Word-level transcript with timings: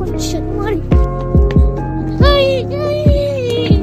concha 0.00 0.40
de 0.40 0.50
madre. 0.52 0.80
Ay, 2.24 2.66
ay. 2.72 3.80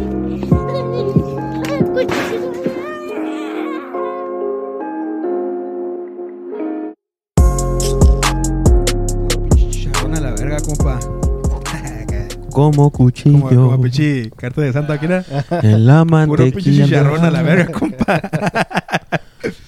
Como 12.49 12.49
Como, 12.52 12.89
cuchillo 12.91 13.41
como 13.49 13.81
pichi, 13.81 14.31
carta 14.36 14.61
de 14.61 14.73
Santa 14.73 14.93
Aquila. 14.93 15.23
en 15.61 15.86
la 15.86 16.04
Puro 16.04 16.18
mantequilla. 16.43 16.86
chicharrón 16.86 17.24
a 17.24 17.29
la 17.29 17.43
verga, 17.43 17.71
compa. 17.71 18.21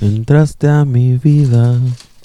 Entraste 0.02 0.68
a 0.68 0.86
mi 0.86 1.18
vida 1.18 1.76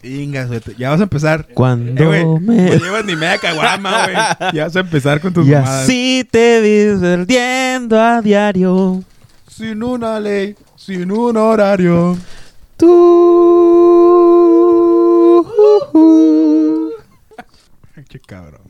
Inga, 0.05 0.47
suerte. 0.47 0.75
ya 0.79 0.91
vas 0.91 1.01
a 1.01 1.05
empezar. 1.05 1.47
cuando 1.55 2.03
Eh, 2.03 2.07
güey, 2.23 2.41
me... 2.41 2.67
No 2.77 2.85
llevas 2.85 3.05
ni 3.07 3.17
media 3.17 3.39
caguama, 3.39 4.05
güey. 4.05 4.17
Ya 4.55 4.65
vas 4.65 4.77
a 4.77 4.81
empezar 4.81 5.21
con 5.21 5.33
tus 5.33 5.47
Y 5.47 5.51
mamadas. 5.53 5.85
así 5.85 6.29
te 6.31 6.61
vi 6.61 7.01
perdiendo 7.01 7.99
a 8.01 8.21
diario. 8.21 9.03
Sin 9.49 9.83
una 9.83 10.21
ley, 10.21 10.55
sin 10.77 11.11
un 11.11 11.37
horario. 11.37 12.17
Tú. 12.77 12.91
Qué 18.09 18.19
cabrón. 18.21 18.61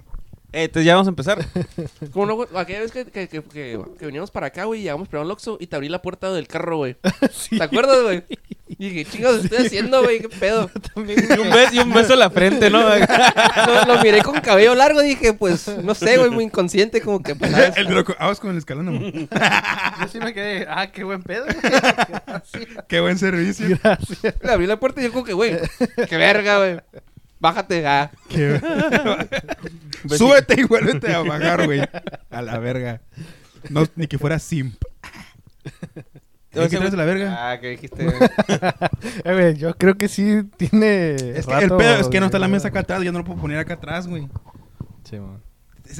Eh, 0.54 0.64
entonces 0.66 0.86
ya 0.86 0.94
vamos 0.94 1.08
a 1.08 1.10
empezar. 1.10 1.44
Como 2.12 2.26
no, 2.26 2.36
güey, 2.36 2.48
aquella 2.54 2.78
vez 2.80 2.92
que, 2.92 3.04
que, 3.06 3.26
que, 3.26 3.42
que, 3.42 3.80
que 3.98 4.06
veníamos 4.06 4.30
para 4.30 4.46
acá, 4.46 4.64
güey, 4.64 4.80
y 4.80 4.82
llegamos 4.84 5.08
primero 5.08 5.24
al 5.24 5.30
Oxxo 5.32 5.56
y 5.58 5.66
te 5.66 5.74
abrí 5.74 5.88
la 5.88 6.00
puerta 6.00 6.32
del 6.32 6.46
carro, 6.46 6.76
güey. 6.76 6.96
¿Te 7.50 7.62
acuerdas, 7.62 8.02
güey? 8.02 8.22
Y 8.76 8.88
dije, 8.88 9.04
chingados, 9.04 9.44
estoy 9.44 9.66
haciendo, 9.66 10.02
güey? 10.02 10.20
¿Qué 10.20 10.28
pedo? 10.28 10.68
y, 10.96 11.00
un 11.00 11.50
beso, 11.50 11.74
y 11.74 11.78
un 11.78 11.92
beso 11.92 12.14
en 12.14 12.18
la 12.18 12.30
frente, 12.30 12.70
¿no? 12.70 12.82
Lo, 12.82 13.84
lo 13.86 14.02
miré 14.02 14.20
con 14.22 14.40
cabello 14.40 14.74
largo 14.74 15.00
y 15.02 15.10
dije, 15.10 15.32
pues, 15.32 15.68
no 15.68 15.94
sé, 15.94 16.16
güey, 16.16 16.30
muy 16.30 16.44
inconsciente, 16.44 17.00
como 17.00 17.22
que, 17.22 17.36
pues, 17.36 17.52
¿sabes? 17.52 17.76
El. 17.76 17.86
Vamos 18.18 18.40
con 18.40 18.50
el 18.50 18.56
escalón, 18.56 18.88
amor. 18.88 19.12
Yo 19.12 20.08
sí 20.10 20.18
me 20.18 20.34
quedé, 20.34 20.66
ah, 20.68 20.90
qué 20.90 21.04
buen 21.04 21.22
pedo. 21.22 21.46
Qué 22.88 23.00
buen 23.00 23.16
servicio. 23.16 23.78
Gracias. 23.80 24.34
Le 24.42 24.52
abrí 24.52 24.66
la 24.66 24.80
puerta 24.80 25.00
y 25.00 25.04
yo 25.04 25.12
como 25.12 25.24
que, 25.24 25.34
güey, 25.34 25.56
qué 26.08 26.16
verga, 26.16 26.58
güey. 26.58 26.80
Bájate, 27.44 27.86
ah. 27.86 28.10
Qué- 28.30 28.58
Súbete 30.16 30.58
y 30.58 30.64
vuélvete 30.64 31.12
a 31.12 31.18
bajar, 31.20 31.66
güey. 31.66 31.82
A 32.30 32.40
la 32.40 32.58
verga. 32.58 33.02
No, 33.68 33.84
ni 33.96 34.06
que 34.06 34.16
fuera 34.16 34.38
simp. 34.38 34.74
¿Qué 36.50 36.66
traes 36.68 36.90
de 36.90 36.96
la 36.96 37.04
verga? 37.04 37.50
Ah, 37.50 37.60
que 37.60 37.68
dijiste. 37.68 38.02
güey. 38.06 38.18
Eh, 39.24 39.54
yo 39.58 39.76
creo 39.76 39.98
que 39.98 40.08
sí 40.08 40.42
tiene. 40.56 41.16
Es 41.16 41.44
que 41.46 41.52
el 41.52 41.60
rato 41.62 41.76
pedo 41.76 41.96
es 42.00 42.08
que 42.08 42.18
no 42.18 42.26
está 42.26 42.38
la 42.38 42.48
mesa 42.48 42.68
acá 42.68 42.80
atrás. 42.80 43.02
Yo 43.02 43.12
no 43.12 43.18
lo 43.18 43.24
puedo 43.26 43.38
poner 43.42 43.58
acá 43.58 43.74
atrás, 43.74 44.06
güey. 44.06 44.26
Sí, 45.02 45.18
man. 45.18 45.42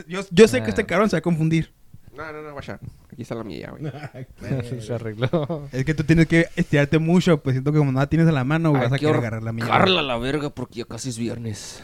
Yo, 0.08 0.23
yo 0.31 0.48
sé 0.48 0.61
que 0.61 0.67
Ah. 0.67 0.70
este 0.70 0.86
cabrón 0.86 1.11
se 1.11 1.17
va 1.17 1.19
a 1.19 1.23
confundir. 1.23 1.75
No, 2.17 2.33
no, 2.33 2.41
no, 2.41 2.53
guacha. 2.55 2.79
Aquí 3.15 3.23
está 3.23 3.37
la 3.37 3.45
mía, 3.45 3.73
güey. 3.79 3.93
Se 4.81 4.93
arregló. 4.93 5.69
Es 5.70 5.84
que 5.84 5.95
tú 5.95 6.03
tienes 6.03 6.27
que 6.27 6.48
estirarte 6.57 6.98
mucho, 6.98 7.41
pues 7.41 7.55
siento 7.55 7.70
que 7.70 7.79
como 7.79 7.93
no 7.93 8.01
la 8.01 8.09
tienes 8.09 8.27
a 8.27 8.33
la 8.33 8.43
mano, 8.43 8.73
Ay, 8.75 8.81
vas 8.83 8.93
a 8.93 8.98
querer 8.98 9.15
agarrar 9.15 9.45
la 9.45 9.53
mía. 9.53 9.65
Carla 9.69 10.03
la 10.03 10.19
verga 10.19 10.51
porque 10.51 10.81
ya 10.81 10.84
casi 10.84 11.11
es 11.11 11.19
viernes. 11.19 11.81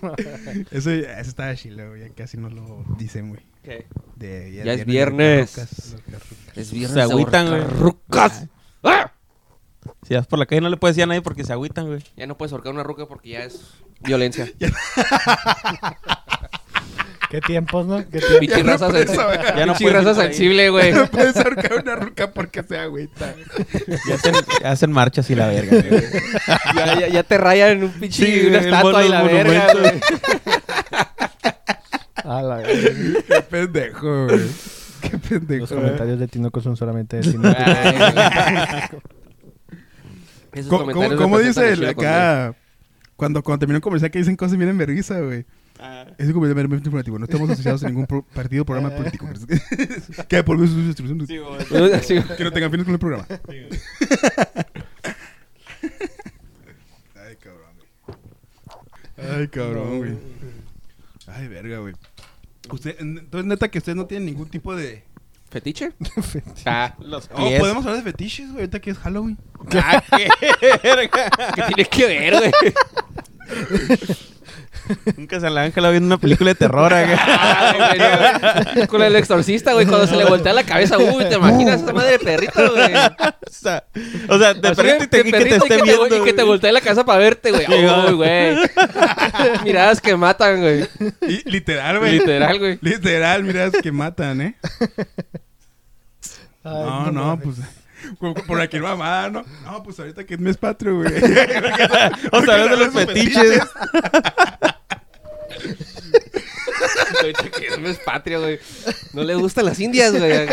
Eso, 0.70 0.90
eso 0.90 1.28
está 1.28 1.52
chilo, 1.56 1.88
güey. 1.88 2.02
Ya 2.02 2.14
casi 2.14 2.36
no 2.36 2.48
lo 2.48 2.84
dicen, 2.96 3.30
güey. 3.30 3.40
¿Qué? 3.64 3.86
De- 4.14 4.52
Ya 4.64 4.72
es 4.72 4.84
viernes. 4.84 5.50
carrucas. 5.50 5.96
Es 6.54 6.70
viernes. 6.70 6.94
Se 6.94 7.00
agüitan, 7.02 7.48
güey. 7.48 7.62
¡Rucas! 7.62 8.46
¡Ah! 8.84 9.12
Si 10.06 10.14
vas 10.14 10.28
por 10.28 10.38
la 10.38 10.46
calle 10.46 10.60
no 10.60 10.68
le 10.68 10.76
puedes 10.76 10.94
decir 10.94 11.04
a 11.04 11.06
nadie 11.08 11.22
porque 11.22 11.42
se 11.42 11.52
agüitan, 11.52 11.88
güey. 11.88 12.04
Ya 12.16 12.28
no 12.28 12.38
puedes 12.38 12.52
ahorcar 12.52 12.72
una 12.72 12.84
ruca 12.84 13.06
porque 13.06 13.30
ya 13.30 13.42
es 13.42 13.82
violencia. 14.00 14.48
¿Qué 17.32 17.40
tiempos, 17.40 17.86
no? 17.86 17.96
¿Qué 17.96 18.18
tiempos? 18.18 18.38
Pinche 18.40 18.62
raza, 18.62 18.88
puedes 18.90 19.10
sensi- 19.10 19.16
saber. 19.16 19.40
Ya 19.56 19.64
no 19.66 19.74
puedes 19.74 20.04
raza 20.04 20.14
sensible, 20.22 20.68
güey. 20.68 20.92
No 20.92 21.06
puedes 21.06 21.34
ahorcar 21.36 21.80
una 21.82 21.96
ruca 21.96 22.30
porque 22.30 22.62
se 22.62 22.76
agüita. 22.78 23.34
Ya 24.06 24.14
hacen, 24.16 24.34
hacen 24.64 24.92
marchas 24.92 25.30
y 25.30 25.34
la 25.34 25.48
verga, 25.48 25.78
güey. 25.88 26.02
Ya, 26.76 27.00
ya, 27.00 27.08
ya 27.08 27.22
te 27.22 27.38
rayan 27.38 27.70
en 27.70 27.84
un 27.84 27.90
pinche 27.92 28.26
Sí, 28.26 28.46
una 28.48 28.58
estatua 28.58 29.02
y 29.04 29.08
la 29.08 29.22
verga, 29.22 29.66
güey. 29.72 30.00
Ah, 32.24 32.42
la 32.42 32.56
verga. 32.56 33.20
Qué 33.26 33.42
pendejo, 33.50 34.26
güey. 34.26 34.40
Qué 35.00 35.18
pendejo. 35.18 35.60
Los 35.60 35.72
comentarios 35.72 36.18
de 36.20 36.28
Tinoco 36.28 36.60
son 36.60 36.76
solamente 36.76 37.16
de 37.16 37.22
Tinoco. 37.32 37.56
Ay, 37.58 38.82
¿Cómo, 40.68 41.16
cómo- 41.16 41.38
dice 41.38 41.72
el 41.72 41.86
acá? 41.88 42.54
Cuando, 43.16 43.42
cuando 43.42 43.60
termina 43.60 43.78
un 43.78 43.82
comercial 43.82 44.10
que 44.10 44.18
dicen 44.18 44.36
cosas 44.36 44.56
bien 44.58 44.68
en 44.70 44.76
vergüenza, 44.78 45.18
güey. 45.20 45.46
Es 46.18 46.26
un 46.28 46.32
comercial 46.34 46.54
meramente 46.56 46.86
informativo. 46.88 47.18
No 47.18 47.24
estamos 47.24 47.50
asociados 47.50 47.82
a 47.84 47.88
ningún 47.88 48.06
pro- 48.06 48.24
partido 48.34 48.62
o 48.62 48.66
programa 48.66 48.94
político. 48.94 49.26
que 50.28 50.42
por 50.44 50.58
su 50.66 50.80
distribución. 50.86 51.18
conmigo. 51.26 51.56
Sí, 52.02 52.14
güey. 52.18 52.36
Que 52.36 52.44
no 52.44 52.52
tengan 52.52 52.70
fines 52.70 52.84
con 52.84 52.94
el 52.94 53.00
programa. 53.00 53.26
Ay, 57.14 57.36
cabrón, 57.36 57.74
güey. 57.76 59.30
Ay, 59.30 59.48
cabrón, 59.48 59.98
güey. 59.98 60.18
Ay, 61.26 61.48
verga, 61.48 61.78
güey. 61.78 61.94
Usted, 62.70 62.96
entonces, 63.00 63.44
neta, 63.46 63.70
que 63.70 63.78
usted 63.78 63.94
no 63.94 64.06
tiene 64.06 64.26
ningún 64.26 64.48
tipo 64.48 64.74
de. 64.74 65.04
¿Fetiche? 65.50 65.92
Ah, 66.64 66.94
Los 67.00 67.28
Oh, 67.34 67.50
podemos 67.58 67.84
hablar 67.84 68.02
de 68.02 68.10
fetiches, 68.10 68.46
güey. 68.48 68.60
Ahorita 68.60 68.80
que 68.80 68.90
es 68.90 68.98
Halloween. 68.98 69.36
Ah, 69.74 70.02
qué 70.16 70.28
verga. 70.82 71.30
¿Qué 71.54 71.62
tiene 71.74 71.84
que 71.90 72.06
ver, 72.06 72.34
güey? 72.38 72.52
Nunca 75.16 75.40
se 75.40 75.50
la 75.50 75.62
Ángela 75.62 75.90
viendo 75.90 76.06
una 76.06 76.18
película 76.18 76.50
de 76.50 76.54
terror, 76.54 76.92
güey. 76.92 77.18
Ay. 77.18 78.86
Con 78.86 79.02
el 79.02 79.16
exorcista, 79.16 79.72
güey, 79.72 79.86
cuando 79.86 80.06
se 80.06 80.16
le 80.16 80.24
voltea 80.24 80.52
la 80.52 80.64
cabeza, 80.64 80.98
uy, 80.98 81.24
te 81.24 81.34
imaginas 81.36 81.82
esa 81.82 81.92
madre 81.92 82.12
de 82.12 82.18
perrito, 82.18 82.72
güey. 82.72 82.94
O 82.94 83.50
sea, 83.50 83.84
o 84.28 84.38
sea, 84.38 84.54
de 84.54 84.74
perrito 84.74 85.04
y, 85.04 85.06
te, 85.06 85.20
y 85.20 85.24
que 85.24 85.30
te 85.30 85.56
esté 85.56 85.78
y 85.78 85.82
viendo. 85.82 86.16
y 86.16 86.24
que 86.24 86.32
te 86.32 86.42
voltee 86.42 86.72
la 86.72 86.80
cabeza 86.80 87.04
para 87.04 87.18
verte, 87.18 87.50
güey. 87.50 87.66
Uy, 87.68 88.12
güey. 88.14 88.56
Miradas 89.64 90.00
que 90.00 90.16
matan, 90.16 90.60
güey. 90.60 90.88
Y, 91.22 91.48
literal, 91.50 91.98
güey. 91.98 92.18
Literal, 92.18 92.58
güey. 92.58 92.78
Literal, 92.80 93.44
mira, 93.44 93.66
es 93.66 93.74
que 93.82 93.92
matan, 93.92 94.40
¿eh? 94.40 94.56
Ay, 96.64 96.84
No, 96.84 97.10
no, 97.12 97.40
pues. 97.40 97.58
Por, 98.46 98.60
aquí 98.60 98.78
mamada, 98.78 99.30
¿no? 99.30 99.44
No, 99.64 99.82
pues 99.82 99.98
ahorita 99.98 100.24
que 100.24 100.34
es 100.34 100.40
mes 100.40 100.56
patrio, 100.56 100.96
güey. 100.96 101.12
O 102.32 102.42
sea, 102.42 102.66
de 102.66 102.76
los 102.76 102.92
fetiches. 102.92 103.62
Ahorita 107.22 107.50
que 107.50 107.76
no 107.78 107.88
es 107.88 107.98
patria, 107.98 108.38
güey. 108.38 108.58
No 109.12 109.22
le 109.24 109.34
gustan 109.34 109.64
las 109.66 109.78
indias, 109.80 110.12
güey. 110.16 110.48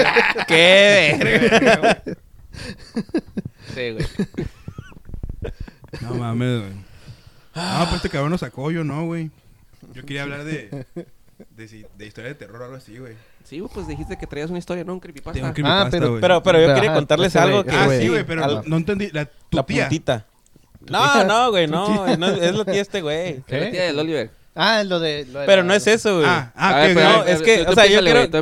Qué 0.48 1.18
verga. 1.20 2.04
Sí, 3.76 3.92
güey. 3.92 4.06
No 6.02 6.14
mames, 6.16 6.60
güey. 6.62 6.74
No, 7.56 7.80
pues 7.86 7.96
este 7.96 8.10
cabrón 8.10 8.32
lo 8.32 8.38
sacó 8.38 8.72
yo, 8.72 8.84
no, 8.84 9.06
güey. 9.06 9.32
Yo 9.94 10.04
quería 10.06 10.24
hablar 10.24 10.44
de. 10.44 10.86
De, 11.56 12.06
historia 12.06 12.30
de 12.30 12.36
terror 12.36 12.62
o 12.62 12.66
algo 12.66 12.76
así, 12.78 12.98
güey. 12.98 13.14
Sí, 13.46 13.60
güey, 13.60 13.72
pues 13.74 13.88
dijiste 13.88 14.18
que 14.18 14.28
traías 14.28 14.50
una 14.50 14.60
historia, 14.60 14.84
¿no? 14.84 14.94
Un 14.94 15.00
creepypasta. 15.00 15.54
Tengo 15.54 15.68
un 15.68 15.72
Ah, 15.74 15.88
pero- 15.90 16.10
güey. 16.10 16.22
Pero, 16.22 16.44
pero 16.44 16.60
yo 16.62 16.76
quería 16.76 16.94
contarles 16.94 17.36
algo 17.36 17.64
güey, 17.64 17.76
que 17.76 17.82
Ah, 17.82 17.90
sí, 18.00 18.08
güey, 18.10 18.26
pero 18.26 18.62
no 18.64 18.78
entendí. 18.78 19.10
La, 19.12 19.26
tu 19.26 19.58
la 19.58 19.66
tía. 19.66 19.84
puntita. 19.86 20.26
No, 20.90 21.24
no, 21.26 21.50
güey, 21.52 21.68
no, 21.68 22.18
no, 22.18 22.28
es 22.28 22.56
la 22.56 22.66
tía 22.66 22.82
este 22.82 23.02
güey. 23.02 23.44
Es 23.48 23.62
la 23.62 23.72
tía 23.72 23.84
del 23.84 24.00
Oliver. 24.00 24.32
Ah, 24.56 24.84
lo 24.84 25.00
de. 25.00 25.26
Lo 25.32 25.40
de 25.42 25.46
Pero 25.46 25.62
la- 25.62 25.68
no 25.70 25.74
es 25.74 25.88
eso, 25.88 26.16
güey. 26.18 26.28
Ah, 26.28 26.52
ah, 26.56 26.70
A 26.70 26.76
ver, 26.80 26.88
¿qué, 26.90 26.94
pero- 26.96 27.10
güey? 27.10 27.20
no, 27.20 27.26
es 27.26 27.42
que, 27.42 27.64
tú 27.66 27.72
o 27.72 27.76
sea, 27.76 27.86
yo 27.86 28.02
quiero, 28.02 28.30
tú 28.30 28.42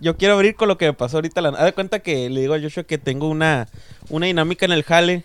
yo 0.00 0.16
quiero 0.16 0.34
abrir 0.34 0.56
con 0.56 0.68
lo 0.68 0.76
que 0.76 0.86
me 0.86 0.92
pasó 0.92 1.16
ahorita. 1.18 1.40
La, 1.40 1.50
haz 1.50 1.64
de 1.64 1.72
cuenta 1.72 2.00
que 2.00 2.28
le 2.28 2.40
digo 2.40 2.54
a 2.54 2.60
Joshua 2.60 2.82
que 2.84 2.98
tengo 2.98 3.28
una, 3.28 3.68
una 4.10 4.26
dinámica 4.26 4.66
en 4.66 4.72
el 4.72 4.82
jale 4.82 5.24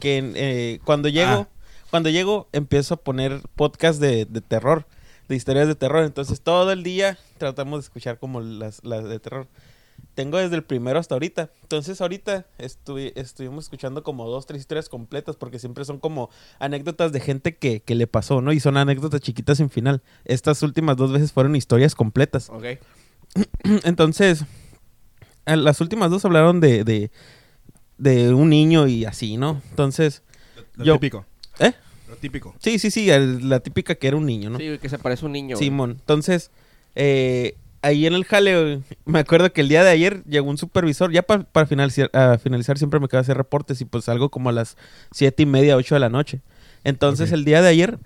que 0.00 0.32
eh, 0.34 0.80
cuando 0.84 1.08
llego, 1.08 1.30
Ah. 1.30 1.48
cuando 1.90 2.08
llego 2.10 2.48
empiezo 2.52 2.94
a 2.94 2.96
poner 2.96 3.40
podcast 3.54 4.00
de, 4.00 4.24
de 4.24 4.40
terror, 4.40 4.86
de 5.28 5.36
historias 5.36 5.68
de 5.68 5.74
terror. 5.74 6.04
Entonces 6.04 6.40
todo 6.40 6.72
el 6.72 6.82
día 6.82 7.18
tratamos 7.38 7.80
de 7.80 7.84
escuchar 7.84 8.18
como 8.18 8.40
las, 8.40 8.82
las 8.84 9.04
de 9.08 9.18
terror. 9.20 9.46
Tengo 10.14 10.38
desde 10.38 10.56
el 10.56 10.64
primero 10.64 10.98
hasta 10.98 11.14
ahorita. 11.14 11.50
Entonces 11.62 12.00
ahorita 12.00 12.46
estuvi- 12.58 13.12
estuvimos 13.16 13.64
escuchando 13.64 14.02
como 14.02 14.26
dos, 14.28 14.46
tres 14.46 14.60
historias 14.60 14.88
completas 14.88 15.36
porque 15.36 15.58
siempre 15.58 15.84
son 15.84 15.98
como 15.98 16.30
anécdotas 16.58 17.12
de 17.12 17.20
gente 17.20 17.56
que, 17.56 17.80
que 17.80 17.94
le 17.94 18.06
pasó, 18.06 18.40
¿no? 18.40 18.52
Y 18.52 18.60
son 18.60 18.76
anécdotas 18.78 19.20
chiquitas 19.20 19.58
sin 19.58 19.68
final. 19.68 20.02
Estas 20.24 20.62
últimas 20.62 20.96
dos 20.96 21.12
veces 21.12 21.32
fueron 21.32 21.54
historias 21.54 21.94
completas. 21.94 22.48
Ok. 22.48 22.64
Entonces, 23.84 24.44
las 25.44 25.80
últimas 25.80 26.10
dos 26.10 26.24
hablaron 26.24 26.60
de, 26.60 26.82
de, 26.84 27.10
de 27.98 28.32
un 28.32 28.48
niño 28.48 28.86
y 28.86 29.04
así, 29.04 29.36
¿no? 29.36 29.60
Entonces, 29.70 30.22
Lo 30.76 30.84
yo- 30.84 30.94
típico. 30.94 31.26
¿eh? 31.58 31.72
Lo 32.08 32.16
típico. 32.16 32.54
Sí, 32.60 32.78
sí, 32.78 32.90
sí, 32.90 33.10
el- 33.10 33.48
la 33.48 33.60
típica 33.60 33.94
que 33.96 34.08
era 34.08 34.16
un 34.16 34.26
niño, 34.26 34.48
¿no? 34.50 34.58
Sí, 34.58 34.78
que 34.80 34.88
se 34.88 34.98
parece 34.98 35.24
a 35.24 35.26
un 35.26 35.32
niño. 35.32 35.56
Simón. 35.56 35.90
Entonces, 36.00 36.50
eh, 36.94 37.56
ahí 37.86 38.06
en 38.06 38.14
el 38.14 38.24
jale, 38.24 38.62
güey, 38.62 38.82
me 39.04 39.18
acuerdo 39.20 39.52
que 39.52 39.60
el 39.60 39.68
día 39.68 39.82
de 39.84 39.90
ayer 39.90 40.22
llegó 40.24 40.48
un 40.50 40.58
supervisor, 40.58 41.10
ya 41.12 41.22
pa- 41.22 41.44
para 41.44 41.66
finalizar, 41.66 42.10
a 42.12 42.38
finalizar 42.38 42.78
siempre 42.78 43.00
me 43.00 43.08
quedo 43.08 43.18
a 43.18 43.22
hacer 43.22 43.36
reportes 43.36 43.80
y 43.80 43.84
pues 43.84 44.08
algo 44.08 44.30
como 44.30 44.48
a 44.50 44.52
las 44.52 44.76
siete 45.12 45.42
y 45.44 45.46
media, 45.46 45.76
ocho 45.76 45.94
de 45.94 46.00
la 46.00 46.08
noche. 46.08 46.40
Entonces, 46.84 47.30
Ok. 47.30 47.34
el 47.34 47.44
día 47.44 47.62
de 47.62 47.68
ayer 47.68 47.98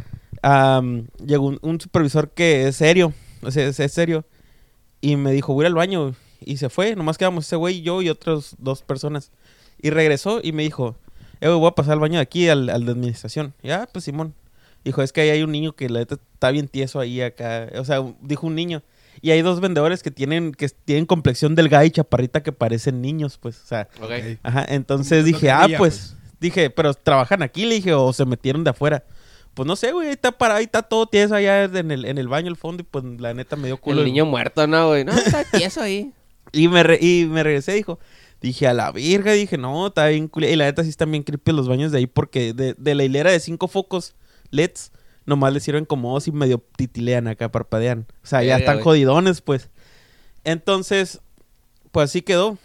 am, 0.42 1.06
llegó 1.24 1.46
un, 1.46 1.58
un 1.62 1.80
supervisor 1.80 2.30
que 2.30 2.68
es 2.68 2.76
serio, 2.76 3.12
O 3.42 3.50
sea, 3.50 3.66
es, 3.66 3.80
es 3.80 3.92
serio. 3.92 4.24
Y 5.00 5.16
me 5.16 5.32
dijo, 5.32 5.54
voy 5.54 5.66
al 5.66 5.74
baño. 5.74 6.14
Y 6.40 6.56
se 6.58 6.68
fue. 6.68 6.94
Nomás 6.96 7.16
quedamos 7.18 7.46
ese 7.46 7.56
güey, 7.56 7.82
yo 7.82 8.02
y 8.02 8.08
otras 8.10 8.54
dos 8.58 8.82
personas. 8.82 9.30
Y 9.80 9.90
regresó 9.90 10.40
y 10.42 10.52
me 10.52 10.62
dijo, 10.62 10.96
eh, 11.40 11.48
voy 11.48 11.66
a 11.68 11.70
pasar 11.72 11.94
al 11.94 12.00
baño 12.00 12.16
de 12.16 12.22
aquí, 12.22 12.48
al, 12.48 12.68
al 12.68 12.84
de 12.84 12.92
administración. 12.92 13.54
Ya, 13.62 13.88
pues 13.92 14.04
Simón. 14.04 14.34
Dijo, 14.84 15.02
es 15.02 15.12
que 15.12 15.20
ahí 15.22 15.30
hay 15.30 15.42
un 15.42 15.52
niño 15.52 15.72
que 15.72 15.88
la 15.90 16.00
neta 16.00 16.16
está 16.34 16.50
bien 16.50 16.68
tieso 16.68 17.00
ahí 17.00 17.20
acá. 17.22 17.68
O 17.76 17.84
sea, 17.84 18.02
dijo 18.22 18.46
un 18.46 18.54
niño. 18.54 18.82
Y 19.22 19.31
hay 19.32 19.43
dos 19.43 19.61
vendedores 19.61 20.02
que 20.02 20.11
tienen, 20.11 20.52
que 20.52 20.69
tienen 20.69 21.05
complexión 21.06 21.55
delgada 21.55 21.84
y 21.84 21.90
chaparrita 21.90 22.43
que 22.43 22.52
parecen 22.52 23.00
niños, 23.02 23.37
pues. 23.38 23.61
O 23.62 23.67
sea, 23.67 23.88
Ok. 24.00 24.11
Ajá, 24.43 24.64
entonces 24.69 25.25
dije, 25.25 25.50
ah, 25.50 25.67
veía, 25.67 25.78
pues, 25.78 26.17
dije, 26.40 26.70
pero 26.70 26.94
trabajan 26.94 27.43
aquí, 27.43 27.67
le 27.67 27.75
dije, 27.76 27.93
o 27.93 28.12
se 28.12 28.25
metieron 28.25 28.64
de 28.64 28.70
afuera. 28.70 29.05
Pues 29.52 29.67
no 29.67 29.76
sé, 29.76 29.93
güey, 29.93 30.06
ahí 30.08 30.14
está 30.14 30.32
parado, 30.32 30.58
ahí 30.58 30.64
está 30.64 30.82
todo 30.82 31.06
tieso 31.06 31.34
allá 31.34 31.64
en 31.64 31.90
el, 31.90 32.05
en 32.05 32.19
el 32.19 32.28
baño 32.28 32.49
al 32.49 32.56
fondo 32.56 32.82
y 32.82 32.87
pues 32.88 33.05
la 33.19 33.34
neta 33.34 33.56
me 33.56 33.67
dio 33.67 33.76
culo. 33.78 33.99
El 34.00 34.06
niño 34.06 34.25
muerto, 34.25 34.67
¿no, 34.67 34.88
güey? 34.88 35.05
No, 35.05 35.12
está 35.12 35.44
tieso 35.52 35.82
ahí. 35.82 36.12
Y 36.52 36.69
me, 36.69 36.82
re- 36.82 36.99
y 37.00 37.26
me 37.28 37.43
regresé, 37.43 37.73
dijo, 37.75 37.99
dije, 38.40 38.66
a 38.69 38.73
la 38.75 38.90
virga, 38.93 39.32
dije, 39.32 39.58
no, 39.58 39.88
está 39.88 40.06
bien. 40.06 40.31
Y 40.34 40.56
la 40.56 40.64
neta 40.64 40.82
sí 40.82 40.88
están 40.88 41.11
bien 41.11 41.25
creepy 41.25 41.52
los 41.52 41.69
baños 41.69 41.93
de 41.93 41.99
ahí 41.99 42.06
porque 42.06 42.52
de, 42.55 42.75
de 42.78 42.94
la 42.94 43.05
hilera 43.05 43.31
de 43.32 43.40
cinco 43.40 43.69
focos 43.69 44.14
LEDs, 44.50 44.93
nomás 45.26 45.52
les 45.52 45.62
sirven 45.62 45.84
como 45.84 46.12
dos 46.12 46.28
y 46.28 46.32
medio 46.32 46.62
titilean 46.76 47.28
acá, 47.28 47.50
parpadean. 47.50 48.06
O 48.22 48.26
sea, 48.26 48.43
ya 48.43 48.56
están 48.56 48.81
jodidones, 48.81 49.40
pues. 49.40 49.70
Entonces, 50.44 51.20
pues 51.93 52.11
así 52.11 52.22
quedó. 52.22 52.58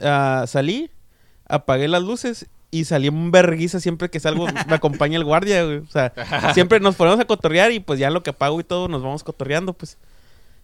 Ah, 0.00 0.44
salí, 0.46 0.90
apagué 1.46 1.88
las 1.88 2.02
luces 2.02 2.46
y 2.70 2.84
salí 2.84 3.08
en 3.08 3.30
verguiza 3.30 3.80
siempre 3.80 4.10
que 4.10 4.20
salgo, 4.20 4.46
me 4.68 4.74
acompaña 4.74 5.16
el 5.16 5.24
guardia, 5.24 5.64
güey. 5.64 5.78
O 5.78 5.86
sea, 5.86 6.12
siempre 6.54 6.80
nos 6.80 6.96
ponemos 6.96 7.20
a 7.20 7.24
cotorrear 7.24 7.72
y 7.72 7.80
pues 7.80 7.98
ya 7.98 8.10
lo 8.10 8.22
que 8.22 8.30
apago 8.30 8.60
y 8.60 8.64
todo 8.64 8.88
nos 8.88 9.02
vamos 9.02 9.24
cotorreando, 9.24 9.72
pues. 9.72 9.98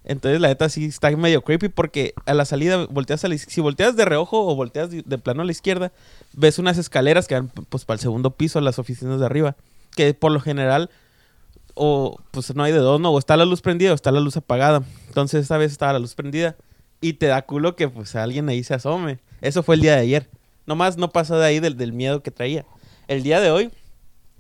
Entonces, 0.05 0.41
la 0.41 0.49
neta 0.49 0.69
sí 0.69 0.85
está 0.85 1.11
medio 1.17 1.43
creepy 1.43 1.69
porque 1.69 2.15
a 2.27 2.35
la 2.35 2.45
salida 2.45 2.87
volteas 2.87 3.25
a 3.25 3.29
la 3.29 3.37
si 3.37 3.61
volteas 3.61 3.97
de 3.97 4.05
reojo 4.05 4.47
o 4.47 4.55
volteas 4.55 4.89
de, 4.89 5.03
de 5.03 5.19
plano 5.19 5.43
a 5.43 5.45
la 5.45 5.51
izquierda, 5.51 5.91
ves 6.33 6.61
unas 6.61 6.79
escaleras 6.79 7.27
que 7.27 7.35
van 7.35 7.49
pues 7.49 7.85
para 7.85 7.97
el 7.97 8.01
segundo 8.01 8.31
piso, 8.31 8.61
las 8.61 8.79
oficinas 8.79 9.19
de 9.19 9.27
arriba, 9.27 9.57
que 9.97 10.15
por 10.15 10.31
lo 10.31 10.39
general 10.39 10.91
o 11.77 12.19
pues 12.33 12.53
no 12.57 12.63
hay 12.65 12.73
de 12.73 12.79
dos, 12.79 13.01
no, 13.01 13.11
o 13.13 13.19
está 13.19 13.37
la 13.37 13.45
luz 13.45 13.61
prendida 13.61 13.93
o 13.93 13.95
está 13.95 14.11
la 14.11 14.21
luz 14.21 14.37
apagada. 14.37 14.83
Entonces, 15.09 15.43
esta 15.43 15.57
vez 15.59 15.71
estaba 15.71 15.93
la 15.93 15.99
luz 16.01 16.15
prendida 16.15 16.57
y 17.01 17.13
te 17.13 17.27
da 17.27 17.43
culo 17.43 17.77
que 17.77 17.89
pues 17.89 18.17
alguien 18.17 18.49
ahí 18.49 18.65
se 18.65 18.75
asome. 18.75 19.21
Eso 19.43 19.63
fue 19.63 19.75
el 19.77 19.83
día 19.83 19.95
de 19.95 20.01
ayer. 20.01 20.31
Nomás 20.67 20.97
no 20.97 21.11
pasa 21.13 21.37
de 21.39 21.45
ahí 21.47 21.61
del, 21.61 21.77
del 21.77 21.93
miedo 21.93 22.23
que 22.23 22.31
traía. 22.31 22.65
El 23.07 23.23
día 23.23 23.41
de 23.41 23.51
hoy, 23.51 23.71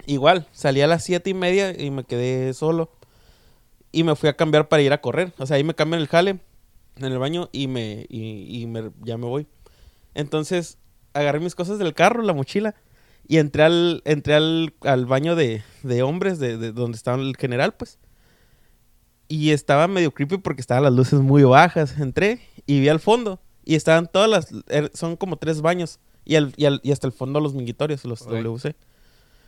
igual, 0.07 0.49
salí 0.53 0.81
a 0.81 0.87
las 0.87 1.05
siete 1.05 1.31
y 1.31 1.35
media 1.35 1.79
y 1.81 1.91
me 1.91 2.05
quedé 2.05 2.53
solo. 2.55 2.91
Y 3.93 4.03
me 4.03 4.17
fui 4.17 4.29
a 4.29 4.37
cambiar 4.37 4.69
para 4.69 4.83
ir 4.83 4.93
a 4.93 5.01
correr. 5.01 5.33
O 5.39 5.47
sea, 5.47 5.57
ahí 5.57 5.65
me 5.65 5.75
cambian 5.75 6.01
el 6.01 6.09
jale 6.09 6.39
en 6.97 7.05
el 7.05 7.19
baño 7.19 7.49
y 7.53 7.69
me, 7.69 8.07
y, 8.09 8.63
y 8.63 8.67
me- 8.67 8.91
ya 9.05 9.19
me 9.19 9.27
voy. 9.27 9.47
Entonces, 10.15 10.79
agarré 11.13 11.41
mis 11.41 11.55
cosas 11.55 11.79
del 11.79 11.95
carro, 11.95 12.23
la 12.23 12.33
mochila, 12.33 12.75
y 13.29 13.39
entré 13.39 13.63
al, 13.65 14.03
entré 14.05 14.35
al, 14.35 14.75
al 14.83 15.07
baño 15.07 15.35
de, 15.37 15.63
de 15.83 16.03
hombres, 16.03 16.39
de, 16.39 16.57
de 16.59 16.73
donde 16.73 16.97
estaba 16.97 17.21
el 17.21 17.37
general, 17.37 17.75
pues. 17.75 17.99
Y 19.29 19.51
estaba 19.51 19.89
medio 19.89 20.13
creepy 20.13 20.39
porque 20.39 20.61
estaban 20.61 20.85
las 20.85 20.93
luces 20.93 21.21
muy 21.21 21.43
bajas. 21.43 21.99
Entré 21.99 22.41
y 22.67 22.81
vi 22.81 22.89
al 22.89 23.01
fondo. 23.01 23.41
Y 23.65 23.75
estaban 23.75 24.07
todas 24.13 24.31
las... 24.31 24.53
er- 24.69 24.91
Son 24.95 25.17
como 25.17 25.37
tres 25.37 25.61
baños. 25.63 25.99
Y, 26.25 26.37
al- 26.37 26.53
y, 26.57 26.65
al- 26.67 26.81
y 26.85 26.93
hasta 26.93 27.07
el 27.09 27.13
fondo 27.13 27.41
los 27.41 27.53
mingitorios, 27.55 28.05
los 28.05 28.23
Ok. 28.23 28.31
WC. 28.33 28.77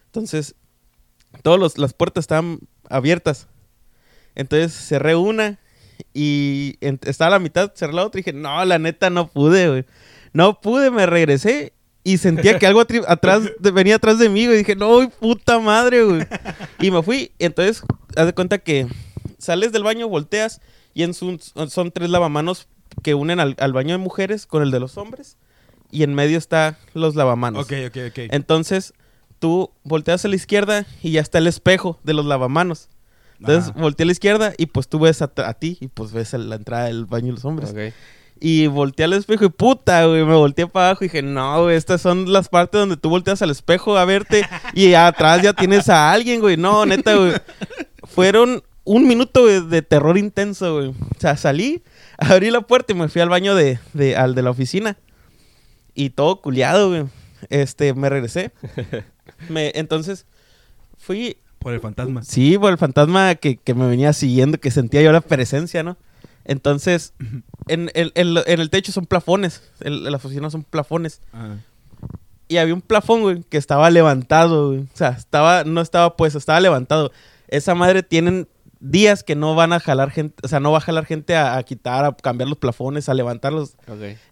Entonces, 0.07 0.57
todas 1.43 1.79
las 1.79 1.93
puertas 1.95 2.23
estaban 2.23 2.59
abiertas. 2.91 3.47
Entonces 4.35 4.73
cerré 4.73 5.15
una 5.15 5.61
y 6.15 6.77
en- 6.81 6.99
estaba 7.05 7.29
a 7.29 7.31
la 7.33 7.39
mitad, 7.39 7.73
cerré 7.77 7.93
la 7.93 8.05
otra 8.07 8.19
y 8.21 8.23
dije, 8.25 8.37
no, 8.37 8.65
la 8.65 8.79
neta 8.81 9.11
no 9.11 9.29
pude, 9.29 9.69
güey. 9.69 9.85
No 10.33 10.61
pude, 10.61 10.91
me 10.91 11.07
regresé 11.07 11.73
y 12.13 12.19
sentía 12.19 12.59
que 12.59 12.67
algo 12.67 12.83
atrás, 13.07 13.43
de- 13.59 13.71
venía 13.71 13.97
atrás 13.97 14.19
de 14.19 14.29
mí, 14.29 14.45
güey. 14.47 14.57
Y 14.57 14.59
dije, 14.59 14.77
no, 14.77 15.09
puta 15.11 15.59
madre, 15.59 16.05
güey. 16.05 16.27
Y 16.81 16.91
me 16.91 17.03
fui. 17.03 17.33
Entonces, 17.39 17.83
haz 18.17 18.27
de 18.27 18.33
cuenta 18.35 18.59
que 18.59 18.87
sales 19.39 19.73
del 19.73 19.83
baño, 19.83 20.09
volteas 20.09 20.61
y 20.95 21.03
en 21.03 21.15
su- 21.15 21.39
son 21.69 21.91
tres 21.93 22.11
lavamanos 22.11 22.69
que 23.03 23.15
unen 23.15 23.41
al, 23.41 23.55
al 23.59 23.73
baño 23.73 23.93
de 23.93 23.99
mujeres 23.99 24.47
con 24.47 24.63
el 24.63 24.71
de 24.71 24.81
los 24.81 24.97
hombres. 24.97 25.37
Y 25.91 26.03
en 26.03 26.15
medio 26.15 26.37
está 26.39 26.79
los 26.95 27.15
lavamanos. 27.15 27.65
Ok, 27.65 27.73
ok, 27.89 27.97
ok. 28.11 28.19
Entonces, 28.31 28.93
tú 29.39 29.71
volteas 29.85 30.25
a 30.25 30.29
la 30.29 30.37
izquierda 30.37 30.85
y 31.03 31.13
ya 31.13 31.21
está 31.21 31.39
el 31.39 31.47
espejo 31.47 31.99
de 32.05 32.13
los 32.15 32.27
lavamanos. 32.27 32.89
Entonces, 33.41 33.71
Ajá. 33.71 33.81
volteé 33.81 34.03
a 34.05 34.07
la 34.07 34.13
izquierda 34.13 34.53
y 34.59 34.67
pues 34.67 34.89
tú 34.89 34.99
ves 34.99 35.23
a, 35.23 35.31
a 35.37 35.55
ti 35.55 35.79
y 35.81 35.89
pues 35.89 36.13
ves 36.13 36.35
a 36.35 36.39
la 36.39 36.57
entrada 36.57 36.87
del 36.87 37.07
baño 37.07 37.27
de 37.29 37.33
los 37.33 37.45
hombres. 37.45 37.71
Ok. 37.71 37.95
Y 38.41 38.67
volteé 38.69 39.05
al 39.07 39.15
espejo 39.15 39.45
y 39.45 39.49
puta, 39.49 40.07
güey, 40.07 40.25
me 40.25 40.35
volteé 40.35 40.67
para 40.67 40.89
abajo 40.91 41.05
y 41.05 41.09
dije, 41.09 41.23
no, 41.23 41.65
güey, 41.65 41.77
estas 41.77 42.01
son 42.01 42.33
las 42.33 42.49
partes 42.49 42.79
donde 42.81 42.97
tú 42.97 43.09
volteas 43.11 43.43
al 43.43 43.51
espejo 43.51 43.97
a 43.97 44.05
verte 44.05 44.45
y 44.75 44.95
atrás 44.95 45.43
ya 45.43 45.53
tienes 45.53 45.89
a 45.89 46.13
alguien, 46.13 46.41
güey. 46.41 46.57
No, 46.57 46.87
neta, 46.87 47.17
güey. 47.17 47.33
Fueron 48.05 48.63
un 48.85 49.07
minuto 49.09 49.43
güey, 49.43 49.67
de 49.67 49.83
terror 49.83 50.17
intenso, 50.17 50.75
güey. 50.77 50.89
O 50.89 50.95
sea, 51.19 51.37
salí, 51.37 51.83
abrí 52.17 52.51
la 52.51 52.61
puerta 52.61 52.93
y 52.93 52.97
me 52.97 53.09
fui 53.09 53.21
al 53.21 53.29
baño 53.29 53.55
de, 53.55 53.79
de- 53.93 54.17
al 54.17 54.35
de 54.35 54.43
la 54.43 54.51
oficina. 54.51 54.97
Y 55.95 56.11
todo 56.11 56.41
culiado, 56.41 56.91
güey. 56.91 57.05
Este, 57.51 57.93
me 57.95 58.09
regresé. 58.09 58.53
Me, 59.49 59.71
entonces, 59.75 60.27
fui 60.97 61.37
Por 61.61 61.73
el 61.73 61.81
fantasma. 61.81 62.23
Sí, 62.23 62.59
por 62.59 62.73
el 62.73 62.79
fantasma 62.79 63.35
que, 63.37 63.57
que 63.57 63.75
me 63.75 63.87
venía 63.87 64.13
siguiendo, 64.13 64.59
que 64.59 64.71
sentía 64.73 65.01
yo 65.03 65.13
la 65.13 65.21
presencia, 65.21 65.83
¿no? 65.85 65.97
Entonces, 66.49 67.13
en, 67.69 67.91
el- 67.95 68.11
en 68.17 68.35
lo- 68.35 68.45
en 68.47 68.59
el 68.61 68.71
techo 68.71 68.91
son 68.91 69.07
plafones, 69.07 69.63
en, 69.81 69.93
en 69.93 70.05
la 70.11 70.17
oficina 70.17 70.51
son 70.51 70.65
plafones. 70.65 71.21
Ah. 71.33 71.57
Y 72.49 72.57
había 72.57 72.75
un 72.75 72.81
plafón, 72.81 73.21
güey, 73.21 73.43
que 73.43 73.59
estaba 73.59 73.89
levantado, 73.91 74.69
güey. 74.69 74.81
O 74.81 74.89
sea, 74.97 75.11
estaba, 75.11 75.63
no 75.65 75.81
estaba 75.83 76.17
puesto, 76.17 76.39
estaba 76.39 76.59
levantado. 76.61 77.13
Esa 77.49 77.75
madre 77.77 78.03
tienen 78.03 78.49
días 78.81 79.23
que 79.23 79.35
no 79.35 79.55
van 79.55 79.73
a 79.73 79.81
jalar 79.81 80.11
gente, 80.11 80.35
o 80.43 80.49
sea, 80.49 80.59
no 80.59 80.73
va 80.73 80.79
a 80.79 80.81
jalar 80.81 81.05
gente 81.05 81.37
a, 81.37 81.57
a 81.59 81.63
quitar, 81.65 82.05
a 82.07 82.13
cambiar 82.17 82.49
los 82.49 82.59
plafones, 82.59 83.09
a 83.09 83.15
levantarlos. 83.15 83.75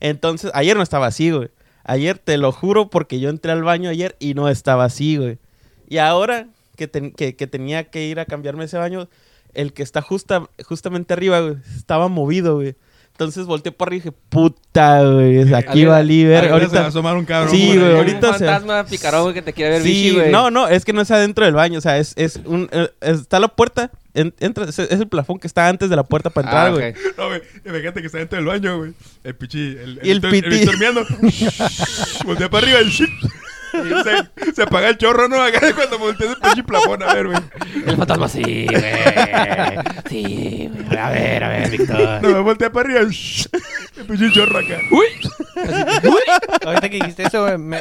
Entonces, 0.00 0.50
ayer 0.54 0.76
no 0.76 0.82
estaba 0.82 1.06
así, 1.06 1.30
güey. 1.30 1.50
Ayer, 1.84 2.18
te 2.18 2.38
lo 2.38 2.50
juro, 2.50 2.88
porque 2.88 3.20
yo 3.20 3.28
entré 3.28 3.52
al 3.52 3.62
baño 3.62 3.90
ayer 3.90 4.16
y 4.18 4.32
no 4.34 4.48
estaba 4.48 4.84
así, 4.84 5.18
güey. 5.18 5.38
Y 5.88 5.98
ahora 5.98 6.48
que, 6.76 6.88
que 7.36 7.46
tenía 7.46 7.84
que 7.90 8.06
ir 8.06 8.18
a 8.20 8.24
cambiarme 8.24 8.64
ese 8.64 8.78
baño, 8.78 9.08
el 9.56 9.72
que 9.72 9.82
está 9.82 10.02
justa, 10.02 10.48
justamente 10.64 11.12
arriba, 11.14 11.40
güey, 11.40 11.56
estaba 11.76 12.08
movido, 12.08 12.56
güey. 12.56 12.76
Entonces 13.12 13.46
volteé 13.46 13.72
para 13.72 13.88
arriba 13.88 13.96
y 13.96 14.10
dije, 14.10 14.16
puta, 14.28 15.02
güey, 15.02 15.40
aquí 15.54 15.68
Alguien- 15.70 15.88
valí 15.88 16.24
ver. 16.26 16.50
Ahorita 16.52 16.68
se 16.68 16.74
va 16.76 16.80
a 16.80 16.84
Ahorita, 16.84 16.86
asomar 16.88 17.16
un 17.16 17.24
cabrón. 17.24 17.50
Sí, 17.50 17.68
güey, 17.74 17.90
Un 17.92 17.96
ahorita 17.96 18.32
se- 18.34 18.44
fantasma 18.44 18.84
picarón 18.84 19.22
güey, 19.22 19.34
que 19.34 19.40
te 19.40 19.54
quiere 19.54 19.70
ver 19.70 19.82
sí, 19.82 20.10
güey. 20.14 20.30
no, 20.30 20.50
no, 20.50 20.68
es 20.68 20.84
que 20.84 20.92
no 20.92 21.00
es 21.00 21.10
adentro 21.10 21.46
del 21.46 21.54
baño, 21.54 21.78
o 21.78 21.80
sea, 21.80 21.96
es, 21.96 22.12
es 22.16 22.36
un, 22.44 22.68
eh, 22.72 22.90
está 23.00 23.40
la 23.40 23.48
puerta, 23.48 23.90
en- 24.12 24.34
entra, 24.38 24.66
es, 24.66 24.78
es 24.78 24.90
el 25.00 25.08
plafón 25.08 25.38
que 25.38 25.46
está 25.46 25.66
antes 25.66 25.88
de 25.88 25.96
la 25.96 26.04
puerta 26.04 26.28
para 26.28 26.46
entrar, 26.48 26.66
Ah, 26.66 26.70
güey. 26.72 26.90
ok. 26.90 26.96
No, 27.16 27.28
güey. 27.28 27.40
Imagínate 27.64 28.00
que 28.02 28.06
está 28.06 28.18
dentro 28.18 28.36
del 28.36 28.44
baño, 28.46 28.76
güey. 28.80 28.92
El 29.24 29.34
pichi. 29.34 29.60
El, 29.82 30.00
Y 30.02 30.10
el 30.10 30.20
Víctor- 30.20 30.30
piti. 30.32 30.48
Víctor 30.50 30.78
meando. 30.78 31.06
Voltea 32.26 32.50
para 32.50 32.66
arriba. 32.66 32.80
El 32.80 32.88
shit. 32.90 33.08
Se, 34.04 34.52
se 34.52 34.62
apaga 34.62 34.88
el 34.88 34.98
chorro, 34.98 35.28
¿no? 35.28 35.42
Acá 35.42 35.60
cuando 35.74 35.98
voltea 35.98 36.30
ese 36.30 36.40
pinche 36.40 36.62
plafón. 36.64 37.02
A 37.02 37.14
ver, 37.14 37.26
güey. 37.26 37.38
El 37.86 37.96
fantasma 37.96 38.28
sí, 38.28 38.42
güey. 38.42 38.82
Sí, 40.08 40.70
güey. 40.72 40.98
A 40.98 41.10
ver, 41.10 41.44
a 41.44 41.48
ver, 41.48 41.70
Víctor. 41.70 42.22
No, 42.22 42.28
me 42.28 42.40
voltea 42.40 42.70
para 42.72 42.88
arriba. 42.88 43.00
El 43.00 44.04
pinche 44.06 44.32
chorro 44.32 44.58
acá. 44.58 44.78
Ahorita 46.64 46.88
que 46.88 46.96
dijiste 46.96 47.24
eso, 47.24 47.42
güey, 47.42 47.58
me, 47.58 47.78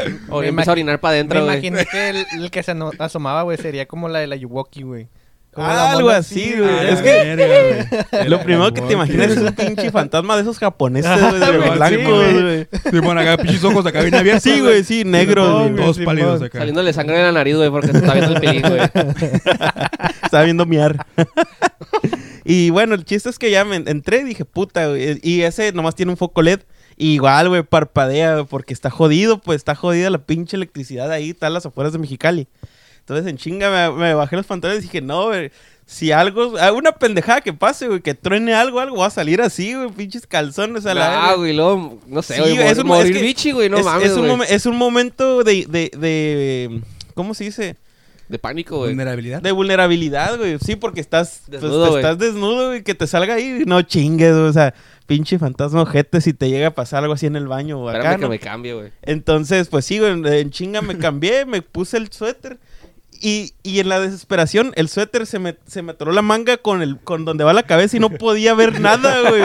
me, 0.51 0.63
a 0.63 0.71
orinar 0.71 0.99
para 0.99 1.13
me 1.13 1.15
adentro, 1.17 1.43
güey. 1.43 1.53
imaginé 1.53 1.85
que 1.85 2.09
el, 2.09 2.25
el 2.39 2.51
que 2.51 2.63
se 2.63 2.75
asomaba, 2.99 3.43
güey, 3.43 3.57
sería 3.57 3.85
como 3.87 4.07
la 4.09 4.19
de 4.19 4.27
la 4.27 4.35
Yuwoki, 4.35 4.83
güey. 4.83 5.07
Como 5.55 5.67
Ah, 5.67 5.91
algo 5.93 6.09
así, 6.09 6.53
güey. 6.57 6.69
Ah, 6.69 6.83
Es 6.89 6.99
la 8.11 8.23
que 8.23 8.29
lo 8.29 8.43
primero 8.43 8.73
que 8.73 8.81
te 8.81 8.91
imaginas 8.91 9.31
es 9.31 9.37
un 9.37 9.53
pinche 9.53 9.89
fantasma 9.89 10.35
de 10.35 10.41
esos 10.41 10.59
japoneses, 10.59 11.09
güey, 11.17 11.39
de 11.39 11.57
güey, 11.57 11.69
sí, 11.69 11.75
blancos, 11.77 13.01
güey. 13.01 13.17
acá 13.19 13.37
pinches 13.41 13.63
ojos 13.63 13.85
acá 13.85 14.01
bien 14.01 14.15
abiertos. 14.15 14.43
Sí, 14.43 14.59
güey, 14.59 14.83
sí, 14.83 15.05
negros, 15.05 15.73
Todos, 15.73 15.99
pálidos 15.99 16.41
acá. 16.41 16.59
Saliéndole 16.59 16.91
sangre 16.91 17.17
de 17.19 17.23
la 17.23 17.31
nariz, 17.31 17.55
güey, 17.55 17.69
porque 17.69 17.87
se 17.87 17.97
está 17.99 18.13
viendo 18.13 18.33
el 18.35 18.41
pilín, 18.41 18.61
güey. 18.61 18.81
Estaba 20.23 20.43
viendo 20.43 20.65
miar. 20.65 21.05
y 22.43 22.69
bueno, 22.71 22.93
el 22.95 23.05
chiste 23.05 23.29
es 23.29 23.39
que 23.39 23.49
ya 23.49 23.63
me 23.63 23.77
entré 23.77 24.19
y 24.19 24.23
dije, 24.25 24.43
puta, 24.43 24.87
güey. 24.89 25.19
Y 25.23 25.43
ese 25.43 25.71
nomás 25.71 25.95
tiene 25.95 26.11
un 26.11 26.17
foco 26.17 26.41
LED. 26.41 26.59
Y 26.97 27.13
igual, 27.15 27.49
güey, 27.49 27.63
parpadea, 27.63 28.33
güey, 28.35 28.45
porque 28.45 28.73
está 28.73 28.89
jodido, 28.89 29.39
pues 29.39 29.57
está 29.57 29.75
jodida 29.75 30.09
la 30.09 30.19
pinche 30.19 30.55
electricidad 30.55 31.11
ahí, 31.11 31.31
está 31.31 31.47
a 31.47 31.49
las 31.49 31.65
afueras 31.65 31.91
de 31.93 31.99
Mexicali. 31.99 32.47
Entonces, 33.05 33.27
en 33.27 33.37
chinga, 33.37 33.91
me, 33.91 33.97
me 33.97 34.13
bajé 34.15 34.35
los 34.35 34.47
pantalones 34.47 34.83
y 34.83 34.87
dije, 34.87 34.99
no, 35.01 35.25
güey, 35.27 35.51
si 35.85 36.11
algo, 36.11 36.57
alguna 36.57 36.91
pendejada 36.93 37.41
que 37.41 37.53
pase, 37.53 37.87
güey, 37.87 38.01
que 38.01 38.15
truene 38.15 38.55
algo, 38.55 38.79
algo 38.79 38.97
va 38.97 39.05
a 39.05 39.11
salir 39.11 39.41
así, 39.43 39.75
güey, 39.75 39.89
pinches 39.91 40.25
calzones 40.25 40.87
a 40.87 40.95
la 40.95 41.29
Ah, 41.29 41.35
güey, 41.35 41.53
luego, 41.55 41.99
no 42.07 42.23
sé, 42.23 42.33
Sí, 42.35 42.41
güey. 42.41 42.57
es 42.67 42.79
un- 42.79 42.87
morir 42.87 43.11
es 43.11 43.17
que 43.17 43.23
bichi, 43.23 43.51
güey, 43.51 43.69
no 43.69 43.77
es, 43.77 43.85
mames, 43.85 44.09
es 44.09 44.17
un 44.17 44.27
güey. 44.37 44.47
es 44.51 44.65
un 44.65 44.75
momento 44.75 45.43
de, 45.43 45.67
de, 45.69 45.91
de- 45.95 46.81
¿Cómo 47.13 47.35
se 47.35 47.43
dice? 47.43 47.75
De 48.27 48.39
pánico, 48.39 48.77
güey. 48.79 48.89
Vulnerabilidad. 48.89 49.39
De 49.43 49.51
vulnerabilidad, 49.51 50.37
güey. 50.39 50.57
Sí, 50.59 50.75
porque 50.75 50.99
estás 50.99 51.41
pues, 51.47 51.61
Desnudo, 51.61 51.91
te 51.93 51.99
estás 51.99 52.17
desnudo, 52.17 52.67
güey, 52.69 52.83
que 52.83 52.95
te 52.95 53.05
salga 53.05 53.35
ahí. 53.35 53.61
No 53.67 53.83
chingues, 53.83 54.31
güey. 54.33 54.45
O 54.47 54.53
sea, 54.53 54.73
pinche 55.05 55.37
fantasma 55.37 55.83
ojete 55.83 56.19
si 56.21 56.33
te 56.33 56.49
llega 56.49 56.69
a 56.69 56.73
pasar 56.73 57.03
algo 57.03 57.13
así 57.13 57.27
en 57.27 57.35
el 57.35 57.47
baño 57.47 57.79
o 57.79 57.87
acá, 57.87 57.99
Espérame 57.99 58.15
que 58.17 58.21
¿no? 58.23 58.29
me 58.29 58.39
cambie, 58.39 58.73
güey. 58.73 58.91
Entonces, 59.03 59.67
pues 59.67 59.85
sí, 59.85 59.99
güey, 59.99 60.11
en 60.39 60.49
chinga 60.49 60.81
me 60.81 60.97
cambié, 60.97 61.45
me 61.45 61.61
puse 61.61 61.97
el 61.97 62.11
suéter. 62.11 62.57
Y, 63.21 63.53
y 63.63 63.79
en 63.79 63.89
la 63.89 63.99
desesperación, 63.99 64.71
el 64.75 64.89
suéter 64.89 65.25
se 65.25 65.39
me, 65.39 65.55
se 65.67 65.81
me 65.81 65.91
atoró 65.93 66.11
la 66.11 66.21
manga 66.21 66.57
con 66.57 66.81
el 66.81 66.97
con 66.99 67.25
donde 67.25 67.43
va 67.43 67.53
la 67.53 67.63
cabeza 67.63 67.97
y 67.97 67.99
no 67.99 68.09
podía 68.09 68.53
ver 68.53 68.79
nada, 68.81 69.29
güey. 69.29 69.43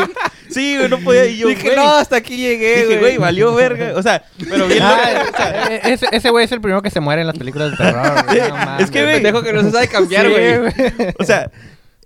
Sí, 0.50 0.76
güey, 0.76 0.88
no 0.88 0.98
podía. 0.98 1.26
Y 1.26 1.36
yo, 1.38 1.48
Dije, 1.48 1.62
güey, 1.62 1.76
no, 1.76 1.88
hasta 1.92 2.16
aquí 2.16 2.36
llegué, 2.36 2.84
dije, 2.86 2.98
güey, 2.98 3.16
valió 3.18 3.54
verga. 3.54 3.92
O 3.96 4.02
sea, 4.02 4.24
pero 4.48 4.66
bien 4.66 4.80
loco, 4.80 4.94
o 5.32 5.36
sea, 5.36 5.64
Ah, 5.66 5.68
e- 5.72 5.92
ese, 5.92 6.06
ese 6.10 6.30
güey 6.30 6.44
es 6.44 6.52
el 6.52 6.60
primero 6.60 6.82
que 6.82 6.90
se 6.90 7.00
muere 7.00 7.20
en 7.20 7.28
las 7.28 7.38
películas 7.38 7.70
de 7.70 7.76
terror. 7.76 8.24
güey. 8.26 8.38
No. 8.50 8.78
Es 8.78 8.90
que, 8.90 9.02
güey, 9.02 9.14
pendejo 9.14 9.42
que 9.42 9.52
no 9.52 9.62
se 9.62 9.70
sabe 9.70 9.88
cambiar, 9.88 10.26
Sí, 10.26 10.32
güey. 10.32 11.14
O 11.18 11.24
sea, 11.24 11.50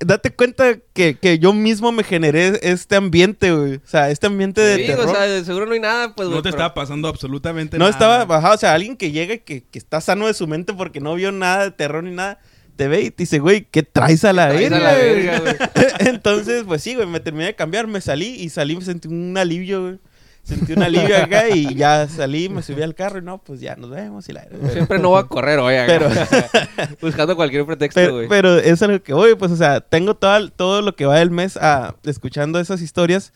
date 0.06 0.30
cuenta 0.32 0.76
que, 0.92 1.16
que 1.18 1.38
yo 1.38 1.52
mismo 1.52 1.92
me 1.92 2.04
generé 2.04 2.58
este 2.62 2.96
ambiente, 2.96 3.52
güey. 3.52 3.74
O 3.76 3.80
sea, 3.86 4.10
este 4.10 4.26
ambiente 4.26 4.60
de 4.60 4.76
Sí, 4.78 4.86
terror. 4.86 5.06
o 5.06 5.10
sea, 5.10 5.22
de 5.22 5.44
seguro 5.44 5.66
no 5.66 5.72
hay 5.72 5.80
nada, 5.80 6.14
pues, 6.14 6.26
no 6.28 6.32
güey. 6.36 6.42
te 6.42 6.50
pero- 6.50 6.56
estaba 6.62 6.74
pasando 6.74 7.08
absolutamente 7.08 7.78
no 7.78 7.84
nada. 7.84 7.90
estaba 7.90 8.24
bajado. 8.24 8.54
O 8.54 8.58
sea, 8.58 8.74
alguien 8.74 8.96
que 8.96 9.10
llega 9.10 9.34
y 9.34 9.38
que, 9.40 9.64
que 9.64 9.78
está 9.78 10.00
sano 10.00 10.26
de 10.26 10.34
su 10.34 10.46
mente 10.46 10.72
porque 10.74 11.00
no 11.00 11.14
vio 11.14 11.32
nada 11.32 11.64
de 11.64 11.70
terror 11.70 12.02
ni 12.04 12.10
nada. 12.14 12.38
Te 12.76 12.88
ve 12.88 13.02
y 13.02 13.10
te 13.12 13.22
dice, 13.22 13.38
güey, 13.38 13.68
¿qué 13.70 13.84
traes 13.84 14.24
a 14.24 14.32
la 14.32 14.48
Traes 14.48 14.72
a 14.72 14.74
verga? 14.78 14.92
la 14.92 14.98
güey?" 14.98 15.14
verga, 15.14 15.40
güey. 15.40 15.86
Entonces, 16.08 16.64
pues 16.66 16.82
sí, 16.82 16.94
güey, 16.96 17.06
me 17.06 17.20
terminé 17.20 17.44
de 17.46 17.54
cambiar, 17.54 17.86
me 17.86 18.00
salí 18.00 18.26
y 18.26 18.48
salí, 18.50 18.74
me 18.76 18.82
sentí 18.84 19.06
un 19.08 19.36
alivio, 19.38 19.82
güey. 19.82 19.98
Sentí 20.44 20.74
un 20.74 20.82
alivio 20.82 21.16
acá 21.16 21.48
y 21.48 21.74
ya 21.74 22.06
salí, 22.06 22.48
me 22.50 22.62
subí 22.62 22.82
al 22.82 22.94
carro 22.94 23.18
y 23.18 23.22
no, 23.22 23.38
pues 23.38 23.60
ya 23.60 23.76
nos 23.76 23.88
vemos 23.90 24.28
y 24.28 24.32
la... 24.34 24.46
Siempre 24.72 24.98
no 24.98 25.10
va 25.12 25.20
a 25.20 25.24
correr, 25.26 25.58
oye. 25.58 25.84
Pero- 25.86 26.08
Buscando 27.00 27.34
cualquier 27.34 27.64
pretexto, 27.64 27.98
Pero, 27.98 28.12
güey. 28.14 28.28
pero 28.28 28.58
es 28.58 28.82
a 28.82 28.86
lo 28.86 29.02
que 29.02 29.14
voy, 29.14 29.34
pues, 29.36 29.50
o 29.52 29.56
sea, 29.56 29.80
tengo 29.80 30.14
todo, 30.14 30.50
todo 30.50 30.82
lo 30.82 30.94
que 30.94 31.06
va 31.06 31.18
del 31.18 31.30
mes 31.30 31.56
a, 31.56 31.94
escuchando 32.04 32.60
esas 32.60 32.82
historias 32.82 33.32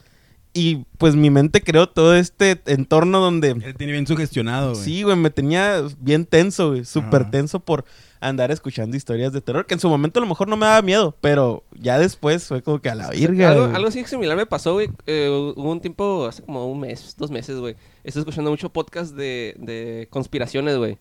y 0.53 0.85
pues 0.99 1.15
mi 1.17 1.31
mente 1.31 1.63
creó 1.63 1.89
todo 1.89 2.15
este 2.15 2.61
entorno 2.67 3.21
donde... 3.21 3.51
Él 3.51 3.75
tiene 3.77 3.93
bien 3.93 4.07
sugestionado, 4.07 4.73
güey. 4.73 4.85
Sí, 4.85 5.03
güey, 5.03 5.17
me 5.17 5.31
tenía 5.31 5.83
bien 6.01 6.27
tenso, 6.27 6.71
güey, 6.71 6.85
súper 6.85 7.31
tenso 7.31 7.61
por 7.61 7.85
andar 8.21 8.51
escuchando 8.51 8.97
historias 8.97 9.33
de 9.33 9.41
terror, 9.41 9.67
que 9.67 9.75
en 9.75 9.81
su 9.81 9.89
momento 9.89 10.19
a 10.21 10.23
lo 10.23 10.29
mejor 10.29 10.49
no 10.49 10.57
me 10.57 10.67
daba 10.67 10.83
miedo, 10.83 11.15
pero 11.21 11.65
ya 11.73 11.99
después 11.99 12.47
fue 12.47 12.63
como 12.63 12.81
que 12.81 12.91
a 12.91 12.95
la 12.95 13.11
virga. 13.11 13.51
Algo, 13.51 13.65
algo 13.65 13.89
así 13.89 14.05
similar 14.05 14.37
me 14.37 14.47
pasó, 14.47 14.75
güey. 14.75 14.91
Eh, 15.07 15.29
hubo 15.57 15.71
un 15.71 15.81
tiempo, 15.81 16.27
hace 16.27 16.43
como 16.43 16.71
un 16.71 16.81
mes, 16.81 17.15
dos 17.19 17.31
meses, 17.31 17.59
güey. 17.59 17.77
Estoy 18.05 18.21
escuchando 18.21 18.51
mucho 18.51 18.71
podcast 18.71 19.15
de, 19.15 19.55
de 19.59 20.09
conspiraciones, 20.11 20.77
güey. 20.77 20.99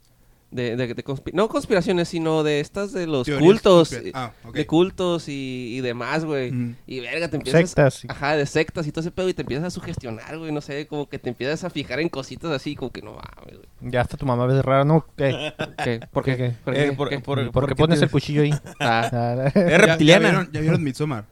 De, 0.49 0.77
de, 0.77 0.93
de 0.93 1.03
conspi- 1.03 1.33
no 1.33 1.49
conspiraciones, 1.49 2.07
sino 2.07 2.41
de 2.41 2.61
estas 2.61 2.93
de 2.93 3.05
los 3.05 3.25
Teorías 3.25 3.45
cultos. 3.45 3.91
eh, 3.91 4.11
Ah, 4.13 4.31
ok. 4.45 4.55
De 4.55 4.65
cultos 4.65 5.27
y, 5.27 5.75
y 5.75 5.81
demás, 5.81 6.23
güey. 6.23 6.53
Mm. 6.53 6.75
Y 6.87 7.01
verga, 7.01 7.27
te 7.27 7.35
empiezas... 7.35 7.69
Sectas. 7.69 8.03
Ajá, 8.07 8.37
de 8.37 8.45
sectas 8.45 8.87
y 8.87 8.91
todo 8.93 9.01
ese 9.01 9.11
pedo 9.11 9.27
y 9.27 9.33
te 9.33 9.41
empiezas 9.41 9.65
a 9.65 9.69
sugestionar, 9.71 10.37
güey. 10.37 10.53
No 10.53 10.61
sé, 10.61 10.87
como 10.87 11.09
que 11.09 11.19
te 11.19 11.27
empiezas 11.29 11.65
a 11.65 11.69
fijar 11.69 11.99
en 11.99 12.07
cositas 12.07 12.49
así, 12.51 12.77
como 12.77 12.91
que 12.91 13.01
no 13.01 13.11
mames, 13.11 13.57
güey. 13.57 13.91
Ya 13.91 13.99
hasta 13.99 14.15
tu 14.15 14.25
mamá 14.25 14.45
ves 14.45 14.63
raro, 14.63 14.85
¿no? 14.85 15.05
¿Qué? 15.17 15.53
¿Qué? 15.83 15.99
¿Por 16.13 16.23
qué? 16.23 16.37
¿Qué? 16.37 16.53
¿Por 16.63 16.75
Eh, 16.77 16.85
qué? 16.85 16.91
por- 16.93 17.09
¿Qué? 17.09 17.19
por- 17.19 17.51
¿Por 17.51 17.65
qué 17.65 17.69
qué 17.71 17.75
pones 17.75 18.01
el 18.01 18.09
cuchillo 18.09 18.43
ahí? 18.43 18.51
Ah, 18.79 19.09
Ah, 19.11 19.47
Es 19.47 19.53
¿Ya- 19.53 19.69
¿Ya, 19.69 19.77
reptiliana. 19.79 20.29
vieron, 20.29 20.49
ya 20.53 20.61
vieron 20.61 20.81
Midsommar? 20.81 21.25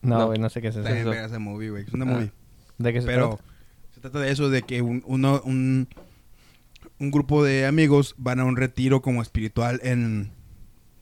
No. 0.00 0.18
No, 0.18 0.26
güey, 0.26 0.38
no 0.38 0.48
sé 0.48 0.62
qué 0.62 0.68
es 0.68 0.76
eso. 0.76 1.12
Esa 1.12 1.38
movie, 1.40 1.70
güey. 1.70 1.82
Es 1.84 1.92
una 1.92 2.04
Ah. 2.04 2.08
movie. 2.14 2.30
¿De 2.78 2.92
qué 2.92 3.00
se 3.00 3.06
Pero 3.08 3.30
trata? 3.30 3.44
se 3.94 4.00
trata 4.00 4.20
de 4.20 4.30
eso, 4.30 4.48
de 4.48 4.62
que 4.62 4.80
un, 4.80 5.02
uno, 5.06 5.42
un, 5.44 5.88
un 6.98 7.10
grupo 7.10 7.44
de 7.44 7.66
amigos 7.66 8.14
van 8.18 8.40
a 8.40 8.44
un 8.44 8.56
retiro 8.56 9.02
como 9.02 9.22
espiritual 9.22 9.80
en... 9.82 10.32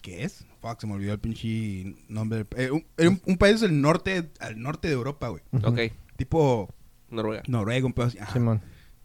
¿Qué 0.00 0.24
es? 0.24 0.44
Fuck, 0.60 0.80
se 0.80 0.86
me 0.86 0.94
olvidó 0.94 1.12
el 1.12 1.20
pinche 1.20 1.94
nombre. 2.08 2.44
Eh, 2.56 2.70
un, 2.70 2.84
un, 2.98 3.22
un 3.24 3.36
país 3.36 3.60
del 3.60 3.80
norte, 3.80 4.30
al 4.40 4.60
norte 4.60 4.88
de 4.88 4.94
Europa, 4.94 5.28
güey. 5.28 5.42
ok. 5.62 5.92
Tipo 6.16 6.74
Noruega. 7.10 7.42
Noruega, 7.46 7.86
un 7.86 7.92
pedo 7.92 8.06
así. 8.06 8.18
Ajá. 8.18 8.32
Simón. 8.32 8.60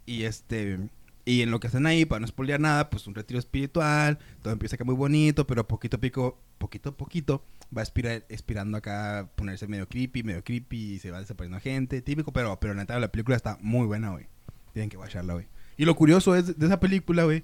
Y 0.06 0.24
este... 0.24 0.79
Y 1.25 1.41
en 1.41 1.51
lo 1.51 1.60
que 1.60 1.67
están 1.67 1.86
ahí, 1.86 2.06
para 2.06 2.22
no 2.22 2.27
spoilear 2.27 2.62
nada, 2.62 2.89
pues 2.89 3.06
un 3.06 3.13
retiro 3.13 3.38
espiritual, 3.38 4.17
todo 4.41 4.53
empieza 4.53 4.75
acá 4.75 4.86
muy 4.86 4.96
bonito, 4.96 5.46
pero 5.46 5.67
poquito 5.67 5.98
a 5.98 6.00
pico, 6.00 6.39
poquito 6.58 6.91
a 6.91 6.96
poquito, 6.96 7.44
va 7.77 7.82
aspirando 7.82 8.77
acá 8.77 9.29
ponerse 9.36 9.67
medio 9.67 9.89
creepy, 9.89 10.24
medio 10.24 10.41
creepy, 10.41 10.94
y 10.94 11.00
se 11.00 11.12
va 11.12 11.20
desapareciendo 11.20 11.62
gente, 11.62 12.01
típico, 12.01 12.32
pero, 12.32 12.58
pero 12.62 12.74
la 12.74 12.84
neta 12.84 12.98
la 12.98 13.12
película 13.12 13.36
está 13.36 13.58
muy 13.60 13.86
buena, 13.86 14.12
güey. 14.12 14.27
Tienen 14.72 14.89
que 14.89 14.96
watcharla, 14.96 15.34
güey. 15.34 15.48
Y 15.77 15.86
lo 15.86 15.96
curioso 15.96 16.36
es 16.36 16.57
de 16.57 16.65
esa 16.65 16.79
película, 16.79 17.24
güey, 17.25 17.43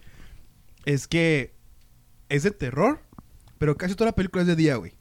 es 0.85 1.07
que 1.07 1.53
es 2.29 2.43
de 2.43 2.51
terror, 2.51 2.99
pero 3.59 3.77
casi 3.77 3.95
toda 3.95 4.09
la 4.09 4.15
película 4.15 4.41
es 4.41 4.47
de 4.47 4.55
día, 4.55 4.75
güey. 4.75 4.93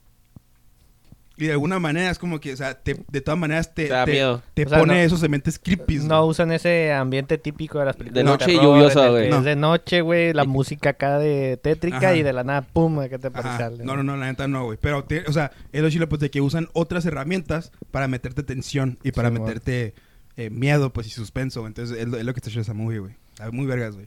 Y 1.39 1.47
de 1.47 1.53
alguna 1.53 1.79
manera 1.81 2.11
es 2.11 2.19
como 2.19 2.39
que, 2.41 2.53
o 2.53 2.57
sea, 2.57 2.75
te- 2.83 3.03
de 3.11 3.21
todas 3.23 3.41
maneras 3.41 3.75
te, 3.75 3.85
Te 3.87 3.93
da 3.93 4.05
te- 4.05 4.13
miedo. 4.13 4.43
te 4.53 4.67
O 4.67 4.69
sea, 4.69 4.79
pone 4.79 4.95
no- 4.95 5.01
esos 5.01 5.19
sementes 5.19 5.59
creepy. 5.59 5.97
No 6.01 6.27
usan 6.27 6.53
ese 6.53 6.93
ambiente 6.93 7.39
típico 7.39 7.79
de 7.79 7.87
las 7.87 7.97
películas 7.97 8.23
De 8.23 8.31
noche 8.31 8.45
terror, 8.47 8.63
lluviosa, 8.63 9.09
güey. 9.09 9.25
que 9.25 9.31
No. 9.31 9.39
Es 9.39 9.45
de 9.45 9.57
noche, 9.57 10.01
güey, 10.03 10.35
la 10.35 10.45
música 10.45 10.91
acá 10.91 11.19
de 11.19 11.57
tétrica 11.57 11.97
Ajá. 11.97 12.15
y 12.15 12.23
de 12.23 12.33
la 12.35 12.45
nada, 12.45 12.61
pum, 12.61 13.01
¿qué 13.09 13.19
te 13.19 13.31
parece? 13.31 13.83
No, 13.83 13.97
no, 13.97 14.03
no, 14.05 14.17
la 14.19 14.27
neta 14.27 14.47
no, 14.47 14.67
güey. 14.67 14.79
Pero, 14.81 15.05
te- 15.05 15.25
o 15.27 15.33
sea, 15.33 15.51
es 15.73 15.83
lo 15.83 15.89
chilo, 15.91 16.07
pues, 16.09 16.21
de 16.21 16.31
que 16.31 16.43
usan 16.43 16.69
otras 16.75 17.07
herramientas 17.07 17.73
para 17.91 18.09
meterte 18.09 18.43
tensión 18.43 18.99
y 19.03 19.13
para 19.13 19.31
Sí, 19.31 19.39
meterte 19.39 19.95
eh, 20.37 20.49
miedo, 20.51 20.93
pues, 20.93 21.07
y 21.07 21.11
suspenso. 21.11 21.67
Entonces, 21.67 21.99
es 21.99 22.07
lo, 22.09 22.19
es 22.19 22.25
lo 22.25 22.35
que 22.35 22.39
está 22.41 22.51
hecho 22.51 22.61
esa 22.61 22.75
movie, 22.75 22.99
güey. 23.01 23.15
Está 23.45 23.51
muy 23.57 23.67
vergas, 23.67 23.95
güey. 23.95 24.07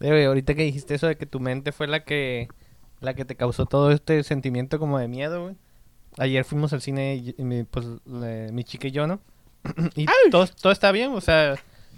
Eh, 0.00 0.08
güey, 0.08 0.24
ahorita 0.24 0.54
que 0.54 0.62
dijiste 0.62 0.94
eso 0.94 1.06
de 1.06 1.16
que 1.16 1.26
tu 1.26 1.40
mente 1.40 1.72
fue 1.72 1.86
la 1.86 2.04
que 2.04 2.48
la 3.00 3.14
que 3.14 3.24
te 3.24 3.36
causó 3.36 3.66
todo 3.66 3.90
este 3.92 4.22
sentimiento 4.24 4.78
como 4.78 4.98
de 4.98 5.08
miedo, 5.08 5.42
güey. 5.44 5.56
Ayer 6.18 6.44
fuimos 6.44 6.72
al 6.72 6.80
cine, 6.82 7.14
y- 7.16 7.34
y 7.38 7.44
mi, 7.44 7.62
pues, 7.64 7.86
le- 8.06 8.50
mi 8.52 8.64
chica 8.64 8.88
y 8.88 8.90
yo, 8.90 9.06
¿no? 9.06 9.20
y 9.94 10.06
todo, 10.30 10.46
todo 10.48 10.72
está 10.72 10.90
bien, 10.92 11.12
o 11.12 11.20
sea... 11.20 11.54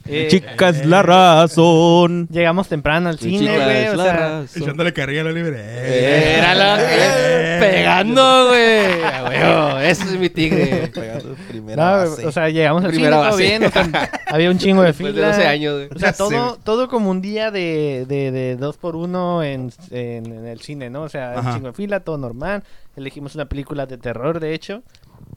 eh, 0.06 0.28
Chicas, 0.30 0.84
la 0.86 1.02
razón. 1.02 2.26
Llegamos 2.30 2.68
temprano 2.68 3.08
al 3.08 3.18
cine, 3.18 3.54
güey, 3.56 3.88
o 3.88 3.96
sea... 4.02 4.44
Echándole 4.54 4.92
carrilla 4.92 5.20
a 5.20 5.24
la 5.24 5.32
libre. 5.32 5.56
Eh, 5.60 6.34
Era 6.38 6.54
la 6.54 6.76
pegando, 7.60 8.48
güey. 8.48 9.86
Ese 9.86 10.04
es 10.04 10.18
mi 10.18 10.30
tigre. 10.30 10.90
No, 11.76 12.10
güey, 12.14 12.24
o 12.26 12.32
sea, 12.32 12.48
llegamos 12.48 12.84
al 12.84 12.90
Primera 12.90 13.10
cine, 13.16 13.20
todo 13.20 13.30
base. 13.30 13.42
bien, 13.42 13.64
o 13.64 13.70
sea, 13.70 14.10
había 14.28 14.50
un 14.50 14.58
chingo 14.58 14.80
de 14.82 14.88
Después 14.88 15.12
fila. 15.14 15.26
de 15.28 15.32
12 15.32 15.46
años, 15.46 15.74
güey. 15.74 15.88
O 15.94 15.98
sea, 15.98 16.12
todo, 16.14 16.58
todo 16.64 16.88
como 16.88 17.10
un 17.10 17.20
día 17.20 17.50
de, 17.50 18.04
de, 18.08 18.30
de 18.30 18.56
dos 18.56 18.76
por 18.76 18.96
uno 18.96 19.42
en, 19.42 19.72
en, 19.90 20.26
en 20.26 20.46
el 20.46 20.60
cine, 20.60 20.90
¿no? 20.90 21.02
O 21.02 21.08
sea, 21.08 21.32
un 21.34 21.38
Ajá. 21.40 21.54
chingo 21.54 21.66
de 21.68 21.72
fila, 21.74 22.00
todo 22.00 22.18
normal. 22.18 22.62
Elegimos 22.96 23.34
una 23.34 23.44
película 23.46 23.86
de 23.86 23.98
terror, 23.98 24.40
de 24.40 24.54
hecho. 24.54 24.82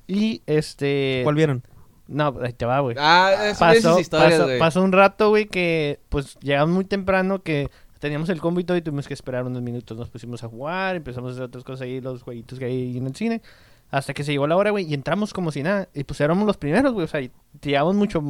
Y 0.07 0.41
este... 0.47 1.21
¿Cuál 1.23 1.35
vieron? 1.35 1.63
No, 2.07 2.35
ahí 2.41 2.53
te 2.53 2.65
va, 2.65 2.79
güey. 2.81 2.95
Ah, 2.99 3.47
eso 3.49 3.59
pasó, 3.59 3.99
historias, 3.99 4.39
pasó, 4.39 4.59
pasó 4.59 4.83
un 4.83 4.91
rato, 4.91 5.29
güey, 5.29 5.45
que 5.45 5.99
pues 6.09 6.37
llegamos 6.41 6.75
muy 6.75 6.85
temprano, 6.85 7.41
que 7.41 7.69
teníamos 7.99 8.27
el 8.29 8.41
combo 8.41 8.59
y 8.59 8.65
todo 8.65 8.75
y 8.75 8.81
tuvimos 8.81 9.07
que 9.07 9.13
esperar 9.13 9.45
unos 9.45 9.61
minutos. 9.61 9.97
Nos 9.97 10.09
pusimos 10.09 10.43
a 10.43 10.49
jugar, 10.49 10.97
empezamos 10.97 11.29
a 11.29 11.33
hacer 11.33 11.43
otras 11.43 11.63
cosas 11.63 11.81
ahí, 11.81 12.01
los 12.01 12.21
jueguitos 12.21 12.59
que 12.59 12.65
hay 12.65 12.97
en 12.97 13.07
el 13.07 13.15
cine. 13.15 13.41
Hasta 13.89 14.13
que 14.13 14.23
se 14.23 14.31
llegó 14.31 14.47
la 14.47 14.57
hora, 14.57 14.71
güey, 14.71 14.85
y 14.85 14.93
entramos 14.93 15.33
como 15.33 15.51
si 15.51 15.63
nada. 15.63 15.87
Y 15.93 16.03
pues 16.03 16.19
éramos 16.19 16.45
los 16.45 16.57
primeros, 16.57 16.93
güey, 16.93 17.05
o 17.05 17.07
sea, 17.07 17.21
llegamos 17.61 17.95
mucho 17.95 18.21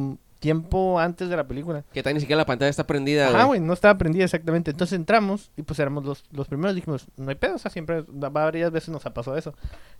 tiempo 0.44 1.00
antes 1.00 1.28
de 1.30 1.36
la 1.36 1.46
película. 1.48 1.84
Que 1.92 2.02
tal 2.02 2.12
ni 2.14 2.20
siquiera 2.20 2.36
la 2.38 2.44
pantalla 2.46 2.68
está 2.68 2.86
prendida, 2.86 3.28
Ajá, 3.28 3.44
güey. 3.44 3.60
no 3.60 3.72
estaba 3.72 3.96
prendida 3.96 4.24
exactamente. 4.24 4.70
Entonces 4.70 4.94
entramos 4.96 5.50
y 5.56 5.62
pues 5.62 5.78
éramos 5.78 6.04
los, 6.04 6.24
los 6.32 6.46
primeros. 6.48 6.74
Dijimos, 6.74 7.06
no 7.16 7.30
hay 7.30 7.34
pedo, 7.36 7.54
o 7.54 7.58
sea, 7.58 7.70
siempre, 7.70 8.02
va- 8.02 8.28
varias 8.28 8.70
veces 8.70 8.90
nos 8.90 9.06
ha 9.06 9.14
pasado 9.14 9.36
eso. 9.38 9.54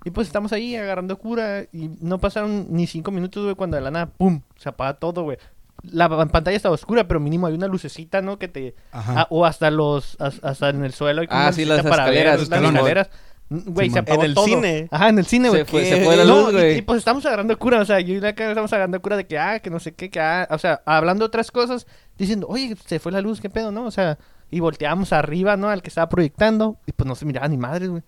Y 0.04 0.10
pues 0.10 0.26
estamos 0.26 0.52
ahí 0.52 0.76
agarrando 0.76 1.16
cura 1.18 1.62
y 1.72 1.90
no 2.00 2.18
pasaron 2.18 2.66
ni 2.68 2.86
cinco 2.86 3.10
minutos, 3.10 3.42
güey, 3.42 3.54
cuando 3.56 3.76
de 3.78 3.82
la 3.82 3.90
nada, 3.90 4.06
¡pum! 4.06 4.42
Se 4.56 4.68
apaga 4.68 4.94
todo, 4.94 5.22
güey. 5.22 5.38
La 5.82 6.08
pa- 6.08 6.26
pantalla 6.26 6.56
estaba 6.56 6.74
oscura, 6.74 7.08
pero 7.08 7.20
mínimo 7.20 7.46
hay 7.46 7.54
una 7.54 7.66
lucecita, 7.66 8.20
¿no? 8.22 8.38
Que 8.38 8.48
te... 8.48 8.74
Ajá. 8.92 9.22
ah, 9.22 9.26
o 9.30 9.44
hasta 9.46 9.70
los... 9.70 10.16
as- 10.20 10.40
Hasta 10.42 10.68
en 10.70 10.84
el 10.84 10.92
suelo. 10.92 11.22
hay 11.22 11.26
Ah, 11.30 11.52
sí, 11.52 11.64
las 11.64 11.82
para 11.82 12.04
ver, 12.04 12.26
escaleras, 12.26 12.48
las 12.48 12.60
escaleras. 12.60 13.10
Güey, 13.50 13.90
se 13.90 13.98
apagó 13.98 14.22
En 14.22 14.26
el 14.30 14.34
todo. 14.34 14.46
cine. 14.46 14.88
Ajá, 14.90 15.08
en 15.10 15.18
el 15.18 15.26
cine, 15.26 15.48
güey. 15.50 15.60
Se 15.62 15.70
fue, 15.70 15.84
se 15.84 16.02
fue 16.04 16.16
la 16.16 16.24
No, 16.24 16.40
luz, 16.42 16.50
y- 16.50 16.52
güey. 16.54 16.78
Y, 16.78 16.82
pues 16.82 16.98
estamos 16.98 17.24
agarrando 17.26 17.56
cura, 17.58 17.80
o 17.80 17.84
sea, 17.84 18.00
yo 18.00 18.14
y 18.14 18.20
la 18.20 18.34
cara 18.34 18.50
estamos 18.50 18.72
agarrando 18.72 19.00
cura 19.02 19.16
de 19.16 19.26
que, 19.26 19.38
ah, 19.38 19.60
que 19.60 19.70
no 19.70 19.78
sé 19.80 19.92
qué, 19.92 20.10
que, 20.10 20.18
ah, 20.20 20.48
o 20.50 20.58
sea, 20.58 20.82
hablando 20.86 21.24
otras 21.26 21.50
cosas, 21.50 21.86
diciendo, 22.18 22.46
oye, 22.48 22.74
se 22.86 22.98
fue 22.98 23.12
la 23.12 23.20
luz, 23.20 23.40
qué 23.40 23.50
pedo, 23.50 23.70
¿no? 23.70 23.84
O 23.84 23.90
sea, 23.90 24.18
y 24.50 24.60
volteábamos 24.60 25.12
arriba, 25.12 25.56
¿no? 25.56 25.68
Al 25.68 25.82
que 25.82 25.88
estaba 25.88 26.08
proyectando, 26.08 26.78
y 26.86 26.92
pues 26.92 27.06
no 27.06 27.14
se 27.14 27.26
miraba 27.26 27.46
ni 27.48 27.56
madre, 27.58 27.88
güey. 27.88 28.02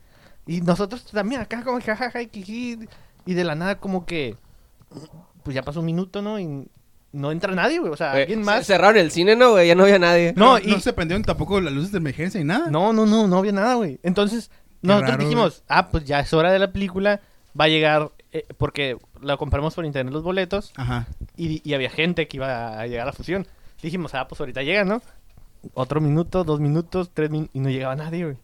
Y 0.47 0.61
nosotros 0.63 1.05
también 1.05 1.41
acá 1.43 1.63
como 1.63 1.79
que, 1.79 1.85
jajaja, 1.85 2.23
y 2.23 2.79
y 3.27 3.35
de 3.35 3.45
la 3.45 3.55
nada 3.57 3.77
como 3.79 4.07
que, 4.07 4.37
pues 5.43 5.55
ya 5.55 5.63
pasó 5.63 5.81
un 5.81 5.87
minuto, 5.87 6.23
¿no? 6.23 6.39
Y 6.41 6.69
no 7.13 7.31
entra 7.33 7.53
nadie, 7.55 7.79
güey, 7.79 7.93
o 7.93 7.97
sea, 7.97 8.11
Güey, 8.11 8.23
alguien 8.23 8.43
más. 8.43 8.67
Cerraron 8.67 8.97
el 8.97 9.11
cine, 9.11 9.37
¿no, 9.37 9.53
güey? 9.53 9.69
Ya 9.69 9.75
no 9.75 9.85
había 9.85 9.99
nadie. 9.99 10.33
No, 10.37 10.53
No, 10.53 10.59
y- 10.59 10.71
no 10.71 10.81
se 10.81 10.93
prendieron 10.93 11.23
tampoco 11.25 11.61
las 11.61 11.73
luces 11.73 11.93
de 11.93 11.99
emergencia 11.99 12.39
ni 12.41 12.47
nada. 12.47 12.71
No, 12.71 12.93
no, 12.93 13.07
no, 13.07 13.27
no 13.27 13.39
había 13.39 13.53
nada, 13.53 13.75
güey. 13.75 13.99
Entonces, 14.03 14.51
nosotros 14.83 15.11
raro, 15.11 15.23
dijimos, 15.25 15.63
ah, 15.69 15.89
pues 15.91 16.05
ya 16.05 16.21
es 16.21 16.33
hora 16.33 16.53
de 16.53 16.59
la 16.59 16.73
película, 16.73 17.21
va 17.59 17.65
a 17.65 17.69
llegar, 17.69 18.11
eh, 18.33 18.47
porque 18.59 18.97
la 19.21 19.37
compramos 19.37 19.75
por 19.75 19.85
internet 19.85 20.13
los 20.13 20.23
boletos, 20.23 20.73
Ajá. 20.77 21.07
y, 21.37 21.69
y 21.69 21.75
había 21.75 21.91
gente 21.91 22.29
que 22.29 22.37
iba 22.37 22.79
a 22.79 22.87
llegar 22.87 23.03
a 23.03 23.07
la 23.07 23.13
fusión. 23.13 23.47
Dijimos, 23.83 24.15
ah, 24.15 24.27
pues 24.29 24.41
ahorita 24.41 24.63
llega, 24.63 24.85
¿no? 24.85 25.03
Otro 25.75 26.01
minuto, 26.01 26.45
dos 26.45 26.61
minutos, 26.61 27.11
tres 27.13 27.31
minutos, 27.31 27.55
y 27.55 27.61
no 27.61 27.69
llegaba 27.69 27.97
nadie, 27.97 28.25
güey. 28.25 28.37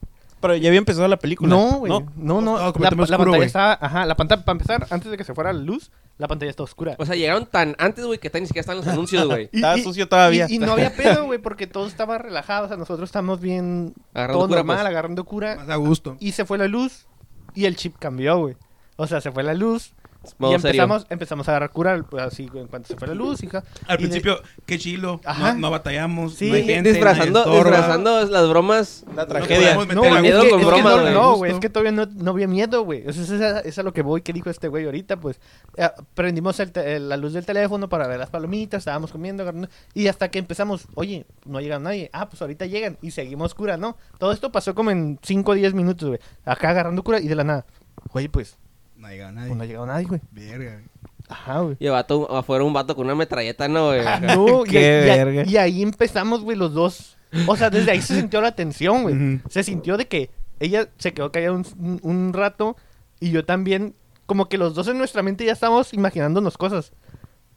Pero 0.43 0.57
ya 0.57 0.69
había 0.69 0.79
empezado 0.79 1.07
la 1.07 1.17
película. 1.17 1.49
No, 1.49 1.79
güey. 1.79 1.91
No, 2.17 2.41
no. 2.41 2.57
Estaba 2.69 2.91
La, 3.07 3.17
pantalla 3.17 3.45
estaba. 3.45 3.79
Ajá, 3.81 4.05
la 4.05 4.17
pantalla, 4.17 4.45
para 4.45 4.57
empezar, 4.57 4.87
antes 4.91 5.11
de 5.11 5.17
que 5.17 5.23
se 5.23 5.33
fuera 5.35 5.53
la 5.53 5.61
luz, 5.61 5.93
la 6.19 6.27
pantalla 6.27 6.51
está 6.51 6.65
oscura. 6.65 6.97
O 6.99 7.07
sea, 7.07 7.15
llegaron 7.15 7.47
tan 7.47 7.77
antes, 7.79 8.05
güey, 8.05 8.19
que 8.19 8.29
tan 8.29 8.43
ni 8.43 8.49
siquiera 8.49 8.63
estaban 8.63 8.85
los 8.85 8.89
anuncios, 8.93 9.25
güey. 9.27 9.49
Estaba 9.53 9.79
sucio 9.79 10.09
todavía. 10.09 10.47
Y, 10.51 10.57
y 10.57 10.59
no 10.59 10.73
había 10.73 10.93
pedo, 10.97 11.27
güey, 11.27 11.39
porque 11.39 11.67
todo 11.69 11.87
estaba 11.87 12.19
relajado. 12.19 12.67
O 12.67 12.69
sea, 12.69 12.77
nosotros 12.77 13.09
estamos 13.09 13.41
bien. 13.41 13.95
Agarrando 14.13 14.39
todo 14.41 14.49
cura, 14.49 14.59
normal, 14.59 14.77
pues. 14.79 14.87
agarrando 14.89 15.25
cura. 15.25 15.57
Más 15.57 15.69
a 15.71 15.77
gusto. 15.77 16.17
Y 16.19 16.33
se 16.33 16.45
fue 16.45 16.59
la 16.59 16.67
luz 16.67 17.07
y 17.55 17.67
el 17.67 17.77
chip 17.77 17.97
cambió, 17.99 18.39
güey. 18.39 18.57
O 18.97 19.07
sea, 19.07 19.21
se 19.21 19.31
fue 19.31 19.45
la 19.45 19.55
luz. 19.55 19.95
Modo 20.39 20.53
y 20.57 20.61
serio. 20.61 20.83
empezamos, 20.83 21.07
empezamos 21.11 21.49
a 21.49 21.51
agarrar 21.53 21.71
cura 21.71 22.01
pues, 22.09 22.23
así 22.23 22.49
en 22.55 22.67
cuanto 22.69 22.89
se 22.89 22.97
fue 22.97 23.09
la 23.09 23.15
luz, 23.15 23.43
hija. 23.43 23.65
Al 23.89 23.99
Y 23.99 24.03
de- 24.05 24.09
principio, 24.09 24.41
qué 24.67 24.79
chilo. 24.79 25.21
Ajá. 25.25 25.55
No, 25.55 25.61
no 25.61 25.71
batallamos. 25.71 26.35
Sí. 26.35 26.49
no 26.49 26.55
hay 26.55 26.65
gente, 26.65 26.93
disfrazando, 26.93 28.25
las 28.27 28.49
bromas. 28.49 29.05
La 29.15 29.23
No 29.23 29.27
tragedia. 29.27 29.75
No, 29.75 29.83
es 30.05 30.23
miedo 30.23 30.43
que, 30.43 30.51
con 30.51 30.61
es 30.61 30.67
que 30.67 30.73
bromas, 30.73 31.13
no, 31.13 31.37
güey. 31.37 31.51
no, 31.51 31.57
es 31.57 31.61
que 31.61 31.69
todavía 31.69 31.93
no, 31.93 32.07
no 32.07 32.31
había 32.31 32.47
miedo, 32.47 32.85
güey. 32.85 33.03
Eso 33.07 33.23
es, 33.23 33.31
esa- 33.31 33.61
es 33.61 33.79
a 33.79 33.83
lo 33.83 33.93
que 33.93 34.03
voy, 34.03 34.23
que 34.23 34.33
dijo 34.33 34.51
este 34.51 34.69
güey 34.69 34.85
ahorita, 34.85 35.19
pues. 35.19 35.41
Eh, 35.77 35.89
prendimos 36.15 36.59
el 36.61 36.73
te- 36.73 36.99
la 37.01 37.17
luz 37.17 37.33
del 37.33 37.45
teléfono 37.45 37.89
para 37.89 38.07
ver 38.07 38.19
las 38.19 38.31
palomitas, 38.31 38.79
estábamos 38.81 39.11
comiendo, 39.13 39.43
agarrando, 39.43 39.69
y 39.95 40.07
hasta 40.09 40.31
que 40.31 40.39
empezamos, 40.39 40.87
oye, 40.95 41.27
no 41.47 41.59
ha 41.59 41.63
llegado 41.63 41.81
nadie. 41.83 42.11
Ah, 42.13 42.29
pues 42.29 42.41
ahorita 42.43 42.67
llegan, 42.67 42.99
y 43.03 43.11
seguimos 43.11 43.55
cura, 43.55 43.77
¿no? 43.77 43.97
Todo 44.19 44.33
esto 44.33 44.53
pasó 44.53 44.75
como 44.75 44.91
en 44.91 45.19
5 45.23 45.53
o 45.53 45.55
10 45.55 45.75
minutos, 45.75 46.09
güey. 46.09 46.21
Acá 46.45 46.71
agarrando 46.71 47.03
cura, 47.03 47.21
y 47.21 47.29
de 47.29 47.35
la 47.35 47.45
nada, 47.45 47.67
güey, 48.13 48.29
pues, 48.29 48.57
No 49.03 49.09
ha 49.09 49.11
llegado 49.11 49.33
nadie. 49.33 49.49
pues 49.49 49.57
no 49.59 49.63
ha 49.63 49.67
llegado 49.67 49.87
nadie, 49.87 50.07
güey. 50.07 50.21
Verga. 50.31 50.83
Ajá, 51.29 51.61
güey. 51.61 51.77
Y 51.81 51.87
el 51.87 51.93
vato, 51.93 52.35
afuera 52.37 52.63
un 52.65 52.73
vato 52.73 52.95
con 52.95 53.05
una 53.07 53.15
metralleta, 53.15 53.67
¿no, 53.69 53.87
güey? 53.89 54.03
No, 54.23 54.65
y, 54.67 54.69
Qué 54.71 54.79
y- 55.03 55.07
verga. 55.07 55.45
y 55.47 55.57
ahí 55.57 55.83
empezamos, 55.83 56.43
güey, 56.43 56.57
los 56.57 56.73
dos. 56.75 57.17
O 57.47 57.57
sea, 57.57 57.71
desde 57.71 57.91
ahí 57.91 58.01
se 58.03 58.15
sintió 58.19 58.41
la 58.41 58.55
tensión, 58.55 59.03
güey. 59.03 59.41
Se 59.49 59.63
sintió 59.65 59.97
de 59.97 60.07
que 60.07 60.31
ella 60.61 60.89
se 60.99 61.13
quedó 61.15 61.33
callada 61.33 61.53
un, 61.55 61.67
un- 61.79 62.01
un 62.03 62.33
rato 62.33 62.77
y 63.21 63.31
yo 63.31 63.45
también, 63.45 63.95
como 64.27 64.49
que 64.49 64.59
los 64.59 64.75
dos 64.75 64.87
en 64.89 64.99
nuestra 64.99 65.23
mente 65.23 65.45
ya 65.45 65.53
estábamos 65.53 65.93
imaginándonos 65.95 66.57
cosas. 66.59 66.93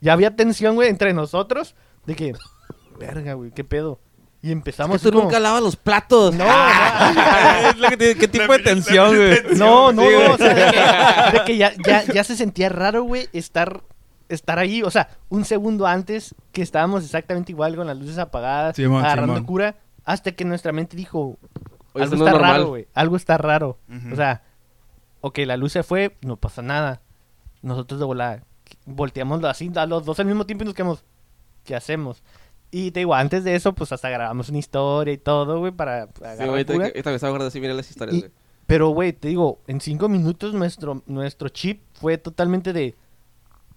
Ya 0.00 0.12
había 0.14 0.34
tensión, 0.34 0.74
güey, 0.74 0.88
entre 0.88 1.12
nosotros 1.14 1.74
de 2.06 2.16
que, 2.16 2.32
verga, 2.98 3.34
güey, 3.34 3.50
qué 3.52 3.64
pedo. 3.64 4.00
Y 4.42 4.52
empezamos 4.52 4.96
Es 4.96 5.02
que 5.02 5.08
tú 5.08 5.12
como- 5.14 5.24
nunca 5.24 5.40
lavas 5.40 5.62
los 5.62 5.76
platos. 5.76 6.34
No, 6.34 6.44
Es 7.70 7.76
lo 7.78 7.88
que 7.88 7.96
te- 7.96 8.14
¿Qué 8.16 8.28
tipo 8.28 8.52
de 8.52 8.58
tensión, 8.60 9.16
güey? 9.16 9.40
no, 9.56 9.92
no, 9.92 10.02
Sí, 10.02 10.08
no, 10.08 10.16
güey. 10.18 10.26
o 10.30 10.36
sea, 10.36 10.54
de 10.54 10.70
que, 10.72 11.38
de 11.38 11.44
que 11.44 11.56
ya, 11.56 11.72
ya, 11.84 12.04
ya 12.04 12.24
se 12.24 12.36
sentía 12.36 12.68
raro, 12.68 13.02
güey, 13.02 13.28
estar, 13.32 13.82
estar 14.28 14.58
ahí. 14.58 14.82
O 14.82 14.90
sea, 14.90 15.08
un 15.30 15.44
segundo 15.44 15.86
antes 15.86 16.34
que 16.52 16.62
estábamos 16.62 17.04
exactamente 17.04 17.52
igual 17.52 17.74
con 17.76 17.86
las 17.86 17.96
luces 17.96 18.18
apagadas, 18.18 18.76
Simón, 18.76 19.04
agarrando 19.04 19.44
cura, 19.44 19.76
hasta 20.04 20.32
que 20.32 20.44
nuestra 20.44 20.72
mente 20.72 20.96
dijo, 20.96 21.38
Oye, 21.94 22.04
algo 22.04 22.16
no 22.16 22.26
está 22.26 22.38
raro, 22.38 22.66
güey, 22.68 22.86
algo 22.94 23.16
está 23.16 23.38
raro. 23.38 23.78
Ujú. 23.88 24.12
O 24.12 24.16
sea, 24.16 24.42
ok, 25.22 25.38
la 25.46 25.56
luz 25.56 25.72
se 25.72 25.82
fue, 25.82 26.16
no 26.20 26.36
pasa 26.36 26.62
nada. 26.62 27.00
Nosotros 27.62 27.98
de 27.98 28.06
volada 28.06 28.42
volteamos 28.84 29.42
así 29.44 29.70
a 29.74 29.86
los 29.86 30.04
dos 30.04 30.20
al 30.20 30.26
mismo 30.26 30.46
tiempo 30.46 30.62
y 30.62 30.66
nos 30.66 30.74
quedamos, 30.74 31.04
¿qué 31.64 31.74
hacemos? 31.74 32.22
Y 32.70 32.90
te 32.90 33.00
digo, 33.00 33.14
antes 33.14 33.44
de 33.44 33.54
eso, 33.54 33.74
pues 33.74 33.92
hasta 33.92 34.10
grabamos 34.10 34.48
una 34.48 34.58
historia 34.58 35.14
y 35.14 35.18
todo, 35.18 35.58
güey, 35.60 35.72
para 35.72 36.06
Sí, 36.06 36.10
agarrar 36.24 36.48
güey, 36.48 36.58
ahorita 36.60 37.10
me 37.10 37.16
estaba 37.16 37.46
así, 37.46 37.60
mira 37.60 37.74
las 37.74 37.88
historias, 37.90 38.16
Y- 38.16 38.20
güey. 38.20 38.32
Pero, 38.66 38.88
güey, 38.88 39.12
te 39.12 39.28
digo, 39.28 39.60
en 39.68 39.80
cinco 39.80 40.08
minutos 40.08 40.52
nuestro, 40.52 41.02
nuestro 41.06 41.48
chip 41.48 41.82
fue 41.94 42.18
totalmente 42.18 42.72
de... 42.72 42.96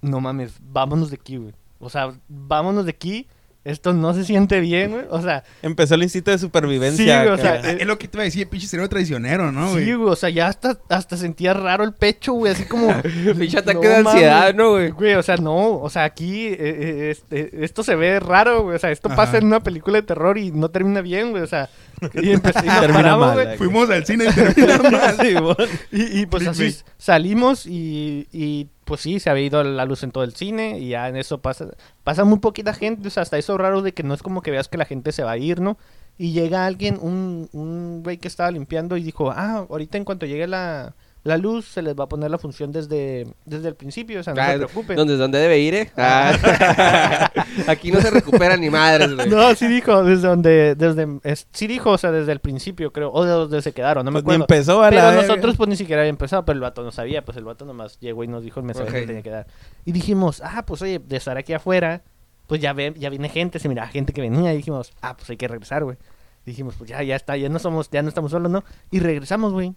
No 0.02 0.20
mames, 0.20 0.56
vámonos 0.62 1.12
de 1.12 1.16
aquí, 1.18 1.38
güey. 1.38 1.54
O 1.80 1.90
sea, 1.90 2.20
vámonos 2.28 2.86
de 2.86 2.92
aquí. 2.92 3.28
Esto 3.70 3.94
no 3.94 4.14
se 4.14 4.24
siente 4.24 4.60
bien, 4.60 4.92
güey. 4.92 5.06
O 5.10 5.22
sea, 5.22 5.44
Empezó 5.62 5.96
el 5.96 6.04
instinto 6.04 6.32
de 6.32 6.38
supervivencia. 6.38 6.98
Sí, 7.04 7.28
güey, 7.28 7.30
o 7.30 7.34
acá. 7.34 7.62
sea, 7.62 7.72
Es 7.74 7.86
lo 7.88 7.98
que 7.98 8.08
te 8.08 8.18
iba 8.18 8.24
a 8.24 8.26
decir, 8.26 8.48
pinche 8.48 8.68
cerebro 8.68 8.90
traicionero, 8.90 9.52
¿no, 9.52 9.72
güey? 9.72 9.86
sí, 9.86 9.94
güey. 9.94 10.10
O 10.10 10.16
sea, 10.16 10.30
ya 10.30 10.48
hasta, 10.48 10.78
hasta 10.90 11.18
sentía 11.18 11.54
raro 11.54 11.84
el 11.84 11.94
pecho, 11.94 12.34
güey. 12.34 12.52
Así 12.54 12.66
como... 12.66 12.94
Pinche 13.38 13.60
ataque 13.60 13.80
No 13.80 13.90
de 13.90 13.96
ansiedad. 13.96 14.54
¿no, 14.54 14.72
güey? 14.72 14.90
Güey, 14.90 15.14
o 15.16 15.24
sea, 15.24 15.38
no. 15.38 15.80
O 15.80 15.90
sea, 15.90 16.04
aquí 16.04 16.48
eh, 16.48 16.58
eh, 16.60 17.10
este, 17.12 17.64
esto 17.64 17.84
se 17.84 17.96
ve 17.96 18.20
raro, 18.20 18.64
güey. 18.64 18.76
O 18.76 18.80
sea, 18.80 18.92
esto 18.92 19.08
Ajá. 19.08 19.16
pasa 19.16 19.38
en 19.38 19.46
una 19.46 19.60
película 19.62 19.98
de 19.98 20.04
terror 20.04 20.38
y 20.38 20.52
no 20.52 20.70
termina 20.70 21.02
bien, 21.02 21.32
güey. 21.32 21.44
O 21.44 21.48
sea, 21.48 21.70
y, 22.22 22.32
empecé, 22.32 22.60
y 22.64 22.68
nos 22.68 22.80
Termina 22.80 23.02
paramos, 23.02 23.28
mal, 23.28 23.36
güey. 23.36 23.48
acá. 23.48 23.58
Fuimos 23.58 23.90
al 23.90 24.06
cine 24.06 24.26
y 24.26 24.34
terminamos 24.34 24.92
mal. 24.92 25.18
Sí, 25.20 25.34
güey. 25.34 25.56
Y, 25.92 26.22
y, 26.22 26.26
pues 26.26 26.48
así 26.48 26.76
salimos 26.98 27.66
y, 27.66 28.28
y, 28.32 28.68
pues 28.86 29.02
sí, 29.02 29.20
se 29.20 29.30
había 29.30 29.46
ido 29.46 29.64
la 29.64 29.86
luz 29.86 30.04
en 30.04 30.12
todo 30.12 30.24
el 30.24 30.36
cine 30.36 30.80
y 30.80 30.90
ya 30.90 31.08
en 31.10 31.16
eso 31.16 31.42
pasa 31.42 31.68
pasa 32.04 32.24
muy 32.24 32.40
poquita 32.40 32.74
gente, 32.74 33.08
o 33.08 33.12
sea, 33.12 33.24
hasta 33.24 33.38
eso 33.38 33.58
raro 33.58 33.82
de 33.82 33.94
que 33.94 34.04
no 34.04 34.14
es 34.14 34.24
como 34.24 34.42
que 34.42 34.52
veas 34.52 34.68
que 34.68 34.78
la 34.78 34.86
gente 34.86 35.12
se 35.12 35.24
va 35.24 35.32
a 35.32 35.38
ir, 35.38 35.62
¿no? 35.62 35.78
Y 36.18 36.32
llega 36.34 36.66
alguien, 36.66 36.98
un, 37.02 37.50
un 37.54 38.04
güey 38.04 38.18
que 38.18 38.28
estaba 38.28 38.52
limpiando 38.52 38.98
y 38.98 39.04
dijo, 39.04 39.32
ah, 39.32 39.66
ahorita 39.70 39.98
en 39.98 40.06
cuanto 40.06 40.26
llegue 40.26 40.48
la, 40.48 40.96
la 41.30 41.38
luz 41.38 41.66
se 41.66 41.82
les 41.82 41.96
va 41.96 42.04
a 42.04 42.10
poner 42.10 42.30
la 42.30 42.38
función 42.38 42.72
desde, 42.72 43.28
desde 43.46 43.68
el 43.70 43.76
principio, 43.76 44.20
o 44.20 44.24
sea, 44.24 44.34
no 44.34 44.42
Ah, 44.42 44.52
se 44.52 44.58
preocupen. 44.58 44.96
¿Dónde, 44.98 45.16
¿Dónde 45.16 45.38
debe 45.40 45.60
ir, 45.60 45.74
eh? 45.76 45.92
Ah. 45.98 46.34
Aquí 47.68 47.92
no 47.92 48.02
se 48.02 48.10
recupera 48.10 48.58
ni 48.58 48.70
madres, 48.70 49.14
güey. 49.16 49.30
No, 49.30 49.54
sí 49.56 49.68
dijo, 49.68 50.04
desde 50.04 50.28
donde, 50.28 50.76
desde, 50.76 51.08
es- 51.24 51.48
sí 51.52 51.68
dijo, 51.68 51.92
o 51.92 51.98
sea, 51.98 52.12
desde 52.12 52.32
el 52.32 52.40
principio, 52.40 52.92
creo, 52.92 53.12
o 53.12 53.24
de 53.24 53.32
donde 53.32 53.62
se 53.62 53.72
quedaron, 53.72 54.04
no 54.06 54.12
me 54.12 54.22
Pues 54.22 54.26
ni 54.38 54.44
acuerdo. 54.44 54.54
empezó 54.56 54.82
a 54.82 54.86
la 54.86 54.90
Pero 54.90 55.04
verga. 55.12 55.22
nosotros 55.28 55.56
pues 55.58 55.70
ni 55.70 55.76
siquiera 55.76 56.02
había 56.02 56.10
empezado, 56.10 56.44
pero 56.46 56.56
el 56.56 56.62
vato 56.62 56.84
no 56.84 56.92
sabía, 56.92 57.24
pues 57.24 57.38
el 57.38 57.44
vato 57.44 57.66
nomás 57.66 58.00
llegó 58.00 58.24
y 58.24 58.28
nos 58.28 58.44
dijo 58.44 58.60
el 58.60 58.66
mensaje 58.66 58.92
que 58.92 59.00
Ok. 59.02 59.08
tenía 59.08 59.22
que 59.22 59.30
dar. 59.30 59.48
Y 59.86 59.92
dijimos, 59.92 60.42
ah, 60.44 60.66
pues 60.66 60.82
oye, 60.82 61.00
de 61.00 61.18
estar 61.18 61.38
aquí 61.38 61.54
afuera, 61.54 62.02
pues 62.48 62.62
ya 62.62 62.74
ve, 62.74 62.94
ya 62.98 63.10
viene 63.10 63.30
gente, 63.30 63.60
se 63.60 63.70
mira 63.70 63.88
gente 63.88 64.14
que 64.14 64.22
venía 64.22 64.54
y 64.54 64.58
dijimos, 64.58 64.92
ah, 65.02 65.16
pues 65.16 65.30
hay 65.30 65.38
que 65.38 65.48
regresar, 65.48 65.84
güey. 65.84 65.98
Dijimos, 66.46 66.74
pues 66.78 66.90
ya, 66.90 67.04
ya 67.04 67.16
está, 67.16 67.38
ya 67.38 67.50
no 67.50 67.60
somos, 67.60 67.90
ya 67.92 68.02
no 68.02 68.10
estamos 68.10 68.32
solos, 68.32 68.52
¿no? 68.52 68.64
Y 68.90 69.00
regresamos, 69.00 69.54
güey. 69.54 69.76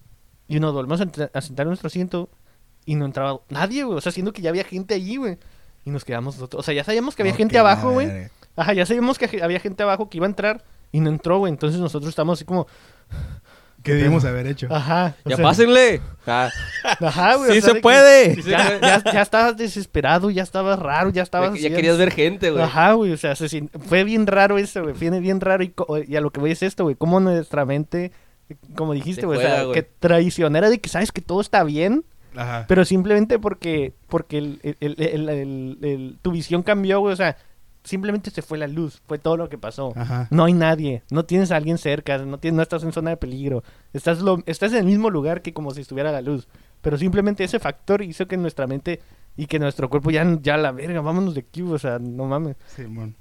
Y 0.49 0.61
nos 0.61 0.73
volvemos 0.73 1.01
a, 1.01 1.41
sentar 1.41 1.65
en 1.65 1.69
nuestro 1.69 1.87
asiento 1.87 2.29
y 2.85 2.95
no 2.97 3.05
entraba 3.05 3.41
nadie, 3.49 3.85
güey. 3.85 3.99
O 3.99 4.01
sea, 4.01 4.13
siendo 4.13 4.33
que 4.33 4.43
ya 4.43 4.51
había 4.51 4.65
gente 4.65 4.95
allí, 4.95 5.17
güey. 5.17 5.39
Y 5.85 5.91
nos 5.91 6.05
quedamos 6.05 6.37
nosotros. 6.37 6.61
O 6.61 6.63
sea, 6.63 6.75
ya 6.75 6.85
sabíamos 6.85 7.17
que 7.17 7.23
había 7.23 7.35
gente 7.35 7.59
abajo, 7.59 7.93
güey. 7.93 8.29
Ajá, 8.57 8.73
ya 8.75 8.85
sabíamos 8.87 9.19
que 9.19 9.43
había 9.43 9.61
gente 9.61 9.83
abajo 9.83 10.11
que 10.11 10.19
iba 10.19 10.27
a 10.27 10.29
entrar 10.29 10.65
y 10.91 11.01
no 11.01 11.09
entró, 11.09 11.39
güey. 11.39 11.53
Entonces 11.53 11.81
nosotros 11.81 12.11
estamos 12.11 12.39
así 12.39 12.45
como, 12.45 12.67
¿Qué 13.83 13.95
debimos 13.95 14.25
haber 14.25 14.47
hecho? 14.47 14.69
ajá. 14.71 15.17
Ya 15.25 15.37
sea, 15.37 15.45
pásenle. 15.45 16.01
Ah. 16.25 16.51
Ajá, 17.01 17.35
güey. 17.35 17.51
o 17.51 17.55
Sí 17.55 17.61
sea, 17.61 17.71
se 17.71 17.75
que 17.75 17.81
puede. 17.81 18.43
Ya, 18.43 18.81
ya, 18.81 19.03
ya 19.13 19.23
estabas 19.23 19.57
desesperado, 19.57 20.31
ya 20.31 20.45
estabas 20.45 20.79
raro, 20.79 21.11
ya 21.11 21.25
estabas... 21.25 21.55
Ya, 21.55 21.69
ya 21.69 21.75
querías 21.75 21.99
ver 21.99 22.13
gente, 22.13 22.53
güey. 22.53 22.63
Ajá, 22.63 22.93
güey, 22.93 23.11
o 23.11 23.17
sea, 23.17 23.35
se 23.35 23.69
fue 23.89 24.05
bien 24.05 24.29
raro 24.29 24.57
eso, 24.57 24.83
güey, 24.83 24.95
viene 24.95 25.19
bien 25.19 25.41
raro 25.41 25.65
y, 25.65 25.75
y 26.07 26.15
a 26.15 26.21
lo 26.21 26.31
que 26.31 26.39
voy 26.39 26.53
es 26.53 26.63
esto, 26.63 26.85
güey, 26.85 26.95
cómo 26.95 27.19
nuestra 27.19 27.65
mente, 27.65 28.13
como 28.77 28.93
dijiste, 28.93 29.27
güey, 29.27 29.39
o 29.39 29.43
sea, 29.43 29.65
que 29.73 29.83
traicionera 29.83 30.69
de 30.71 30.81
que 30.81 30.89
sabes 30.89 31.13
que 31.13 31.21
todo 31.23 31.41
está 31.41 31.65
bien, 31.65 32.05
Ajá. 32.37 32.65
pero 32.69 32.85
simplemente 32.85 33.39
porque, 33.39 33.95
porque 34.09 34.39
el, 34.39 34.61
el- 34.63 34.77
el- 34.81 35.01
el- 35.01 35.29
el- 35.29 35.79
el- 35.83 36.19
tu 36.23 36.33
visión 36.33 36.63
cambió, 36.63 37.01
güey, 37.01 37.13
o 37.13 37.17
sea, 37.17 37.37
simplemente 37.85 38.31
se 38.31 38.43
fue 38.43 38.59
la 38.59 38.69
luz, 38.69 39.03
fue 39.07 39.19
todo 39.19 39.37
lo 39.37 39.49
que 39.49 39.59
pasó. 39.59 39.93
Ajá. 39.97 40.29
No 40.31 40.45
hay 40.45 40.53
nadie, 40.53 41.03
no 41.11 41.25
tienes 41.25 41.51
a 41.51 41.57
alguien 41.57 41.79
cerca, 41.79 42.19
no, 42.19 42.39
tienes, 42.39 42.57
no 42.57 42.63
estás 42.63 42.83
en 42.85 42.93
zona 42.93 43.11
de 43.11 43.17
peligro, 43.17 43.65
estás, 43.93 44.21
lo, 44.21 44.39
estás 44.47 44.73
en 44.73 44.79
el 44.79 44.85
mismo 44.87 45.11
lugar 45.11 45.43
que 45.43 45.53
como 45.53 45.71
si 45.73 45.81
estuviera 45.81 46.13
la 46.13 46.21
luz. 46.21 46.47
Pero 46.81 46.99
simplemente 46.99 47.45
ese 47.45 47.59
factor 47.61 48.03
hizo 48.03 48.27
que 48.27 48.37
nuestra 48.37 48.67
mente 48.67 49.01
y 49.37 49.47
que 49.47 49.59
nuestro 49.59 49.89
cuerpo 49.89 50.11
ya, 50.11 50.27
ya 50.43 50.57
la 50.57 50.73
verga, 50.73 51.01
vámonos 51.01 51.35
de 51.35 51.41
aquí, 51.41 51.63
o 51.63 51.79
sea, 51.79 51.99
no 51.99 52.25
mames. 52.27 52.57
Simón. 52.67 53.15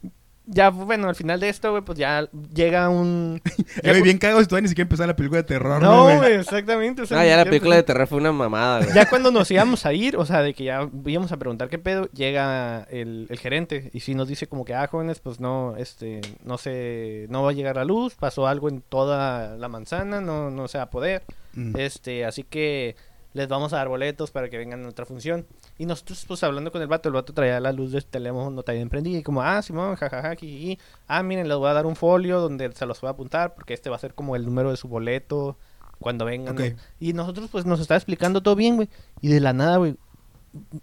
Ya, 0.53 0.69
bueno, 0.69 1.07
al 1.07 1.15
final 1.15 1.39
de 1.39 1.47
esto, 1.49 1.71
güey, 1.71 1.81
pues 1.83 1.97
ya 1.97 2.27
llega 2.53 2.89
un... 2.89 3.41
Ya, 3.83 3.91
güey, 3.91 4.01
bien 4.01 4.17
cagados 4.17 4.47
todavía 4.47 4.63
ni 4.63 4.67
siquiera 4.69 4.85
empezó 4.85 5.07
la 5.07 5.15
película 5.15 5.41
de 5.41 5.47
terror, 5.47 5.81
¿no, 5.81 6.09
No, 6.09 6.17
güey? 6.19 6.33
exactamente. 6.33 7.01
o 7.03 7.05
sea, 7.05 7.19
Ah, 7.19 7.23
ni 7.23 7.29
ya 7.29 7.37
la 7.37 7.45
película 7.45 7.75
de 7.77 7.83
terror 7.83 8.05
fue 8.07 8.17
una 8.17 8.31
mamada, 8.33 8.79
güey. 8.83 8.93
Ya 8.93 9.07
cuando 9.09 9.31
nos 9.31 9.49
íbamos 9.49 9.85
a 9.85 9.93
ir, 9.93 10.17
o 10.17 10.25
sea, 10.25 10.41
de 10.41 10.53
que 10.53 10.65
ya 10.65 10.89
íbamos 11.05 11.31
a 11.31 11.37
preguntar 11.37 11.69
qué 11.69 11.79
pedo, 11.79 12.09
llega 12.13 12.85
el, 12.91 13.27
el 13.29 13.39
gerente 13.39 13.89
y 13.93 14.01
sí 14.01 14.13
nos 14.13 14.27
dice 14.27 14.47
como 14.47 14.65
que, 14.65 14.73
ah, 14.73 14.87
jóvenes, 14.87 15.19
pues 15.19 15.39
no, 15.39 15.75
este, 15.77 16.19
no 16.43 16.57
sé, 16.57 17.27
no 17.29 17.43
va 17.43 17.51
a 17.51 17.53
llegar 17.53 17.77
la 17.77 17.85
luz, 17.85 18.15
pasó 18.15 18.45
algo 18.47 18.67
en 18.69 18.81
toda 18.81 19.55
la 19.57 19.67
manzana, 19.69 20.19
no, 20.21 20.51
no 20.51 20.67
se 20.67 20.77
va 20.77 20.85
a 20.85 20.89
poder, 20.89 21.23
Mm. 21.53 21.75
este, 21.77 22.23
así 22.23 22.43
que 22.43 22.95
les 23.33 23.47
vamos 23.47 23.71
a 23.73 23.77
dar 23.77 23.87
boletos 23.87 24.29
para 24.31 24.49
que 24.49 24.57
vengan 24.57 24.83
a 24.85 24.89
otra 24.89 25.05
función. 25.05 25.45
Y 25.77 25.85
nosotros, 25.85 26.25
pues, 26.27 26.43
hablando 26.43 26.71
con 26.71 26.81
el 26.81 26.87
vato, 26.87 27.07
el 27.09 27.13
vato 27.13 27.33
traía 27.33 27.59
la 27.59 27.71
luz 27.71 27.91
del 27.91 28.05
teléfono 28.05 28.61
también 28.63 28.89
prendida 28.89 29.19
y 29.19 29.23
como, 29.23 29.41
ah, 29.41 29.61
Simón, 29.61 29.95
jajaja, 29.95 30.35
jiji. 30.35 30.77
Ah, 31.07 31.23
miren, 31.23 31.47
les 31.47 31.57
voy 31.57 31.69
a 31.69 31.73
dar 31.73 31.85
un 31.85 31.95
folio 31.95 32.39
donde 32.41 32.71
se 32.73 32.85
los 32.85 32.99
voy 33.01 33.07
a 33.07 33.11
apuntar 33.11 33.53
porque 33.55 33.73
este 33.73 33.89
va 33.89 33.95
a 33.95 33.99
ser 33.99 34.13
como 34.13 34.35
el 34.35 34.45
número 34.45 34.69
de 34.71 34.77
su 34.77 34.87
boleto 34.87 35.57
cuando 35.99 36.25
vengan. 36.25 36.55
Y 36.99 37.13
nosotros, 37.13 37.49
pues, 37.51 37.65
nos 37.65 37.79
estaba 37.79 37.97
explicando 37.97 38.41
todo 38.41 38.55
bien, 38.55 38.75
güey. 38.75 38.89
Y 39.21 39.29
de 39.29 39.39
la 39.39 39.53
nada, 39.53 39.77
güey, 39.77 39.95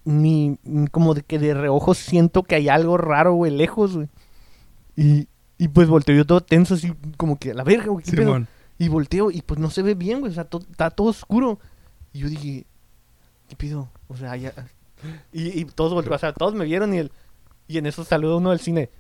ni, 0.05 0.59
ni 0.65 0.87
como 0.89 1.15
de 1.15 1.23
que 1.23 1.39
de 1.39 1.53
reojo 1.55 1.93
siento 1.95 2.43
que 2.43 2.55
hay 2.55 2.69
algo 2.69 2.97
raro, 2.97 3.35
güey, 3.35 3.53
lejos, 3.53 3.97
güey. 3.97 4.09
Y, 4.97 5.29
y 5.59 5.69
pues 5.69 5.89
volteo 5.89 6.17
yo 6.17 6.25
todo 6.27 6.41
tenso, 6.41 6.75
así 6.75 6.93
como 7.17 7.39
que 7.39 7.51
a 7.51 7.55
la 7.55 7.65
verga, 7.65 7.87
güey, 7.89 8.05
¿qué 8.05 8.13
pedo? 8.13 8.23
Simón. 8.23 8.49
Y 8.79 8.89
volteo 8.89 9.31
y 9.31 9.43
pues 9.43 9.59
no 9.61 9.71
se 9.71 9.83
ve 9.83 9.95
bien, 9.95 10.21
güey. 10.21 10.31
O 10.33 10.35
sea, 10.35 10.45
to- 10.45 10.63
está 10.71 10.91
todo 10.91 11.09
oscuro. 11.09 11.59
Y 12.13 12.21
yo 12.21 12.29
dije, 12.29 12.65
¿qué 13.49 13.57
pido? 13.57 13.89
O 14.09 14.17
sea, 14.17 14.37
ya. 14.37 14.53
Y, 15.33 15.61
y 15.61 15.65
todos 15.65 15.93
voltearon, 15.95 16.17
o 16.17 16.19
sea, 16.19 16.33
todos 16.33 16.55
me 16.55 16.65
vieron 16.65 16.93
y 16.95 16.99
el. 16.99 17.13
Y 17.67 17.79
en 17.79 17.87
eso 17.87 18.05
saluda 18.05 18.37
uno 18.37 18.51
del 18.51 18.61
cine. 18.61 18.91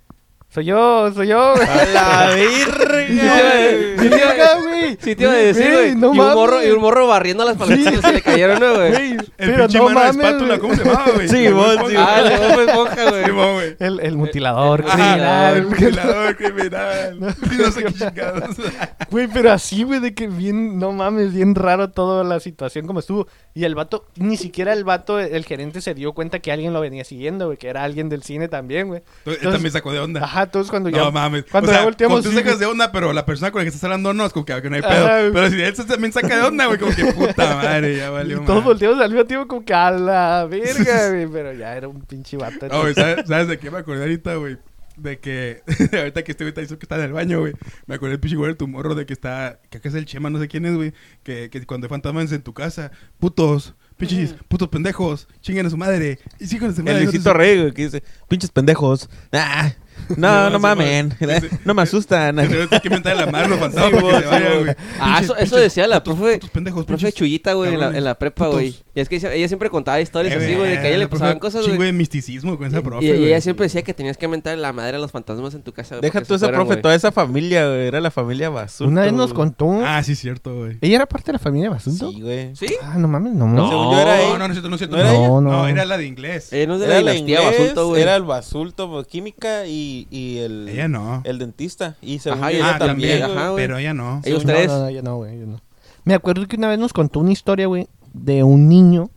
Soy 0.51 0.67
yo, 0.67 1.13
soy 1.13 1.29
yo. 1.29 1.55
A 1.55 1.85
la 1.85 2.35
virga, 2.35 3.07
"¿Qué 3.07 4.09
verga, 4.09 4.49
güey?". 4.79 4.95
güey. 4.95 4.99
Sí, 5.01 5.15
te 5.15 5.23
iba 5.25 5.33
a 5.33 5.37
decir, 5.37 5.73
güey. 5.73 5.95
no 5.95 6.15
y, 6.15 6.19
un 6.19 6.35
morro, 6.35 6.65
y 6.65 6.71
un 6.71 6.81
morro 6.81 7.07
barriendo 7.07 7.45
las 7.45 7.57
paletas 7.57 7.95
y 7.95 7.97
se 7.99 8.13
le 8.13 8.23
cayeron, 8.23 8.61
¿no, 8.61 8.75
güey. 8.75 9.13
El 9.13 9.33
pero 9.37 9.65
pinche 9.65 9.79
no 9.79 9.85
mano 9.85 10.01
de 10.01 10.11
espátula. 10.11 10.59
¿cómo 10.59 10.75
se 10.75 10.85
llamaba, 10.85 11.11
güey? 11.15 11.29
Sí, 11.29 11.49
vos, 11.49 11.77
sí. 11.89 11.95
Ah, 11.97 12.23
el 12.25 13.33
güey. 13.33 13.77
El, 13.79 14.01
el 14.01 14.17
mutilador 14.17 14.85
criminal. 14.85 15.57
el 15.57 15.67
mutilador 15.67 16.37
criminal. 16.37 17.19
No 17.59 17.73
sé 17.73 17.85
qué 17.85 17.93
chingados. 17.93 18.57
Güey, 19.11 19.27
pero 19.27 19.51
así, 19.53 19.85
güey, 19.85 20.01
de 20.01 20.15
que 20.15 20.27
bien, 20.27 20.79
no 20.79 20.93
mames, 20.93 21.33
bien 21.33 21.55
raro 21.55 21.91
toda 21.91 22.25
la 22.25 22.41
situación 22.41 22.87
como 22.87 23.01
estuvo. 23.01 23.27
Y 23.55 23.65
el 23.65 23.75
vato, 23.75 24.07
ni 24.17 24.37
siquiera 24.37 24.73
el 24.73 24.85
vato, 24.85 25.19
el 25.19 25.45
gerente 25.45 25.81
se 25.81 25.95
dio 25.95 26.13
cuenta 26.13 26.41
que 26.41 26.53
alguien 26.53 26.73
lo 26.73 26.81
venía 26.81 27.05
siguiendo, 27.05 27.47
güey, 27.47 27.57
que 27.57 27.69
era 27.69 27.85
alguien 27.85 28.09
del 28.09 28.23
cine 28.23 28.49
también, 28.49 28.89
güey. 28.89 29.03
Él 29.25 29.39
también 29.41 29.73
sacó 29.73 29.93
de 29.93 30.01
onda. 30.01 30.23
Ajá, 30.23 30.47
todos 30.47 30.71
cuando 30.71 30.91
ya... 30.91 30.99
No 30.99 31.13
mames. 31.13 31.45
Cuando 31.51 31.71
o 31.71 31.73
sea, 31.73 31.81
ya 31.81 31.85
volteamos... 31.85 32.21
cuando 32.21 32.31
tú 32.31 32.37
sacas 32.37 32.59
de 32.59 32.67
onda, 32.67 32.93
pero 32.93 33.13
la 33.13 33.25
persona 33.25 33.51
con 33.51 33.61
la 33.61 33.65
que 33.65 33.69
estás 33.69 33.85
hablando 33.85 34.13
no, 34.13 34.27
es 34.27 34.33
como 34.33 34.45
que, 34.45 34.53
ah, 34.53 34.63
que 34.69 34.71
no 34.71 34.77
hay 34.77 34.83
Ajá, 34.83 34.95
pedo. 34.95 35.21
güey. 35.21 35.33
Pero 35.33 35.51
si 35.51 35.63
él 35.63 35.77
se- 35.77 35.85
también 35.85 36.13
saca 36.13 36.37
de 36.37 36.43
onda, 36.43 36.67
güey, 36.67 36.79
como 36.79 36.95
que 36.95 37.05
puta 37.13 37.57
madre, 37.57 37.97
ya 37.97 38.09
Y 38.09 38.11
valió. 38.11 38.37
todos 38.41 38.49
madre. 38.49 38.65
volteamos 38.65 39.01
al 39.01 39.11
mismo 39.11 39.25
tiempo 39.27 39.47
como 39.49 39.65
que 39.65 39.75
a 39.75 39.91
la 39.91 40.47
verga, 40.47 41.09
güey. 41.11 41.27
Pero 41.31 41.53
ya 41.55 41.77
era 41.77 41.89
un 41.89 42.01
pinche 42.03 42.37
vato. 42.37 42.69
Güey, 42.81 42.95
¿sabes, 42.95 43.27
¿sabes 43.27 43.49
de 43.49 43.59
qué 43.59 43.71
me 43.71 43.79
acordé 43.79 44.03
ahorita, 44.03 44.35
güey? 44.37 44.59
De 44.97 45.19
que, 45.21 45.63
ahorita 45.97 46.25
que 46.25 46.33
este 46.33 46.43
güey 46.43 46.53
te 46.53 46.61
hizo 46.63 46.77
que 46.77 46.85
está 46.85 46.97
en 46.97 47.03
el 47.03 47.13
baño, 47.13 47.39
güey. 47.41 47.53
Me 47.87 47.95
acordé 47.95 48.13
del 48.13 48.21
pinche 48.21 48.37
güey 48.37 48.51
de 48.51 48.57
tu 48.57 48.67
morro 48.67 48.95
de 48.97 49.07
que 49.07 49.13
está, 49.13 49.61
que 49.71 49.79
acá 49.79 49.89
es 49.89 49.95
el 49.95 50.07
Chema, 50.07 50.29
no 50.29 50.41
sé 50.41 50.49
quién 50.49 50.67
es, 50.67 50.75
güey. 50.75 50.93
Que, 51.23 51.51
que 51.51 51.65
cuando 51.67 51.85
hay 51.87 51.89
fantasmas 51.89 52.33
en 52.33 52.43
tu 52.43 52.53
casa, 52.53 52.91
putos, 53.21 53.75
pinches, 53.97 54.35
putos 54.49 54.67
pendejos, 54.69 55.29
chinguen 55.41 55.67
a 55.67 55.71
su 55.71 55.77
madre. 55.77 56.19
Y 56.41 56.47
sí, 56.49 56.59
con 56.59 56.75
su 56.75 56.81
El 56.81 56.87
madre. 56.87 57.03
Luisito 57.05 57.33
Rey, 57.33 57.61
güey, 57.61 57.73
que 57.73 57.83
dice, 57.85 58.03
pinches 58.29 58.51
pendejos. 58.51 59.09
Ah, 59.33 59.73
no, 60.17 60.51
No, 60.51 60.59
mamen. 60.59 61.15
No 61.65 61.75
me 61.75 61.83
asustan. 61.83 62.37
Que 62.37 62.81
inventar 62.85 63.17
la 63.17 63.27
mano 63.27 63.49
los 63.51 63.59
fantasmas 63.59 64.03
güey. 64.03 64.75
Ah, 65.01 65.21
eso, 65.23 65.37
eso 65.37 65.57
decía 65.57 65.87
la 65.87 66.03
profe, 66.03 66.35
putos 66.35 66.51
pendejos, 66.51 66.85
profe 66.85 66.99
pinches 67.07 67.15
Chuyita, 67.15 67.53
güey, 67.55 67.75
en 67.75 67.81
la, 67.81 67.97
en 67.97 68.05
la 68.05 68.15
prepa, 68.19 68.47
putos. 68.47 68.55
güey. 68.61 68.77
Y 68.95 69.01
es 69.01 69.09
que 69.09 69.17
ella, 69.17 69.47
siempre 69.49 69.71
contaba 69.71 70.01
historias 70.01 70.35
Eh, 70.35 70.45
así, 70.45 70.55
güey, 70.57 70.71
de 70.71 70.81
que 70.81 70.87
a 70.87 70.89
ella 70.89 70.99
le 70.99 71.07
profe, 71.09 71.21
pasaban 71.21 71.39
cosas, 71.39 71.63
Chingo 71.65 71.77
güey. 71.77 71.87
de 71.89 71.93
misticismo 71.93 72.57
con 72.59 72.67
esa 72.67 72.83
profe, 72.83 73.05
Y, 73.05 73.09
y 73.11 73.13
güey. 73.13 73.25
ella 73.29 73.41
siempre 73.41 73.65
decía 73.65 73.83
que 73.83 73.95
tenías 73.95 74.17
que 74.17 74.27
mentar 74.29 74.59
la 74.59 74.73
madre 74.73 74.97
a 74.97 75.01
los 75.01 75.13
fantasmas 75.13 75.55
en 75.55 75.63
tu 75.63 75.73
casa. 75.73 76.01
Deja 76.01 76.21
tú 76.23 76.35
esa 76.35 76.47
fueran, 76.47 76.61
profe, 76.61 76.75
güey. 76.75 76.83
toda 76.83 76.95
esa 76.95 77.13
familia, 77.13 77.67
güey. 77.69 77.87
Era 77.87 78.01
la 78.01 78.11
familia 78.11 78.51
Basulto. 78.51 78.91
Una 78.91 79.03
vez 79.03 79.13
nos 79.13 79.33
contó... 79.33 79.81
Ah, 79.85 80.03
sí, 80.03 80.15
cierto, 80.17 80.55
güey. 80.57 80.79
¿Ella 80.81 80.97
era 80.97 81.07
parte 81.07 81.27
de 81.27 81.33
la 81.35 81.39
familia 81.39 81.71
Basunto? 81.71 82.11
Sí, 82.11 82.21
güey. 82.23 82.57
¿Sí? 82.57 82.67
Ah, 82.83 82.97
no 82.99 83.07
mames, 83.09 83.35
no. 83.35 83.47
No. 83.47 83.69
Según 83.69 83.93
yo 83.93 84.01
era 84.01 84.17
No, 84.17 84.21
ella. 84.23 84.39
no, 84.39 84.49
no 84.49 84.49
no. 84.49 84.69
¿No? 84.89 85.41
No, 85.41 85.41
No, 85.41 85.63
no. 85.63 85.69
era 85.69 85.85
la 85.85 85.97
de 85.97 86.07
inglés. 86.07 86.51
De 86.51 86.67
la 86.67 86.75
Era 86.75 87.01
la 87.03 87.13
dinastía 87.13 87.19
inglés, 87.41 87.59
Basulto, 87.61 87.89
güey. 87.89 88.03
era 88.03 88.17
el 88.17 88.23
Basulto, 88.25 89.05
química 89.09 89.67
y, 89.67 89.88
y 90.11 90.39
el, 90.39 90.69
Ella 90.69 90.89
no. 90.89 91.23
el 91.25 91.39
dentista. 91.39 91.97
Y 92.03 92.19
según 92.19 92.39
Ajá, 92.41 92.51
ella 92.53 92.75
ah, 92.75 92.79
también, 92.79 93.21
también, 93.21 93.39
ajá, 93.39 93.49
güey. 93.51 93.65
pero 93.65 93.79
ella 93.79 93.95
no. 93.95 94.21
Ellos 94.25 94.45
No, 94.45 94.53
tres. 94.53 94.69
No, 94.69 94.91
no, 94.91 95.47
no. 95.47 95.61
Me 96.05 96.15
acuerdo 96.15 96.47
que 96.47 96.57
una 96.57 96.69
vez 96.69 96.79
nos 96.79 96.93
contó 96.93 97.21
una 97.21 97.33
historia, 97.33 97.67
güey, 97.67 97.89
de 98.15 98.43
un 98.43 98.69
niño 98.69 99.11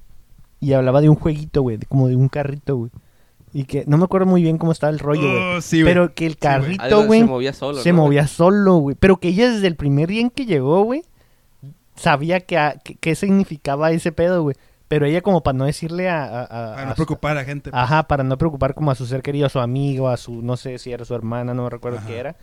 y 0.59 0.73
hablaba 0.73 1.01
de 1.01 1.09
un 1.09 1.15
jueguito, 1.15 1.61
güey, 1.61 1.77
como 1.87 2.07
de 2.07 2.15
un 2.15 2.27
carrito, 2.27 2.75
güey. 2.77 2.91
Y 3.53 3.65
que 3.65 3.83
no 3.85 3.97
me 3.97 4.05
acuerdo 4.05 4.27
muy 4.27 4.41
bien 4.41 4.57
cómo 4.57 4.71
estaba 4.71 4.91
el 4.93 4.99
rollo, 4.99 5.21
güey. 5.21 5.57
Oh, 5.57 5.61
sí, 5.61 5.83
pero 5.83 6.13
que 6.13 6.25
el 6.25 6.33
güey. 6.33 6.39
carrito, 6.39 7.05
güey, 7.05 7.19
se 7.21 7.25
movía 7.25 7.53
solo, 7.53 7.81
se 7.81 7.93
movía 7.93 8.27
solo, 8.27 8.75
güey. 8.77 8.95
Pero 8.99 9.19
que 9.19 9.29
ella 9.29 9.51
desde 9.51 9.67
el 9.67 9.75
primer 9.75 10.07
día 10.09 10.21
en 10.21 10.29
que 10.29 10.45
llegó, 10.45 10.83
güey, 10.83 11.03
sabía 11.95 12.39
que, 12.41 12.57
a- 12.57 12.75
que, 12.83 12.95
qué 12.95 13.15
significaba 13.15 13.91
ese 13.91 14.11
pedo, 14.11 14.43
güey. 14.43 14.55
Pero 14.91 15.05
ella 15.05 15.21
como 15.21 15.41
para 15.41 15.57
no 15.57 15.63
decirle 15.65 16.09
a... 16.09 16.23
a- 16.25 16.41
a- 16.43 16.47
Para 16.75 16.85
no 16.85 16.95
preocupar 16.95 17.37
a 17.37 17.45
gente. 17.45 17.69
Ajá, 17.73 18.03
para 18.03 18.25
no 18.25 18.37
preocupar 18.37 18.73
como 18.75 18.91
a 18.91 18.95
su 18.95 19.05
ser 19.05 19.21
querido, 19.21 19.45
a 19.45 19.49
su 19.49 19.59
amigo, 19.61 20.09
a 20.09 20.17
su, 20.17 20.41
no 20.41 20.57
sé 20.57 20.77
si 20.79 20.91
era 20.91 21.05
su 21.05 21.15
hermana, 21.15 21.53
no 21.53 21.63
me 21.63 21.69
recuerdo 21.69 21.99
qué 22.05 22.19
era. 22.19 22.35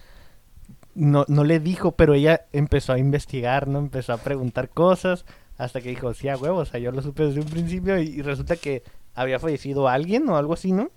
No, 0.95 1.25
no 1.29 1.45
le 1.45 1.61
dijo, 1.61 1.93
pero 1.93 2.15
ella 2.15 2.47
empezó 2.53 2.93
a 2.95 2.99
investigar, 2.99 3.69
¿no? 3.69 3.79
Empezó 3.79 4.15
a 4.15 4.17
preguntar 4.17 4.71
cosas, 4.71 5.25
hasta 5.59 5.81
que 5.81 5.91
dijo, 5.91 6.13
sí, 6.15 6.29
a 6.29 6.37
huevo, 6.37 6.59
o 6.59 6.65
sea, 6.65 6.81
yo 6.81 6.91
lo 6.91 7.03
supe 7.03 7.25
desde 7.27 7.41
un 7.41 7.47
principio 7.49 8.01
y, 8.01 8.07
y 8.09 8.23
resulta 8.23 8.57
que 8.57 8.83
había 9.15 9.39
fallecido 9.39 9.87
alguien 9.89 10.29
o 10.29 10.37
algo 10.37 10.55
así, 10.55 10.73
¿no? 10.73 10.91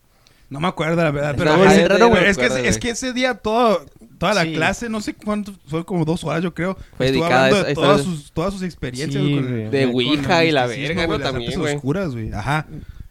No 0.52 0.60
me 0.60 0.68
acuerdo, 0.68 0.98
la 1.02 1.10
verdad. 1.12 1.34
Pero, 1.38 1.58
bien 1.58 1.90
raro, 1.90 2.10
güey. 2.10 2.26
es, 2.26 2.38
que, 2.38 2.68
es 2.68 2.78
que 2.78 2.90
ese 2.90 3.14
día 3.14 3.36
todo, 3.36 3.86
toda 4.20 4.34
la 4.34 4.44
Sí. 4.44 4.54
clase, 4.54 4.90
no 4.90 5.00
sé 5.00 5.16
cuánto, 5.16 5.54
fue 5.66 5.86
como 5.86 6.04
dos 6.06 6.24
horas, 6.26 6.44
yo 6.44 6.54
creo. 6.54 6.78
Fue 6.98 7.08
estuvo 7.08 7.24
dedicada 7.24 7.44
a 7.44 7.46
hablando 7.48 7.66
de 7.66 7.72
esa- 7.72 7.82
todas 7.82 8.02
esa- 8.02 8.10
sus, 8.10 8.32
todas 8.34 8.54
sus 8.54 8.62
experiencias. 8.64 9.24
Sí, 9.24 9.34
con-. 9.34 9.72
De 9.72 9.86
con 9.86 9.96
Ouija 9.96 10.44
y 10.44 10.52
la 10.52 10.68
verga, 10.68 11.06
güey, 11.06 11.20
las 11.20 11.32
También, 11.32 11.58
güey. 11.60 11.76
oscuras, 11.76 12.12
güey. 12.12 12.34
Ajá. 12.34 12.68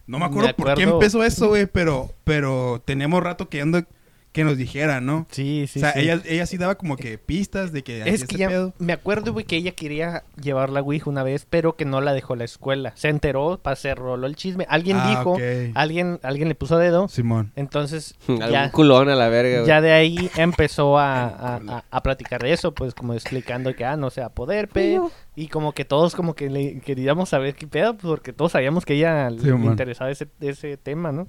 No 0.07 0.19
me 0.19 0.25
Me 0.25 0.25
acuerdo 0.27 0.55
por 0.55 0.75
qué 0.75 0.83
empezó 0.83 1.25
eso, 1.25 1.49
güey, 1.49 1.67
pero, 1.67 2.13
pero 2.25 2.83
teníamos 2.85 3.23
rato 3.23 3.49
queriendo 3.49 3.83
que 4.33 4.45
nos 4.45 4.57
dijera, 4.57 5.01
¿no? 5.01 5.27
Sí, 5.31 5.67
sí, 5.69 5.81
o 5.81 5.83
sea, 5.83 5.93
sí. 5.93 6.01
ella, 6.01 6.21
ella 6.25 6.47
sí 6.47 6.57
daba 6.57 6.77
como 6.77 6.97
que 6.97 7.19
pistas 7.19 7.73
de 7.73 7.83
que 7.83 8.03
hacía 8.03 8.15
Es 8.15 8.25
que 8.27 8.37
ya 8.37 8.49
pedo. 8.49 8.73
me 8.79 8.93
acuerdo, 8.93 9.33
güey, 9.33 9.45
que 9.45 9.57
ella 9.57 9.73
quería 9.73 10.23
llevar 10.41 10.71
la 10.71 10.81
Ouija 10.83 11.11
una 11.11 11.25
vez, 11.25 11.47
pero 11.51 11.75
que 11.75 11.85
no 11.85 12.01
la 12.01 12.13
dejó 12.13 12.37
la 12.37 12.45
escuela. 12.45 12.93
Se 12.95 13.09
enteró, 13.09 13.59
pa- 13.61 13.75
se 13.75 13.93
roló 13.97 14.29
el 14.29 14.37
chisme. 14.37 14.67
Alguien 14.69 14.99
Ah, 15.01 15.09
dijo, 15.11 15.37
alguien, 15.75 16.21
alguien 16.23 16.49
le 16.49 16.55
puso 16.55 16.79
dedo. 16.79 17.09
Simón. 17.09 17.51
Entonces, 17.57 18.15
Algún 18.29 18.51
ya, 18.51 18.71
culón 18.71 19.09
a 19.09 19.17
la 19.17 19.29
verga, 19.29 19.57
güey. 19.59 19.67
ya 19.67 19.81
de 19.81 19.93
ahí 19.93 20.31
empezó 20.37 20.97
a, 20.99 21.25
a, 21.27 21.57
a- 21.57 21.85
a 21.91 22.03
platicar 22.05 22.41
de 22.43 22.53
eso, 22.53 22.73
pues 22.73 22.95
como 22.95 23.15
explicando 23.15 23.75
que, 23.75 23.85
ah, 23.85 23.97
no 23.97 24.11
se 24.11 24.21
va 24.21 24.29
a 24.29 24.33
poder, 24.35 24.69
pe. 24.69 25.01
Y 25.35 25.49
como 25.49 25.73
que 25.73 25.85
todos 25.85 26.15
como 26.15 26.35
que 26.35 26.51
le 26.51 26.81
queríamos 26.81 27.31
saber 27.31 27.55
qué 27.57 27.67
pedo, 27.67 27.97
porque 27.97 28.33
todos 28.33 28.53
sabíamos 28.53 28.85
que 28.85 28.95
ella 28.95 29.29
le, 29.31 29.41
Sí, 29.41 29.47
le 29.47 29.55
man. 29.55 29.65
interesaba 29.65 30.11
ese, 30.11 30.29
ese 30.41 30.77
tema, 30.77 31.11
¿no? 31.13 31.27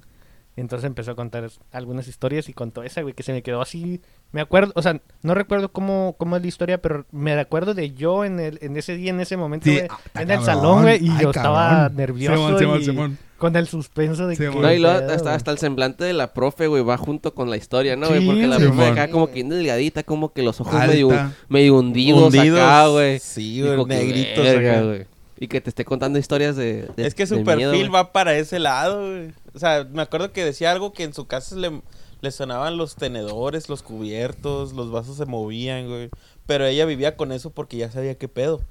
Entonces 0.54 0.86
empezó 0.86 1.12
a 1.12 1.14
contar 1.14 1.48
algunas 1.72 2.08
historias 2.08 2.48
y 2.48 2.52
contó 2.52 2.82
esa, 2.82 3.00
güey, 3.00 3.14
que 3.14 3.22
se 3.22 3.32
me 3.32 3.42
quedó 3.42 3.62
así. 3.62 4.02
Me 4.32 4.42
acuerdo, 4.42 4.72
o 4.76 4.82
sea, 4.82 5.00
no 5.22 5.34
recuerdo 5.34 5.70
cómo, 5.72 6.14
cómo 6.18 6.36
es 6.36 6.42
la 6.42 6.48
historia, 6.48 6.80
pero 6.82 7.06
me 7.10 7.32
acuerdo 7.32 7.72
de 7.72 7.92
yo 7.92 8.24
en, 8.26 8.38
el, 8.38 8.58
en 8.60 8.76
ese 8.76 8.96
día, 8.96 9.10
en 9.10 9.20
ese 9.20 9.38
momento, 9.38 9.64
Sí, 9.64 9.76
güey, 9.76 9.88
ah, 9.90 10.20
en 10.22 10.30
el 10.30 10.42
salón, 10.42 10.82
güey, 10.82 11.02
y 11.02 11.08
Ay, 11.08 11.22
yo 11.22 11.30
estaba 11.30 11.88
nervioso 11.88 12.36
Simón, 12.36 12.58
Simón, 12.58 12.80
y 12.80 12.84
Simón. 12.84 13.18
con 13.38 13.56
el 13.56 13.66
suspenso 13.66 14.26
de 14.26 14.36
Sí, 14.36 14.42
que... 14.42 14.50
No, 14.50 14.70
y 14.72 14.78
luego 14.78 15.10
hasta, 15.10 15.50
el 15.52 15.58
semblante 15.58 16.04
de 16.04 16.12
la 16.12 16.34
profe, 16.34 16.66
güey, 16.66 16.82
va 16.82 16.98
junto 16.98 17.34
con 17.34 17.48
la 17.48 17.56
historia, 17.56 17.96
¿no, 17.96 18.08
güey? 18.08 18.20
Sí, 18.20 18.26
Porque 18.26 18.46
la 18.46 18.56
sí, 18.58 18.64
profe 18.64 18.86
acá 18.88 19.08
como 19.10 19.30
que 19.30 19.44
delgadita, 19.44 20.02
como 20.02 20.34
que 20.34 20.42
los 20.42 20.60
ojos 20.60 20.74
Alta. 20.74 20.88
medio, 20.88 21.08
medio 21.48 21.76
hundidos, 21.78 22.34
Hundidos, 22.34 22.60
acá, 22.60 22.86
güey. 22.88 23.18
sí, 23.20 23.54
Y 23.60 23.62
güey, 23.62 23.84
negritos 23.86 24.44
verga, 24.44 24.72
acá. 24.72 24.82
güey. 24.82 25.06
Y 25.40 25.48
que 25.48 25.60
te 25.60 25.70
esté 25.70 25.84
contando 25.84 26.18
historias 26.20 26.56
de, 26.56 26.88
de- 26.94 27.06
es 27.06 27.14
que 27.14 27.26
su 27.26 27.34
de 27.36 27.42
perfil 27.44 27.56
miedo, 27.68 27.72
güey. 27.72 27.88
va 27.88 28.12
para 28.12 28.34
ese 28.36 28.58
lado, 28.60 29.00
güey. 29.10 29.32
O 29.54 29.58
sea, 29.58 29.86
me 29.90 30.02
acuerdo 30.02 30.32
que 30.32 30.44
decía 30.44 30.70
algo 30.72 30.92
que 30.92 31.04
en 31.04 31.12
su 31.14 31.26
casa 31.26 31.56
le, 31.56 31.82
le 32.20 32.30
sonaban 32.30 32.76
los 32.76 32.96
tenedores, 32.96 33.68
los 33.68 33.82
cubiertos, 33.82 34.72
los 34.72 34.90
vasos 34.90 35.16
se 35.16 35.26
movían, 35.26 35.88
güey. 35.88 36.10
Pero 36.46 36.64
ella 36.66 36.86
vivía 36.86 37.16
con 37.16 37.32
eso 37.32 37.50
porque 37.50 37.76
ya 37.76 37.90
sabía 37.90 38.16
qué 38.16 38.28
pedo. 38.28 38.62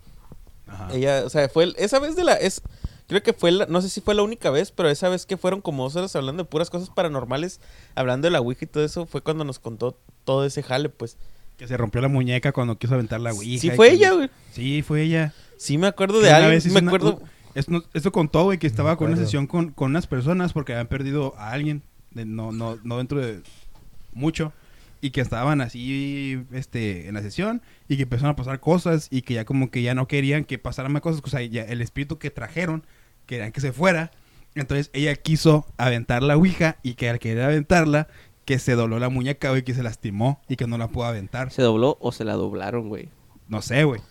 Ajá. 0.67 0.89
Ella, 0.93 1.23
o 1.25 1.29
sea, 1.29 1.47
fue 1.49 1.65
el- 1.65 1.75
esa 1.77 1.99
vez 1.99 2.15
de 2.15 2.23
la 2.23 2.33
es 2.33 2.61
creo 3.07 3.21
que 3.21 3.33
fue 3.33 3.51
la, 3.51 3.65
no 3.65 3.81
sé 3.81 3.89
si 3.89 3.99
fue 3.99 4.15
la 4.15 4.23
única 4.23 4.49
vez, 4.51 4.71
pero 4.71 4.89
esa 4.89 5.09
vez 5.09 5.25
que 5.25 5.35
fueron 5.35 5.59
como 5.59 5.83
dos 5.83 5.97
horas 5.97 6.15
hablando 6.15 6.43
de 6.43 6.49
puras 6.49 6.69
cosas 6.69 6.89
paranormales, 6.89 7.59
hablando 7.93 8.25
de 8.27 8.31
la 8.31 8.39
Ouija 8.39 8.63
y 8.63 8.67
todo 8.67 8.85
eso, 8.85 9.05
fue 9.05 9.19
cuando 9.21 9.43
nos 9.43 9.59
contó 9.59 9.97
todo 10.23 10.45
ese 10.45 10.63
jale, 10.63 10.87
pues. 10.87 11.17
Que 11.57 11.67
se 11.67 11.75
rompió 11.75 11.99
la 12.01 12.07
muñeca 12.07 12.53
cuando 12.53 12.77
quiso 12.77 12.93
aventar 12.93 13.19
la 13.19 13.33
Ouija. 13.33 13.59
sí 13.61 13.69
fue 13.71 13.91
ella, 13.91 14.13
güey. 14.13 14.29
Sí, 14.53 14.81
fue 14.81 15.01
ella. 15.03 15.33
Sí 15.57 15.77
me 15.77 15.87
acuerdo 15.87 16.21
de 16.21 16.29
hizo 16.55 16.69
me 16.69 16.79
una- 16.79 16.89
acuerdo. 16.89 17.19
Esto, 17.55 17.83
esto 17.93 18.11
contó, 18.11 18.43
güey, 18.43 18.57
que 18.57 18.67
estaba 18.67 18.97
con 18.97 19.07
una 19.07 19.17
sesión 19.25 19.47
con, 19.47 19.71
con 19.71 19.91
unas 19.91 20.07
personas 20.07 20.53
porque 20.53 20.73
habían 20.73 20.87
perdido 20.87 21.33
a 21.37 21.51
alguien, 21.51 21.81
de- 22.11 22.25
no, 22.25 22.51
no, 22.51 22.77
no 22.83 22.97
dentro 22.97 23.19
de 23.19 23.41
mucho, 24.13 24.53
y 25.01 25.11
que 25.11 25.21
estaban 25.21 25.61
así 25.61 26.43
este, 26.51 27.07
en 27.07 27.15
la 27.15 27.21
sesión 27.21 27.61
y 27.87 27.97
que 27.97 28.03
empezaron 28.03 28.31
a 28.31 28.35
pasar 28.35 28.59
cosas 28.59 29.07
y 29.09 29.23
que 29.23 29.33
ya 29.33 29.45
como 29.45 29.71
que 29.71 29.81
ya 29.81 29.95
no 29.95 30.07
querían 30.07 30.43
que 30.43 30.59
pasaran 30.59 30.91
más 30.91 31.01
cosas, 31.01 31.21
o 31.23 31.29
sea, 31.29 31.41
ya 31.41 31.63
el 31.63 31.81
espíritu 31.81 32.17
que 32.19 32.29
trajeron 32.29 32.85
querían 33.25 33.51
que 33.51 33.61
se 33.61 33.71
fuera, 33.73 34.11
entonces 34.53 34.89
ella 34.93 35.15
quiso 35.15 35.65
aventar 35.77 36.21
la 36.23 36.35
Ouija 36.37 36.77
y 36.83 36.93
que 36.95 37.09
al 37.09 37.19
querer 37.19 37.43
aventarla, 37.45 38.07
que 38.45 38.59
se 38.59 38.73
dobló 38.73 38.99
la 38.99 39.09
muñeca, 39.09 39.49
güey, 39.51 39.63
que 39.63 39.73
se 39.73 39.81
lastimó 39.83 40.41
y 40.49 40.55
que 40.55 40.67
no 40.67 40.77
la 40.77 40.87
pudo 40.89 41.05
aventar. 41.05 41.51
¿Se 41.51 41.61
dobló 41.61 41.97
o 42.01 42.11
se 42.11 42.25
la 42.25 42.33
doblaron, 42.33 42.89
güey? 42.89 43.09
No 43.47 43.61
sé, 43.61 43.83
güey. 43.85 44.01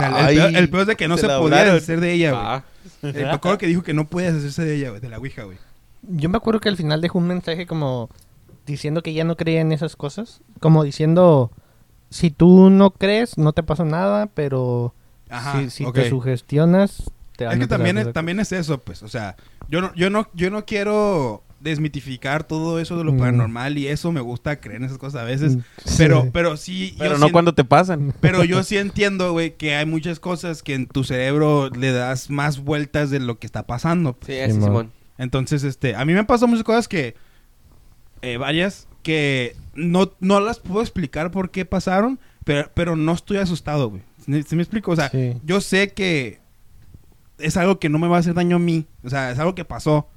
Sea, 0.00 0.08
el- 0.08 0.14
Ay, 0.26 0.36
el, 0.36 0.42
peor, 0.42 0.56
el 0.56 0.70
peor 0.70 0.80
es 0.82 0.86
de 0.88 0.96
que 0.96 1.08
no 1.08 1.16
se 1.16 1.22
se, 1.22 1.28
podía 1.28 1.64
deshacer 1.64 2.00
de 2.00 2.12
ella, 2.12 2.30
güey. 2.32 2.42
Ah, 2.44 2.64
Eh, 3.02 3.12
me 3.24 3.30
acuerdo 3.30 3.58
que 3.58 3.66
dijo 3.66 3.82
que 3.82 3.94
no 3.94 4.06
puede 4.06 4.32
deshacerse 4.32 4.64
de 4.64 4.76
ella, 4.76 4.88
güey, 4.90 5.00
de 5.00 5.08
la 5.08 5.18
Ouija, 5.18 5.44
güey. 5.44 5.58
Yo 6.02 6.28
me 6.28 6.36
acuerdo 6.38 6.60
que 6.60 6.68
al 6.68 6.76
final 6.76 7.00
dejó 7.00 7.18
un 7.18 7.26
mensaje 7.28 7.66
como 7.66 8.08
diciendo 8.66 9.02
que 9.02 9.12
ya 9.12 9.24
no 9.24 9.36
creía 9.36 9.60
en 9.60 9.72
esas 9.72 9.96
cosas. 9.96 10.40
Como 10.60 10.82
diciendo, 10.84 11.50
si 12.10 12.30
tú 12.30 12.70
no 12.70 12.90
crees, 12.90 13.36
no 13.38 13.52
te 13.52 13.62
pasa 13.62 13.84
nada, 13.84 14.26
pero 14.26 14.94
Ajá, 15.28 15.68
si, 15.70 15.84
te 15.92 16.08
sugestionas, 16.08 17.02
te 17.36 17.44
van 17.44 17.52
Es 17.52 17.56
a 17.56 17.58
que 17.58 17.62
empezar 17.64 17.78
también 17.78 17.98
a 17.98 18.00
es, 18.02 18.12
también 18.12 18.40
es 18.40 18.52
eso, 18.52 18.78
pues. 18.78 19.02
O 19.02 19.08
sea, 19.08 19.36
yo 19.68 19.80
no, 19.80 19.94
yo 19.94 20.10
no, 20.10 20.28
yo 20.34 20.50
no 20.50 20.64
quiero 20.64 21.42
desmitificar 21.60 22.44
todo 22.44 22.80
eso 22.80 22.96
de 22.96 23.04
lo 23.04 23.12
Mm. 23.12 23.18
paranormal 23.18 23.78
y 23.78 23.86
eso 23.88 24.10
me 24.12 24.20
gusta 24.20 24.60
creer 24.60 24.78
en 24.78 24.84
esas 24.84 24.98
cosas 24.98 25.20
a 25.22 25.24
veces. 25.24 25.56
Mm, 25.56 25.60
Pero, 25.98 26.22
sí. 26.22 26.30
pero 26.32 26.56
sí. 26.56 26.94
Pero 26.98 27.12
yo 27.12 27.18
no 27.18 27.26
sí- 27.26 27.32
cuando 27.32 27.54
te 27.54 27.64
pasan. 27.64 28.14
Pero 28.20 28.44
yo 28.44 28.62
sí 28.62 28.78
entiendo, 28.78 29.32
güey, 29.32 29.56
que 29.56 29.74
hay 29.76 29.86
muchas 29.86 30.18
cosas 30.20 30.62
que 30.62 30.74
en 30.74 30.86
tu 30.86 31.04
cerebro 31.04 31.68
le 31.70 31.92
das 31.92 32.30
más 32.30 32.58
vueltas 32.60 33.10
de 33.10 33.20
lo 33.20 33.38
que 33.38 33.46
está 33.46 33.66
pasando. 33.66 34.16
sí, 34.26 34.32
ese 34.32 34.52
Simón. 34.54 34.66
Simón. 34.68 34.92
Entonces, 35.18 35.62
este, 35.64 35.94
a 35.94 36.04
mí 36.06 36.14
me 36.14 36.18
han 36.20 36.26
pasado 36.26 36.48
muchas 36.48 36.64
cosas 36.64 36.88
que, 36.88 37.14
eh, 38.22 38.36
varias, 38.38 38.88
que 39.02 39.54
no, 39.74 40.12
no 40.20 40.40
las 40.40 40.58
puedo 40.60 40.80
explicar 40.80 41.30
por 41.30 41.50
qué 41.50 41.64
pasaron, 41.66 42.18
pero, 42.44 42.70
pero 42.74 42.96
no 42.96 43.12
estoy 43.12 43.36
asustado, 43.36 43.90
güey. 43.90 44.02
¿Sí, 44.24 44.42
sí 44.44 44.56
me 44.56 44.62
explico? 44.62 44.92
O 44.92 44.96
sea, 44.96 45.10
Sí. 45.10 45.34
yo 45.44 45.60
sé 45.60 45.92
que 45.92 46.40
es 47.38 47.56
algo 47.56 47.78
que 47.78 47.88
no 47.88 47.98
me 47.98 48.08
va 48.08 48.16
a 48.16 48.20
hacer 48.20 48.34
daño 48.34 48.56
a 48.56 48.58
mí. 48.58 48.86
O 49.02 49.10
sea, 49.10 49.30
es 49.30 49.38
algo 49.38 49.54
que 49.54 49.64
pasó. 49.64 50.08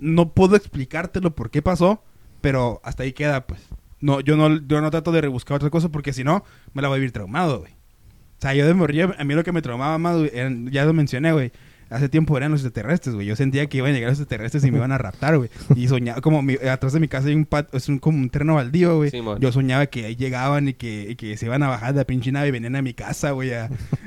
No 0.00 0.32
puedo 0.32 0.56
explicártelo 0.56 1.34
por 1.34 1.50
qué 1.50 1.62
pasó, 1.62 2.02
pero 2.40 2.80
hasta 2.84 3.02
ahí 3.04 3.12
queda, 3.12 3.46
pues. 3.46 3.60
No, 4.00 4.20
yo 4.20 4.36
no, 4.36 4.60
yo 4.66 4.80
no 4.80 4.90
trato 4.90 5.12
de 5.12 5.20
rebuscar 5.20 5.56
otra 5.56 5.68
cosa 5.70 5.90
porque 5.90 6.12
si 6.12 6.24
no, 6.24 6.42
me 6.72 6.80
la 6.82 6.88
voy 6.88 6.96
a 6.96 6.98
vivir 7.00 7.12
traumado, 7.12 7.60
güey. 7.60 7.72
O 7.72 8.40
sea, 8.40 8.54
yo 8.54 8.66
de 8.66 8.72
morir, 8.72 9.14
a 9.18 9.24
mí 9.24 9.34
lo 9.34 9.44
que 9.44 9.52
me 9.52 9.60
traumaba 9.60 9.98
más, 9.98 10.16
güey, 10.16 10.30
eran- 10.32 10.70
ya 10.70 10.84
lo 10.86 10.94
mencioné, 10.94 11.32
güey. 11.32 11.52
Hace 11.90 12.08
tiempo 12.08 12.36
eran 12.36 12.52
los 12.52 12.60
extraterrestres, 12.64 13.14
güey. 13.16 13.26
Yo 13.26 13.34
sentía 13.36 13.66
que 13.66 13.78
iban 13.78 13.90
a 13.90 13.94
llegar 13.94 14.10
los 14.10 14.20
extraterrestres 14.20 14.64
y 14.64 14.70
me 14.70 14.78
iban 14.78 14.92
a 14.92 14.96
raptar, 14.98 15.36
güey. 15.36 15.50
Y 15.74 15.88
soñaba, 15.88 16.20
como 16.22 16.40
mi- 16.40 16.54
atrás 16.54 16.92
de 16.94 17.00
mi 17.00 17.08
casa 17.08 17.26
hay 17.28 17.34
un 17.34 17.44
pat, 17.44 17.74
es 17.74 17.88
un, 17.88 17.98
como 17.98 18.16
un 18.16 18.30
terreno 18.30 18.54
baldío, 18.54 18.96
güey. 18.96 19.10
Simón. 19.10 19.38
Yo 19.40 19.50
soñaba 19.52 19.86
que 19.86 20.06
ahí 20.06 20.14
llegaban 20.16 20.68
y 20.68 20.74
que, 20.74 21.08
y 21.10 21.16
que 21.16 21.36
se 21.36 21.46
iban 21.46 21.62
a 21.64 21.68
bajar 21.68 21.92
de 21.92 21.98
la 22.00 22.04
pinche 22.06 22.30
nave 22.32 22.48
y 22.48 22.50
venían 22.52 22.76
a 22.76 22.82
mi 22.82 22.94
casa, 22.94 23.32
güey, 23.32 23.52
a, 23.52 23.64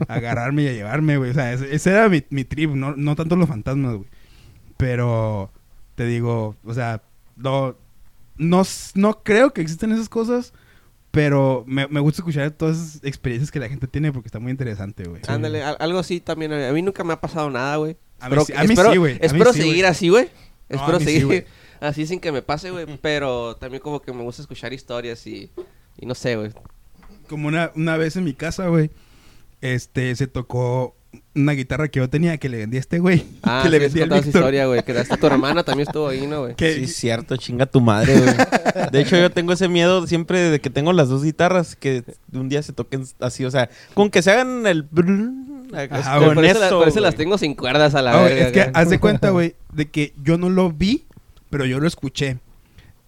a 0.08 0.14
agarrarme 0.14 0.64
y 0.64 0.68
a 0.70 0.74
llevarme, 0.74 1.18
güey. 1.18 1.32
O 1.32 1.34
sea, 1.34 1.52
ese, 1.54 1.76
ese 1.76 1.92
era 1.92 2.08
mi, 2.10 2.24
mi 2.30 2.46
trip, 2.46 2.72
no, 2.72 2.96
no 2.96 3.16
tanto 3.18 3.36
los 3.36 3.50
fantasmas, 3.50 3.96
güey. 3.98 4.08
Pero, 4.78 5.52
te 5.96 6.06
digo, 6.06 6.56
o 6.66 6.74
sea, 6.74 7.02
no, 7.36 7.76
no, 8.38 8.64
no 8.96 9.24
creo 9.24 9.54
que 9.54 9.62
existen 9.62 9.92
esas 9.92 10.10
cosas, 10.10 10.54
pero 11.12 11.64
me, 11.68 11.88
me 11.88 12.00
gusta 12.00 12.22
escuchar 12.22 12.50
todas 12.52 12.78
esas 12.78 13.04
experiencias 13.04 13.52
que 13.52 13.60
la 13.60 13.70
gente 13.70 13.88
tiene 13.88 14.12
porque 14.12 14.28
está 14.28 14.40
muy 14.40 14.52
interesante, 14.52 15.04
güey. 15.04 15.22
Ándale, 15.28 15.64
al- 15.64 15.78
algo 15.80 16.00
así 16.00 16.20
también. 16.20 16.52
A 16.54 16.72
mí 16.74 16.82
nunca 16.82 17.04
me 17.04 17.14
ha 17.14 17.22
pasado 17.22 17.50
nada, 17.52 17.76
güey. 17.78 17.96
A 18.20 18.30
mí 18.30 18.36
Espero, 18.36 18.46
sí- 18.46 18.54
que- 18.54 18.58
a 18.60 18.64
mí 18.64 18.70
espero- 18.74 18.92
sí, 18.92 18.98
güey. 18.98 19.18
Espero 19.22 19.54
sí, 19.54 19.62
seguir 19.62 19.86
así, 19.86 20.10
güey. 20.10 20.30
No, 20.70 20.78
Espero 20.80 21.00
seguir 21.00 21.46
así 21.82 22.08
sin 22.08 22.20
que 22.20 22.32
me 22.32 22.42
pase, 22.42 22.72
güey. 22.72 22.86
Pero 23.02 23.56
también 23.58 23.82
como 23.84 24.02
que 24.02 24.12
me 24.14 24.24
gusta 24.24 24.42
escuchar 24.42 24.74
historias 24.74 25.28
y, 25.28 25.52
y 26.00 26.06
no 26.08 26.16
sé, 26.16 26.36
güey. 26.36 26.52
Como 27.30 27.48
una, 27.48 27.72
una 27.76 27.96
vez 27.98 28.16
en 28.16 28.24
mi 28.24 28.34
casa, 28.34 28.68
güey, 28.68 28.90
este, 29.62 30.16
se 30.16 30.26
tocó 30.28 30.96
una 31.36 31.54
guitarra 31.54 31.88
que 31.88 32.00
yo 32.00 32.10
tenía 32.10 32.38
que 32.38 32.50
le 32.50 32.58
vendí 32.58 32.78
a 32.78 32.80
este 32.80 33.00
güey. 33.00 33.26
Ah, 33.44 33.62
que 33.64 33.70
le 33.70 33.80
vendí 33.80 34.00
contado 34.00 34.22
esa 34.22 34.30
historia, 34.30 34.66
güey. 34.68 34.84
Que 34.84 34.92
hasta 34.98 35.18
tu 35.18 35.26
hermana 35.28 35.64
también 35.64 35.88
estuvo 35.88 36.08
ahí, 36.08 36.28
¿no, 36.28 36.42
güey? 36.42 36.56
Que- 36.56 36.74
Sí, 36.76 36.84
es 36.84 36.96
cierto, 36.96 37.38
chinga 37.38 37.66
tu 37.66 37.82
madre, 37.82 38.20
güey. 38.20 38.34
De 38.92 39.02
hecho, 39.02 39.18
yo 39.18 39.30
tengo 39.32 39.54
ese 39.54 39.68
miedo 39.68 40.06
siempre 40.08 40.40
de 40.40 40.60
que 40.62 40.70
tengo 40.70 40.94
las 40.94 41.10
dos 41.10 41.24
guitarras 41.24 41.76
que 41.76 42.04
un 42.32 42.50
día 42.50 42.62
se 42.64 42.74
toquen 42.74 43.04
así, 43.20 43.46
o 43.46 43.52
sea, 43.52 43.70
con 43.94 44.10
que 44.10 44.22
se 44.22 44.32
hagan 44.32 44.66
el... 44.68 44.88
Ajá, 45.76 46.20
con 46.20 46.36
por 46.36 46.46
eso, 46.46 46.60
la- 46.60 46.68
eso, 46.68 46.80
por 46.80 46.88
eso 46.88 47.00
las 47.00 47.16
tengo 47.16 47.38
sin 47.38 47.56
cuerdas 47.56 47.96
a 47.96 48.02
la 48.02 48.14
Ah, 48.14 48.24
verga. 48.24 48.46
es 48.48 48.52
que 48.52 48.72
haz 48.74 48.90
de 48.90 49.00
cuenta, 49.00 49.30
güey, 49.32 49.56
de 49.72 49.90
que 49.90 50.14
yo 50.24 50.38
no 50.38 50.50
lo 50.50 50.72
vi, 50.72 51.06
pero 51.50 51.66
yo 51.66 51.80
lo 51.80 51.88
escuché. 51.88 52.38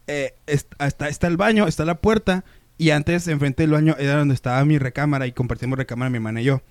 Eh, 0.07 0.33
est- 0.47 0.71
está, 0.79 1.09
está 1.09 1.27
el 1.27 1.37
baño, 1.37 1.67
está 1.67 1.85
la 1.85 1.95
puerta, 1.95 2.43
y 2.77 2.89
antes, 2.89 3.27
enfrente 3.27 3.63
del 3.63 3.71
baño, 3.71 3.95
era 3.99 4.17
donde 4.17 4.33
estaba 4.33 4.63
mi 4.65 4.77
recámara, 4.79 5.27
y 5.27 5.31
compartimos 5.31 5.77
recámara 5.77 6.09
mi 6.09 6.17
hermana 6.17 6.41
y 6.41 6.45
yo. 6.45 6.61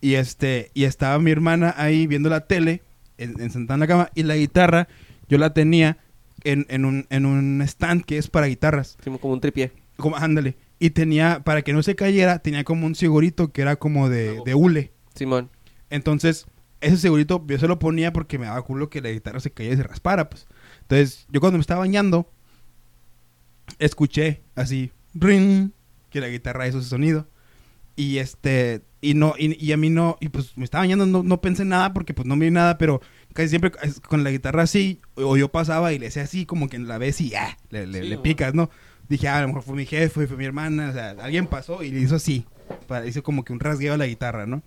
Y 0.00 0.14
este, 0.14 0.70
y 0.74 0.84
estaba 0.84 1.18
mi 1.18 1.30
hermana 1.30 1.74
ahí 1.76 2.06
viendo 2.06 2.28
la 2.28 2.46
tele, 2.46 2.82
en, 3.18 3.40
en- 3.40 3.50
sentada 3.50 3.74
en 3.76 3.80
la 3.80 3.86
cama, 3.86 4.10
y 4.14 4.22
la 4.22 4.36
guitarra, 4.36 4.88
yo 5.28 5.38
la 5.38 5.52
tenía 5.54 5.98
en, 6.44 6.66
en 6.68 6.84
un, 6.84 7.06
en 7.10 7.26
un 7.26 7.62
stand 7.62 8.04
que 8.04 8.18
es 8.18 8.28
para 8.28 8.46
guitarras. 8.46 8.96
Sí, 9.02 9.10
como 9.20 9.34
un 9.34 9.40
tripié. 9.40 9.72
Como, 9.96 10.16
ándale. 10.16 10.56
Y 10.78 10.90
tenía, 10.90 11.40
para 11.42 11.62
que 11.62 11.72
no 11.72 11.82
se 11.82 11.96
cayera, 11.96 12.38
tenía 12.40 12.62
como 12.62 12.86
un 12.86 12.94
segurito 12.94 13.50
que 13.52 13.62
era 13.62 13.76
como 13.76 14.08
de, 14.10 14.40
de 14.44 14.54
hule. 14.54 14.92
Simón. 15.14 15.50
Entonces, 15.88 16.46
ese 16.82 16.98
segurito 16.98 17.42
yo 17.48 17.58
se 17.58 17.66
lo 17.66 17.78
ponía 17.78 18.12
porque 18.12 18.38
me 18.38 18.44
daba 18.46 18.60
culo 18.62 18.90
que 18.90 19.00
la 19.00 19.10
guitarra 19.10 19.40
se 19.40 19.50
cayera 19.50 19.74
y 19.74 19.78
se 19.78 19.82
raspara, 19.84 20.28
pues. 20.28 20.46
Entonces, 20.82 21.26
yo 21.30 21.40
cuando 21.40 21.56
me 21.56 21.62
estaba 21.62 21.80
bañando, 21.80 22.30
escuché 23.78 24.42
así, 24.54 24.92
ring, 25.14 25.70
que 26.10 26.20
la 26.20 26.28
guitarra 26.28 26.68
hizo 26.68 26.78
ese 26.78 26.88
sonido. 26.88 27.26
Y 27.96 28.18
este, 28.18 28.82
y 29.10 29.14
no, 29.14 29.34
y, 29.38 29.62
y 29.64 29.72
a 29.72 29.76
mí 29.76 29.90
no, 29.90 30.16
y 30.20 30.28
pues 30.28 30.56
me 30.56 30.64
estaba 30.64 30.82
bañando, 30.82 31.06
no, 31.06 31.22
no 31.22 31.40
pensé 31.40 31.64
nada 31.64 31.92
porque 31.92 32.14
pues 32.14 32.26
no 32.26 32.36
vi 32.36 32.50
nada, 32.50 32.78
pero 32.78 33.00
casi 33.34 33.48
siempre 33.50 33.70
con 34.08 34.24
la 34.24 34.30
guitarra 34.30 34.62
así, 34.62 35.00
o 35.14 35.36
yo 35.36 35.48
pasaba 35.50 35.92
y 35.92 35.98
le 35.98 36.08
hacía 36.08 36.22
así, 36.22 36.46
como 36.46 36.68
que 36.68 36.78
la 36.78 36.98
ves 36.98 37.20
y 37.20 37.30
ya, 37.30 37.56
le, 37.70 37.86
le- 37.86 38.02
Sí, 38.02 38.08
le 38.08 38.16
güey. 38.16 38.22
picas, 38.22 38.54
¿no? 38.54 38.70
Dije, 39.08 39.28
ah, 39.28 39.38
a 39.38 39.42
lo 39.42 39.48
mejor 39.48 39.62
fue 39.62 39.76
mi 39.76 39.86
jefe, 39.86 40.26
fue 40.26 40.36
mi 40.36 40.44
hermana, 40.44 40.90
o 40.90 40.92
sea, 40.92 41.10
alguien 41.20 41.46
pasó 41.46 41.82
y 41.82 41.90
le 41.90 42.00
hizo 42.00 42.16
así, 42.16 42.44
para, 42.88 43.06
hizo 43.06 43.22
como 43.22 43.44
que 43.44 43.52
un 43.52 43.60
rasgueo 43.60 43.94
a 43.94 43.96
la 43.96 44.06
guitarra, 44.06 44.46
¿no? 44.46 44.62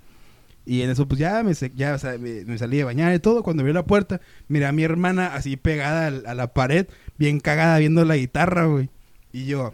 Y 0.66 0.84
en 0.84 0.92
eso, 0.92 1.08
pues 1.08 1.20
ya 1.20 1.42
me, 1.44 1.54
ya, 1.76 1.96
o 1.96 1.98
sea, 1.98 2.18
me, 2.20 2.46
me 2.46 2.58
salí 2.60 2.78
de 2.78 2.84
bañar 2.84 3.14
y 3.16 3.20
todo. 3.20 3.42
Cuando 3.42 3.64
vi 3.64 3.74
la 3.74 3.86
puerta, 3.86 4.22
miré 4.48 4.68
a 4.68 4.72
mi 4.72 4.84
hermana 4.84 5.34
así 5.34 5.58
pegada 5.58 6.08
a, 6.08 6.36
la 6.36 6.54
pared, 6.54 6.86
bien 7.18 7.40
cagada 7.40 7.80
viendo 7.80 8.06
la 8.06 8.18
guitarra, 8.18 8.66
güey. 8.66 8.90
Y 9.34 9.46
yo, 9.46 9.74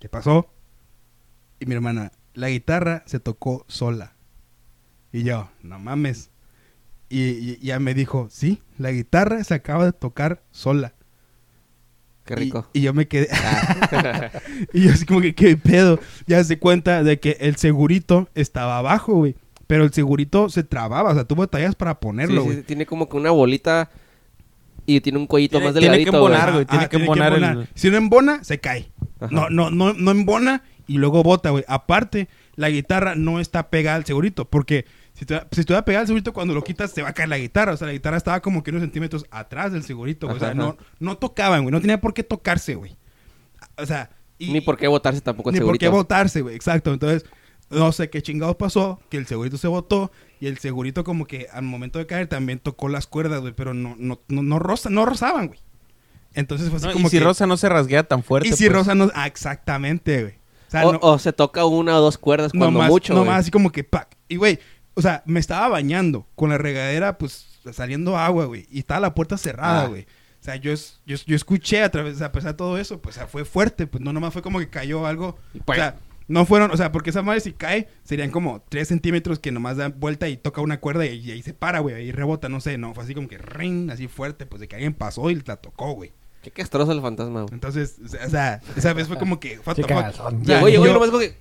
¿qué 0.00 0.08
pasó? 0.08 0.48
Y 1.60 1.66
mi 1.66 1.74
hermana, 1.74 2.10
la 2.34 2.48
guitarra 2.48 3.02
se 3.06 3.20
tocó 3.20 3.64
sola. 3.68 4.14
Y 5.12 5.24
yo, 5.24 5.50
no 5.62 5.78
mames. 5.78 6.30
Y, 7.08 7.58
ya 7.58 7.78
me 7.78 7.92
dijo, 7.92 8.28
sí, 8.30 8.62
la 8.78 8.90
guitarra 8.90 9.44
se 9.44 9.52
acaba 9.52 9.84
de 9.84 9.92
tocar 9.92 10.42
sola. 10.50 10.94
Qué 12.24 12.36
rico. 12.36 12.66
Y, 12.72 12.80
yo 12.80 12.94
me 12.94 13.06
quedé. 13.06 13.28
y 14.72 14.84
yo 14.84 14.92
así 14.92 15.04
como 15.04 15.20
que, 15.20 15.34
¿qué 15.34 15.56
pedo? 15.56 15.98
Ya 16.26 16.42
se 16.44 16.58
cuenta 16.58 17.02
de 17.02 17.20
que 17.20 17.36
el 17.40 17.56
segurito 17.56 18.28
estaba 18.34 18.78
abajo, 18.78 19.14
güey. 19.14 19.34
Pero 19.66 19.84
el 19.84 19.92
segurito 19.92 20.48
se 20.48 20.64
trababa, 20.64 21.10
o 21.10 21.14
sea, 21.14 21.24
tuvo 21.24 21.46
tallas 21.48 21.74
para 21.74 21.98
ponerlo, 22.00 22.42
sí, 22.42 22.46
güey. 22.46 22.56
sí, 22.58 22.62
tiene 22.64 22.86
como 22.86 23.08
que 23.08 23.16
una 23.16 23.30
bolita 23.30 23.90
y 24.86 25.00
tiene 25.00 25.18
un 25.18 25.26
cuellito 25.26 25.58
Tiene- 25.58 25.66
más 25.66 25.74
tiene 25.74 25.86
que 25.86 25.98
delgadito, 25.98 26.16
embonar, 26.16 26.52
güey. 26.52 26.64
tiene 26.66 26.88
que 26.88 26.96
embonar 26.96 27.32
el- 27.34 27.68
Si 27.74 27.90
no 27.90 27.96
embona, 27.96 28.44
se 28.44 28.58
cae. 28.58 28.90
Ajá. 29.20 29.28
No, 29.30 29.50
no, 29.50 29.70
no, 29.70 29.92
no 29.92 30.10
embona 30.10 30.62
y 30.94 30.98
luego 30.98 31.22
bota, 31.22 31.50
güey. 31.50 31.64
Aparte, 31.68 32.28
la 32.56 32.68
guitarra 32.70 33.14
no 33.14 33.40
está 33.40 33.70
pegada 33.70 33.96
al 33.96 34.04
segurito, 34.04 34.44
porque 34.48 34.84
si 35.14 35.24
te, 35.26 35.40
si 35.52 35.60
estuviera 35.60 35.84
pegada 35.84 36.00
al 36.02 36.06
segurito, 36.06 36.32
cuando 36.32 36.54
lo 36.54 36.62
quitas, 36.64 36.90
se 36.92 37.02
va 37.02 37.10
a 37.10 37.12
caer 37.12 37.28
la 37.28 37.38
guitarra. 37.38 37.72
O 37.72 37.76
sea, 37.76 37.86
la 37.86 37.92
guitarra 37.92 38.16
estaba 38.16 38.40
como 38.40 38.62
que 38.62 38.70
unos 38.70 38.82
centímetros 38.82 39.26
atrás 39.30 39.72
del 39.72 39.82
segurito, 39.84 40.26
güey. 40.26 40.36
O 40.36 40.40
sea, 40.40 40.48
Ajá, 40.48 40.54
no, 40.56 40.76
no 41.00 41.16
tocaban, 41.18 41.62
güey. 41.62 41.72
No 41.72 41.80
tenía 41.80 42.00
por 42.00 42.14
qué 42.14 42.22
tocarse, 42.24 42.74
güey. 42.74 42.96
O 43.76 43.86
sea... 43.86 44.10
y- 44.38 44.52
Ni 44.52 44.60
por 44.60 44.76
qué 44.76 44.88
botarse 44.88 45.20
tampoco 45.20 45.50
el 45.50 45.54
ni 45.54 45.60
por 45.60 45.66
segurito. 45.66 45.80
qué 45.84 45.88
botarse, 45.88 46.40
güey. 46.42 46.54
Exacto. 46.56 46.92
Entonces, 46.92 47.24
no 47.70 47.90
sé 47.92 48.10
qué 48.10 48.20
chingados 48.22 48.56
pasó, 48.56 49.00
que 49.08 49.16
el 49.16 49.26
segurito 49.26 49.56
se 49.56 49.68
botó 49.68 50.12
y 50.40 50.46
el 50.46 50.58
segurito 50.58 51.04
como 51.04 51.26
que 51.26 51.46
al 51.52 51.62
momento 51.62 51.98
de 51.98 52.06
caer 52.06 52.26
también 52.26 52.58
tocó 52.58 52.88
las 52.88 53.06
cuerdas, 53.06 53.40
güey, 53.40 53.54
pero 53.54 53.72
no 53.72 53.94
no 53.98 54.20
no 54.28 54.42
no, 54.42 54.58
roza- 54.58 54.90
no 54.90 55.06
rozaban, 55.06 55.46
güey. 55.46 55.60
Entonces 56.34 56.68
fue 56.68 56.78
así 56.78 56.86
No, 56.86 56.92
como 56.94 57.06
y 57.08 57.10
si 57.10 57.18
que 57.18 57.24
Rosa 57.24 57.46
no 57.46 57.56
se 57.56 57.68
rasguea 57.68 58.02
tan 58.04 58.22
fuerte. 58.22 58.48
y 58.48 58.52
si 58.52 58.64
pues, 58.64 58.72
rosa 58.76 58.94
no 58.94 59.10
ah, 59.14 59.26
exactamente, 59.26 60.22
güey. 60.22 60.34
O 60.72 60.78
sea, 60.80 60.86
o, 60.86 60.92
no, 60.92 60.98
o 61.02 61.18
se 61.18 61.32
toca 61.32 61.64
una 61.66 61.98
o 61.98 62.00
dos 62.00 62.16
cuerdas 62.18 62.52
cuando 62.52 62.70
nomás, 62.70 62.88
mucho, 62.88 63.14
nomás 63.14 63.40
así 63.40 63.50
como 63.50 63.70
que 63.70 63.84
pac. 63.84 64.16
Y 64.28 64.36
güey, 64.36 64.58
o 64.94 65.02
sea, 65.02 65.22
me 65.26 65.38
estaba 65.40 65.68
bañando 65.68 66.26
con 66.34 66.50
la 66.50 66.58
regadera 66.58 67.18
pues 67.18 67.60
saliendo 67.72 68.16
agua, 68.16 68.46
güey, 68.46 68.66
y 68.70 68.78
estaba 68.80 69.00
la 69.00 69.14
puerta 69.14 69.36
cerrada, 69.36 69.82
Ah. 69.82 69.86
güey. 69.88 70.02
O 70.02 70.44
sea, 70.44 70.56
yo, 70.56 70.72
yo, 71.06 71.16
yo 71.24 71.36
escuché 71.36 71.82
a 71.82 71.90
través, 71.90 72.20
a 72.22 72.32
pesar 72.32 72.52
de 72.52 72.56
todo 72.56 72.76
eso, 72.78 73.00
pues 73.00 73.16
o 73.16 73.18
sea, 73.20 73.28
fue 73.28 73.44
fuerte, 73.44 73.86
pues 73.86 74.02
no 74.02 74.12
nomás 74.12 74.32
fue 74.32 74.42
como 74.42 74.58
que 74.58 74.68
cayó 74.68 75.06
algo. 75.06 75.36
O 75.54 75.64
¡pum! 75.64 75.76
sea, 75.76 75.96
no 76.26 76.46
fueron, 76.46 76.70
o 76.70 76.76
sea, 76.76 76.90
porque 76.90 77.10
esa 77.10 77.22
madre 77.22 77.40
si 77.40 77.52
cae, 77.52 77.88
serían 78.02 78.30
como 78.30 78.64
3 78.68 78.88
centímetros 78.88 79.38
que 79.38 79.52
nomás 79.52 79.76
da 79.76 79.88
vuelta 79.90 80.28
y 80.28 80.36
toca 80.36 80.60
una 80.62 80.80
cuerda 80.80 81.06
y, 81.06 81.18
y 81.18 81.30
ahí 81.30 81.42
se 81.42 81.52
para, 81.54 81.80
güey, 81.80 81.94
ahí 81.94 82.10
rebota, 82.12 82.48
no 82.48 82.60
sé, 82.60 82.78
no, 82.78 82.94
fue 82.94 83.04
así 83.04 83.14
como 83.14 83.28
que 83.28 83.38
ring, 83.38 83.90
así 83.90 84.08
fuerte, 84.08 84.46
pues 84.46 84.60
de 84.60 84.66
que 84.68 84.76
alguien 84.76 84.94
pasó 84.94 85.30
y 85.30 85.36
la 85.46 85.56
tocó, 85.56 85.92
güey. 85.92 86.12
Qué 86.42 86.50
castroso 86.50 86.90
el 86.92 87.00
fantasma, 87.00 87.42
güey. 87.42 87.54
Entonces, 87.54 87.96
o 88.04 88.08
sea, 88.08 88.26
o 88.26 88.30
sea, 88.30 88.60
esa 88.76 88.92
vez 88.92 89.06
fue 89.08 89.16
como 89.16 89.38
que, 89.38 89.60
what 89.64 89.76
the 89.76 89.82
fuck. 89.84 90.32
Llegó, 90.42 90.68
llegó 90.68 90.84
y 90.84 90.88
yo- 90.88 90.92
nomás 90.92 91.10
como 91.10 91.20
que... 91.20 91.36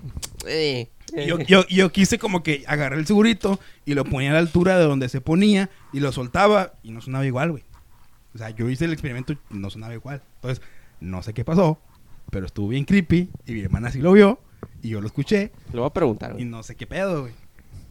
Eh, 0.45 0.89
yo, 1.27 1.39
yo, 1.39 1.67
yo 1.67 1.91
quise 1.91 2.17
como 2.19 2.41
que 2.43 2.63
agarrar 2.67 2.97
el 2.97 3.05
segurito 3.05 3.59
y 3.85 3.95
lo 3.95 4.05
ponía 4.05 4.29
a 4.29 4.33
la 4.33 4.39
altura 4.39 4.77
de 4.77 4.85
donde 4.85 5.09
se 5.09 5.19
ponía 5.19 5.69
y 5.91 5.99
lo 5.99 6.11
soltaba 6.11 6.73
y 6.83 6.91
no 6.91 7.01
sonaba 7.01 7.25
igual, 7.25 7.51
güey. 7.51 7.63
O 8.33 8.37
sea, 8.37 8.49
yo 8.51 8.69
hice 8.69 8.85
el 8.85 8.93
experimento 8.93 9.33
y 9.33 9.37
no 9.49 9.69
sonaba 9.69 9.93
igual. 9.93 10.21
Entonces, 10.35 10.63
no 11.01 11.21
sé 11.21 11.33
qué 11.33 11.43
pasó, 11.43 11.79
pero 12.29 12.45
estuvo 12.45 12.69
bien 12.69 12.85
creepy 12.85 13.29
y 13.45 13.51
mi 13.53 13.61
hermana 13.61 13.91
sí 13.91 13.99
lo 13.99 14.13
vio 14.13 14.39
y 14.81 14.89
yo 14.89 15.01
lo 15.01 15.07
escuché 15.07 15.51
Lo 15.73 15.81
voy 15.81 15.89
a 15.89 15.93
preguntar, 15.93 16.39
y 16.39 16.45
no 16.45 16.63
sé 16.63 16.75
qué 16.75 16.85
pedo, 16.87 17.21
güey. 17.21 17.33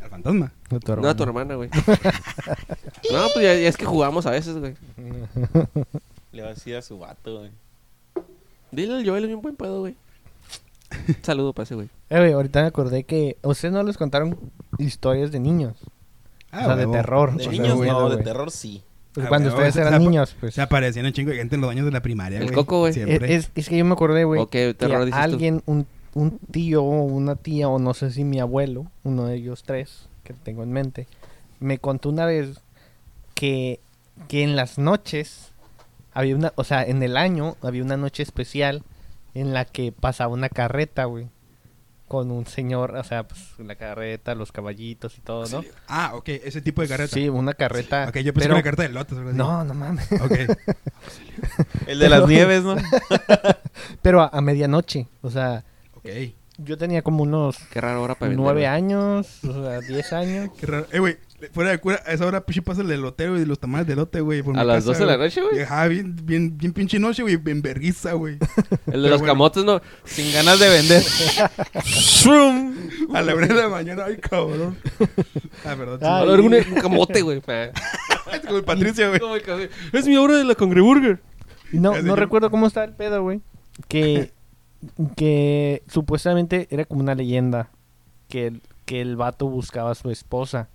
Al 0.01 0.09
fantasma. 0.09 0.53
No, 0.70 0.81
tu 0.81 0.96
No, 0.96 1.09
a 1.09 1.14
tu 1.14 1.23
hermana, 1.25 1.57
güey. 1.57 1.68
no, 3.12 3.27
pues 3.35 3.44
ya, 3.44 3.55
ya 3.55 3.68
es 3.68 3.77
que 3.77 3.85
jugamos 3.85 4.25
a 4.25 4.31
veces, 4.31 4.57
güey. 4.57 4.75
Le 6.33 6.43
va 6.43 6.49
a 6.49 6.55
decir 6.55 6.77
a 6.77 6.83
su 6.83 6.99
vato, 6.99 7.38
güey. 7.40 7.51
Dile 8.71 8.95
al 8.95 9.07
Joel, 9.07 9.25
es 9.25 9.35
un 9.35 9.43
buen 9.43 9.57
pedo, 9.57 9.81
güey. 9.81 9.97
Saludo 11.23 11.53
para 11.53 11.64
ese, 11.64 11.75
güey. 11.75 11.88
Eh, 12.09 12.19
güey, 12.19 12.33
ahorita 12.33 12.62
me 12.62 12.69
acordé 12.69 13.05
que 13.05 13.37
a 13.43 13.49
ustedes 13.49 13.73
no 13.75 13.83
les 13.83 13.97
contaron 13.99 14.38
historias 14.79 15.33
de 15.33 15.40
niños. 15.40 15.77
o 16.53 16.57
sea, 16.57 16.77
de 16.77 16.87
terror. 16.87 17.31
De 17.37 17.37
o 17.37 17.51
sea, 17.51 17.53
niños 17.53 17.75
güey, 17.77 17.90
no, 17.90 18.09
de 18.09 18.14
güey. 18.16 18.25
terror 18.25 18.51
sí. 18.51 18.83
Pues 19.12 19.27
Ah, 19.27 19.29
cuando 19.29 19.49
huevo, 19.49 19.59
ustedes 19.59 19.75
se 19.75 19.81
eran 19.81 20.01
niños, 20.03 20.37
pues. 20.38 20.55
Se 20.55 20.62
aparecían 20.62 21.05
un 21.07 21.12
chingo 21.12 21.31
de 21.31 21.37
gente 21.38 21.57
en 21.57 21.61
los 21.62 21.69
baños 21.69 21.85
de 21.85 21.90
la 21.90 22.01
primaria, 22.01 22.38
El 22.38 22.45
güey. 22.45 22.55
coco, 22.55 22.79
güey. 22.81 22.93
Siempre. 22.93 23.35
Es, 23.35 23.51
es 23.57 23.69
que 23.69 23.77
yo 23.77 23.85
me 23.85 23.93
acordé, 23.93 24.23
güey, 24.25 24.40
¿O 24.40 24.47
qué 24.49 24.69
que 24.69 24.75
terror 24.75 25.05
dices 25.05 25.19
tú? 25.19 25.25
alguien, 25.25 25.62
un, 25.66 25.87
un 26.14 26.38
tío 26.38 26.85
o 26.85 27.03
una 27.05 27.35
tía, 27.35 27.69
o 27.69 27.81
no 27.81 27.93
sé 27.93 28.12
si 28.12 28.23
mi 28.23 28.38
abuelo, 28.38 28.87
uno 29.03 29.27
de 29.27 29.35
ellos 29.37 29.64
tres, 29.64 30.07
que 30.23 30.33
tengo 30.33 30.62
en 30.62 30.71
mente, 30.73 31.09
me 31.59 31.79
contó 31.79 32.09
una 32.09 32.25
vez 32.25 32.61
que, 33.35 33.81
que 34.29 34.45
en 34.45 34.55
las 34.55 34.79
noches 34.79 35.50
había 36.21 36.37
una, 36.37 36.53
o 36.57 36.65
sea, 36.65 36.83
en 36.85 37.03
el 37.03 37.17
año 37.17 37.57
había 37.63 37.83
una 37.83 37.97
noche 37.97 38.23
especial 38.23 38.83
en 39.35 39.53
la 39.55 39.65
que 39.65 39.93
pasaba 39.93 40.33
una 40.33 40.49
carreta, 40.49 41.05
güey. 41.07 41.29
con 42.09 42.33
un 42.33 42.45
señor, 42.45 42.97
o 42.97 43.05
sea, 43.05 43.23
pues 43.29 43.41
la 43.59 43.77
carreta, 43.77 44.35
los 44.35 44.51
caballitos 44.51 45.17
y 45.17 45.21
todo, 45.21 45.47
¿no? 45.49 45.65
Ah, 45.87 46.11
ok, 46.17 46.29
ese 46.31 46.61
tipo 46.61 46.83
de 46.83 46.89
carreta. 46.89 47.15
Sí, 47.15 47.29
una 47.29 47.55
carreta. 47.55 48.09
Ok, 48.09 48.17
yo 48.19 48.35
pensé 48.35 48.49
pero- 48.49 48.49
que 48.49 48.53
una 48.55 48.63
carreta 48.65 48.83
de 48.83 48.89
lotes. 48.89 49.13
o 49.13 49.19
algo 49.19 49.29
así. 49.31 49.39
No, 49.39 49.63
no 49.65 49.75
mames. 49.75 50.11
Ok. 50.21 50.33
El 51.87 51.99
de 52.01 52.09
las 52.09 52.27
nieves, 52.27 52.65
¿no? 52.65 52.75
Pero 54.03 54.23
a, 54.23 54.29
a 54.33 54.41
medianoche, 54.41 55.07
o 55.23 55.31
sea, 55.31 55.63
Ok. 55.95 56.09
yo 56.59 56.77
tenía 56.77 57.03
como 57.03 57.23
unos 57.23 57.57
Qué 57.71 57.81
raro 57.81 58.03
hora 58.03 58.15
para 58.17 58.33
nueve 58.33 58.67
años, 58.67 59.45
o 59.45 59.53
sea, 59.65 59.81
diez 59.81 60.13
años. 60.13 60.51
Qué 60.59 60.67
raro. 60.67 60.87
Eh, 60.93 60.99
güey, 60.99 61.17
fuera 61.53 61.70
de 61.70 61.79
cura, 61.79 62.03
a 62.07 62.12
esa 62.12 62.26
hora 62.26 62.44
pinche 62.44 62.62
pasa 62.62 62.83
el 62.83 62.90
elotero 62.90 63.38
y 63.38 63.44
los 63.44 63.59
tamales 63.59 63.87
de 63.87 63.94
elote, 63.94 64.20
güey. 64.20 64.42
por 64.42 64.57
A 64.59 64.61
mi 64.62 64.66
las 64.66 64.76
casa, 64.79 64.87
12 64.88 65.00
de 65.00 65.07
la 65.07 65.16
noche, 65.16 65.40
güey. 65.42 65.62
Ajá, 65.62 65.88
bien, 65.88 66.16
bien, 66.24 66.57
bien 66.59 66.72
pinche 66.72 66.98
noche, 66.98 67.22
güey. 67.22 67.38
En 67.46 67.62
vergüenza, 67.62 68.12
güey. 68.12 68.38
El 68.87 69.03
de 69.03 69.09
los 69.09 69.18
bueno. 69.20 69.33
camotes, 69.33 69.64
¿no? 69.64 69.81
Sin 70.05 70.33
ganas 70.33 70.59
de 70.59 70.68
vender. 70.68 71.03
¡Shroom! 71.85 72.74
A 73.14 73.22
la 73.22 73.35
una 73.35 73.46
de 73.46 73.55
la 73.55 73.68
mañana, 73.68 74.05
ay, 74.07 74.16
cabrón. 74.18 74.76
Ah, 75.64 75.74
perdón. 75.76 76.00
Ah, 76.03 76.18
A 76.20 76.24
ver, 76.24 76.40
un, 76.40 76.53
camote, 76.81 77.22
güey. 77.22 77.40
Es 78.33 78.40
como 78.46 78.59
el 78.59 78.64
Patricia, 78.64 79.09
güey. 79.09 79.20
Es 79.92 80.07
mi 80.07 80.16
hora 80.16 80.37
de 80.37 80.44
la 80.44 80.55
Congreburger. 80.55 81.20
Y 81.72 81.79
no, 81.79 82.00
no 82.03 82.16
recuerdo 82.16 82.50
cómo 82.50 82.66
está 82.66 82.85
el 82.85 82.92
pedo, 82.92 83.22
güey. 83.22 83.40
Que, 83.88 84.33
que 85.16 85.83
supuestamente 85.88 86.68
era 86.70 86.85
como 86.85 87.00
una 87.00 87.14
leyenda 87.14 87.70
que, 88.29 88.46
el- 88.48 88.62
que 88.85 89.00
el 89.00 89.16
vato 89.16 89.48
buscaba 89.48 89.92
a 89.92 89.94
su 89.94 90.11
esposa. 90.11 90.68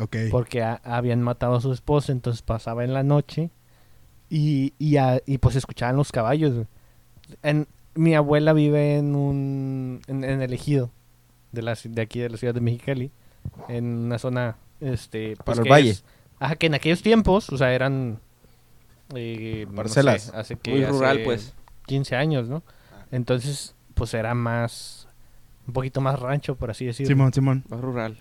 Ok. 0.00 0.16
porque 0.30 0.62
a- 0.62 0.80
habían 0.84 1.22
matado 1.22 1.54
a 1.56 1.60
su 1.60 1.72
esposa, 1.72 2.10
entonces 2.12 2.42
pasaba 2.42 2.84
en 2.84 2.92
la 2.94 3.02
noche 3.02 3.50
y, 4.28 4.72
y, 4.78 4.96
a- 4.96 5.20
y, 5.26 5.38
pues 5.38 5.56
escuchaban 5.56 5.96
los 5.96 6.10
caballos. 6.12 6.66
En, 7.42 7.66
mi 7.94 8.14
abuela 8.14 8.52
vive 8.52 8.96
en 8.98 9.14
un 9.14 10.00
en, 10.06 10.24
en 10.24 10.42
el 10.42 10.52
ejido 10.52 10.90
de, 11.52 11.62
la, 11.62 11.72
ci- 11.72 11.90
de 11.90 12.02
aquí 12.02 12.20
de 12.20 12.30
la 12.30 12.36
ciudad 12.36 12.54
de 12.54 12.60
Mexicali, 12.60 13.10
en 13.68 13.84
una 13.84 14.18
zona 14.18 14.56
este 14.80 15.36
pues, 15.36 15.58
Para 15.58 15.62
el 15.62 15.70
valle. 15.70 15.90
es- 15.90 16.04
ajá, 16.38 16.56
que 16.56 16.66
en 16.66 16.74
aquellos 16.74 17.02
tiempos, 17.02 17.50
o 17.50 17.56
sea, 17.58 17.72
eran 17.74 18.18
eh, 19.14 19.66
no 19.68 19.74
Parcelas. 19.76 20.22
sé, 20.22 20.36
hace 20.36 20.56
que 20.56 20.70
Muy 20.70 20.82
hace 20.84 20.92
rural, 20.92 21.20
pues. 21.24 21.54
15 21.86 22.14
años, 22.14 22.48
¿no? 22.48 22.62
Entonces, 23.10 23.74
pues 23.94 24.14
era 24.14 24.34
más 24.34 25.08
un 25.66 25.72
poquito 25.74 26.00
más 26.00 26.18
rancho, 26.20 26.54
por 26.54 26.70
así 26.70 26.86
decirlo. 26.86 27.08
Simón, 27.08 27.32
Simón. 27.32 27.64
Más 27.68 27.80
rural. 27.80 28.16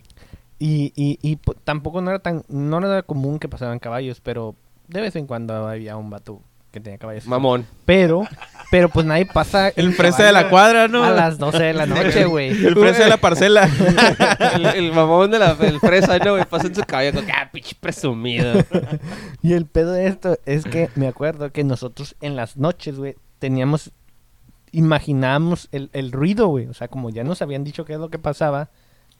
Y, 0.60 0.92
y, 0.96 1.18
y 1.22 1.38
po- 1.38 1.54
tampoco 1.56 2.02
no 2.02 2.10
era 2.12 2.20
tan, 2.20 2.44
no 2.50 2.78
era 2.80 3.02
común 3.04 3.40
que 3.40 3.48
pasaban 3.48 3.80
caballos, 3.80 4.20
pero 4.22 4.56
de 4.88 5.02
vez 5.02 5.16
en 5.16 5.26
cuando 5.26 5.68
había 5.68 5.96
un 5.96 6.10
vato 6.10 6.42
que 6.72 6.80
tenía 6.82 7.00
caballos. 7.00 7.26
Mamón. 7.26 7.66
Pero, 7.86 8.28
pero 8.70 8.90
pues 8.90 9.06
nadie 9.06 9.26
pasa 9.26 9.70
El 9.76 9.94
fresa 9.94 10.24
de 10.24 10.32
la 10.34 10.50
cuadra, 10.50 10.88
¿no? 10.88 11.04
a 11.04 11.12
las 11.12 11.38
12 11.40 11.64
de 11.64 11.74
la 11.74 11.86
noche, 11.88 12.26
güey. 12.26 12.50
El 12.50 12.76
fresa 12.76 13.04
de 13.06 13.10
la 13.10 13.18
parcela. 13.18 13.68
el, 14.56 14.66
el 14.66 14.92
mamón 14.92 15.32
de 15.32 15.40
la 15.40 15.58
el 15.62 15.80
fresa, 15.80 16.20
¿no, 16.20 16.34
güey? 16.34 16.46
Pasa 16.46 16.68
en 16.68 16.76
su 16.76 16.82
caballo 16.84 17.14
como 17.14 17.26
que, 17.26 17.32
ah, 17.32 17.50
pinche 17.52 17.76
presumido. 17.80 18.54
Y 19.42 19.54
el 19.54 19.66
pedo 19.66 19.94
de 19.94 20.08
esto 20.08 20.38
es 20.46 20.66
que 20.66 20.90
me 20.96 21.08
acuerdo 21.08 21.52
que 21.52 21.64
nosotros 21.64 22.16
en 22.22 22.36
las 22.36 22.58
noches, 22.58 22.98
güey, 22.98 23.16
teníamos, 23.40 23.92
imaginábamos 24.72 25.70
el, 25.72 25.90
el 25.94 26.12
ruido, 26.12 26.48
güey. 26.48 26.68
O 26.68 26.74
sea, 26.74 26.88
como 26.88 27.10
ya 27.10 27.24
nos 27.24 27.42
habían 27.42 27.64
dicho 27.64 27.86
qué 27.86 27.94
es 27.94 28.00
lo 28.00 28.10
que 28.10 28.20
pasaba, 28.20 28.70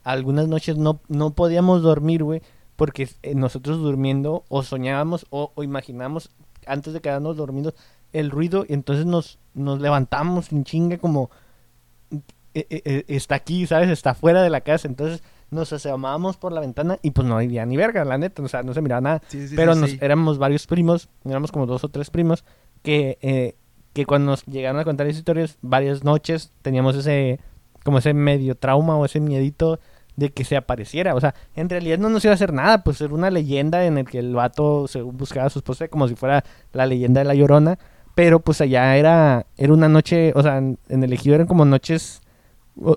algunas 0.04 0.48
noches 0.48 0.78
no, 0.78 1.02
no 1.08 1.32
podíamos 1.32 1.82
dormir, 1.82 2.24
güey, 2.24 2.42
porque 2.76 3.10
eh, 3.24 3.36
nosotros 3.36 3.80
durmiendo 3.80 4.44
o 4.50 4.64
soñábamos 4.64 5.26
o, 5.30 5.52
o 5.56 5.64
imaginábamos 5.64 6.32
antes 6.66 6.94
de 6.94 7.02
quedarnos 7.02 7.38
dormidos 7.38 7.76
el 8.14 8.32
ruido 8.32 8.66
y 8.68 8.74
entonces 8.74 9.06
nos, 9.06 9.40
nos 9.54 9.80
levantamos 9.80 10.46
sin 10.46 10.64
chinga 10.64 10.98
como 10.98 11.30
eh, 12.54 12.66
eh, 12.70 13.06
está 13.08 13.36
aquí, 13.36 13.68
¿sabes? 13.68 13.90
Está 13.90 14.16
fuera 14.16 14.42
de 14.42 14.50
la 14.50 14.62
casa, 14.62 14.88
entonces 14.88 15.22
nos 15.52 15.72
asomábamos 15.72 16.38
por 16.38 16.52
la 16.52 16.62
ventana 16.62 16.98
y 17.02 17.12
pues 17.12 17.28
no 17.28 17.38
había 17.38 17.66
ni 17.66 17.78
verga, 17.78 18.04
la 18.06 18.18
neta, 18.18 18.42
o 18.42 18.48
sea, 18.48 18.64
no 18.64 18.74
se 18.74 18.82
miraba 18.82 19.02
nada. 19.02 19.22
Sí, 19.28 19.48
sí, 19.48 19.56
Pero 19.56 19.74
sí, 19.76 19.82
nos, 19.82 20.02
éramos 20.02 20.38
varios 20.38 20.68
primos, 20.68 21.10
éramos 21.26 21.52
como 21.52 21.66
dos 21.66 21.84
o 21.84 21.90
tres 21.90 22.10
primos, 22.10 22.44
que, 22.82 23.18
eh, 23.22 23.56
que 23.94 24.06
cuando 24.06 24.32
nos 24.32 24.46
llegaron 24.46 24.80
a 24.80 24.84
contar 24.84 25.08
esas 25.08 25.20
historias, 25.20 25.58
varias 25.62 26.04
noches 26.04 26.52
teníamos 26.62 26.96
ese, 26.96 27.40
como 27.84 27.98
ese 28.00 28.14
medio 28.14 28.56
trauma 28.56 28.98
o 28.98 29.06
ese 29.06 29.20
miedito 29.20 29.80
de 30.16 30.32
que 30.32 30.44
se 30.44 30.58
apareciera. 30.58 31.16
O 31.16 31.22
sea, 31.22 31.34
en 31.56 31.70
realidad 31.70 31.98
no 31.98 32.10
nos 32.10 32.24
iba 32.26 32.32
a 32.34 32.36
hacer 32.36 32.52
nada, 32.54 32.84
pues 32.84 33.00
era 33.02 33.14
una 33.14 33.30
leyenda 33.30 33.86
en 33.86 33.98
el 33.98 34.06
que 34.06 34.20
el 34.20 34.34
vato 34.36 34.88
se 34.88 35.02
buscaba 35.02 35.48
a 35.48 35.50
su 35.50 35.60
esposa 35.60 35.88
como 35.88 36.08
si 36.08 36.16
fuera 36.16 36.44
la 36.74 36.86
leyenda 36.86 37.22
de 37.22 37.26
la 37.26 37.36
llorona. 37.36 37.80
Pero 38.16 38.42
pues 38.42 38.60
allá 38.60 38.98
era, 38.98 39.46
era 39.56 39.72
una 39.72 39.88
noche, 39.88 40.34
o 40.36 40.44
sea, 40.44 40.58
en, 40.58 40.78
el 40.90 41.14
ejido 41.14 41.36
eran 41.36 41.48
como 41.48 41.64
noches, 41.64 42.22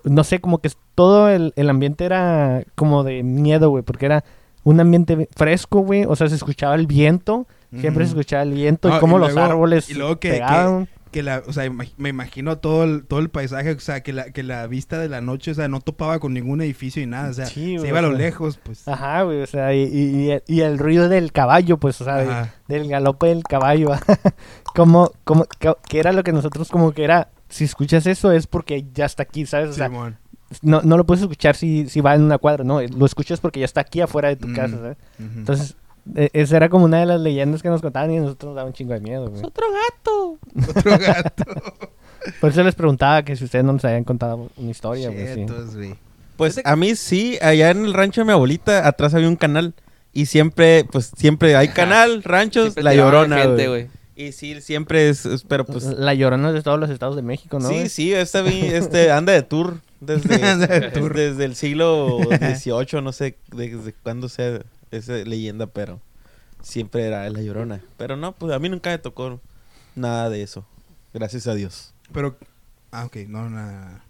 no 0.05 0.25
sé, 0.25 0.41
como 0.41 0.59
que 0.59 0.71
todo 0.97 1.29
el, 1.29 1.53
el 1.55 1.71
ambiente 1.71 2.05
era 2.05 2.65
como 2.75 3.05
de 3.05 3.23
miedo, 3.23 3.71
güey, 3.71 3.85
porque 3.85 4.07
era 4.07 4.25
un 4.65 4.81
ambiente 4.81 5.29
fresco, 5.37 5.81
güey, 5.81 6.05
o 6.07 6.17
sea, 6.17 6.29
se 6.29 6.35
escuchaba 6.35 6.75
el 6.75 6.89
viento, 6.89 7.47
siempre 7.79 8.05
se 8.05 8.11
escuchaba 8.11 8.43
el 8.43 8.53
viento 8.53 8.89
No, 8.89 8.97
y 8.97 9.01
cómo 9.01 9.17
y 9.19 9.21
los 9.21 9.33
luego- 9.35 9.49
árboles 9.49 9.91
y 9.91 9.95
luego 9.95 10.19
que- 10.19 10.31
pegaban. 10.31 10.87
Que 10.87 10.93
la, 11.23 11.43
o 11.47 11.53
sea, 11.53 11.69
me 11.99 12.09
imagino 12.09 12.57
todo 12.59 12.85
el, 12.85 13.05
todo 13.05 13.21
el 13.21 13.29
paisaje, 13.29 13.73
o 13.73 13.81
sea, 13.81 14.03
que 14.03 14.15
la, 14.15 14.31
que 14.31 14.43
la 14.43 14.67
vista 14.69 14.99
de 14.99 15.09
la 15.11 15.21
noche, 15.21 15.51
o 15.51 15.55
sea, 15.55 15.69
no 15.69 15.81
topaba 15.81 16.19
con 16.21 16.33
ningún 16.33 16.63
edificio 16.63 17.03
y 17.03 17.07
nada, 17.07 17.29
o 17.29 17.35
sea, 17.35 17.45
Sí, 17.47 17.79
se 17.79 17.89
iba 17.89 17.99
a 17.99 18.03
lo 18.03 18.11
sea. 18.11 18.19
lejos, 18.19 18.59
pues. 18.63 18.89
Ajá, 18.89 19.23
güey, 19.23 19.43
o 19.43 19.47
sea, 19.47 19.75
y, 19.75 20.41
y- 20.47 20.61
el 20.63 20.79
ruido 20.79 21.11
del 21.11 21.33
caballo, 21.33 21.77
pues, 21.77 22.01
o 22.01 22.05
sea, 22.05 22.17
de- 22.17 22.51
del 22.69 22.89
galope 22.89 23.27
del 23.27 23.43
caballo. 23.43 23.91
como, 24.75 25.13
como, 25.25 25.45
que, 25.59 25.73
que 25.89 25.99
era 25.99 26.13
lo 26.13 26.23
que 26.23 26.33
nosotros 26.33 26.69
como 26.71 26.93
que 26.93 27.05
era, 27.05 27.29
si 27.49 27.65
escuchas 27.65 28.07
eso 28.07 28.33
es 28.33 28.47
porque 28.47 28.87
ya 28.95 29.05
está 29.05 29.25
aquí, 29.25 29.45
¿sabes? 29.47 29.71
O 29.71 29.73
sea, 29.75 29.89
Simón. 29.89 30.17
no, 30.63 30.81
no 30.83 30.97
lo 30.97 31.05
puedes 31.05 31.23
escuchar 31.23 31.57
si, 31.57 31.89
si 31.89 32.01
va 32.01 32.15
en 32.15 32.23
una 32.23 32.39
cuadra, 32.39 32.65
no, 32.65 32.81
lo 32.81 33.07
escuchas 33.07 33.41
porque 33.41 33.61
ya 33.61 33.67
está 33.67 33.83
aquí 33.83 34.01
afuera 34.01 34.29
de 34.29 34.37
tu 34.37 34.49
Mm. 34.49 34.55
casa, 34.55 34.77
¿sabes? 34.79 34.97
Entonces, 35.19 35.77
esa 36.33 36.57
era 36.57 36.69
como 36.69 36.85
una 36.85 37.01
de 37.01 37.07
las 37.07 37.21
leyendas 37.21 37.63
que 37.63 37.69
nos 37.69 37.81
contaban 37.81 38.11
y 38.13 38.19
a 38.19 38.21
nosotros 38.21 38.49
nos 38.51 38.57
daba 38.57 38.67
un 38.69 38.73
chingo 38.75 38.93
de 38.95 39.01
miedo, 39.01 39.29
güey. 39.31 39.43
Otro 39.45 39.67
gato. 39.73 40.39
Otro 40.77 40.99
gato. 40.99 41.45
Por 42.41 42.51
eso 42.51 42.63
les 42.63 42.75
preguntaba 42.75 43.23
que 43.25 43.35
si 43.37 43.45
ustedes 43.45 43.65
no 43.65 43.73
nos 43.73 43.85
habían 43.85 44.05
contado 44.05 44.49
una 44.57 44.71
historia, 44.71 45.11
güey. 45.11 45.47
sí. 45.73 45.95
Pues 46.37 46.61
a 46.65 46.77
mí 46.77 46.97
sí, 46.97 47.39
allá 47.43 47.71
en 47.71 47.85
el 47.85 47.93
rancho 47.95 48.21
de 48.21 48.25
mi 48.27 48.33
abuelita, 48.33 48.87
atrás 48.87 49.15
había 49.15 49.29
un 49.29 49.37
canal. 49.37 49.75
Y 50.13 50.27
siempre, 50.27 50.85
pues 50.91 51.11
siempre 51.17 51.57
hay 51.57 51.69
canal, 51.69 52.23
ranchos, 52.23 52.65
Siempre 52.75 52.85
la 52.85 52.95
llorona, 52.95 53.39
gente, 53.39 53.69
güey. 53.69 53.85
güey. 53.85 53.89
Y 54.15 54.33
sí, 54.33 54.61
siempre 54.61 55.09
es, 55.09 55.25
es- 55.25 55.43
pero 55.45 55.65
pues... 55.65 55.85
La 55.85 56.15
llorona 56.15 56.49
es 56.49 56.55
de 56.55 56.63
todos 56.63 56.79
los 56.79 56.91
estados 56.91 57.17
de 57.17 57.23
México, 57.23 57.59
¿no? 57.59 57.69
sí, 57.69 57.75
güey? 57.75 57.89
sí, 57.89 58.13
este, 58.13 58.43
vi- 58.43 58.67
este 58.67 59.11
anda 59.11 59.33
de 59.33 59.43
tour 59.43 59.79
desde, 60.01 60.35
Anda 60.47 60.67
de 60.67 60.91
tour. 60.91 61.15
desde 61.15 61.45
el 61.45 61.55
siglo 61.55 62.19
XVIII, 62.31 63.01
no 63.03 63.13
sé 63.13 63.37
desde 63.55 63.95
cuándo 64.03 64.29
sea 64.29 64.61
esa 64.93 65.15
leyenda, 65.15 65.67
pero 65.67 66.01
siempre 66.63 67.07
era 67.07 67.29
la 67.29 67.43
llorona. 67.43 67.83
Pero 67.97 68.17
no, 68.17 68.33
pues 68.33 68.53
a 68.53 68.59
mí 68.59 68.69
nunca 68.69 68.91
me 68.91 68.99
tocó 68.99 69.41
nada 69.95 70.31
de 70.31 70.43
eso. 70.43 70.67
Gracias 71.13 71.47
a 71.47 71.55
Dios. 71.55 71.95
Pero, 72.13 72.37
ah, 72.91 73.05
ok, 73.05 73.17
no, 73.29 73.51
nada. 73.51 74.05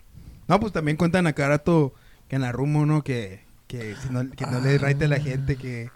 No, 0.48 0.60
pues 0.60 0.72
también 0.72 0.96
cuentan 0.96 1.26
acá 1.26 1.48
rato 1.48 1.94
que 2.28 2.36
en 2.36 2.42
la 2.42 2.52
rumo, 2.52 2.86
¿no? 2.86 3.02
Que, 3.02 3.40
que, 3.66 3.94
si 3.96 4.10
no, 4.10 4.28
que 4.30 4.46
no 4.46 4.60
le 4.60 4.78
raite 4.78 5.06
a 5.06 5.08
la 5.08 5.20
gente, 5.20 5.56
que, 5.56 5.90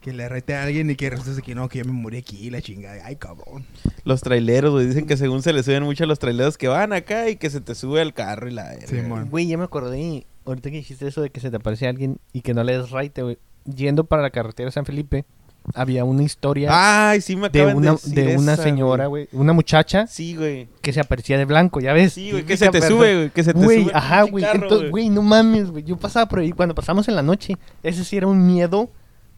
que 0.00 0.12
le 0.12 0.28
raite 0.28 0.54
a 0.54 0.64
alguien 0.64 0.90
y 0.90 0.96
que 0.96 1.10
resulta 1.10 1.40
que 1.42 1.54
no, 1.54 1.68
que 1.68 1.78
yo 1.78 1.84
me 1.84 1.92
morí 1.92 2.18
aquí, 2.18 2.50
la 2.50 2.62
chingada. 2.62 3.04
Ay, 3.04 3.16
cabrón. 3.16 3.64
Los 4.04 4.20
traileros, 4.20 4.72
güey, 4.72 4.86
dicen 4.86 5.06
que 5.06 5.16
según 5.16 5.42
se 5.42 5.52
le 5.52 5.62
suben 5.62 5.82
mucho 5.82 6.04
a 6.04 6.06
los 6.06 6.18
traileros 6.18 6.58
que 6.58 6.68
van 6.68 6.92
acá 6.92 7.28
y 7.28 7.36
que 7.36 7.50
se 7.50 7.60
te 7.60 7.74
sube 7.74 8.00
al 8.00 8.14
carro 8.14 8.48
y 8.48 8.52
la... 8.52 8.74
Simón. 8.86 9.30
Güey, 9.30 9.46
ya 9.46 9.58
me 9.58 9.64
acordé, 9.64 10.26
ahorita 10.44 10.70
que 10.70 10.76
dijiste 10.76 11.08
eso 11.08 11.22
de 11.22 11.30
que 11.30 11.40
se 11.40 11.50
te 11.50 11.56
aparece 11.56 11.88
alguien 11.88 12.18
y 12.32 12.42
que 12.42 12.54
no 12.54 12.62
le 12.62 12.78
des 12.78 12.90
raite, 12.90 13.22
güey. 13.22 13.38
Yendo 13.74 14.04
para 14.04 14.22
la 14.22 14.30
carretera 14.30 14.68
de 14.68 14.72
San 14.72 14.84
Felipe, 14.86 15.24
había 15.74 16.04
una 16.04 16.22
historia 16.22 16.68
Ay, 17.10 17.20
sí 17.20 17.34
me 17.34 17.48
de 17.48 17.66
una, 17.74 17.96
de 18.04 18.36
una 18.36 18.52
esa, 18.54 18.62
señora, 18.62 19.06
güey. 19.06 19.28
Una 19.32 19.52
muchacha 19.52 20.06
Sí, 20.06 20.36
güey. 20.36 20.68
que 20.80 20.92
se 20.92 21.00
aparecía 21.00 21.36
de 21.38 21.44
blanco, 21.44 21.80
¿ya 21.80 21.92
ves? 21.92 22.12
Sí, 22.12 22.30
güey, 22.30 22.44
que 22.44 22.56
se 22.56 22.66
te 22.66 22.72
persona. 22.72 22.88
sube, 22.96 23.14
güey, 23.16 23.30
que 23.30 23.42
se 23.42 23.52
te 23.52 23.58
Güey, 23.64 23.82
sube. 23.84 23.92
ajá, 23.94 24.22
güey. 24.22 24.44
Entonces, 24.44 24.90
güey, 24.90 25.10
no 25.10 25.22
mames, 25.22 25.70
güey. 25.72 25.82
Yo 25.82 25.96
pasaba 25.96 26.26
por 26.28 26.38
ahí 26.38 26.52
cuando 26.52 26.74
pasamos 26.74 27.08
en 27.08 27.16
la 27.16 27.22
noche. 27.22 27.56
Ese 27.82 28.04
sí 28.04 28.16
era 28.16 28.28
un 28.28 28.46
miedo, 28.46 28.90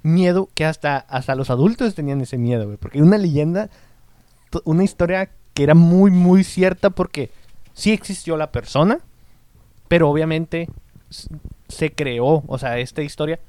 miedo 0.03 0.51
que 0.55 0.67
hasta, 0.67 0.99
hasta 0.99 1.35
los 1.35 1.49
adultos 1.49 1.95
tenían 1.95 2.21
ese 2.21 2.37
miedo, 2.37 2.67
güey. 2.67 2.77
Porque 2.77 3.01
una 3.01 3.17
leyenda, 3.17 3.71
una 4.65 4.85
historia 4.85 5.31
que 5.55 5.63
era 5.63 5.75
muy, 5.75 6.11
muy 6.11 6.45
cierta 6.45 6.91
porque 6.91 7.31
sí 7.73 7.93
existió 7.93 8.37
la 8.37 8.53
persona, 8.53 8.99
pero 9.89 10.11
obviamente 10.11 10.69
se 11.69 11.91
creó, 11.93 12.45
o 12.47 12.59
sea, 12.59 12.79
esta 12.79 13.01
historia. 13.03 13.41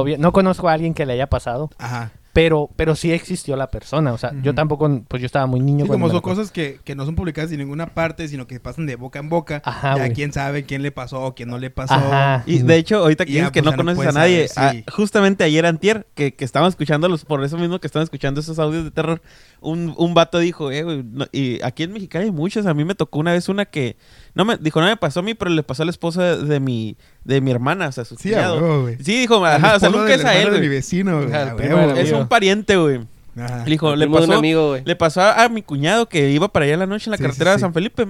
Obvia- 0.00 0.18
no 0.18 0.32
conozco 0.32 0.68
a 0.68 0.72
alguien 0.72 0.94
que 0.94 1.06
le 1.06 1.12
haya 1.14 1.28
pasado, 1.28 1.70
Ajá. 1.78 2.12
Pero, 2.34 2.70
pero 2.76 2.96
sí 2.96 3.12
existió 3.12 3.56
la 3.56 3.66
persona. 3.68 4.10
O 4.14 4.16
sea, 4.16 4.32
yo 4.42 4.54
tampoco, 4.54 5.02
pues 5.06 5.20
yo 5.20 5.26
estaba 5.26 5.44
muy 5.44 5.60
niño. 5.60 5.84
Sí, 5.84 5.88
cuando 5.88 6.06
como 6.06 6.12
son 6.14 6.22
cosas 6.22 6.50
que, 6.50 6.80
que 6.82 6.94
no 6.94 7.04
son 7.04 7.14
publicadas 7.14 7.52
en 7.52 7.58
ninguna 7.58 7.88
parte, 7.92 8.26
sino 8.26 8.46
que 8.46 8.58
pasan 8.58 8.86
de 8.86 8.96
boca 8.96 9.18
en 9.18 9.28
boca. 9.28 9.60
Ajá, 9.66 9.98
ya 9.98 10.14
quién 10.14 10.32
sabe 10.32 10.64
quién 10.64 10.80
le 10.80 10.92
pasó, 10.92 11.34
quién 11.36 11.50
no 11.50 11.58
le 11.58 11.68
pasó. 11.68 11.92
Ajá. 11.92 12.42
Y 12.46 12.60
de 12.60 12.76
hecho, 12.78 13.00
ahorita 13.00 13.26
que 13.26 13.32
Ya, 13.32 13.40
dices 13.40 13.52
que 13.52 13.62
pues, 13.62 13.72
no 13.72 13.76
conoces 13.76 14.06
a 14.08 14.12
nadie, 14.12 14.48
saber, 14.48 14.76
sí. 14.76 14.84
ah, 14.88 14.92
justamente 14.96 15.44
ayer 15.44 15.66
antier, 15.66 16.06
que, 16.14 16.32
que 16.34 16.46
estaban 16.46 16.70
escuchando 16.70 17.06
los, 17.06 17.26
por 17.26 17.44
eso 17.44 17.58
mismo 17.58 17.78
que 17.80 17.86
estaban 17.86 18.04
escuchando 18.04 18.40
esos 18.40 18.58
audios 18.58 18.84
de 18.84 18.92
terror, 18.92 19.20
un, 19.60 19.92
un 19.98 20.14
vato 20.14 20.38
dijo, 20.38 20.70
eh, 20.72 21.04
no- 21.04 21.26
y 21.32 21.62
aquí 21.62 21.82
en 21.82 21.92
Mexicali 21.92 22.24
hay 22.24 22.30
muchos, 22.32 22.64
a 22.64 22.72
mí 22.72 22.86
me 22.86 22.94
tocó 22.94 23.18
una 23.18 23.32
vez 23.32 23.50
una 23.50 23.66
que, 23.66 23.98
no 24.34 24.44
me, 24.44 24.56
dijo, 24.56 24.80
no 24.80 24.86
me 24.86 24.96
pasó 24.96 25.20
a 25.20 25.22
mí, 25.22 25.34
pero 25.34 25.50
le 25.50 25.62
pasó 25.62 25.82
a 25.82 25.86
la 25.86 25.90
esposa 25.90 26.22
de, 26.36 26.44
de 26.44 26.60
mi, 26.60 26.96
de 27.24 27.40
mi 27.40 27.50
hermana, 27.50 27.88
o 27.88 27.92
sea, 27.92 28.04
su 28.04 28.16
Sí, 28.16 28.30
cuñado. 28.30 28.58
a 28.58 28.62
huevo, 28.62 28.82
güey. 28.82 28.96
Sí, 28.96 29.20
dijo, 29.20 29.44
ajá, 29.44 29.76
o 29.76 29.80
sea, 29.80 29.90
nunca 29.90 30.14
es 30.14 30.24
a 30.24 30.34
él, 30.40 30.52
de 30.52 30.60
mi 30.60 30.68
vecino, 30.68 31.22
güey. 31.22 31.32
Ajá, 31.34 31.54
huevo. 31.54 31.92
Es 31.92 32.12
un 32.12 32.28
pariente, 32.28 32.76
güey. 32.76 33.00
Ajá. 33.36 33.64
Le 33.64 33.70
dijo, 33.70 33.96
le 33.96 34.08
pasó, 34.08 34.24
un 34.24 34.32
amigo, 34.32 34.76
le 34.84 34.96
pasó 34.96 35.20
a, 35.22 35.44
a 35.44 35.48
mi 35.48 35.62
cuñado 35.62 36.06
que 36.08 36.30
iba 36.30 36.48
para 36.48 36.64
allá 36.64 36.74
en 36.74 36.80
la 36.80 36.86
noche 36.86 37.06
en 37.08 37.12
la 37.12 37.16
Sí, 37.16 37.22
carretera 37.22 37.52
sí, 37.52 37.56
de. 37.56 37.60
San 37.60 37.72
Felipe 37.74 38.06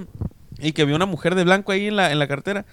y 0.59 0.73
que 0.73 0.85
vio 0.85 0.97
una 0.97 1.07
mujer 1.07 1.35
de 1.35 1.45
blanco 1.45 1.73
ahí 1.73 1.87
en 1.89 1.97
la, 1.97 2.11
en 2.13 2.19
la 2.19 2.27
carretera. 2.27 2.65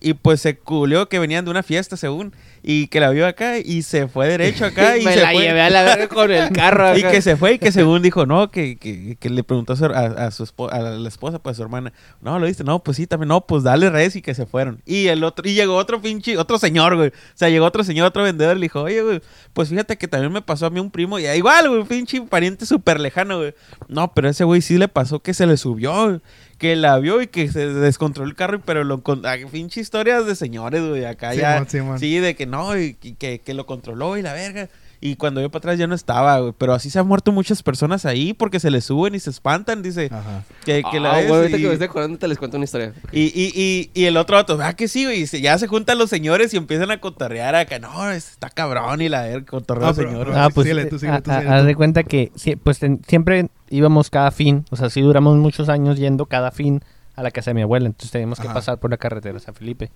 Y 0.00 0.14
pues 0.14 0.40
se 0.42 0.58
culió 0.58 1.08
que 1.08 1.18
venían 1.18 1.44
de 1.44 1.50
una 1.50 1.62
fiesta, 1.62 1.96
según. 1.96 2.32
Y 2.68 2.88
que 2.88 2.98
la 2.98 3.10
vio 3.10 3.28
acá 3.28 3.58
y 3.58 3.82
se 3.82 4.08
fue 4.08 4.26
derecho 4.26 4.64
acá 4.64 4.96
y 4.98 5.04
me 5.04 5.14
se 5.14 5.20
la 5.22 5.30
fue. 5.30 5.42
llevé 5.42 5.60
a 5.60 5.70
la 5.70 5.84
verga 5.84 6.08
con 6.08 6.32
el 6.32 6.50
carro. 6.52 6.98
Y 6.98 7.02
que 7.02 7.22
se 7.22 7.36
fue 7.36 7.52
y 7.52 7.58
que 7.60 7.70
según 7.70 8.02
dijo, 8.02 8.26
no, 8.26 8.50
que, 8.50 8.76
que, 8.76 9.14
que 9.20 9.30
le 9.30 9.44
preguntó 9.44 9.74
a 9.74 9.76
su, 9.76 9.84
a, 9.84 9.88
a 10.00 10.30
su 10.32 10.44
espo- 10.44 10.68
a 10.72 10.80
la 10.80 11.08
esposa, 11.08 11.38
pues 11.38 11.54
a 11.54 11.56
su 11.58 11.62
hermana, 11.62 11.92
no, 12.20 12.40
lo 12.40 12.46
viste, 12.46 12.64
no, 12.64 12.80
pues 12.82 12.96
sí, 12.96 13.06
también, 13.06 13.28
no, 13.28 13.46
pues 13.46 13.62
dale 13.62 13.88
res 13.88 14.16
y 14.16 14.20
que 14.22 14.34
se 14.34 14.46
fueron. 14.46 14.82
Y 14.84 15.06
el 15.06 15.22
otro, 15.22 15.48
y 15.48 15.54
llegó 15.54 15.76
otro 15.76 16.02
pinche, 16.02 16.36
otro 16.38 16.58
señor, 16.58 16.96
güey. 16.96 17.10
O 17.10 17.12
sea, 17.34 17.48
llegó 17.50 17.66
otro 17.66 17.84
señor, 17.84 18.08
otro 18.08 18.24
vendedor 18.24 18.56
y 18.56 18.60
le 18.60 18.64
dijo, 18.64 18.82
oye, 18.82 19.00
güey, 19.00 19.20
pues 19.52 19.68
fíjate 19.68 19.96
que 19.96 20.08
también 20.08 20.32
me 20.32 20.42
pasó 20.42 20.66
a 20.66 20.70
mí 20.70 20.80
un 20.80 20.90
primo, 20.90 21.20
y 21.20 21.26
igual, 21.28 21.68
güey, 21.68 21.84
pinche 21.84 22.20
pariente 22.22 22.66
súper 22.66 22.98
lejano, 22.98 23.38
güey. 23.38 23.54
No, 23.86 24.12
pero 24.12 24.28
ese 24.28 24.42
güey 24.42 24.60
sí 24.60 24.76
le 24.76 24.88
pasó 24.88 25.20
que 25.20 25.34
se 25.34 25.46
le 25.46 25.56
subió, 25.56 26.06
güey, 26.06 26.20
que 26.58 26.74
la 26.74 26.98
vio 26.98 27.20
y 27.20 27.26
que 27.26 27.48
se 27.52 27.66
descontroló 27.68 28.28
el 28.30 28.34
carro, 28.34 28.62
pero 28.64 28.82
lo 28.82 29.02
ah, 29.24 29.36
pinche 29.52 29.78
historias 29.80 30.26
de 30.26 30.34
señores, 30.34 30.82
güey, 30.82 31.04
acá 31.04 31.34
ya. 31.34 31.52
Simón, 31.52 31.68
Simón. 31.68 31.98
Sí, 32.00 32.18
de 32.18 32.34
que 32.34 32.46
no, 32.46 32.55
y 32.78 32.94
que, 32.94 33.14
que, 33.14 33.40
que 33.40 33.54
lo 33.54 33.66
controló 33.66 34.16
y 34.16 34.22
la 34.22 34.32
verga. 34.32 34.68
Y 34.98 35.16
cuando 35.16 35.40
vio 35.40 35.50
para 35.50 35.58
atrás 35.58 35.78
ya 35.78 35.86
no 35.86 35.94
estaba, 35.94 36.38
güey. 36.40 36.54
Pero 36.56 36.72
así 36.72 36.88
se 36.88 36.98
han 36.98 37.06
muerto 37.06 37.30
muchas 37.30 37.62
personas 37.62 38.06
ahí 38.06 38.32
porque 38.32 38.58
se 38.58 38.70
les 38.70 38.86
suben 38.86 39.14
y 39.14 39.20
se 39.20 39.28
espantan, 39.28 39.82
dice. 39.82 40.08
Ajá. 40.10 40.42
Que, 40.64 40.82
que 40.90 40.98
la 41.00 41.12
Ah, 41.12 41.16
ves 41.18 41.28
güey, 41.28 41.40
ahorita 41.42 41.58
y, 41.58 41.60
que 41.60 41.66
me 41.68 41.72
estoy 41.74 41.88
acordando 41.88 42.18
te 42.18 42.26
les 42.28 42.38
cuento 42.38 42.56
una 42.56 42.64
historia. 42.64 42.94
y, 43.12 43.24
y, 43.24 43.52
y, 43.54 43.90
y 43.92 44.04
el 44.06 44.16
otro 44.16 44.36
vato, 44.36 44.58
ah, 44.62 44.72
que 44.72 44.88
sí, 44.88 45.04
güey. 45.04 45.20
Y 45.20 45.26
se- 45.26 45.42
ya 45.42 45.58
se 45.58 45.66
juntan 45.68 45.98
los 45.98 46.08
señores 46.08 46.54
y 46.54 46.56
empiezan 46.56 46.90
a 46.90 46.98
cotorrear 46.98 47.54
acá. 47.54 47.78
No, 47.78 48.10
está 48.10 48.48
cabrón 48.48 49.02
y 49.02 49.10
la 49.10 49.22
verga, 49.22 49.44
cotorreo 49.46 49.88
Ah, 49.88 49.94
señor. 49.94 50.32
Ah, 50.34 50.48
pues 50.52 50.64
síguele 50.64 50.86
tú, 50.86 50.98
síguele 50.98 51.20
tú, 51.20 51.30
a- 51.30 51.34
a- 51.34 51.40
síguele 51.40 51.56
haz 51.56 51.66
de 51.66 51.74
cuenta 51.76 52.02
que 52.02 52.32
pues 52.64 52.80
siempre 53.06 53.48
íbamos 53.68 54.08
cada 54.08 54.30
fin, 54.30 54.64
o 54.70 54.76
sea, 54.76 54.88
sí 54.88 55.02
duramos 55.02 55.36
muchos 55.36 55.68
años 55.68 55.98
yendo 55.98 56.24
cada 56.24 56.50
fin 56.52 56.82
a 57.16 57.22
la 57.22 57.30
casa 57.30 57.50
de 57.50 57.54
mi 57.54 57.62
abuela, 57.62 57.86
entonces 57.86 58.10
teníamos 58.12 58.40
que 58.40 58.46
Ajá. 58.46 58.54
pasar 58.54 58.78
por 58.78 58.90
la 58.90 58.96
carretera 58.96 59.38
San 59.40 59.54
Felipe. 59.54 59.90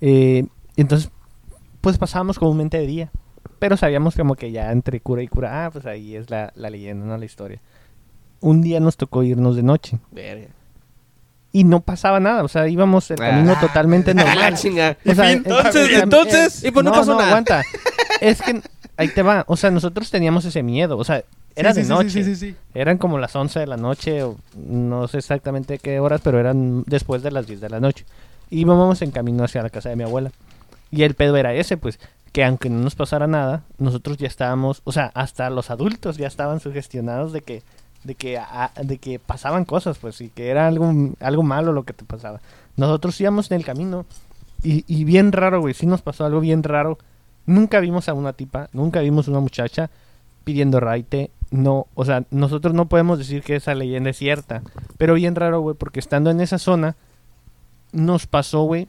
Eh, 0.00 0.44
y 0.76 0.80
entonces, 0.80 1.10
pues 1.84 1.98
pasábamos 1.98 2.38
comúnmente 2.40 2.78
de 2.78 2.86
día, 2.88 3.10
pero 3.60 3.76
sabíamos 3.76 4.16
como 4.16 4.34
que 4.34 4.50
ya 4.50 4.72
entre 4.72 4.98
cura 5.00 5.22
y 5.22 5.28
cura, 5.28 5.66
ah, 5.66 5.70
pues 5.70 5.86
ahí 5.86 6.16
es 6.16 6.28
la, 6.30 6.52
la 6.56 6.68
leyenda, 6.70 7.06
no 7.06 7.16
la 7.16 7.24
historia. 7.24 7.60
Un 8.40 8.60
día 8.62 8.80
nos 8.80 8.96
tocó 8.96 9.22
irnos 9.22 9.54
de 9.54 9.62
noche 9.62 9.98
Verga. 10.10 10.48
y 11.52 11.64
no 11.64 11.80
pasaba 11.80 12.18
nada, 12.20 12.42
o 12.42 12.48
sea, 12.48 12.66
íbamos 12.68 13.10
el 13.10 13.18
camino 13.18 13.52
Ah. 13.56 13.60
totalmente 13.60 14.12
normal. 14.14 14.54
chinga. 14.56 14.96
O 15.06 15.14
sea, 15.14 15.30
entonces, 15.30 15.90
entonces- 16.02 16.64
eh, 16.64 16.68
Y 16.68 16.70
pues 16.72 16.84
no 16.84 16.90
pasó 16.92 17.12
nada. 17.14 17.28
aguanta. 17.28 17.62
Es 18.20 18.40
que 18.40 18.60
ahí 18.96 19.08
te 19.08 19.22
va. 19.22 19.44
O 19.48 19.56
sea, 19.56 19.70
nosotros 19.70 20.10
teníamos 20.10 20.44
ese 20.46 20.62
miedo. 20.62 20.96
O 20.96 21.04
sea, 21.04 21.22
era 21.56 21.72
Sí, 21.74 21.80
de 21.80 21.82
sí, 21.84 21.88
sí, 21.88 21.94
noche. 21.94 22.10
Sí, 22.10 22.24
sí, 22.24 22.36
sí. 22.36 22.56
Eran 22.74 22.96
como 22.96 23.18
las 23.18 23.34
11 23.36 23.60
de 23.60 23.66
la 23.66 23.76
noche, 23.76 24.22
o 24.22 24.36
no 24.66 25.08
sé 25.08 25.18
exactamente 25.18 25.78
qué 25.78 26.00
horas, 26.00 26.20
pero 26.24 26.38
eran 26.40 26.84
después 26.86 27.22
de 27.22 27.30
las 27.32 27.46
10 27.46 27.60
de 27.60 27.68
la 27.70 27.80
noche. 27.80 28.04
Íbamos 28.50 29.02
en 29.02 29.10
camino 29.10 29.44
hacia 29.44 29.62
la 29.62 29.70
casa 29.70 29.88
de 29.90 29.96
mi 29.96 30.04
abuela. 30.04 30.30
Y 30.94 31.02
el 31.02 31.14
pedo 31.14 31.36
era 31.36 31.52
ese, 31.54 31.76
pues, 31.76 31.98
que 32.32 32.44
aunque 32.44 32.68
no 32.70 32.80
nos 32.80 32.94
pasara 32.94 33.26
nada, 33.26 33.62
nosotros 33.78 34.16
ya 34.18 34.26
estábamos, 34.26 34.80
o 34.84 34.92
sea, 34.92 35.10
hasta 35.14 35.50
los 35.50 35.70
adultos 35.70 36.16
ya 36.16 36.26
estaban 36.26 36.60
sugestionados 36.60 37.32
de 37.32 37.40
que 37.42 37.62
de 38.04 38.14
que 38.16 38.36
a- 38.36 38.70
de 38.82 38.98
que 38.98 39.18
pasaban 39.18 39.64
cosas, 39.64 39.96
pues, 39.98 40.20
y 40.20 40.28
que 40.28 40.48
era 40.50 40.66
algo 40.66 40.92
algo 41.20 41.42
malo 41.42 41.72
lo 41.72 41.84
que 41.84 41.94
te 41.94 42.04
pasaba. 42.04 42.40
Nosotros 42.76 43.18
íbamos 43.20 43.50
en 43.50 43.56
el 43.56 43.64
camino 43.64 44.04
y, 44.62 44.84
y 44.86 45.04
bien 45.04 45.32
raro, 45.32 45.60
güey, 45.60 45.72
sí 45.74 45.86
nos 45.86 46.02
pasó 46.02 46.24
algo 46.26 46.40
bien 46.40 46.62
raro. 46.62 46.98
Nunca 47.46 47.80
vimos 47.80 48.08
a 48.08 48.14
una 48.14 48.32
tipa, 48.34 48.68
nunca 48.72 49.00
vimos 49.00 49.26
una 49.28 49.40
muchacha 49.40 49.90
pidiendo 50.44 50.80
raite. 50.80 51.30
No, 51.50 51.86
o 51.94 52.04
sea, 52.04 52.24
nosotros 52.30 52.74
no 52.74 52.86
podemos 52.88 53.18
decir 53.18 53.42
que 53.42 53.56
esa 53.56 53.74
leyenda 53.74 54.10
es 54.10 54.18
cierta. 54.18 54.62
Pero 54.98 55.14
bien 55.14 55.34
raro, 55.34 55.60
güey, 55.60 55.76
porque 55.76 56.00
estando 56.00 56.30
en 56.30 56.40
esa 56.40 56.58
zona, 56.58 56.96
nos 57.92 58.26
pasó, 58.26 58.62
güey, 58.64 58.88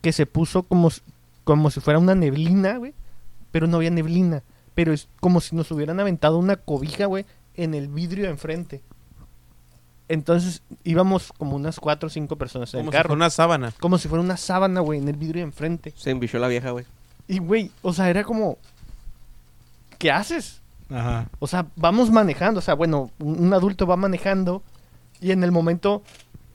que 0.00 0.12
se 0.12 0.26
puso 0.26 0.62
como, 0.62 0.90
como 1.46 1.70
si 1.70 1.78
fuera 1.78 2.00
una 2.00 2.16
neblina, 2.16 2.76
güey. 2.76 2.92
Pero 3.52 3.68
no 3.68 3.76
había 3.76 3.90
neblina. 3.90 4.42
Pero 4.74 4.92
es 4.92 5.08
como 5.20 5.40
si 5.40 5.54
nos 5.54 5.70
hubieran 5.70 6.00
aventado 6.00 6.36
una 6.38 6.56
cobija, 6.56 7.06
güey, 7.06 7.24
en 7.54 7.72
el 7.72 7.86
vidrio 7.86 8.24
de 8.24 8.30
enfrente. 8.30 8.82
Entonces 10.08 10.62
íbamos 10.84 11.32
como 11.38 11.54
unas 11.56 11.78
cuatro 11.78 12.08
o 12.08 12.10
cinco 12.10 12.34
personas 12.36 12.74
en 12.74 12.80
Como 12.80 12.90
el 12.90 12.92
si 12.92 12.96
carro. 12.96 13.08
fuera 13.10 13.16
una 13.16 13.30
sábana. 13.30 13.72
Como 13.80 13.96
si 13.96 14.08
fuera 14.08 14.22
una 14.24 14.36
sábana, 14.36 14.80
güey, 14.80 14.98
en 14.98 15.08
el 15.08 15.16
vidrio 15.16 15.40
de 15.40 15.46
enfrente. 15.46 15.94
Se 15.96 16.10
embichó 16.10 16.38
la 16.40 16.48
vieja, 16.48 16.70
güey. 16.72 16.84
Y, 17.28 17.38
güey, 17.38 17.70
o 17.82 17.92
sea, 17.92 18.10
era 18.10 18.24
como... 18.24 18.58
¿Qué 19.98 20.10
haces? 20.10 20.60
Ajá. 20.90 21.28
O 21.38 21.46
sea, 21.46 21.66
vamos 21.76 22.10
manejando. 22.10 22.58
O 22.58 22.62
sea, 22.62 22.74
bueno, 22.74 23.10
un 23.20 23.52
adulto 23.54 23.86
va 23.86 23.96
manejando 23.96 24.62
y 25.20 25.30
en 25.30 25.42
el 25.44 25.52
momento 25.52 26.02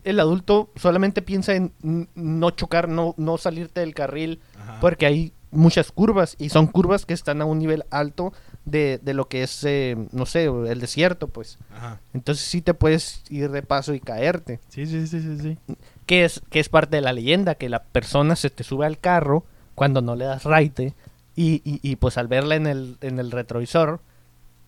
el 0.03 0.19
adulto 0.19 0.69
solamente 0.75 1.21
piensa 1.21 1.55
en 1.55 1.71
no 2.15 2.51
chocar, 2.51 2.87
no, 2.89 3.13
no 3.17 3.37
salirte 3.37 3.81
del 3.81 3.93
carril, 3.93 4.39
Ajá. 4.59 4.77
porque 4.81 5.05
hay 5.05 5.33
muchas 5.51 5.91
curvas 5.91 6.35
y 6.39 6.49
son 6.49 6.67
curvas 6.67 7.05
que 7.05 7.13
están 7.13 7.41
a 7.41 7.45
un 7.45 7.59
nivel 7.59 7.83
alto 7.91 8.33
de, 8.65 8.99
de 9.01 9.13
lo 9.13 9.27
que 9.27 9.43
es, 9.43 9.63
eh, 9.63 9.97
no 10.11 10.25
sé, 10.25 10.45
el 10.45 10.79
desierto, 10.79 11.27
pues. 11.27 11.59
Ajá. 11.75 11.99
Entonces 12.13 12.45
sí 12.45 12.61
te 12.61 12.73
puedes 12.73 13.23
ir 13.29 13.51
de 13.51 13.61
paso 13.63 13.93
y 13.93 13.99
caerte. 13.99 14.59
Sí, 14.69 14.85
sí, 14.85 15.07
sí, 15.07 15.21
sí, 15.21 15.37
sí. 15.39 15.75
Que 16.05 16.25
es, 16.25 16.41
que 16.49 16.59
es 16.59 16.69
parte 16.69 16.95
de 16.95 17.01
la 17.01 17.13
leyenda, 17.13 17.55
que 17.55 17.69
la 17.69 17.83
persona 17.83 18.35
se 18.35 18.49
te 18.49 18.63
sube 18.63 18.85
al 18.85 18.97
carro 18.97 19.45
cuando 19.75 20.01
no 20.01 20.15
le 20.15 20.25
das 20.25 20.43
raite 20.43 20.93
y, 21.35 21.61
y, 21.63 21.79
y, 21.81 21.95
pues 21.95 22.17
al 22.17 22.27
verla 22.27 22.55
en 22.55 22.67
el, 22.67 22.97
en 23.01 23.19
el 23.19 23.31
retrovisor 23.31 24.01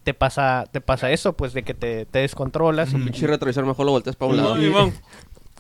te 0.03 0.13
pasa, 0.13 0.65
te 0.71 0.81
pasa 0.81 1.11
eso, 1.11 1.33
pues 1.33 1.53
de 1.53 1.63
que 1.63 1.73
te, 1.73 2.05
te 2.05 2.19
descontrolas. 2.19 2.93
Ujú. 2.93 3.03
Pinche 3.05 3.25
retrovisor, 3.27 3.65
mejor 3.65 3.85
lo 3.85 3.91
volteas 3.93 4.15
para 4.15 4.31
un 4.31 4.37
lado. 4.37 4.55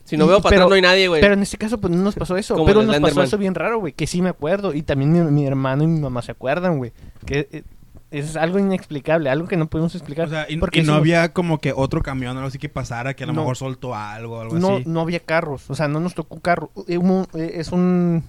Si 0.05 0.17
no 0.17 0.27
veo 0.27 0.41
para 0.41 0.49
pero- 0.49 0.63
atrás, 0.63 0.69
no 0.69 0.75
hay 0.75 0.81
nadie, 0.81 1.07
güey. 1.07 1.21
Pero 1.21 1.33
en 1.33 1.41
este 1.43 1.57
caso, 1.57 1.79
pues 1.79 1.91
no 1.95 2.03
nos 2.03 2.13
pasó 2.15 2.35
eso. 2.35 2.55
Como 2.55 2.65
pero 2.65 2.83
nos 2.83 2.99
pasó 2.99 3.23
eso 3.23 3.37
bien 3.37 3.55
raro, 3.55 3.79
güey. 3.79 3.93
Que 3.93 4.05
sí 4.05 4.21
me 4.21 4.27
acuerdo. 4.27 4.73
Y 4.73 4.83
también 4.83 5.13
mi, 5.13 5.21
mi 5.31 5.47
hermano 5.47 5.83
y 5.83 5.87
mi 5.87 5.97
mamá 6.01 6.21
se 6.21 6.33
acuerdan, 6.33 6.77
güey. 6.77 6.91
Que 7.25 7.47
eh, 7.53 7.63
es 8.11 8.35
algo 8.35 8.59
inexplicable, 8.59 9.29
algo 9.29 9.47
que 9.47 9.55
no 9.55 9.67
podemos 9.69 9.95
explicar. 9.95 10.27
O 10.27 10.29
sea, 10.29 10.45
y, 10.49 10.57
porque 10.57 10.79
y 10.79 10.81
no 10.81 10.87
hicimos- 10.91 10.97
había 10.99 11.31
como 11.31 11.59
que 11.59 11.71
otro 11.73 12.01
camión 12.03 12.35
o 12.35 12.39
algo 12.41 12.49
así 12.49 12.57
que 12.59 12.67
pasara, 12.67 13.13
que 13.15 13.23
a 13.23 13.27
lo 13.27 13.33
No. 13.33 13.39
mejor 13.41 13.55
soltó 13.55 13.95
algo 13.95 14.39
o 14.39 14.41
algo 14.41 14.59
no, 14.59 14.75
así. 14.75 14.83
no 14.85 14.99
había 14.99 15.21
carros, 15.21 15.69
o 15.69 15.73
sea, 15.73 15.87
no 15.87 16.01
nos 16.01 16.13
tocó 16.15 16.37
carro. 16.41 16.69
Eh, 16.89 16.99
eh, 17.35 17.51
Es 17.55 17.71
un, 17.71 18.25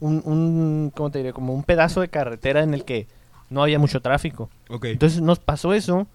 un, 0.00 0.22
un, 0.24 0.92
¿cómo 0.96 1.10
te 1.10 1.18
diré? 1.18 1.34
Como 1.34 1.52
un 1.52 1.62
pedazo 1.62 2.00
de 2.00 2.08
carretera 2.08 2.62
en 2.62 2.72
el 2.72 2.86
que 2.86 3.06
no 3.50 3.62
había 3.62 3.78
mucho 3.78 4.00
tráfico. 4.00 4.50
Entonces 4.92 5.20
nos 5.20 5.38
pasó 5.38 5.72
eso 5.72 6.06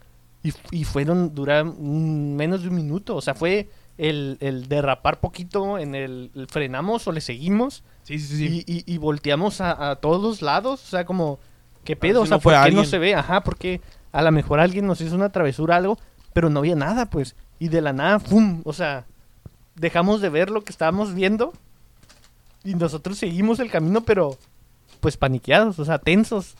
y, 0.43 0.53
y 0.71 0.83
fueron, 0.83 1.33
duraron 1.35 2.35
menos 2.35 2.61
de 2.63 2.69
un 2.69 2.75
minuto. 2.75 3.15
O 3.15 3.21
sea, 3.21 3.33
fue 3.35 3.69
el, 3.97 4.37
el 4.39 4.67
derrapar 4.67 5.19
poquito 5.19 5.77
en 5.77 5.95
el, 5.95 6.31
el 6.35 6.47
frenamos 6.47 7.07
o 7.07 7.11
le 7.11 7.21
seguimos 7.21 7.83
sí, 8.03 8.17
sí, 8.19 8.37
sí. 8.37 8.63
y, 8.67 8.77
y- 8.77 8.93
y 8.95 8.97
volteamos 8.97 9.61
a, 9.61 9.91
a 9.91 9.95
todos 9.97 10.21
los 10.21 10.41
lados. 10.41 10.83
O 10.83 10.87
sea, 10.87 11.05
como, 11.05 11.39
¿qué 11.83 11.95
pedo? 11.95 12.21
si 12.21 12.23
o 12.23 12.25
sea, 12.27 12.37
no 12.37 12.41
fue 12.41 12.53
¿por 12.55 12.65
qué 12.65 12.71
no 12.71 12.83
se 12.85 12.97
ve? 12.99 13.15
Ajá, 13.15 13.41
porque 13.43 13.81
a 14.11 14.21
lo 14.21 14.31
mejor 14.31 14.59
alguien 14.59 14.87
nos 14.87 14.99
hizo 15.01 15.15
una 15.15 15.31
travesura, 15.31 15.75
algo, 15.77 15.97
pero 16.33 16.49
no 16.49 16.59
había 16.59 16.75
nada, 16.75 17.09
pues. 17.09 17.35
Y 17.59 17.67
de 17.69 17.81
la 17.81 17.93
nada, 17.93 18.19
¡pum! 18.19 18.61
O 18.65 18.73
sea, 18.73 19.05
dejamos 19.75 20.19
de 20.21 20.29
ver 20.29 20.49
lo 20.49 20.63
que 20.63 20.71
estábamos 20.71 21.13
viendo 21.13 21.53
y 22.63 22.73
nosotros 22.75 23.17
seguimos 23.17 23.59
el 23.59 23.71
camino, 23.71 24.01
pero 24.01 24.37
pues 24.99 25.17
paniqueados, 25.17 25.79
o 25.79 25.85
sea, 25.85 25.97
tensos. 25.99 26.55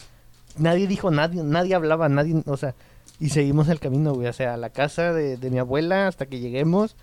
Nadie 0.57 0.87
dijo, 0.87 1.11
nadie, 1.11 1.43
nadie 1.43 1.75
hablaba, 1.75 2.09
nadie, 2.09 2.41
o 2.45 2.57
sea, 2.57 2.75
y 3.19 3.29
seguimos 3.29 3.69
el 3.69 3.79
camino, 3.79 4.13
güey, 4.13 4.27
o 4.27 4.33
sea, 4.33 4.55
a 4.55 4.57
la 4.57 4.69
casa 4.69 5.13
de, 5.13 5.37
de 5.37 5.49
mi 5.51 5.59
abuela 5.59 6.07
hasta 6.07 6.25
que 6.25 6.39
lleguemos. 6.39 6.95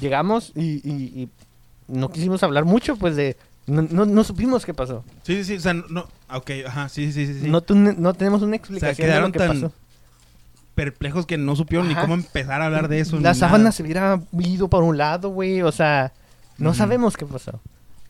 Llegamos 0.00 0.52
y, 0.54 0.80
y- 0.88 1.22
y 1.22 1.28
no 1.88 2.10
quisimos 2.10 2.42
hablar 2.42 2.64
mucho, 2.64 2.96
pues 2.96 3.16
de... 3.16 3.36
No, 3.66 3.82
no, 3.82 4.04
no 4.06 4.24
supimos 4.24 4.64
qué 4.66 4.74
pasó. 4.74 5.04
Sí, 5.22 5.36
sí, 5.36 5.44
sí. 5.44 5.56
O 5.56 5.60
sea, 5.60 5.72
no. 5.74 6.06
Ok, 6.30 6.50
ajá, 6.66 6.88
sí, 6.90 7.12
sí, 7.12 7.26
sí. 7.26 7.40
sí. 7.40 7.50
No, 7.50 7.62
no 7.68 8.12
tenemos 8.14 8.42
una 8.42 8.56
explicación 8.56 9.06
quedaron 9.06 9.32
de 9.32 9.38
lo 9.38 9.42
que 9.44 9.48
tan 9.52 9.60
pasó. 9.62 9.74
Perplejos 10.74 11.24
que 11.24 11.38
no 11.38 11.54
supieron 11.56 11.88
ni 11.88 11.94
cómo 11.94 12.14
empezar 12.14 12.60
a 12.60 12.66
hablar 12.66 12.88
de 12.88 13.00
eso. 13.00 13.18
La 13.20 13.32
sábana 13.32 13.70
se 13.72 13.82
hubiera 13.82 14.20
ido 14.38 14.68
por 14.68 14.82
un 14.82 14.98
lado, 14.98 15.28
güey, 15.30 15.62
o 15.62 15.70
sea, 15.72 16.12
no 16.58 16.74
sabemos 16.74 17.16
qué 17.16 17.24
pasó. 17.26 17.60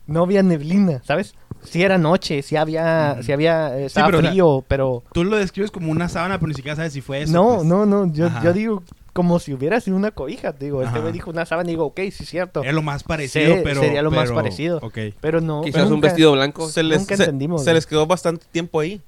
No 0.07 0.23
había 0.23 0.43
neblina, 0.43 1.03
¿sabes? 1.05 1.35
Sí 1.63 1.83
era 1.83 1.97
noche, 1.97 2.43
sí 2.43 2.57
había, 2.57 3.19
sí 3.23 3.33
había, 3.33 3.79
estaba 3.79 4.09
pero, 4.09 4.19
o 4.19 4.21
sea, 4.21 4.31
frío, 4.31 4.65
pero... 4.69 5.03
Tú 5.15 5.25
lo 5.25 5.37
describes 5.39 5.71
como 5.71 5.91
una 5.91 6.11
sábana, 6.11 6.39
pero 6.39 6.49
ni 6.49 6.55
siquiera 6.55 6.77
sabes 6.77 6.93
si 6.93 7.01
fue 7.01 7.23
eso. 7.23 7.33
no, 7.33 7.55
pues. 7.57 7.65
no, 7.67 7.87
no, 7.87 8.13
yo, 8.13 8.27
Ajá. 8.27 8.43
yo 8.43 8.53
digo 8.53 8.83
como 9.15 9.39
si 9.39 9.55
hubiera 9.55 9.81
sido 9.81 9.97
una 9.97 10.11
cobija, 10.11 10.53
digo, 10.53 10.81
este 10.83 10.91
Ajá. 10.91 10.99
güey 11.01 11.13
dijo 11.13 11.31
una 11.31 11.47
sábana 11.47 11.71
y 11.71 11.73
digo, 11.75 11.87
ok, 11.87 12.01
sí 12.11 12.25
es 12.25 12.29
cierto, 12.29 12.63
Era 12.63 12.73
lo 12.73 12.83
más 12.83 13.03
parecido, 13.05 13.55
Sí, 13.55 13.61
pero... 13.65 13.81
sería 13.81 14.03
lo 14.03 14.11
más 14.11 14.25
pero- 14.25 14.35
parecido. 14.35 14.79
Ok. 14.83 14.99
pero 15.21 15.41
no. 15.41 15.63
Quizás 15.63 15.85
un 15.85 15.91
nunca- 15.91 16.09
vestido 16.09 16.33
blanco. 16.33 16.69
Se 16.69 16.83
les, 16.83 16.99
Nunca 16.99 17.17
se- 17.17 17.23
entendimos, 17.23 17.65
se 17.65 17.73
les 17.73 17.87
quedó 17.87 18.07
bastante 18.07 18.45
tiempo 18.53 18.81
ahí. 18.81 19.01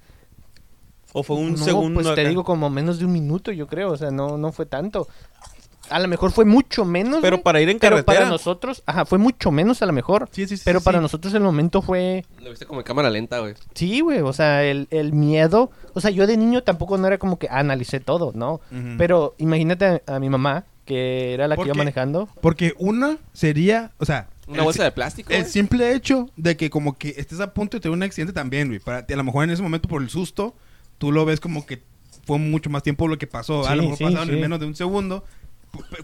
O 1.12 1.22
fue 1.22 1.36
un 1.36 1.53
no, 1.53 1.57
segundo. 1.59 2.01
pues 2.03 2.14
te 2.14 2.28
digo 2.28 2.44
como 2.44 2.68
menos 2.70 2.99
de 2.99 3.05
un 3.07 3.12
minuto, 3.12 3.51
yo 3.51 3.66
creo, 3.66 3.90
o 3.90 3.97
sea, 3.97 4.11
no, 4.11 4.36
no 4.38 4.53
fue 4.53 4.64
tanto. 4.66 5.09
A 5.91 5.99
lo 5.99 6.09
mejor 6.09 6.32
fue 6.32 6.45
mucho 6.45 6.84
menos, 6.84 7.20
Pero 7.22 7.37
güey, 7.37 7.45
para 7.45 7.61
ir 7.61 7.68
en 7.68 7.78
pero 7.78 7.97
carretera. 7.97 8.18
para 8.20 8.28
nosotros, 8.30 8.82
ajá, 8.87 9.05
fue 9.07 9.18
mucho 9.18 9.51
menos 9.51 9.82
a 9.82 9.87
lo 9.87 9.93
mejor, 9.93 10.28
Sí, 10.32 10.47
sí, 10.47 10.57
sí. 10.57 10.62
pero 10.64 10.80
sí, 10.80 10.84
para 10.84 10.99
sí. 10.99 11.03
nosotros 11.03 11.32
el 11.34 11.41
momento 11.43 11.82
fue... 11.82 12.24
Lo 12.43 12.51
viste 12.51 12.66
como 12.66 12.80
en 12.80 12.84
cámara 12.84 13.11
lenta, 13.11 13.39
güey. 13.41 13.55
Sí, 13.74 14.01
güey, 14.01 14.20
o 14.20 14.32
sea, 14.32 14.64
el, 14.64 14.89
el 14.91 15.12
miedo, 15.12 15.70
o 15.95 16.01
sea, 16.01 16.11
yo 16.11 16.26
de 16.26 16.37
niño 16.37 16.62
tampoco 16.62 16.99
no 16.99 17.07
era 17.07 17.18
como 17.18 17.39
que 17.39 17.49
analicé 17.51 18.01
todo, 18.01 18.32
¿no? 18.34 18.61
Pero 18.99 19.34
imagínate 19.39 20.03
a, 20.07 20.16
a 20.16 20.20
mi 20.20 20.28
mamá, 20.28 20.64
que 20.84 21.34
era 21.34 21.49
la 21.49 21.55
que 21.57 21.61
¿Por 21.61 21.66
iba 21.68 21.74
manejando. 21.74 22.28
Porque 22.41 22.74
una 22.78 23.18
sería, 23.32 23.93
o 23.99 24.05
sea... 24.05 24.28
Una 24.49 24.59
el 24.59 24.64
bolsa 24.64 24.84
de 24.84 24.93
plástico, 24.93 25.32
El 25.32 25.41
güey. 25.41 25.51
simple 25.53 25.93
hecho 25.93 26.28
de 26.37 26.57
que 26.57 26.70
como 26.70 26.97
que 26.97 27.14
estés 27.16 27.41
a 27.41 27.53
punto 27.53 27.76
de 27.76 27.80
tener 27.80 27.97
un 27.97 28.05
accidente 28.05 28.32
también, 28.32 28.68
güey. 28.68 28.78
Para 28.78 29.05
ti, 29.05 29.12
a 29.12 29.16
lo 29.16 29.24
mejor 29.24 29.43
en 29.43 29.51
ese 29.51 29.61
momento 29.62 29.89
por 29.89 30.01
el 30.03 30.09
susto, 30.09 30.55
tú 30.99 31.11
lo 31.11 31.24
ves 31.24 31.41
como 31.41 31.66
que 31.66 31.82
fue 32.24 32.39
mucho 32.39 32.70
más 32.70 32.84
tiempo 32.84 33.09
lo 33.09 33.18
que 33.18 33.26
pasó. 33.26 33.66
a 33.66 33.70
Sí, 33.70 33.76
lo 33.76 33.82
mejor 33.82 33.99
sí, 33.99 34.05
pasaron 34.05 34.30
en 34.30 34.41
menos 34.41 34.61
de 34.61 34.66
un 34.66 34.76
segundo. 34.76 35.24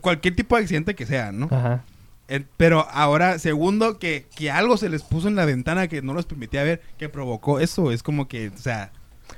Cualquier 0.01 0.37
tipo 0.37 0.57
de 0.57 0.63
accidente 0.63 0.95
que 0.95 1.07
sea, 1.07 1.33
¿no? 1.33 1.47
Ajá. 1.51 1.85
Eh, 2.29 2.45
Pero 2.57 2.87
ahora, 2.91 3.39
segundo, 3.39 3.99
que, 3.99 4.27
que 4.35 4.51
algo 4.51 4.77
se 4.77 4.89
les 4.89 5.03
puso 5.03 5.29
en 5.29 5.35
la 5.37 5.45
ventana 5.45 5.89
que 5.89 6.03
no 6.03 6.15
los 6.15 6.27
permitía 6.27 6.63
ver, 6.63 6.81
que 6.99 7.09
provocó 7.09 7.61
eso. 7.61 7.91
Es 7.93 8.03
como 8.03 8.29
que, 8.29 8.49
o 8.49 8.57
sea, 8.59 8.91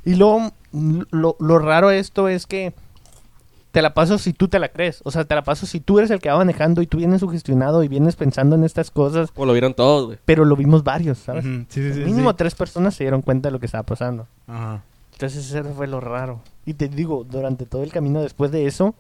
Y 0.05 0.15
luego, 0.15 0.53
mm, 0.73 1.01
lo, 1.11 1.37
lo 1.41 1.59
raro 1.59 1.89
de 1.89 1.99
esto 1.99 2.29
es 2.29 2.47
que 2.47 2.75
te 3.73 3.83
la 3.83 3.93
paso 3.95 4.19
si 4.19 4.33
tú 4.33 4.47
te 4.47 4.61
la 4.61 4.69
crees. 4.69 5.01
O 5.05 5.11
sea, 5.11 5.25
te 5.25 5.35
la 5.35 5.43
paso 5.43 5.67
si 5.67 5.81
tú 5.81 5.99
eres 5.99 6.11
el 6.13 6.21
que 6.21 6.29
va 6.29 6.37
manejando 6.37 6.81
y 6.83 6.87
tú 6.87 6.99
vienes 6.99 7.21
sugestionado 7.21 7.83
y 7.83 7.89
vienes 7.89 8.15
pensando 8.15 8.55
en 8.55 8.63
estas 8.63 8.93
cosas. 8.93 9.31
O 9.35 9.45
lo 9.47 9.53
vieron 9.53 9.75
todos, 9.75 10.07
güey. 10.07 10.19
Pero 10.25 10.45
lo 10.45 10.55
vimos 10.55 10.85
varios, 10.85 11.19
¿sabes? 11.19 11.45
sí, 11.45 11.65
sí, 11.71 11.93
sí, 11.95 12.01
Mínimo 12.01 12.31
sí. 12.31 12.37
tres 12.39 12.55
personas 12.55 12.95
se 12.95 13.03
dieron 13.03 13.23
cuenta 13.23 13.49
de 13.49 13.53
lo 13.53 13.59
que 13.59 13.67
estaba 13.67 13.83
pasando. 13.83 14.29
Ajá. 14.47 14.85
Entonces 15.15 15.51
eso 15.53 15.75
fue 15.75 15.89
lo 15.89 16.01
raro. 16.01 16.41
Y 16.67 16.75
te 16.75 16.89
digo, 16.89 17.25
durante 17.29 17.67
todo 17.67 17.83
el 17.83 17.91
camino 17.91 18.21
después 18.23 18.53
de 18.53 18.67
eso, 18.67 18.95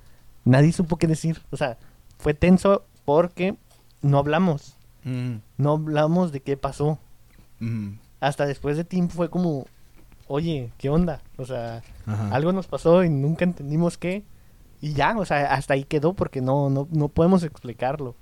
nadie 0.44 0.72
supo 0.72 0.96
qué 0.96 1.06
decir. 1.06 1.40
O 1.50 1.56
sea, 1.56 1.76
fue 2.18 2.34
tenso 2.34 2.84
porque 3.04 3.56
no 4.02 4.18
hablamos. 4.18 4.76
Ujú, 5.04 5.40
No 5.58 5.72
hablamos 5.72 6.32
de 6.32 6.40
qué 6.40 6.56
pasó. 6.56 6.98
ujú, 7.60 7.96
Hasta 8.20 8.46
después 8.46 8.76
de 8.76 8.84
tiempo 8.84 9.14
fue 9.14 9.28
como, 9.30 9.66
oye, 10.28 10.70
¿qué 10.78 10.88
onda? 10.88 11.20
O 11.36 11.44
sea, 11.44 11.82
ajá. 12.06 12.34
algo 12.34 12.52
nos 12.52 12.66
pasó 12.66 13.04
y 13.04 13.08
nunca 13.10 13.44
entendimos 13.44 13.98
qué. 13.98 14.24
Y 14.80 14.92
ya, 14.94 15.16
o 15.18 15.24
sea, 15.24 15.52
hasta 15.54 15.74
ahí 15.74 15.84
quedó 15.84 16.12
porque 16.14 16.40
no, 16.40 16.68
no, 16.70 16.86
no 16.90 17.08
podemos 17.08 17.42
explicarlo. 17.42 18.14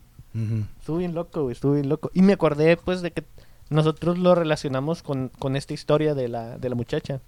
Estuve 0.81 1.01
bien 1.01 1.15
loco, 1.15 1.43
güey, 1.43 1.53
estuve 1.53 1.77
bien 1.77 1.89
loco. 1.91 2.11
Y 2.15 2.23
me 2.23 2.33
acordé, 2.33 2.77
pues, 2.79 3.03
de 3.03 3.11
que 3.11 3.23
nosotros 3.69 4.19
lo 4.19 4.35
relacionamos 4.35 5.03
con, 5.03 5.29
con 5.39 5.57
esta 5.57 5.75
historia 5.75 6.15
de 6.15 6.29
la, 6.29 6.57
de 6.59 6.69
la 6.71 6.75
muchacha. 6.75 7.21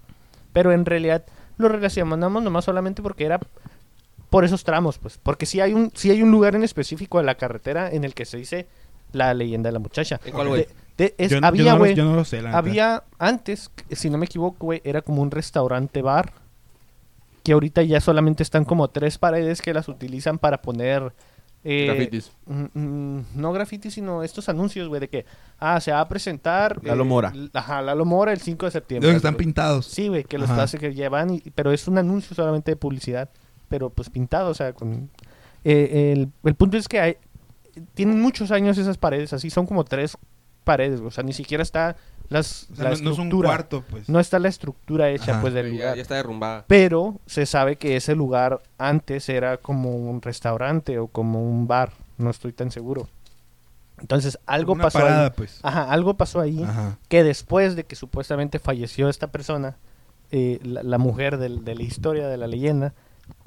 Pero 0.53 0.71
en 0.71 0.85
realidad 0.85 1.23
lo 1.57 1.67
relacionamos 1.69 2.41
nomás 2.43 2.65
solamente 2.65 3.01
porque 3.03 3.25
era 3.25 3.39
por 4.35 4.43
esos 4.43 4.65
tramos, 4.65 4.97
pues. 4.97 5.17
Porque 5.17 5.45
sí 5.45 5.61
hay 5.61 5.73
un, 5.73 5.91
sí 5.95 6.11
hay 6.11 6.21
un 6.21 6.29
lugar 6.29 6.55
en 6.55 6.63
específico 6.65 7.19
de 7.19 7.23
la 7.23 7.35
carretera 7.35 7.89
en 7.89 8.03
el 8.03 8.13
que 8.13 8.25
se 8.25 8.35
dice 8.35 8.67
la 9.13 9.33
leyenda 9.33 9.69
de 9.69 9.71
la 9.71 9.79
muchacha. 9.79 10.19
¿En 10.25 10.33
cuál, 10.33 10.49
güey? 10.49 10.67
De- 10.97 11.05
de- 11.05 11.15
es- 11.17 11.31
Yo, 11.31 11.39
había, 11.41 11.63
no, 11.63 11.71
lo- 11.71 11.77
güey, 11.77 11.95
yo 11.95 12.03
no 12.03 12.15
lo 12.17 12.25
sé, 12.25 12.41
la 12.41 12.57
había 12.57 13.03
antes, 13.17 13.71
si 13.91 14.09
no 14.09 14.17
me 14.17 14.25
equivoco, 14.25 14.57
güey, 14.65 14.81
era 14.83 15.01
como 15.01 15.21
un 15.21 15.31
restaurante 15.31 16.01
bar. 16.01 16.33
Que 17.43 17.53
ahorita 17.53 17.81
ya 17.83 18.01
solamente 18.01 18.43
están 18.43 18.65
como 18.65 18.89
tres 18.89 19.17
paredes 19.17 19.61
que 19.61 19.73
las 19.73 19.87
utilizan 19.87 20.37
para 20.37 20.61
poner. 20.61 21.13
eh, 21.63 21.85
Grafitis. 21.87 22.31
mm, 22.45 22.65
mm, 22.79 23.25
no 23.35 23.53
grafitis, 23.53 23.93
sino 23.93 24.21
estos 24.21 24.49
anuncios, 24.49 24.87
güey, 24.89 24.99
de 24.99 25.07
que, 25.09 25.25
ah, 25.59 25.79
se 25.79 25.91
va 25.93 26.01
a 26.01 26.07
presentar. 26.09 26.83
Lalo 26.83 27.03
eh, 27.03 27.07
Mora. 27.07 27.33
Ajá, 27.53 27.81
Lalo 27.81 28.03
Mora 28.03 28.33
el 28.33 28.41
5 28.41 28.65
de 28.65 28.67
De 28.67 28.71
septiembre. 28.73 29.07
los 29.07 29.13
que 29.13 29.17
están 29.27 29.35
pintados. 29.35 29.85
Sí, 29.85 30.09
güey, 30.09 30.25
que 30.25 30.37
los 30.37 30.49
hace 30.49 30.77
que 30.77 30.93
llevan, 30.93 31.33
y- 31.35 31.39
pero 31.55 31.71
es 31.71 31.87
un 31.87 31.97
anuncio 31.97 32.35
solamente 32.35 32.71
de 32.71 32.75
publicidad, 32.75 33.29
pero 33.67 33.89
pues 33.89 34.09
pintado, 34.09 34.49
o 34.49 34.53
sea, 34.53 34.73
con... 34.73 35.09
eh, 35.63 36.13
el, 36.13 36.29
el 36.43 36.55
punto 36.55 36.77
es 36.77 36.87
que 36.87 36.99
hay, 36.99 37.17
tienen 37.93 38.21
muchos 38.21 38.51
años 38.51 38.77
esas 38.77 38.97
paredes, 38.97 39.33
así 39.33 39.49
son 39.49 39.65
como 39.65 39.83
tres 39.83 40.17
paredes, 40.63 41.01
o 41.01 41.11
sea, 41.11 41.23
ni 41.23 41.33
siquiera 41.33 41.61
está 41.63 41.95
las, 42.29 42.67
O 42.71 42.75
sea, 42.75 42.85
la 42.85 42.89
no, 42.91 42.95
no 42.95 42.95
es 42.95 43.01
un 43.01 43.07
estructura, 43.27 43.49
cuarto, 43.49 43.83
pues. 43.89 44.09
no 44.09 44.19
está 44.19 44.39
la 44.39 44.47
estructura 44.47 45.09
hecha 45.11 45.33
Ajá. 45.33 45.41
pues 45.41 45.53
del 45.53 45.67
Ya, 45.67 45.71
lugar. 45.73 45.95
ya 45.95 46.01
está 46.01 46.15
derrumbada. 46.15 46.65
Pero 46.67 47.19
se 47.27 47.45
sabe 47.45 47.75
que 47.75 47.95
ese 47.95 48.15
lugar 48.15 48.61
antes 48.79 49.29
era 49.29 49.57
como 49.57 49.91
un 49.95 50.21
restaurante 50.23 50.97
o 50.97 51.07
como 51.07 51.43
un 51.43 51.67
bar, 51.67 51.91
no 52.17 52.31
estoy 52.31 52.51
tan 52.51 52.71
seguro. 52.71 53.07
Entonces, 53.99 54.39
algo 54.45 54.73
Una 54.73 54.83
pasó 54.85 54.99
parada, 54.99 55.25
ahí. 55.25 55.31
pues. 55.35 55.59
Ajá, 55.63 55.83
algo 55.91 56.15
pasó 56.15 56.41
ahí 56.41 56.63
Ajá. 56.63 56.97
que 57.07 57.23
después 57.23 57.75
de 57.75 57.85
que 57.85 57.95
supuestamente 57.95 58.59
falleció 58.59 59.07
esta 59.07 59.27
persona, 59.27 59.77
eh, 60.31 60.59
la, 60.63 60.81
la 60.83 60.97
mujer 60.97 61.37
del- 61.37 61.63
de 61.63 61.75
la 61.75 61.83
historia, 61.83 62.27
de 62.27 62.37
la 62.37 62.47
leyenda, 62.47 62.93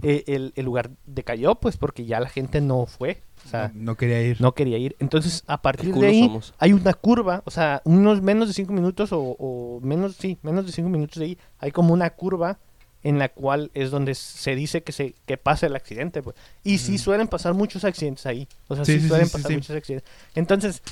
eh, 0.02 0.24
el, 0.28 0.52
el 0.56 0.64
lugar 0.64 0.90
decayó, 1.06 1.56
pues 1.56 1.76
porque 1.76 2.06
ya 2.06 2.20
la 2.20 2.28
gente 2.28 2.60
no 2.60 2.86
fue, 2.86 3.22
o 3.44 3.48
sea, 3.48 3.72
no, 3.74 3.82
no 3.92 3.94
quería 3.96 4.22
ir. 4.22 4.40
no 4.40 4.52
quería 4.52 4.78
ir. 4.78 4.94
Entonces, 5.00 5.42
a 5.46 5.60
partir 5.60 5.94
de 5.94 6.06
ahí, 6.06 6.20
somos. 6.20 6.54
hay 6.58 6.72
una 6.72 6.94
curva, 6.94 7.42
o 7.46 7.50
sea, 7.50 7.82
unos 7.84 8.22
menos 8.22 8.48
de 8.48 8.54
cinco 8.54 8.72
minutos 8.72 9.12
o, 9.12 9.18
o 9.20 9.80
menos, 9.82 10.16
sí, 10.16 10.38
menos 10.42 10.66
de 10.66 10.72
cinco 10.72 10.88
minutos 10.88 11.18
de 11.18 11.24
ahí, 11.24 11.38
hay 11.58 11.72
como 11.72 11.92
una 11.92 12.10
curva 12.10 12.58
en 13.04 13.18
la 13.18 13.28
cual 13.28 13.70
es 13.74 13.90
donde 13.90 14.14
se 14.14 14.54
dice 14.56 14.82
que 14.82 14.90
se 14.92 15.14
que 15.26 15.36
pasa 15.36 15.66
el 15.66 15.76
accidente, 15.76 16.22
pues. 16.22 16.36
Y 16.64 16.78
sí 16.78 16.94
Ujú. 16.94 17.04
suelen 17.04 17.28
pasar 17.28 17.54
muchos 17.54 17.84
accidentes 17.84 18.26
ahí, 18.26 18.48
o 18.68 18.76
sea, 18.76 18.84
Sí, 18.84 18.92
sí, 18.92 18.98
sí, 18.98 19.02
sí, 19.02 19.08
suelen 19.08 19.26
sí, 19.26 19.32
pasar 19.32 19.50
sí. 19.50 19.54
muchos 19.56 19.76
accidentes. 19.76 20.10
Entonces, 20.34 20.82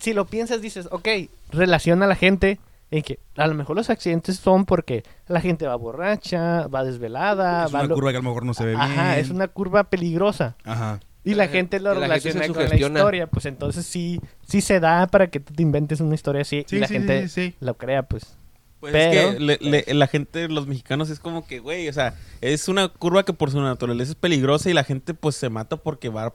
si 0.00 0.12
lo 0.12 0.26
piensas, 0.26 0.60
dices, 0.60 0.88
ok, 0.90 1.08
relaciona 1.50 2.04
a 2.04 2.08
la 2.08 2.16
gente 2.16 2.58
en 2.90 3.02
que 3.02 3.18
a 3.36 3.46
lo 3.46 3.54
mejor 3.54 3.76
los 3.76 3.90
accidentes 3.90 4.36
son 4.36 4.64
porque 4.64 5.02
la 5.28 5.40
gente 5.40 5.66
va 5.66 5.74
borracha, 5.76 6.66
va 6.68 6.84
desvelada, 6.84 7.64
es 7.66 7.74
va 7.74 7.80
una 7.80 7.88
lo- 7.88 7.94
curva 7.94 8.10
que 8.10 8.16
a 8.18 8.20
lo 8.20 8.28
mejor 8.28 8.44
no 8.44 8.54
se 8.54 8.64
ve 8.64 8.70
bien. 8.70 8.80
Ajá, 8.82 9.18
es 9.18 9.30
una 9.30 9.48
curva 9.48 9.84
peligrosa. 9.84 10.56
Ajá. 10.64 11.00
Y 11.24 11.34
la 11.34 11.48
gente 11.48 11.80
lo 11.80 11.90
gente 11.90 12.06
relaciona 12.06 12.46
con 12.46 12.68
la 12.68 12.76
historia, 12.76 13.26
pues 13.26 13.46
entonces 13.46 13.84
sí, 13.84 14.20
sí 14.46 14.60
se 14.60 14.78
da 14.78 15.08
para 15.08 15.26
que 15.26 15.40
tú 15.40 15.52
te 15.52 15.62
inventes 15.62 16.00
una 16.00 16.14
historia 16.14 16.42
así 16.42 16.64
Sí, 16.68 16.76
y 16.76 16.78
la 16.78 16.86
sí, 16.86 16.94
gente 16.94 17.28
sí, 17.28 17.50
sí. 17.50 17.54
lo 17.58 17.74
crea, 17.76 18.04
pues. 18.04 18.36
Pues 18.78 18.92
Pero- 18.92 19.30
es 19.30 19.34
que 19.34 19.40
le- 19.40 19.58
le- 19.60 19.94
la 19.94 20.06
gente, 20.06 20.48
los 20.48 20.68
mexicanos, 20.68 21.10
es 21.10 21.18
como 21.18 21.44
que, 21.44 21.58
güey, 21.58 21.88
o 21.88 21.92
sea, 21.92 22.14
es 22.40 22.68
una 22.68 22.86
curva 22.88 23.24
que 23.24 23.32
por 23.32 23.50
su 23.50 23.60
naturaleza 23.60 24.12
es 24.12 24.16
peligrosa 24.16 24.70
y 24.70 24.74
la 24.74 24.84
gente 24.84 25.14
pues 25.14 25.34
se 25.34 25.48
mata 25.50 25.76
porque 25.78 26.10
va 26.10 26.34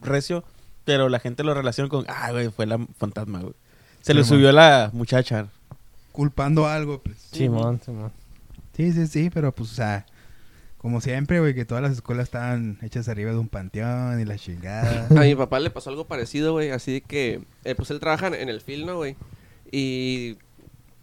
recio, 0.00 0.44
pero 0.84 1.08
la 1.10 1.18
gente 1.18 1.44
lo 1.44 1.52
relaciona 1.52 1.90
con, 1.90 2.06
ah, 2.08 2.30
güey, 2.30 2.48
fue 2.48 2.64
la 2.66 2.78
fantasma, 2.96 3.40
güey. 3.40 3.54
Se 4.00 4.12
Sí, 4.12 4.14
le 4.14 4.20
man. 4.20 4.28
subió 4.28 4.52
la 4.52 4.90
muchacha. 4.92 5.48
Culpando 6.14 6.68
algo, 6.68 7.02
pues. 7.02 7.16
Simón, 7.32 7.80
Simón. 7.84 8.12
Sí, 8.76 8.92
sí, 8.92 9.08
sí, 9.08 9.30
pero 9.34 9.52
pues, 9.52 9.72
o 9.72 9.74
sea, 9.74 10.06
como 10.78 11.00
siempre, 11.00 11.40
güey, 11.40 11.56
que 11.56 11.64
todas 11.64 11.82
las 11.82 11.90
escuelas 11.90 12.24
estaban 12.28 12.78
hechas 12.82 13.08
arriba 13.08 13.32
de 13.32 13.38
un 13.38 13.48
panteón 13.48 14.20
y 14.20 14.24
la 14.24 14.36
chingada. 14.38 15.08
A 15.10 15.22
mi 15.24 15.34
papá 15.34 15.58
le 15.58 15.70
pasó 15.70 15.90
algo 15.90 16.06
parecido, 16.06 16.52
güey. 16.52 16.70
Así 16.70 16.92
de 16.92 17.00
que, 17.00 17.42
eh, 17.64 17.74
pues 17.74 17.90
él 17.90 17.98
trabaja 17.98 18.28
en 18.28 18.48
el 18.48 18.60
film, 18.60 18.86
¿no, 18.86 18.96
güey? 18.98 19.16
Y 19.72 20.36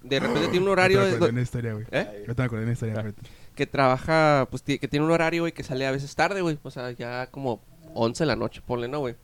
de 0.01 0.21
repente 0.21 0.47
tiene 0.47 0.65
un 0.65 0.71
horario 0.71 1.05
Yo 1.05 1.19
te 1.19 1.25
de- 1.25 1.31
una 1.31 1.41
historia, 1.41 1.73
güey. 1.73 1.85
¿Eh? 1.91 2.23
Yo 2.25 2.33
te 2.33 2.43
acordé 2.43 2.61
de 2.61 2.65
una 2.67 2.73
historia. 2.73 3.03
Ah. 3.05 3.11
que 3.53 3.67
trabaja, 3.67 4.47
pues 4.49 4.63
que 4.63 4.87
tiene 4.87 5.05
un 5.05 5.11
horario, 5.11 5.43
güey, 5.43 5.51
que 5.51 5.63
sale 5.63 5.85
a 5.85 5.91
veces 5.91 6.15
tarde, 6.15 6.39
güey. 6.41 6.57
O 6.63 6.71
sea, 6.71 6.91
ya 6.91 7.27
como 7.27 7.61
11 7.95 8.23
de 8.23 8.27
la 8.27 8.37
noche, 8.37 8.61
ponle, 8.65 8.87
¿no, 8.87 8.99
güey? 8.99 9.15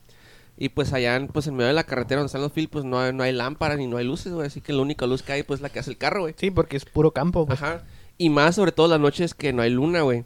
Y 0.60 0.70
pues 0.70 0.92
allá, 0.92 1.14
en, 1.14 1.28
pues 1.28 1.46
en 1.46 1.54
medio 1.54 1.68
de 1.68 1.72
la 1.74 1.84
carretera 1.84 2.18
donde 2.20 2.26
están 2.26 2.42
los 2.42 2.52
field, 2.52 2.68
pues 2.68 2.84
no 2.84 2.98
hay, 2.98 3.12
no 3.12 3.22
hay 3.22 3.32
lámparas 3.32 3.78
ni 3.78 3.86
no 3.86 3.96
hay 3.96 4.04
luces, 4.04 4.32
güey. 4.32 4.48
Así 4.48 4.60
que 4.60 4.72
la 4.72 4.82
única 4.82 5.06
luz 5.06 5.22
que 5.22 5.32
hay, 5.32 5.44
pues 5.44 5.58
es 5.58 5.62
la 5.62 5.68
que 5.68 5.78
hace 5.78 5.90
el 5.90 5.98
carro, 5.98 6.22
güey. 6.22 6.34
Sí, 6.36 6.50
porque 6.50 6.76
es 6.76 6.84
puro 6.84 7.12
campo, 7.12 7.46
pues. 7.46 7.62
Ajá. 7.62 7.84
Y 8.16 8.28
más 8.30 8.56
sobre 8.56 8.72
todo 8.72 8.88
las 8.88 8.98
noches 8.98 9.34
que 9.34 9.52
no 9.52 9.62
hay 9.62 9.70
luna, 9.70 10.00
güey. 10.02 10.24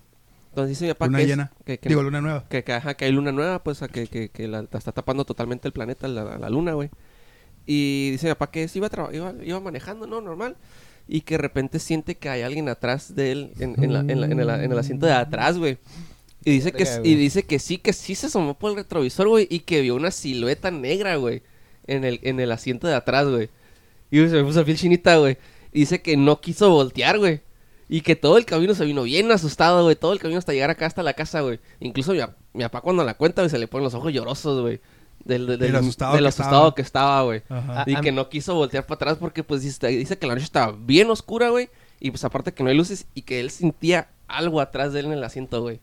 Entonces 0.48 0.70
dice 0.70 0.86
mi 0.86 0.92
papá 0.94 1.06
Luna 1.06 1.18
que, 1.18 1.22
es- 1.24 1.28
llena. 1.28 1.52
que, 1.66 1.78
que- 1.78 1.88
Digo, 1.90 2.02
luna 2.02 2.20
nueva. 2.22 2.46
que, 2.48 2.64
que, 2.64 2.72
ajá, 2.72 2.94
que 2.94 3.04
hay 3.04 3.12
luna 3.12 3.30
nueva, 3.32 3.62
pues 3.62 3.82
a 3.82 3.88
que, 3.88 4.06
que, 4.06 4.30
que 4.30 4.48
la, 4.48 4.62
la 4.62 4.78
está 4.78 4.92
tapando 4.92 5.24
totalmente 5.26 5.68
el 5.68 5.72
planeta, 5.72 6.08
la, 6.08 6.38
la 6.38 6.48
luna, 6.50 6.72
güey. 6.72 6.88
Y 7.66 8.10
dice 8.12 8.26
mi 8.26 8.32
papá 8.32 8.50
que 8.50 8.66
sí 8.68 8.78
iba, 8.78 8.88
iba, 9.12 9.34
iba 9.44 9.60
manejando, 9.60 10.06
¿no? 10.06 10.20
Normal. 10.20 10.56
Y 11.08 11.22
que 11.22 11.34
de 11.34 11.38
repente 11.38 11.78
siente 11.78 12.16
que 12.16 12.28
hay 12.28 12.42
alguien 12.42 12.68
atrás 12.68 13.14
de 13.14 13.32
él 13.32 13.52
en, 13.60 13.82
en 13.82 13.92
la- 13.92 14.00
en 14.00 14.20
la- 14.20 14.26
en 14.26 14.40
el, 14.40 14.48
en 14.50 14.72
el 14.72 14.78
asiento 14.78 15.06
de 15.06 15.12
atrás, 15.12 15.58
güey. 15.58 15.78
Y 16.44 16.50
dice, 16.52 16.72
que, 16.72 16.84
y 17.04 17.14
dice 17.14 17.44
que 17.44 17.58
sí, 17.58 17.78
que 17.78 17.92
sí 17.92 18.14
se 18.14 18.26
asomó 18.26 18.54
por 18.54 18.70
el 18.70 18.76
retrovisor, 18.76 19.28
güey. 19.28 19.46
Y 19.50 19.60
que 19.60 19.80
vio 19.80 19.94
una 19.94 20.10
silueta 20.10 20.70
negra, 20.70 21.16
güey. 21.16 21.42
En 21.86 22.04
el, 22.04 22.20
en 22.22 22.40
el 22.40 22.50
asiento 22.52 22.86
de 22.86 22.94
atrás, 22.94 23.26
güey. 23.28 23.48
Y 24.10 24.18
se 24.18 24.36
me 24.36 24.44
puso 24.44 24.60
la 24.60 24.64
piel 24.64 24.76
chinita, 24.76 25.16
güey. 25.16 25.38
Y 25.72 25.80
dice 25.80 26.02
que 26.02 26.16
no 26.16 26.40
quiso 26.40 26.70
voltear, 26.70 27.18
güey. 27.18 27.40
Y 27.88 28.00
que 28.00 28.16
todo 28.16 28.38
el 28.38 28.44
camino 28.44 28.74
se 28.74 28.84
vino 28.84 29.02
bien 29.02 29.30
asustado, 29.32 29.84
güey. 29.84 29.96
Todo 29.96 30.12
el 30.12 30.18
camino 30.18 30.38
hasta 30.38 30.52
llegar 30.52 30.70
acá, 30.70 30.86
hasta 30.86 31.02
la 31.02 31.12
casa, 31.14 31.40
güey. 31.42 31.60
Incluso 31.80 32.12
mi, 32.12 32.20
ap- 32.20 32.36
mi 32.54 32.62
papá 32.64 32.80
cuando 32.80 33.04
la 33.04 33.14
cuenta, 33.14 33.42
güey, 33.42 33.50
se 33.50 33.58
le 33.58 33.68
ponen 33.68 33.84
los 33.84 33.94
ojos 33.94 34.12
llorosos, 34.12 34.60
güey. 34.60 34.80
Del, 35.24 35.46
del, 35.46 35.58
Del 35.60 35.76
asustado 35.76 36.14
del 36.14 36.24
que 36.24 36.28
asustado 36.28 36.54
estaba. 36.68 36.74
que 36.74 36.82
estaba, 36.82 37.22
güey. 37.22 37.42
Ajá. 37.48 37.84
Y 37.86 37.96
que 37.96 38.10
no 38.10 38.28
quiso 38.28 38.54
voltear 38.54 38.84
para 38.86 38.96
atrás 38.96 39.18
porque, 39.20 39.44
pues, 39.44 39.62
dice, 39.62 39.86
dice 39.88 40.18
que 40.18 40.26
la 40.26 40.34
noche 40.34 40.44
estaba 40.44 40.72
bien 40.76 41.08
oscura, 41.10 41.50
güey. 41.50 41.68
Y, 42.00 42.10
pues, 42.10 42.24
aparte 42.24 42.52
que 42.52 42.62
no 42.64 42.70
hay 42.70 42.76
luces 42.76 43.06
y 43.14 43.22
que 43.22 43.38
él 43.40 43.50
sentía 43.50 44.08
algo 44.26 44.60
atrás 44.60 44.92
de 44.92 45.00
él 45.00 45.06
en 45.06 45.12
el 45.12 45.22
asiento, 45.24 45.60
güey. 45.62 45.80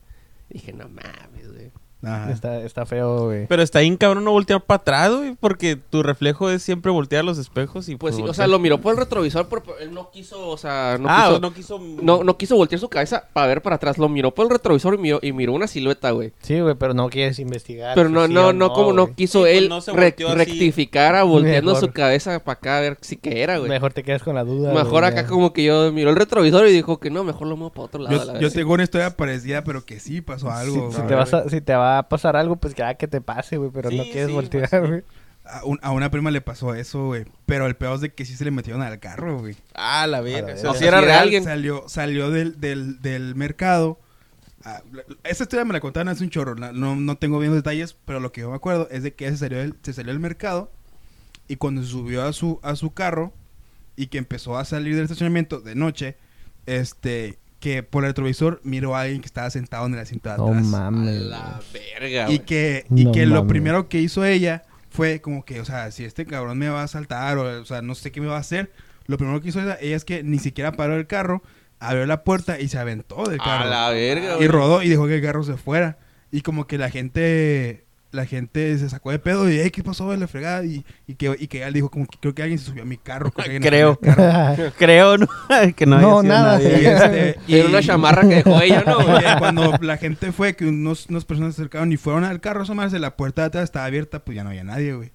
Dije, 0.50 0.72
no 0.72 0.88
mames, 0.88 1.48
güey. 1.48 1.72
Ajá. 2.02 2.30
Está, 2.32 2.60
está 2.62 2.86
feo, 2.86 3.26
güey. 3.26 3.46
Pero 3.46 3.62
está 3.62 3.80
bien 3.80 3.96
cabrón 3.96 4.24
no 4.24 4.32
voltear 4.32 4.60
para 4.62 4.76
atrás, 4.80 5.10
güey, 5.14 5.36
porque 5.38 5.76
tu 5.76 6.02
reflejo 6.02 6.48
es 6.50 6.62
siempre 6.62 6.90
voltear 6.90 7.24
los 7.24 7.36
espejos 7.38 7.88
y 7.88 7.96
Pues 7.96 8.16
sí, 8.16 8.22
o 8.22 8.32
sea, 8.32 8.46
lo 8.46 8.58
miró 8.58 8.80
por 8.80 8.92
el 8.92 8.98
retrovisor, 8.98 9.48
pero 9.48 9.62
él 9.78 9.92
no 9.92 10.10
quiso, 10.10 10.48
o 10.48 10.56
sea, 10.56 10.96
no 10.98 11.08
ah, 11.10 11.26
quiso... 11.28 11.40
no 11.40 11.52
quiso... 11.54 11.78
No, 12.02 12.24
no 12.24 12.36
quiso 12.38 12.56
voltear 12.56 12.80
su 12.80 12.88
cabeza 12.88 13.24
para 13.32 13.46
ver 13.48 13.62
para 13.62 13.76
atrás. 13.76 13.98
Lo 13.98 14.08
miró 14.08 14.30
por 14.32 14.46
el 14.46 14.50
retrovisor 14.50 14.94
y 14.94 14.98
miró, 14.98 15.18
y 15.22 15.32
miró 15.32 15.52
una 15.52 15.66
silueta, 15.66 16.10
güey. 16.12 16.32
Sí, 16.40 16.58
güey, 16.60 16.74
pero 16.74 16.94
no 16.94 17.08
quieres 17.10 17.38
investigar. 17.38 17.94
Pero 17.94 18.08
si 18.08 18.14
no, 18.14 18.26
sí 18.26 18.32
no, 18.32 18.52
no, 18.52 18.72
como 18.72 18.92
no 18.92 19.14
quiso 19.14 19.40
Sí, 19.40 19.44
pues 19.44 19.56
él 19.58 19.68
no 19.68 19.80
re- 19.80 19.92
volteó 20.10 20.28
así. 20.28 20.38
rectificar 20.38 21.14
a 21.16 21.22
volteando 21.24 21.72
Mejor. 21.74 21.88
su 21.88 21.92
cabeza 21.92 22.38
para 22.42 22.58
acá 22.58 22.78
a 22.78 22.80
ver 22.80 22.98
si 23.00 23.16
que 23.16 23.42
era, 23.42 23.58
güey. 23.58 23.68
Mejor, 23.68 23.80
Mejor 23.80 23.92
te 23.94 24.02
quedas 24.02 24.22
con 24.22 24.34
la 24.34 24.44
duda. 24.44 24.72
güey, 24.72 25.04
acá 25.04 25.22
ya. 25.22 25.26
como 25.26 25.52
que 25.52 25.64
yo 25.64 25.92
miró 25.92 26.10
el 26.10 26.16
retrovisor 26.16 26.66
y 26.66 26.72
dijo 26.72 26.98
que 26.98 27.10
no, 27.10 27.24
mejor 27.24 27.46
lo 27.46 27.56
muevo 27.56 27.72
para 27.72 27.84
otro 27.84 28.02
lado. 28.02 28.20
a 28.20 28.24
la 28.24 28.34
Yo, 28.34 28.40
yo 28.40 28.50
tengo 28.50 28.74
una 28.74 28.82
historia 28.82 29.16
parecida, 29.16 29.64
pero 29.64 29.84
que 29.84 30.00
sí 30.00 30.20
pasó 30.20 30.50
algo. 30.50 30.90
Si, 30.90 30.96
güey. 30.98 31.08
te 31.08 31.14
vas 31.14 31.32
a- 31.34 31.48
si 31.48 31.60
te 31.60 31.74
va 31.90 31.98
a 31.98 32.08
pasar 32.08 32.36
algo, 32.36 32.56
pues 32.56 32.74
ya 32.74 32.94
que 32.94 33.08
te 33.08 33.20
pase, 33.20 33.56
güey, 33.56 33.70
pero 33.72 33.90
no 33.90 34.02
quieres 34.04 34.28
sí, 34.28 34.32
voltear, 34.32 34.68
pues, 34.70 34.88
güey. 34.88 35.02
A, 35.44 35.64
un- 35.64 35.80
a 35.82 35.90
una 35.90 36.10
prima 36.10 36.30
le 36.30 36.40
pasó 36.40 36.74
eso, 36.74 37.06
güey. 37.06 37.24
Pero 37.46 37.66
el 37.66 37.74
peor 37.74 37.96
es 37.96 38.00
de 38.02 38.12
que 38.14 38.24
sí 38.24 38.36
se 38.36 38.44
le 38.44 38.50
metieron 38.50 38.82
al 38.82 38.98
carro, 39.00 39.38
güey. 39.40 39.56
Ah, 39.74 40.06
la 40.06 40.18
A 40.18 40.20
verga. 40.20 40.54
la 40.62 40.70
O 40.70 40.74
si 40.74 40.84
era 40.84 41.00
real. 41.00 41.18
alguien. 41.20 41.42
Salió, 41.44 41.88
salió 41.88 42.30
del, 42.30 42.60
del, 42.60 43.00
del 43.02 43.34
mercado. 43.34 43.98
Ah, 44.64 44.82
esa 45.24 45.44
historia 45.44 45.64
me 45.64 45.72
la 45.72 45.80
contaron 45.80 46.08
hace 46.08 46.22
un 46.22 46.30
chorro. 46.30 46.54
No, 46.54 46.94
no 46.94 47.16
tengo 47.16 47.38
bien 47.38 47.52
los 47.52 47.62
detalles, 47.62 47.96
pero 48.04 48.20
lo 48.20 48.30
que 48.30 48.42
yo 48.42 48.50
me 48.50 48.56
acuerdo 48.56 48.86
es 48.90 49.02
de 49.02 49.14
que 49.14 49.28
se 49.30 49.38
salió 49.38 49.58
del, 49.58 49.74
se 49.82 49.92
salió 49.92 50.12
del 50.12 50.20
mercado. 50.20 50.70
Y 51.48 51.56
cuando 51.56 51.82
se 51.82 51.88
subió 51.88 52.22
a 52.22 52.32
su, 52.32 52.60
a 52.62 52.76
su 52.76 52.92
carro 52.92 53.32
y 53.96 54.06
que 54.06 54.18
empezó 54.18 54.56
a 54.56 54.64
salir 54.64 54.94
del 54.94 55.04
estacionamiento 55.04 55.60
de 55.60 55.74
noche, 55.74 56.16
este, 56.66 57.39
que 57.60 57.82
por 57.82 58.04
el 58.04 58.10
retrovisor 58.10 58.60
miró 58.64 58.96
a 58.96 59.02
alguien 59.02 59.20
que 59.20 59.26
estaba 59.26 59.50
sentado 59.50 59.86
en 59.86 59.94
el 59.94 60.00
asiento 60.00 60.30
de 60.30 60.36
No 60.38 60.46
atrás. 60.48 60.66
A 60.66 60.90
mames. 60.90 61.20
la 61.22 61.60
verga, 61.72 62.22
y 62.24 62.36
güey. 62.36 62.38
que, 62.40 62.86
y 62.94 63.04
No 63.04 63.12
que 63.12 63.26
lo 63.26 63.46
primero 63.46 63.88
que 63.88 64.00
hizo 64.00 64.24
ella 64.24 64.64
fue 64.90 65.20
como 65.20 65.44
que, 65.44 65.60
o 65.60 65.64
sea, 65.64 65.90
si 65.92 66.04
este 66.04 66.26
cabrón 66.26 66.58
me 66.58 66.68
va 66.68 66.82
a 66.82 66.88
saltar 66.88 67.38
o, 67.38 67.60
o 67.60 67.64
sea, 67.64 67.82
no 67.82 67.94
sé 67.94 68.10
qué 68.10 68.20
me 68.20 68.26
va 68.26 68.36
a 68.36 68.40
hacer, 68.40 68.72
lo 69.06 69.18
primero 69.18 69.40
que 69.40 69.50
hizo 69.50 69.60
ella, 69.60 69.78
ella 69.80 69.96
es 69.96 70.04
que 70.04 70.22
ni 70.22 70.38
siquiera 70.38 70.72
paró 70.72 70.96
el 70.96 71.06
carro, 71.06 71.42
abrió 71.78 72.06
la 72.06 72.24
puerta 72.24 72.58
y 72.60 72.68
se 72.68 72.78
aventó 72.78 73.24
del 73.28 73.40
A 73.40 73.44
carro. 73.44 73.70
la 73.70 73.90
verga, 73.90 74.32
y 74.32 74.36
güey. 74.36 74.48
rodó 74.48 74.82
y 74.82 74.88
dejó 74.88 75.06
que 75.06 75.16
el 75.16 75.22
carro 75.22 75.42
se 75.44 75.56
fuera. 75.56 75.98
Y 76.32 76.40
como 76.42 76.66
que 76.66 76.78
la 76.78 76.90
gente, 76.90 77.84
la 78.12 78.26
gente 78.26 78.76
se 78.78 78.88
sacó 78.90 79.10
de 79.12 79.18
pedo 79.20 79.48
y, 79.50 79.58
"Ey, 79.60 79.70
¿qué 79.70 79.82
pasó 79.84 80.10
de 80.10 80.16
la 80.16 80.26
fregada? 80.26 80.64
Y, 80.64 80.84
y 81.06 81.14
que, 81.14 81.36
y 81.38 81.46
que 81.46 81.62
él 81.62 81.72
dijo 81.72 81.90
como 81.90 82.06
que 82.06 82.18
creo 82.18 82.34
que 82.34 82.42
alguien 82.42 82.58
se 82.58 82.64
subió 82.66 82.82
a 82.82 82.86
mi 82.86 82.96
carro. 82.96 83.30
que 83.30 83.42
alguien 83.42 83.62
Creo. 83.62 83.98
al 84.02 84.16
carro". 84.16 84.72
Creo, 84.78 85.16
¿no? 85.18 85.28
que 85.76 85.86
no, 85.86 86.00
No, 86.00 86.22
nada. 86.22 86.60
Y, 86.60 86.66
este, 86.86 87.38
y- 87.46 87.54
Era 87.56 87.68
una 87.68 87.82
chamarra 87.82 88.22
que 88.22 88.36
dejó 88.42 88.60
ella, 88.60 88.82
¿no, 88.86 89.02
güey? 89.04 89.22
Cuando 89.38 89.74
la 89.80 89.96
gente 89.96 90.32
fue, 90.32 90.56
que 90.56 90.66
unos, 90.66 91.06
unas 91.08 91.24
personas 91.24 91.54
se 91.54 91.62
acercaron 91.62 91.92
y 91.92 91.96
fueron 91.96 92.24
al 92.24 92.40
carro 92.40 92.60
a 92.60 92.62
asomarse, 92.64 92.98
la 92.98 93.16
puerta 93.16 93.42
de 93.42 93.46
atrás 93.48 93.64
estaba 93.64 93.84
abierta, 93.86 94.24
pues 94.24 94.34
ya 94.36 94.42
no 94.44 94.50
había 94.50 94.64
nadie, 94.64 94.92
güey. 94.94 95.12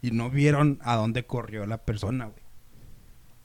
Y 0.00 0.12
no 0.12 0.30
vieron 0.30 0.78
a 0.82 0.94
dónde 0.96 1.24
corrió 1.24 1.66
la 1.66 1.78
persona, 1.78 2.26
güey. 2.26 2.38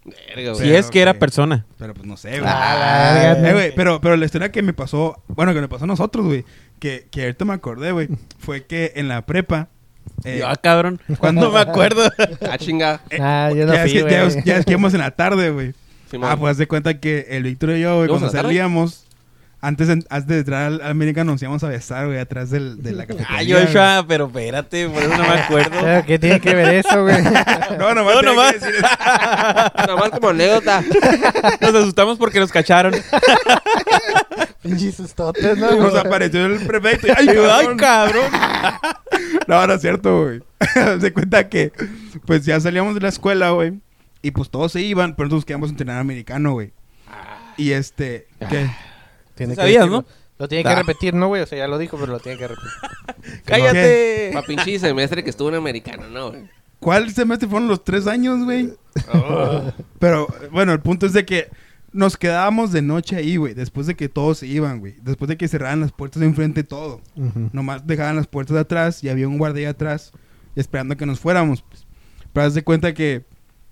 Verga, 0.06 0.54
Si 0.54 0.60
güey. 0.60 0.68
Pero 0.70 0.78
es 0.80 0.89
que 0.91 1.01
era 1.01 1.14
persona. 1.14 1.66
Pero 1.78 1.93
pues 1.93 2.06
no 2.06 2.18
sé, 2.18 2.39
güey. 2.39 2.43
Ah, 2.45 3.14
la 3.16 3.34
verga, 3.34 3.49
Eh, 3.49 3.54
güey, 3.54 3.76
pero, 3.76 4.01
pero 4.01 4.18
la 4.18 4.26
historia 4.26 4.51
que 4.51 4.62
me 4.62 4.74
pasó, 4.74 5.24
bueno, 5.30 5.54
que 5.54 5.62
me 5.62 5.70
pasó 5.70 5.86
a 5.86 5.88
nosotros, 5.88 6.26
güey, 6.26 6.43
que, 6.84 7.08
que 7.10 7.22
ahorita 7.22 7.46
me 7.46 7.54
acordé, 7.54 7.94
güey, 7.94 8.10
fue 8.40 8.66
que 8.66 8.92
en 8.98 9.08
la 9.08 9.26
prepa, 9.26 9.70
eh, 10.26 10.40
Yo, 10.40 10.50
ah, 10.50 10.56
cabrón. 10.62 11.00
cuando 11.18 11.50
me 11.54 11.62
acuerdo. 11.62 12.12
Ah, 12.50 12.58
chinga. 12.58 13.00
eh, 13.10 13.20
Ah, 13.22 13.50
yo 13.56 13.66
no 13.66 13.74
ya, 13.74 13.86
es 13.86 13.92
fui, 13.94 14.04
que, 14.04 14.12
ya, 14.12 14.24
güey. 14.26 14.38
es- 14.38 14.44
ya 14.44 14.58
es 14.58 14.66
que 14.66 14.72
íbamos 14.72 14.94
en 14.94 15.00
la 15.00 15.12
tarde, 15.12 15.50
güey. 15.52 15.74
Ah, 16.22 16.36
pues 16.38 16.52
haz 16.52 16.58
de 16.58 16.68
cuenta 16.68 17.00
que 17.00 17.28
el 17.30 17.44
Víctor 17.44 17.70
y 17.72 17.80
yo, 17.80 17.96
güey, 17.96 18.08
¿Íbamos 18.10 18.22
cuando 18.22 18.38
salíamos, 18.38 19.06
antes, 19.62 19.88
de- 19.88 20.04
antes 20.10 20.28
de 20.28 20.40
entrar 20.40 20.64
al, 20.66 20.82
al 20.82 20.92
América 20.92 21.24
nos 21.24 21.42
íbamos 21.42 21.64
a 21.64 21.70
besar, 21.70 22.08
güey, 22.08 22.20
atrás 22.20 22.50
del, 22.50 22.84
de 22.84 22.92
la 22.92 23.06
cafetería. 23.06 23.38
Ah, 23.40 23.44
güey. 23.46 23.66
Joshua, 23.66 24.06
pero 24.06 24.26
espérate, 24.28 24.90
por 24.90 25.02
eso 25.04 25.18
no 25.18 25.24
me 25.24 25.40
acuerdo. 25.40 25.72
Pero, 25.82 26.06
¿Qué 26.06 26.20
tiene 26.20 26.42
que 26.42 26.54
ver 26.54 26.74
eso, 26.86 27.02
güey? 27.02 27.16
No, 27.80 27.96
nomás. 27.96 28.16
No, 28.16 28.20
tenía 28.20 28.20
que 28.20 28.26
nomás. 28.26 28.54
decir 28.60 28.76
eso. 28.76 29.88
Nomás 29.88 30.10
como 30.12 30.28
anécdota. 30.30 30.84
Nos 31.62 31.76
asustamos 31.76 32.18
porque 32.18 32.40
nos 32.42 32.52
cacharon. 32.52 32.94
Pinches 34.64 34.95
sustotes, 34.95 35.57
¿no? 35.59 35.76
Nos 35.76 35.95
apareció 35.95 36.45
el 36.45 36.66
prefecto. 36.66 37.07
y, 37.07 37.11
¡Ay, 37.11 37.28
Ay, 37.30 37.36
cabrón! 37.36 37.78
cabrón. 37.78 38.26
No, 39.47 39.68
no 39.68 39.74
es 39.74 39.82
cierto, 39.82 40.24
güey. 40.24 40.41
Se 41.01 41.11
cuenta 41.11 41.49
que, 41.49 41.72
pues 42.26 42.45
ya 42.45 42.59
salíamos 42.59 42.95
de 42.95 43.01
la 43.01 43.09
escuela, 43.09 43.51
güey. 43.51 43.74
Y 44.22 44.32
pues 44.32 44.49
todos 44.49 44.72
se 44.72 44.82
iban, 44.82 45.16
pero 45.16 45.26
nosotros 45.28 45.43
quedamos 45.45 45.70
a 45.70 45.72
entrenar 45.72 45.97
americano, 45.99 46.53
güey. 46.53 46.72
Y 47.57 47.72
este, 47.72 48.28
¿qué? 48.49 48.70
Tiene 49.36 49.53
Sí 49.55 49.59
sabías, 49.61 49.88
¿no? 49.89 50.05
Lo 50.39 50.47
tiene 50.47 50.64
que 50.64 50.70
Ah. 50.70 50.76
repetir, 50.76 51.14
¿no, 51.14 51.28
güey? 51.28 51.41
O 51.41 51.45
sea, 51.45 51.57
ya 51.57 51.68
lo 51.68 51.78
dijo, 51.78 51.97
pero 51.97 52.14
lo 52.14 52.20
tiene 52.20 52.38
que 52.38 52.47
repetir. 52.47 52.72
Cállate. 53.45 54.32
Pa' 54.34 54.43
pinche 54.43 54.80
semestre 54.80 55.24
que 55.24 55.30
estuvo 55.30 55.49
en 55.49 55.55
americano, 55.55 56.07
¿no, 56.09 56.30
güey? 56.32 56.43
¿Cuál 56.80 57.11
semestre 57.14 57.47
fueron 57.49 57.68
los 57.68 57.84
tres 57.84 58.07
años, 58.07 58.43
güey? 58.43 58.74
Oh. 59.14 59.72
Pero, 59.99 60.28
bueno, 60.51 60.72
el 60.72 60.80
punto 60.80 61.05
es 61.05 61.14
de 61.14 61.26
que 61.26 61.49
nos 61.94 62.18
quedábamos 62.18 62.72
de 62.72 62.82
noche 62.82 63.16
ahí, 63.16 63.38
güey. 63.38 63.54
Después 63.54 63.88
de 63.88 63.96
que 63.96 64.10
todos 64.10 64.39
se 64.39 64.48
iban, 64.48 64.80
güey. 64.80 64.96
Después 65.02 65.30
de 65.30 65.38
que 65.38 65.48
cerraran 65.48 65.80
las 65.82 65.91
puertas 65.91 66.20
de 66.20 66.26
enfrente 66.26 66.64
todo. 66.64 67.02
Nomás 67.54 67.86
dejaban 67.88 68.16
las 68.16 68.28
puertas 68.28 68.56
de 68.56 68.62
atrás 68.62 69.04
y 69.04 69.10
había 69.10 69.28
un 69.28 69.38
guardia 69.38 69.70
atrás 69.70 70.12
esperando 70.56 70.98
que 70.98 71.06
nos 71.06 71.20
fuéramos. 71.20 71.62
Pues. 71.62 71.86
Pero 72.34 72.48
haz 72.48 72.54
de 72.56 72.64
cuenta 72.64 72.94
que, 72.94 73.26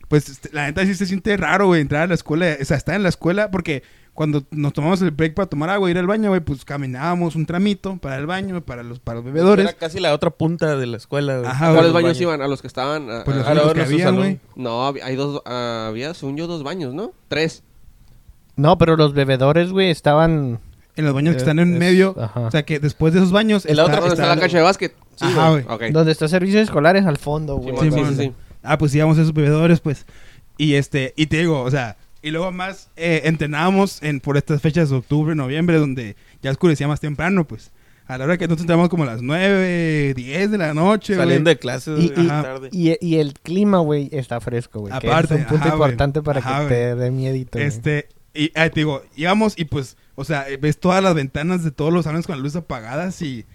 pues, 0.07 0.29
este, 0.29 0.49
la 0.53 0.65
neta 0.65 0.85
sí 0.85 0.93
se 0.95 1.05
siente 1.05 1.35
raro, 1.37 1.67
güey, 1.67 1.81
entrar 1.81 2.03
a 2.03 2.07
la 2.07 2.13
escuela. 2.13 2.55
O 2.61 2.65
sea, 2.65 2.77
estar 2.77 2.95
en 2.95 3.03
la 3.03 3.09
escuela 3.09 3.49
porque 3.51 3.83
cuando 4.13 4.43
nos 4.51 4.73
tomamos 4.73 5.01
el 5.01 5.11
break 5.11 5.33
para 5.33 5.47
tomar 5.47 5.69
agua 5.69 5.87
y 5.87 5.91
ir 5.91 5.97
al 5.97 6.05
baño, 6.05 6.29
güey, 6.29 6.41
pues 6.41 6.65
caminábamos 6.65 7.35
un 7.35 7.45
tramito 7.45 7.95
para 7.97 8.17
el 8.17 8.25
baño, 8.27 8.61
para 8.61 8.83
los, 8.83 8.99
para 8.99 9.15
los 9.15 9.25
bebedores. 9.25 9.65
Era 9.65 9.73
casi 9.77 9.99
la 10.01 10.13
otra 10.13 10.29
punta 10.31 10.75
de 10.75 10.85
la 10.85 10.97
escuela. 10.97 11.37
güey. 11.39 11.49
Ajá, 11.49 11.67
¿A 11.67 11.69
güey, 11.69 11.75
cuáles 11.77 11.85
los 11.87 11.93
baños 11.93 12.07
baños. 12.17 12.21
iban? 12.21 12.41
¿A 12.41 12.47
los 12.47 12.61
que 12.61 12.67
estaban? 12.67 13.09
a- 13.09 13.23
Pues 13.23 13.37
los 13.37 13.47
a- 13.47 13.73
que 13.73 13.81
habían, 13.81 14.15
güey. 14.17 14.39
No, 14.55 14.85
hay 15.01 15.15
dos, 15.15 15.41
ah, 15.45 15.85
había, 15.89 16.13
según 16.13 16.35
yo, 16.37 16.45
dos 16.47 16.61
baños, 16.61 16.93
¿no? 16.93 17.13
Tres. 17.29 17.63
No, 18.55 18.77
pero 18.77 18.95
los 18.97 19.13
bebedores, 19.13 19.71
güey, 19.71 19.89
estaban... 19.89 20.59
En 20.97 21.05
los 21.05 21.13
baños 21.13 21.31
que 21.33 21.37
Es- 21.37 21.43
están 21.43 21.59
en 21.59 21.73
es- 21.73 21.79
medio. 21.79 22.15
ajá. 22.19 22.41
O 22.41 22.51
sea, 22.51 22.63
que 22.63 22.79
después 22.79 23.13
de 23.13 23.19
esos 23.19 23.31
baños... 23.31 23.65
En 23.65 23.77
la 23.77 23.83
otra 23.83 23.95
¿Dónde 24.01 24.09
está 24.09 24.23
está 24.23 24.35
la 24.35 24.41
cancha 24.41 24.57
de 24.57 24.63
básquet? 24.63 24.93
Sí, 25.15 25.25
Ajá, 25.25 25.49
güey. 25.51 25.63
Ok. 25.67 25.83
Donde 25.91 26.11
está 26.11 26.27
servicios 26.27 26.63
escolares 26.63 27.05
al 27.05 27.17
fondo, 27.17 27.55
güey. 27.57 27.75
Sí, 27.79 27.91
sí, 27.91 28.15
sí. 28.17 28.31
Ah, 28.63 28.77
pues 28.77 28.93
íbamos 28.93 29.17
a 29.17 29.21
esos 29.21 29.33
bebedores, 29.33 29.79
pues. 29.79 30.05
Y 30.57 30.73
este, 30.75 31.13
y 31.15 31.27
te 31.27 31.37
digo, 31.39 31.61
o 31.61 31.71
sea, 31.71 31.97
y 32.21 32.29
luego 32.31 32.51
más 32.51 32.89
eh, 32.97 33.21
entrenábamos 33.23 34.03
en, 34.03 34.19
por 34.19 34.37
estas 34.37 34.61
fechas 34.61 34.89
de 34.89 34.97
octubre, 34.97 35.33
noviembre, 35.33 35.77
donde 35.77 36.15
ya 36.43 36.51
oscurecía 36.51 36.87
más 36.87 36.99
temprano, 36.99 37.47
pues. 37.47 37.71
A 38.07 38.17
la 38.17 38.25
hora 38.25 38.37
que 38.37 38.45
nosotros 38.45 38.63
entramos 38.63 38.89
como 38.89 39.03
a 39.03 39.05
las 39.05 39.21
9, 39.21 40.13
10 40.13 40.51
de 40.51 40.57
la 40.57 40.73
noche, 40.73 41.15
güey. 41.15 41.25
Saliendo 41.25 41.49
de 41.49 41.57
clases. 41.57 41.97
Y, 41.99 42.05
y- 42.07 42.27
tarde. 42.27 42.69
y- 42.73 42.97
y 42.99 43.15
el 43.17 43.33
clima, 43.35 43.79
güey, 43.79 44.09
está 44.11 44.41
fresco, 44.41 44.81
güey. 44.81 44.91
que 44.99 45.07
Aparte, 45.07 45.35
es 45.35 45.39
un 45.41 45.45
punto 45.47 45.65
ajá, 45.65 45.73
importante 45.75 46.21
para 46.21 46.39
Ajá, 46.39 46.59
que 46.59 46.65
güey. 46.65 46.69
te 46.69 46.95
dé 46.95 47.11
miedito. 47.11 47.57
Este, 47.57 48.09
y 48.33 48.51
ah, 48.55 48.69
te 48.69 48.81
digo, 48.81 49.03
íbamos 49.15 49.57
y 49.57 49.65
pues, 49.65 49.97
o 50.15 50.23
sea, 50.23 50.45
ves 50.59 50.79
todas 50.79 51.03
las 51.03 51.13
ventanas 51.13 51.63
de 51.63 51.71
todos 51.71 51.91
los 51.91 52.05
salones 52.05 52.25
con 52.25 52.35
las 52.35 52.43
luces 52.43 52.57
apagadas 52.57 53.21
y, 53.21 53.45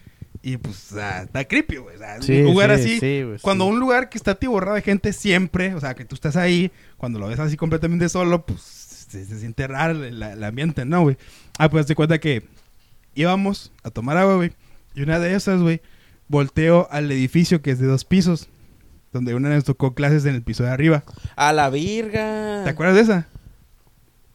y 0.43 0.59
pues, 0.59 0.93
o 0.93 0.97
sea, 0.97 1.23
está 1.23 1.45
creepy, 1.45 1.77
güey. 1.77 1.97
O 1.97 1.99
sea, 1.99 2.21
Sí, 2.21 2.41
un 2.41 2.45
lugar 2.45 2.77
sí, 2.77 2.83
así, 2.83 3.01
sí, 3.01 3.25
cuando 3.41 3.65
sí. 3.65 3.71
un 3.71 3.81
lugar 3.81 4.09
que 4.09 4.19
está 4.19 4.33
atiborrado 4.33 4.75
de 4.75 4.83
gente 4.83 5.13
siempre, 5.13 5.75
o 5.75 5.81
sea, 5.81 5.95
que 5.95 6.05
tú 6.05 6.15
estás 6.15 6.37
ahí, 6.37 6.71
cuando 6.99 7.19
lo 7.19 7.29
ves 7.29 7.39
así 7.39 7.57
completamente 7.57 8.09
solo, 8.09 8.45
pues, 8.45 8.61
se, 8.61 9.25
se 9.25 9.39
siente 9.41 9.67
raro 9.67 10.05
el, 10.05 10.45
ambiente, 10.45 10.85
¿no, 10.85 11.03
güey? 11.03 11.17
Ah, 11.59 11.71
pues, 11.71 11.87
te 11.87 11.95
cuenta 11.95 12.19
que 12.19 12.47
íbamos 13.15 13.73
a 13.83 13.91
tomar 13.91 14.19
agua, 14.19 14.37
güey, 14.37 14.53
y 14.95 15.03
una 15.03 15.19
de 15.19 15.35
esas, 15.35 15.63
güey, 15.63 15.81
volteo 16.29 16.89
al 16.91 17.11
edificio 17.11 17.63
que 17.63 17.71
es 17.71 17.79
de 17.79 17.87
dos 17.87 18.05
pisos, 18.05 18.49
donde 19.13 19.35
una 19.35 19.49
vez 19.49 19.59
nos 19.59 19.65
tocó 19.65 19.95
clases 19.95 20.27
en 20.27 20.35
el 20.35 20.43
piso 20.43 20.65
de 20.65 20.71
arriba. 20.71 21.05
A 21.37 21.53
la 21.55 21.71
virga. 21.71 22.63
¿Te 22.65 22.71
acuerdas 22.71 22.97
de 22.97 23.03
esa? 23.03 23.29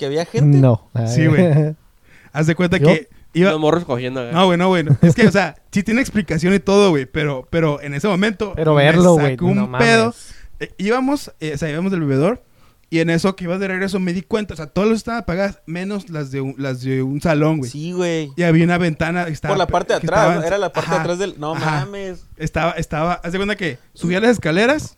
Que 0.01 0.07
había 0.07 0.25
gente. 0.25 0.57
No. 0.57 0.89
Sí, 1.05 1.27
güey. 1.27 1.75
Haz 2.33 2.47
de 2.47 2.55
cuenta 2.55 2.77
¿Yo? 2.77 2.87
que 2.87 3.07
iba... 3.33 3.51
Los 3.51 3.59
morros 3.59 3.85
cogiendo. 3.85 4.31
No, 4.31 4.47
güey, 4.47 4.57
no, 4.57 4.69
güey. 4.69 4.83
no. 4.83 4.97
Es 5.03 5.13
que, 5.13 5.27
o 5.27 5.31
sea, 5.31 5.61
sí 5.71 5.83
tiene 5.83 6.01
explicación 6.01 6.55
y 6.55 6.59
todo, 6.59 6.89
güey. 6.89 7.05
Pero, 7.05 7.47
pero 7.51 7.79
en 7.83 7.93
ese 7.93 8.07
momento. 8.07 8.53
Pero 8.55 8.73
verlo, 8.73 9.13
güey. 9.13 9.37
un 9.39 9.57
no 9.57 9.67
mames. 9.67 9.87
pedo. 9.87 10.15
Eh, 10.59 10.73
íbamos, 10.79 11.31
eh, 11.39 11.51
o 11.53 11.57
sea, 11.59 11.69
íbamos 11.69 11.91
del 11.91 11.99
bebedor. 12.01 12.41
Y 12.89 12.97
en 13.01 13.11
eso 13.11 13.35
que 13.35 13.43
iba 13.43 13.59
de 13.59 13.67
regreso 13.67 13.99
me 13.99 14.11
di 14.11 14.23
cuenta. 14.23 14.55
O 14.55 14.57
sea, 14.57 14.65
todas 14.65 14.89
las 14.89 14.97
estaban 14.97 15.21
apagadas, 15.21 15.61
menos 15.67 16.09
las 16.09 16.31
de 16.31 16.41
un, 16.41 16.55
las 16.57 16.81
de 16.81 17.03
un 17.03 17.21
salón, 17.21 17.59
güey. 17.59 17.69
Sí, 17.69 17.91
güey. 17.91 18.31
Y 18.35 18.41
había 18.41 18.63
una 18.63 18.79
ventana. 18.79 19.25
que 19.25 19.33
estaba- 19.33 19.51
Por 19.53 19.59
la 19.59 19.67
parte 19.67 19.93
de 19.93 19.97
atrás. 19.97 20.43
Era 20.43 20.57
la 20.57 20.73
parte 20.73 20.89
de 20.89 20.97
atrás 20.97 21.19
del. 21.19 21.39
No 21.39 21.53
ajá. 21.55 21.85
mames. 21.85 22.25
Estaba, 22.37 22.71
estaba. 22.71 23.21
Haz 23.23 23.33
de 23.33 23.37
cuenta 23.37 23.55
que 23.55 23.77
subía 23.93 24.19
las 24.19 24.31
escaleras. 24.31 24.97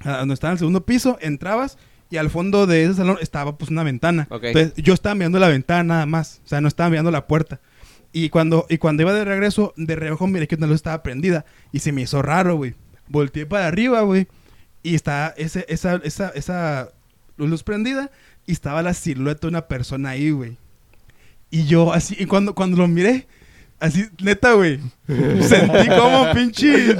A 0.00 0.16
donde 0.18 0.34
estaba 0.34 0.50
en 0.50 0.54
el 0.54 0.58
segundo 0.58 0.84
piso. 0.84 1.18
Entrabas. 1.20 1.78
Y 2.12 2.18
al 2.18 2.28
fondo 2.28 2.66
de 2.66 2.84
ese 2.84 2.92
salón 2.92 3.16
estaba 3.22 3.56
pues 3.56 3.70
una 3.70 3.82
ventana. 3.84 4.28
Entonces 4.30 4.74
yo 4.76 4.92
estaba 4.92 5.14
mirando 5.14 5.38
la 5.38 5.48
ventana 5.48 5.82
nada 5.82 6.04
más. 6.04 6.42
O 6.44 6.48
sea, 6.48 6.60
no 6.60 6.68
estaba 6.68 6.90
mirando 6.90 7.10
la 7.10 7.26
puerta. 7.26 7.58
Y 8.12 8.28
cuando, 8.28 8.66
y 8.68 8.76
cuando 8.76 9.02
iba 9.02 9.14
de 9.14 9.24
regreso, 9.24 9.72
de 9.78 9.96
reojo 9.96 10.26
miré 10.26 10.46
que 10.46 10.56
una 10.56 10.66
luz 10.66 10.76
estaba 10.76 11.02
prendida. 11.02 11.46
Y 11.72 11.78
se 11.78 11.90
me 11.90 12.02
hizo 12.02 12.20
raro, 12.20 12.56
güey. 12.56 12.74
Volteé 13.08 13.46
para 13.46 13.66
arriba, 13.66 14.02
güey. 14.02 14.28
Y 14.82 14.94
está 14.94 15.32
ese, 15.38 15.64
esa, 15.70 16.02
esa, 16.04 16.28
esa 16.34 16.90
luz 17.38 17.62
prendida. 17.62 18.10
Y 18.44 18.52
estaba 18.52 18.82
la 18.82 18.92
silueta 18.92 19.40
de 19.40 19.48
una 19.48 19.66
persona 19.66 20.10
ahí, 20.10 20.32
güey. 20.32 20.58
Y 21.50 21.64
yo 21.64 21.94
así, 21.94 22.14
y 22.18 22.26
cuando, 22.26 22.54
cuando 22.54 22.76
lo 22.76 22.88
miré, 22.88 23.26
así, 23.80 24.04
neta, 24.22 24.52
güey. 24.52 24.80
Sentí 25.40 25.88
como 25.88 26.30
pinche. 26.34 26.94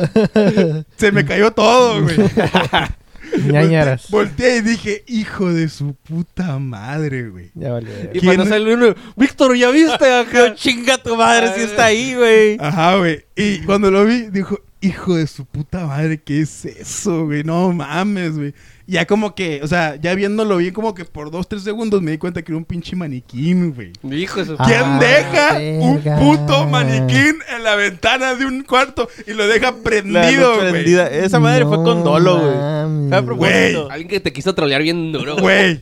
Se 0.96 1.12
me 1.12 1.22
cayó 1.26 1.50
todo, 1.50 2.02
güey. 2.02 2.16
Ñañaras. 3.46 4.10
Volteé 4.10 4.58
y 4.58 4.60
dije, 4.60 5.04
hijo 5.06 5.52
de 5.52 5.68
su 5.68 5.94
puta 5.94 6.58
madre, 6.58 7.28
güey. 7.28 7.50
Ya 7.54 7.72
valió. 7.72 7.90
Y 8.12 8.20
¿Quién? 8.20 8.24
cuando 8.24 8.46
sale 8.46 8.74
uno, 8.74 8.94
Víctor, 9.16 9.56
¿ya 9.56 9.70
viste 9.70 10.12
acá? 10.14 10.54
Chinga 10.56 10.98
tu 10.98 11.16
madre 11.16 11.52
si 11.54 11.62
está 11.62 11.86
ahí, 11.86 12.14
güey. 12.14 12.56
Ajá, 12.60 12.96
güey. 12.96 13.24
Y 13.36 13.60
cuando 13.60 13.90
lo 13.90 14.04
vi, 14.04 14.28
dijo, 14.30 14.58
hijo 14.82 15.14
de 15.16 15.26
su 15.26 15.46
puta 15.46 15.86
madre, 15.86 16.20
¿qué 16.22 16.40
es 16.42 16.64
eso, 16.66 17.24
güey? 17.26 17.44
No 17.44 17.72
mames, 17.72 18.36
güey. 18.36 18.54
Ya 18.86 19.06
como 19.06 19.34
que, 19.34 19.60
o 19.62 19.66
sea, 19.68 19.96
ya 19.96 20.14
viéndolo 20.14 20.56
bien, 20.58 20.74
como 20.74 20.92
que 20.92 21.04
por 21.04 21.30
dos, 21.30 21.48
tres 21.48 21.62
segundos 21.62 22.02
me 22.02 22.10
di 22.10 22.18
cuenta 22.18 22.42
que 22.42 22.52
era 22.52 22.58
un 22.58 22.64
pinche 22.64 22.94
maniquín, 22.96 23.72
güey. 23.72 23.92
Hijo 24.20 24.40
de 24.40 24.46
su... 24.46 24.56
Ah, 24.58 24.64
¿Quién 24.66 24.98
deja 24.98 25.58
un 25.80 26.02
puto 26.18 26.66
maniquín 26.66 27.36
en 27.56 27.62
la 27.62 27.76
ventana 27.76 28.34
de 28.34 28.44
un 28.44 28.62
cuarto 28.64 29.08
y 29.26 29.32
lo 29.32 29.46
deja 29.46 29.70
La 29.70 29.76
prendido, 29.76 30.56
güey? 30.56 30.70
prendida. 30.72 31.08
Esa 31.08 31.38
madre 31.38 31.64
fue 31.64 31.76
con 31.76 32.02
dolo, 32.04 32.38
güey. 32.38 33.08
Fue 33.08 33.16
a 33.16 33.22
propósito. 33.24 33.88
Alguien 33.90 34.08
que 34.08 34.20
te 34.20 34.32
quiso 34.32 34.54
trolear 34.54 34.82
bien 34.82 35.12
duro, 35.12 35.36
güey. 35.36 35.80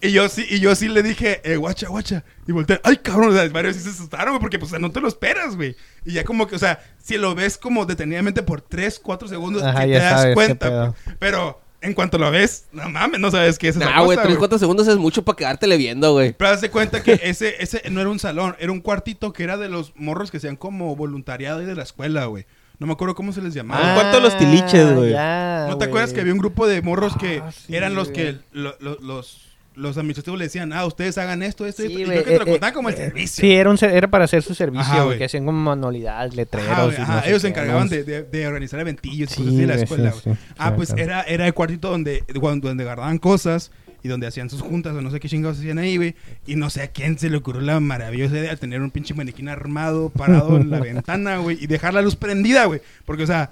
Y 0.00 0.12
yo 0.12 0.28
sí, 0.28 0.46
y 0.48 0.60
yo 0.60 0.74
sí 0.76 0.88
le 0.88 1.02
dije, 1.02 1.40
eh, 1.44 1.56
guacha, 1.56 1.88
guacha. 1.88 2.22
Y 2.46 2.52
volteé, 2.52 2.80
ay, 2.84 2.98
cabrón, 2.98 3.30
o 3.30 3.32
sea, 3.32 3.48
varios 3.48 3.74
sí 3.76 3.82
se 3.82 3.90
asustaron, 3.90 4.34
güey, 4.34 4.40
porque, 4.40 4.58
pues, 4.58 4.70
o 4.70 4.72
sea, 4.72 4.78
no 4.78 4.92
te 4.92 5.00
lo 5.00 5.08
esperas, 5.08 5.56
güey. 5.56 5.74
Y 6.04 6.12
ya 6.12 6.24
como 6.24 6.46
que, 6.46 6.54
o 6.54 6.58
sea, 6.58 6.78
si 7.02 7.18
lo 7.18 7.34
ves 7.34 7.58
como 7.58 7.84
detenidamente 7.84 8.42
por 8.44 8.60
3, 8.60 9.00
4 9.02 9.26
segundos, 9.26 9.62
Ajá, 9.64 9.80
te 9.80 9.90
das 9.90 10.20
sabes 10.20 10.34
cuenta. 10.34 10.94
Pero 11.18 11.60
en 11.80 11.94
cuanto 11.94 12.16
lo 12.18 12.30
ves, 12.30 12.66
no 12.72 12.88
mames, 12.88 13.18
no 13.18 13.30
sabes 13.32 13.58
qué 13.58 13.68
es 13.68 13.76
esa 13.76 13.86
Nah, 13.86 13.96
güey, 14.02 14.16
cosa, 14.16 14.22
tres, 14.22 14.34
güey. 14.34 14.38
cuatro 14.38 14.58
segundos 14.58 14.86
es 14.86 14.96
mucho 14.98 15.24
para 15.24 15.34
quedártele 15.36 15.76
viendo, 15.76 16.12
güey. 16.12 16.32
Pero 16.32 16.50
haz 16.50 16.60
de 16.60 16.70
cuenta 16.70 17.02
que 17.02 17.18
ese, 17.24 17.56
ese 17.60 17.82
no 17.90 18.00
era 18.00 18.10
un 18.10 18.18
salón, 18.20 18.54
era 18.60 18.70
un 18.70 18.80
cuartito 18.80 19.32
que 19.32 19.42
era 19.42 19.56
de 19.56 19.68
los 19.68 19.92
morros 19.96 20.30
que 20.30 20.38
sean 20.38 20.54
como 20.56 20.94
voluntariado 20.94 21.58
ahí 21.60 21.66
de 21.66 21.74
la 21.74 21.82
escuela, 21.82 22.26
güey. 22.26 22.46
No 22.78 22.86
me 22.86 22.92
acuerdo 22.92 23.16
cómo 23.16 23.32
se 23.32 23.42
les 23.42 23.52
llamaba. 23.54 23.80
Ah, 23.82 23.94
cuarto 23.96 24.18
de 24.18 24.22
los 24.22 24.38
tiliches, 24.38 24.94
güey. 24.94 25.10
ya, 25.10 25.66
¿No 25.68 25.76
te 25.78 25.86
acuerdas 25.86 26.12
que 26.12 26.20
había 26.20 26.32
un 26.32 26.38
grupo 26.38 26.68
de 26.68 26.80
morros 26.82 27.16
que 27.16 27.42
Ah, 27.44 27.50
sí, 27.50 27.74
eran 27.74 27.96
los 27.96 28.08
que 28.10 28.38
lo- 28.52 28.76
lo- 28.78 28.98
los, 29.00 29.47
los 29.78 29.96
administrativos 29.96 30.38
le 30.38 30.44
decían, 30.46 30.72
ah, 30.72 30.84
ustedes 30.86 31.16
hagan 31.18 31.42
esto, 31.42 31.64
esto, 31.66 31.82
Sí, 31.82 31.88
esto. 31.88 32.00
Y 32.00 32.04
creo 32.04 32.24
que 32.24 32.30
te 32.32 32.36
lo 32.38 32.42
eh, 32.42 32.50
contaban 32.50 32.70
eh, 32.70 32.74
como 32.74 32.88
el 32.88 32.94
eh, 32.94 32.98
servicio. 32.98 33.42
Sí, 33.42 33.52
era, 33.54 33.70
un, 33.70 33.78
ser- 33.78 33.92
era 33.96 34.08
para 34.08 34.24
hacer 34.24 34.42
su 34.42 34.54
servicio, 34.54 34.82
Ajá, 34.92 35.04
güey, 35.04 35.18
que 35.18 35.24
hacían 35.24 35.46
como 35.46 35.58
manualidades, 35.58 36.34
letreros. 36.34 36.68
Ajá, 36.70 36.84
güey, 36.84 36.96
y 36.98 37.00
ajá, 37.00 37.14
no 37.16 37.22
sé 37.22 37.28
ellos 37.28 37.42
se 37.42 37.48
encargaban 37.48 37.88
de, 37.88 38.04
de- 38.04 38.22
de 38.24 38.46
organizar 38.46 38.80
eventillos 38.80 39.30
y 39.32 39.34
Sí, 39.34 39.40
cosas 39.42 39.48
así 39.54 39.60
de 39.60 39.66
la 39.66 39.74
escuela. 39.76 40.12
sí, 40.12 40.30
ah, 40.58 40.68
sí, 40.70 40.74
pues 40.76 40.88
claro. 40.88 41.02
era, 41.04 41.22
era 41.22 41.46
el 41.46 41.54
cuartito 41.54 41.90
donde, 41.90 42.24
donde, 42.34 42.68
donde 42.68 42.84
guardaban 42.84 43.18
cosas 43.18 43.70
y 44.02 44.08
donde 44.08 44.26
hacían 44.28 44.48
sus 44.50 44.62
juntas 44.62 44.94
o 44.94 45.00
no 45.00 45.10
sé 45.10 45.18
qué 45.20 45.28
chingados 45.28 45.58
hacían 45.58 45.78
ahí, 45.78 45.96
güey. 45.96 46.14
Y 46.46 46.56
no 46.56 46.70
sé 46.70 46.82
a 46.82 46.88
quién 46.88 47.18
se 47.18 47.30
le 47.30 47.36
ocurrió 47.36 47.60
la 47.62 47.80
maravillosa 47.80 48.36
idea 48.38 48.50
de 48.50 48.56
tener 48.56 48.80
un 48.80 48.90
pinche 48.90 49.14
maniquín 49.14 49.48
armado 49.48 50.10
parado 50.10 50.56
en 50.56 50.70
la 50.70 50.78
ventana, 50.80 51.38
güey, 51.38 51.58
y 51.60 51.66
dejar 51.66 51.94
la 51.94 52.02
luz 52.02 52.14
prendida, 52.16 52.64
güey. 52.66 52.80
Porque, 53.04 53.24
o 53.24 53.26
sea, 53.26 53.50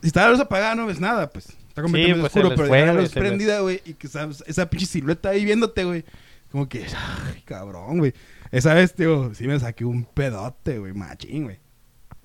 si 0.00 0.08
está 0.08 0.24
la 0.24 0.30
luz 0.32 0.40
apagada 0.40 0.74
no 0.74 0.86
ves 0.86 1.00
nada, 1.00 1.30
pues. 1.30 1.48
Está 1.72 1.80
completamente 1.80 2.20
pues, 2.20 2.32
se 2.32 2.38
oscuro, 2.40 2.54
pero 2.54 2.68
fue, 2.68 2.84
la 2.84 2.92
güey, 2.92 3.04
luz 3.04 3.12
prendida, 3.14 3.60
güey, 3.60 3.80
y 3.86 3.94
que 3.94 4.06
esa, 4.06 4.28
esa 4.46 4.68
pinche 4.68 4.84
silueta 4.84 5.30
ahí 5.30 5.42
viéndote, 5.46 5.84
güey. 5.84 6.04
Como 6.50 6.68
que, 6.68 6.84
ay, 6.84 7.40
cabrón, 7.46 7.96
güey. 7.96 8.12
Esa 8.50 8.74
vez, 8.74 8.92
tío, 8.92 9.34
sí 9.34 9.46
me 9.46 9.58
saqué 9.58 9.86
un 9.86 10.04
pedote, 10.04 10.78
güey, 10.78 10.92
machín, 10.92 11.44
güey. 11.44 11.60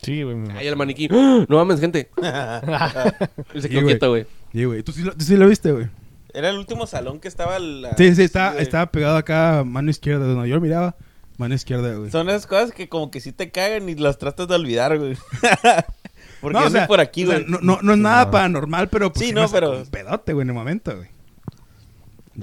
Sí, 0.01 0.21
güey. 0.23 0.35
Ahí 0.51 0.67
el 0.67 0.75
maniquí. 0.75 1.07
¡Ah! 1.09 1.45
No 1.47 1.55
mames, 1.55 1.79
gente. 1.79 2.09
Y 3.53 3.61
se 3.61 3.67
Sí, 3.67 3.69
quedó 3.69 3.81
güey. 3.83 3.93
quieto, 3.93 4.09
güey. 4.09 4.25
Sí, 4.51 4.65
güey. 4.65 4.83
¿Tú 4.83 4.91
sí 4.91 5.03
lo, 5.03 5.13
tú 5.13 5.23
sí 5.23 5.37
lo 5.37 5.47
viste, 5.47 5.71
güey? 5.71 5.87
Era 6.33 6.49
el 6.49 6.57
último 6.57 6.85
salón 6.85 7.21
que 7.21 7.29
estaba. 7.29 7.57
La... 7.57 7.95
Sí, 7.95 8.13
sí, 8.15 8.23
estaba, 8.23 8.51
güey. 8.51 8.63
estaba 8.63 8.91
pegado 8.91 9.15
acá, 9.15 9.63
mano 9.65 9.89
izquierda, 9.89 10.27
de 10.27 10.33
donde 10.33 10.49
yo 10.49 10.59
miraba. 10.59 10.97
Mano 11.37 11.55
izquierda, 11.55 11.95
güey. 11.95 12.11
Son 12.11 12.27
esas 12.29 12.47
cosas 12.47 12.71
que 12.73 12.89
como 12.89 13.11
que 13.11 13.21
sí 13.21 13.31
te 13.31 13.49
cagan 13.51 13.87
y 13.87 13.95
las 13.95 14.17
tratas 14.17 14.47
de 14.47 14.55
olvidar, 14.55 14.97
güey. 14.99 15.15
Porque 16.41 16.59
No, 16.59 16.65
o 16.65 16.69
sea, 16.69 16.87
por 16.87 16.99
aquí, 16.99 17.23
o 17.23 17.27
sea, 17.27 17.39
güey. 17.39 17.49
no, 17.49 17.59
no, 17.61 17.79
no 17.81 17.93
es 17.93 17.99
nada 17.99 18.25
no. 18.25 18.31
paranormal, 18.31 18.89
pero 18.89 19.11
pues 19.11 19.25
Sí, 19.25 19.33
no, 19.33 19.47
pero- 19.49 19.79
un 19.79 19.85
pedote, 19.87 20.33
güey, 20.33 20.43
en 20.43 20.49
el 20.49 20.55
momento, 20.55 20.95
güey. 20.95 21.07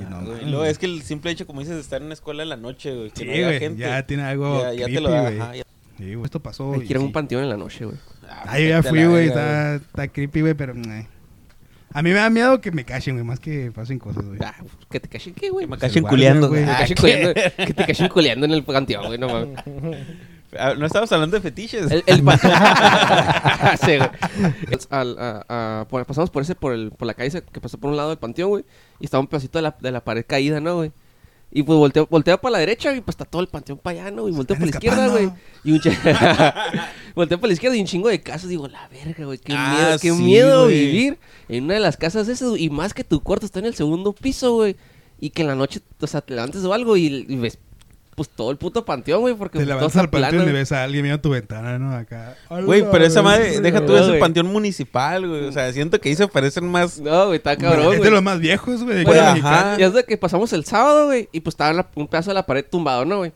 Ah, 0.01 0.23
no 0.47 0.59
güey, 0.59 0.71
es 0.71 0.79
que 0.79 0.87
el 0.87 1.03
simple 1.03 1.31
hecho, 1.31 1.47
como 1.47 1.61
dices, 1.61 1.77
de 1.77 1.81
estar 1.81 2.01
en 2.01 2.07
una 2.07 2.15
escuela 2.15 2.43
en 2.43 2.49
la 2.49 2.57
noche, 2.57 2.93
güey. 2.95 3.11
Que 3.11 3.21
Sí, 3.21 3.25
no 3.27 3.33
haya 3.33 3.47
güey, 3.47 3.59
gente. 3.61 3.81
ya 3.81 4.05
tiene 4.05 4.25
algo 4.25 4.61
ya, 4.61 4.73
ya 4.75 4.87
te 4.87 4.93
creepy, 4.93 5.03
lo 5.05 5.11
da. 5.11 5.21
güey. 5.23 5.41
ajá, 5.41 5.55
ya- 5.57 5.63
Sí, 5.97 6.15
güey, 6.15 6.25
esto 6.25 6.41
pasó. 6.41 6.73
Hay 6.75 6.81
que 6.81 6.87
ir 6.87 6.97
a 6.97 7.01
un 7.01 7.07
sí. 7.07 7.13
panteón 7.13 7.45
en 7.45 7.49
la 7.51 7.57
noche, 7.57 7.85
güey. 7.85 7.97
Ah, 8.29 8.59
yo 8.59 8.69
ya 8.69 8.83
fui, 8.83 9.05
güey, 9.05 9.29
está, 9.29 9.77
está 9.77 10.09
creepy, 10.09 10.41
güey, 10.41 10.55
pero... 10.55 10.75
eh. 10.75 11.07
A 11.97 12.03
mí 12.03 12.11
me 12.11 12.17
da 12.17 12.29
miedo 12.29 12.61
que 12.61 12.73
me 12.73 12.85
cachen, 12.85 13.15
güey, 13.15 13.25
más 13.25 13.39
que 13.39 13.71
pasen 13.71 14.01
cosas, 14.01 14.25
güey. 14.25 14.41
Ah, 14.43 14.57
que 14.91 14.99
te 14.99 15.09
cachen, 15.09 15.33
¿qué, 15.33 15.51
güey? 15.51 15.67
Me 15.67 15.77
Pues 15.77 15.83
cachen 15.83 16.03
culeando, 16.03 16.49
güey. 16.49 16.65
güey. 16.65 16.75
Ah, 16.75 16.79
cachen 16.81 16.97
culeando- 16.97 17.35
que 17.35 17.75
te 17.75 17.87
cachen 17.87 18.09
culeando 18.09 18.47
en 18.47 18.53
el 18.53 18.65
panteón, 18.65 19.07
güey, 19.07 19.19
no 19.21 19.29
mames. 19.29 19.61
Ah, 20.59 20.75
No 20.77 20.87
estamos 20.87 21.11
hablando 21.13 21.37
de 21.37 21.43
fetiches. 21.43 21.91
El, 21.91 22.03
el 22.07 22.23
Sí, 23.85 23.99
al- 24.91 25.19
a- 25.19 25.45
a- 25.81 25.87
por- 25.89 26.05
pasamos 26.07 26.31
por 26.31 26.43
ese, 26.43 26.55
por, 26.55 26.73
el, 26.73 26.91
por 26.91 27.07
la 27.07 27.15
calle 27.15 27.43
que 27.53 27.61
pasó 27.61 27.79
por 27.79 27.91
un 27.91 27.97
lado 27.97 28.11
del 28.11 28.19
panteón, 28.19 28.51
güey. 28.51 28.65
Y 29.01 29.05
estaba 29.05 29.21
un 29.21 29.27
pedacito 29.27 29.59
de 29.59 29.63
la, 29.63 29.77
de 29.81 29.91
la 29.91 30.03
pared 30.05 30.25
caída, 30.27 30.61
¿no, 30.61 30.77
güey? 30.77 30.93
Y 31.57 31.63
pues 31.63 31.79
volteo, 31.79 32.09
volteo 32.11 32.41
para 32.41 32.53
la 32.53 32.59
derecha 32.59 32.93
y 32.97 33.01
pues 33.01 33.13
está 33.15 33.25
todo 33.25 33.41
el 33.41 33.47
panteón 33.49 33.79
para 33.79 34.01
allá, 34.03 34.11
¿no? 34.11 34.29
Y 34.29 34.33
volteo 34.33 34.57
para 34.57 34.67
la 34.67 34.71
izquierda, 34.73 35.09
güey. 35.09 35.31
Y 35.63 35.71
un 35.73 35.79
ch- 35.81 35.95
volteo 37.15 37.39
para 37.39 37.49
la 37.49 37.53
izquierda 37.55 37.77
y 37.77 37.81
un 37.81 37.87
chingo 37.87 38.09
de 38.09 38.21
casas. 38.21 38.49
Digo, 38.49 38.67
la 38.67 38.89
verga, 38.89 39.25
güey. 39.25 39.39
Qué 39.39 39.53
Ah, 39.57 39.77
miedo, 39.77 39.99
qué 40.01 40.11
sí, 40.11 40.23
miedo 40.23 40.67
vivir 40.67 41.19
en 41.49 41.65
una 41.65 41.75
de 41.75 41.81
las 41.81 41.97
casas 41.97 42.27
esas. 42.29 42.59
Y 42.59 42.71
más 42.71 42.93
que 42.93 43.05
tu 43.05 43.21
cuarto 43.23 43.47
está 43.47 43.61
en 43.61 43.67
el 43.67 43.75
segundo 43.75 44.13
piso, 44.13 44.55
güey. 44.55 44.75
Y 45.21 45.31
que 45.31 45.43
en 45.43 45.49
la 45.49 45.55
noche, 45.55 45.81
o 46.01 46.07
sea, 46.09 46.23
te 46.23 46.35
levantes 46.35 46.65
o 46.65 46.73
algo 46.75 46.97
y, 46.97 47.25
y 47.29 47.37
ves 47.37 47.59
pues 48.15 48.29
todo 48.29 48.51
el 48.51 48.57
puto 48.57 48.85
panteón, 48.85 49.21
güey. 49.23 49.35
Porque 49.35 49.59
Te 49.59 49.67
levantas 49.67 49.97
al 49.97 50.09
panteón 50.11 50.31
plano. 50.45 50.51
y 50.51 50.53
ves 50.53 50.73
a 50.73 50.85
alguien 50.85 51.03
viendo 51.03 51.21
tu 51.21 51.31
ventana, 51.31 51.79
¿no? 51.79 51.95
Acá. 51.95 52.37
Güey, 52.65 52.85
pero 52.91 53.05
esa 53.05 53.23
madre, 53.23 53.61
deja 53.61 53.81
tú 53.85 53.93
güey. 53.93 54.03
ese 54.09 54.19
panteón 54.19 54.47
municipal, 54.47 55.27
güey. 55.29 55.45
O 55.47 55.53
sea, 55.53 55.73
siento 55.73 56.01
que 56.01 56.09
ahí 56.09 56.15
se 56.17 56.29
parecen 56.29 56.69
más. 56.71 56.99
No, 57.01 57.27
güey, 57.27 57.37
está 57.39 57.57
Cabrón, 57.57 57.71
cabrón, 57.73 57.93
es 57.93 57.99
güey. 57.99 58.09
de 58.11 58.15
los 58.15 58.23
más 58.23 58.39
viejos, 58.41 58.83
güey. 58.85 59.05
Güey, 59.05 59.19
ajá. 59.19 59.77
es 59.79 59.93
de 59.93 60.05
que 60.05 60.17
pasamos 60.17 60.53
el 60.53 60.65
sábado, 60.65 61.07
güey, 61.07 61.29
y 61.33 61.41
pues 61.41 61.55
estaba 61.55 61.73
la- 61.73 61.89
un 61.95 62.07
pedazo 62.09 62.31
de 62.31 62.35
la 62.35 62.47
pared 62.47 62.65
tumbado, 62.71 63.05
¿no, 63.05 63.19
güey? 63.19 63.33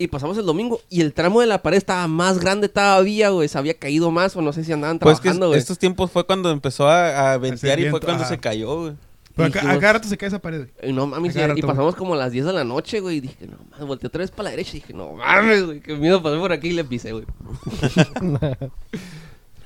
Y 0.00 0.06
pasamos 0.06 0.38
el 0.38 0.46
domingo 0.46 0.80
y 0.88 1.00
el 1.00 1.12
tramo 1.12 1.40
de 1.40 1.48
la 1.48 1.60
pared 1.60 1.76
estaba 1.76 2.06
más 2.06 2.38
grande 2.38 2.68
todavía, 2.68 3.30
güey. 3.30 3.48
Se 3.48 3.58
había 3.58 3.74
caído 3.74 4.12
más 4.12 4.36
o 4.36 4.42
no 4.42 4.52
sé 4.52 4.62
si 4.62 4.72
andaban 4.72 5.00
Pues 5.00 5.16
que 5.18 5.22
trabajando, 5.22 5.48
güey. 5.48 5.58
estos 5.58 5.76
tiempos 5.76 6.12
fue 6.12 6.24
cuando 6.24 6.52
empezó 6.52 6.86
a, 6.88 7.32
a 7.32 7.38
ventear 7.38 7.80
y 7.80 7.90
fue 7.90 7.98
cuando 8.00 8.22
ajá. 8.22 8.28
se 8.32 8.38
cayó, 8.38 8.76
güey. 8.82 8.92
Pero 9.38 9.70
acá, 9.70 9.92
rato 9.92 10.08
se 10.08 10.18
cae 10.18 10.26
esa 10.26 10.40
pared. 10.40 10.66
güey. 10.80 10.90
Y 10.90 10.92
no 10.92 11.06
mames, 11.06 11.34
y, 11.36 11.62
pasamos 11.62 11.94
como 11.94 12.14
a 12.14 12.16
las 12.16 12.32
10 12.32 12.46
de 12.46 12.52
la 12.52 12.64
noche, 12.64 13.00
güey. 13.00 13.18
Y 13.18 13.20
dije, 13.20 13.46
no 13.46 13.56
mames, 13.70 13.86
volteé 13.86 14.08
otra 14.08 14.20
vez 14.20 14.30
para 14.30 14.44
la 14.44 14.50
derecha. 14.50 14.70
Y 14.76 14.80
dije, 14.80 14.92
no 14.92 15.12
mames, 15.12 15.64
güey, 15.64 15.80
qué 15.80 15.94
miedo 15.96 16.22
pasé 16.22 16.36
por 16.38 16.52
aquí 16.52 16.68
y 16.68 16.72
le 16.72 16.84
pisé, 16.84 17.12
güey. 17.12 17.24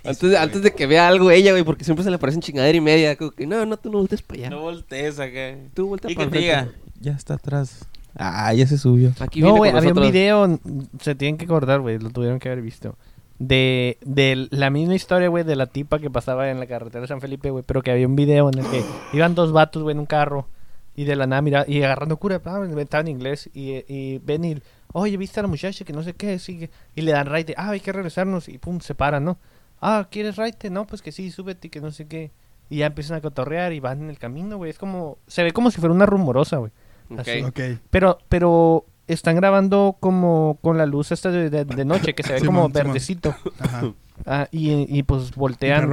antes, 0.04 0.30
de, 0.30 0.36
antes 0.36 0.62
de 0.62 0.72
que 0.72 0.86
vea 0.86 1.08
algo 1.08 1.30
ella, 1.30 1.52
güey, 1.52 1.64
porque 1.64 1.84
siempre 1.84 2.04
se 2.04 2.10
le 2.10 2.16
aparecen 2.16 2.42
chingadera 2.42 2.76
y 2.76 2.80
media. 2.80 3.16
Como 3.16 3.30
que, 3.30 3.46
no, 3.46 3.64
no, 3.64 3.76
tú 3.78 3.90
no 3.90 3.98
voltees 3.98 4.22
para 4.22 4.40
allá. 4.40 4.50
No 4.50 4.60
voltees 4.60 5.18
acá. 5.18 5.56
Tú 5.74 5.88
voltea 5.88 6.10
Y 6.10 6.14
que 6.14 6.18
para 6.18 6.30
te 6.30 6.38
diga, 6.38 6.68
ya 7.00 7.12
está 7.12 7.34
atrás. 7.34 7.86
Ah, 8.14 8.52
ya 8.52 8.66
se 8.66 8.76
subió. 8.76 9.12
Aquí 9.20 9.40
No, 9.40 9.56
güey, 9.56 9.70
con 9.70 9.78
había 9.78 9.90
un 9.90 9.96
nosotros. 9.96 10.12
video, 10.12 10.60
se 11.00 11.14
tienen 11.14 11.38
que 11.38 11.46
acordar, 11.46 11.80
güey, 11.80 11.98
lo 11.98 12.10
tuvieron 12.10 12.38
que 12.38 12.48
haber 12.50 12.62
visto. 12.62 12.96
De, 13.44 13.98
de 14.02 14.46
la 14.50 14.70
misma 14.70 14.94
historia, 14.94 15.26
güey, 15.26 15.42
de 15.42 15.56
la 15.56 15.66
tipa 15.66 15.98
que 15.98 16.10
pasaba 16.10 16.48
en 16.48 16.60
la 16.60 16.66
carretera 16.66 17.00
de 17.00 17.08
San 17.08 17.20
Felipe, 17.20 17.50
güey, 17.50 17.64
pero 17.66 17.82
que 17.82 17.90
había 17.90 18.06
un 18.06 18.14
video 18.14 18.48
en 18.48 18.60
el 18.60 18.66
que 18.66 18.84
iban 19.12 19.34
dos 19.34 19.50
vatos, 19.50 19.82
güey, 19.82 19.94
en 19.94 19.98
un 19.98 20.06
carro 20.06 20.46
y 20.94 21.04
de 21.04 21.16
la 21.16 21.26
nada, 21.26 21.42
mira, 21.42 21.64
y 21.66 21.82
agarrando 21.82 22.16
cura, 22.18 22.40
ah, 22.44 22.64
estaba 22.78 23.00
en 23.00 23.08
inglés 23.08 23.50
y, 23.52 23.82
y 23.92 24.18
ven 24.18 24.44
y, 24.44 24.62
oye, 24.92 25.16
¿viste 25.16 25.40
a 25.40 25.42
la 25.42 25.48
muchacha 25.48 25.84
que 25.84 25.92
no 25.92 26.04
sé 26.04 26.14
qué? 26.14 26.38
Sigue, 26.38 26.70
y 26.94 27.00
le 27.02 27.10
dan 27.10 27.26
raite, 27.26 27.54
ah, 27.56 27.70
hay 27.70 27.80
que 27.80 27.90
regresarnos 27.90 28.48
y 28.48 28.58
pum, 28.58 28.78
se 28.78 28.94
paran, 28.94 29.24
¿no? 29.24 29.38
Ah, 29.80 30.06
¿quieres 30.08 30.36
raite? 30.36 30.70
No, 30.70 30.86
pues 30.86 31.02
que 31.02 31.10
sí, 31.10 31.32
súbete 31.32 31.66
y 31.66 31.70
que 31.70 31.80
no 31.80 31.90
sé 31.90 32.06
qué. 32.06 32.30
Y 32.70 32.76
ya 32.78 32.86
empiezan 32.86 33.16
a 33.16 33.20
cotorrear 33.20 33.72
y 33.72 33.80
van 33.80 34.02
en 34.02 34.10
el 34.10 34.18
camino, 34.18 34.56
güey, 34.56 34.70
es 34.70 34.78
como, 34.78 35.18
se 35.26 35.42
ve 35.42 35.50
como 35.50 35.72
si 35.72 35.80
fuera 35.80 35.92
una 35.92 36.06
rumorosa, 36.06 36.58
güey. 36.58 36.70
Ok. 37.10 37.18
Así. 37.18 37.42
Ok. 37.42 37.60
Pero, 37.90 38.18
pero 38.28 38.86
están 39.06 39.36
grabando 39.36 39.96
como 40.00 40.58
con 40.62 40.78
la 40.78 40.86
luz 40.86 41.12
esta 41.12 41.30
de, 41.30 41.50
de- 41.50 41.64
de 41.64 41.84
noche, 41.84 42.14
que 42.14 42.22
se 42.22 42.34
ve 42.34 42.38
como 42.46 42.68
verdecito. 42.84 43.34
Ajá. 43.60 43.92
Ah, 44.26 44.46
y, 44.52 44.86
y 44.96 45.02
pues 45.02 45.34
voltean, 45.34 45.88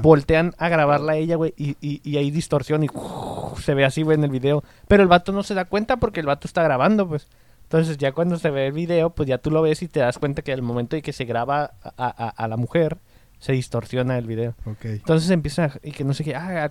voltean 0.00 0.54
a 0.58 0.68
grabarla 0.70 1.12
a 1.12 1.16
ella, 1.16 1.36
güey, 1.36 1.52
y, 1.56 1.76
y, 1.80 2.00
y 2.02 2.16
hay 2.16 2.30
distorsión 2.30 2.82
y 2.84 2.88
se 3.60 3.74
ve 3.74 3.84
así, 3.84 4.02
güey, 4.02 4.16
en 4.16 4.24
el 4.24 4.30
video. 4.30 4.64
Pero 4.88 5.02
el 5.02 5.08
vato 5.08 5.32
no 5.32 5.42
se 5.42 5.54
da 5.54 5.66
cuenta 5.66 5.98
porque 5.98 6.20
el 6.20 6.26
vato 6.26 6.46
está 6.46 6.62
grabando, 6.62 7.06
pues. 7.08 7.26
Entonces 7.64 7.98
ya 7.98 8.12
cuando 8.12 8.38
se 8.38 8.50
ve 8.50 8.66
el 8.68 8.72
video, 8.72 9.10
pues 9.10 9.28
ya 9.28 9.38
tú 9.38 9.50
lo 9.50 9.60
ves 9.62 9.82
y 9.82 9.88
te 9.88 10.00
das 10.00 10.18
cuenta 10.18 10.42
que 10.42 10.52
al 10.52 10.62
momento 10.62 10.96
de 10.96 11.02
que 11.02 11.12
se 11.12 11.24
graba 11.24 11.72
a, 11.82 11.92
a- 11.96 12.28
a 12.28 12.48
la 12.48 12.56
mujer, 12.56 12.98
se 13.44 13.52
distorsiona 13.52 14.16
el 14.16 14.26
video. 14.26 14.54
Entonces 14.94 15.28
empieza 15.30 15.70
y 15.82 15.90
que 15.92 16.02
no 16.02 16.14
sé 16.14 16.24
qué, 16.24 16.34
ah, 16.34 16.70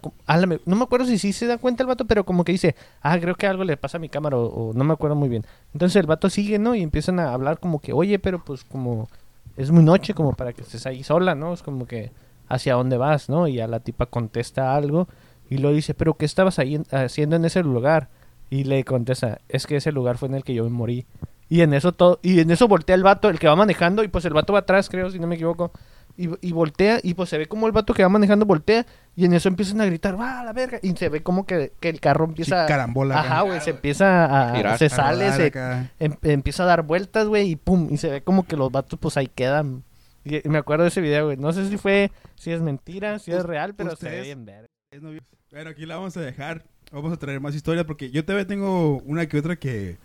no 0.65 0.75
me 0.75 0.83
acuerdo 0.83 1.05
si 1.05 1.19
sí 1.19 1.31
se 1.31 1.45
da 1.45 1.59
cuenta 1.59 1.83
el 1.83 1.87
vato, 1.87 2.05
pero 2.05 2.23
como 2.25 2.43
que 2.43 2.51
dice, 2.51 2.75
ah, 3.03 3.19
creo 3.19 3.35
que 3.35 3.45
algo 3.45 3.63
le 3.63 3.77
pasa 3.77 3.97
a 3.97 3.99
mi 3.99 4.09
cámara 4.09 4.37
o, 4.37 4.45
o 4.69 4.73
no 4.73 4.83
me 4.83 4.93
acuerdo 4.93 5.15
muy 5.15 5.29
bien. 5.29 5.45
Entonces 5.73 5.95
el 5.97 6.07
vato 6.07 6.31
sigue, 6.31 6.57
¿no? 6.57 6.73
Y 6.73 6.81
empiezan 6.81 7.19
a 7.19 7.31
hablar 7.31 7.59
como 7.59 7.79
que, 7.79 7.93
oye, 7.93 8.17
pero 8.17 8.43
pues 8.43 8.63
como 8.63 9.07
es 9.55 9.69
muy 9.69 9.83
noche 9.83 10.15
como 10.15 10.33
para 10.33 10.51
que 10.53 10.61
estés 10.63 10.87
ahí 10.87 11.03
sola, 11.03 11.35
¿no? 11.35 11.53
Es 11.53 11.61
como 11.61 11.85
que 11.85 12.09
hacia 12.49 12.73
dónde 12.73 12.97
vas, 12.97 13.29
¿no? 13.29 13.47
Y 13.47 13.59
a 13.59 13.67
la 13.67 13.79
tipa 13.79 14.07
contesta 14.07 14.75
algo 14.75 15.07
y 15.51 15.57
lo 15.59 15.71
dice, 15.71 15.93
pero 15.93 16.15
¿qué 16.15 16.25
estabas 16.25 16.57
ahí 16.57 16.73
en- 16.75 16.87
haciendo 16.91 17.35
en 17.35 17.45
ese 17.45 17.61
lugar? 17.61 18.09
Y 18.49 18.63
le 18.63 18.83
contesta, 18.83 19.41
es 19.47 19.67
que 19.67 19.75
ese 19.75 19.91
lugar 19.91 20.17
fue 20.17 20.27
en 20.27 20.33
el 20.35 20.43
que 20.43 20.55
yo 20.55 20.63
me 20.63 20.71
morí. 20.71 21.05
Y 21.49 21.61
en 21.61 21.73
eso 21.75 21.91
todo, 21.91 22.19
y 22.23 22.39
en 22.39 22.49
eso 22.49 22.67
voltea 22.67 22.95
el 22.95 23.03
vato, 23.03 23.29
el 23.29 23.37
que 23.37 23.47
va 23.47 23.55
manejando, 23.55 24.03
y 24.03 24.07
pues 24.07 24.25
el 24.25 24.33
vato 24.33 24.53
va 24.53 24.59
atrás, 24.59 24.89
creo, 24.89 25.11
si 25.11 25.19
no 25.19 25.27
me 25.27 25.35
equivoco. 25.35 25.71
Y, 26.15 26.29
y 26.47 26.51
voltea, 26.51 26.99
y 27.01 27.15
pues 27.15 27.29
se 27.29 27.39
ve 27.39 27.47
como 27.47 27.65
el 27.65 27.71
vato 27.71 27.93
que 27.93 28.03
va 28.03 28.09
manejando 28.09 28.45
voltea, 28.45 28.85
y 29.15 29.25
en 29.25 29.33
eso 29.33 29.49
empiezan 29.49 29.81
a 29.81 29.85
gritar, 29.85 30.19
¡va 30.19 30.41
a 30.41 30.43
la 30.43 30.53
verga! 30.53 30.79
Y 30.83 30.95
se 30.95 31.09
ve 31.09 31.23
como 31.23 31.45
que, 31.47 31.73
que 31.79 31.89
el 31.89 31.99
carro 31.99 32.25
empieza 32.25 32.63
Sí, 32.63 32.67
carambola. 32.67 33.19
Ajá, 33.19 33.41
güey, 33.41 33.59
se 33.61 33.71
empieza 33.71 34.51
a. 34.51 34.55
Girar. 34.55 34.77
se 34.77 34.89
sale, 34.89 35.31
se 35.31 35.51
em- 35.99 36.15
empieza 36.21 36.63
a 36.63 36.65
dar 36.67 36.83
vueltas, 36.83 37.27
güey, 37.27 37.49
y 37.49 37.55
pum, 37.55 37.87
y 37.89 37.97
se 37.97 38.09
ve 38.09 38.21
como 38.21 38.45
que 38.45 38.55
los 38.55 38.71
vatos, 38.71 38.99
pues 38.99 39.17
ahí 39.17 39.27
quedan. 39.27 39.83
Y, 40.23 40.45
y 40.45 40.49
me 40.49 40.59
acuerdo 40.59 40.83
de 40.83 40.89
ese 40.89 41.01
video, 41.01 41.25
güey. 41.25 41.37
No 41.37 41.51
sé 41.51 41.67
si 41.67 41.77
fue, 41.77 42.11
si 42.35 42.51
es 42.51 42.61
mentira, 42.61 43.17
si 43.17 43.31
es 43.31 43.43
real, 43.43 43.73
pero 43.73 43.95
se 43.95 44.09
ve 44.09 44.21
bien 44.21 44.45
verga. 44.45 44.67
Bueno, 45.51 45.69
aquí 45.69 45.85
la 45.85 45.95
vamos 45.95 46.15
a 46.17 46.21
dejar. 46.21 46.63
Vamos 46.91 47.11
a 47.11 47.17
traer 47.17 47.39
más 47.39 47.55
historias 47.55 47.85
porque 47.85 48.11
yo 48.11 48.23
todavía 48.23 48.45
tengo 48.45 48.97
una 49.05 49.25
que 49.25 49.39
otra 49.39 49.55
que 49.55 49.97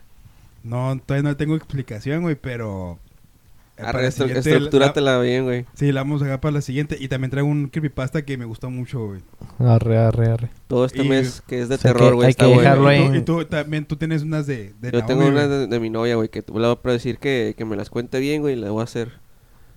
no, 0.63 0.99
todavía 1.05 1.31
no 1.31 1.37
tengo 1.37 1.55
explicación, 1.55 2.23
güey, 2.23 2.35
pero... 2.35 2.99
estructúratela 3.79 5.21
bien, 5.21 5.45
güey. 5.45 5.63
la- 5.63 5.69
sí, 5.75 5.93
la 5.93 6.03
vamos 6.03 6.23
a 6.23 6.25
dejar 6.27 6.41
para 6.41 6.53
la 6.53 6.61
siguiente. 6.61 6.97
Y 6.99 7.09
también 7.09 7.31
traigo 7.31 7.49
un 7.49 7.69
creepypasta 7.69 8.23
que 8.23 8.37
me 8.37 8.45
gustó 8.45 8.71
mucho, 8.71 9.07
güey. 9.07 9.21
Arre, 9.59 9.99
arre, 9.99 10.31
arre. 10.31 10.51
Todo 10.67 10.85
este 10.85 11.03
Y- 11.05 11.09
mes 11.09 11.43
que 11.47 11.61
es 11.63 11.69
de 11.69 11.77
O 11.77 11.79
sea, 11.79 11.93
terror, 11.93 12.15
güey, 12.15 12.27
hay 12.27 12.31
está 12.31 12.45
que 12.45 12.55
bueno. 12.55 12.63
dejarlo 12.63 12.93
y, 12.93 12.97
tú, 12.99 13.05
en- 13.05 13.15
y 13.17 13.21
tú 13.23 13.45
también, 13.45 13.85
tú 13.87 13.97
tienes 13.97 14.23
unas 14.23 14.47
de... 14.47 14.75
de 14.81 14.91
Yo 14.93 15.05
tengo 15.05 15.21
Naomi, 15.23 15.37
una 15.37 15.47
güey. 15.47 15.59
de, 15.61 15.67
de 15.69 15.81
mi 15.81 15.91
novia, 15.91 16.17
güey, 16.17 16.29
que 16.29 16.43
te 16.43 16.53
voy 16.53 16.65
a 16.65 16.89
decir 16.91 17.19
que, 17.19 17.55
que 17.57 17.65
me 17.65 17.77
las 17.77 17.91
cuente 17.91 18.19
bien, 18.21 18.43
güey, 18.43 18.55
y 18.55 18.61
las 18.61 18.71
voy 18.71 18.81
a 18.81 18.85
hacer. 18.85 19.13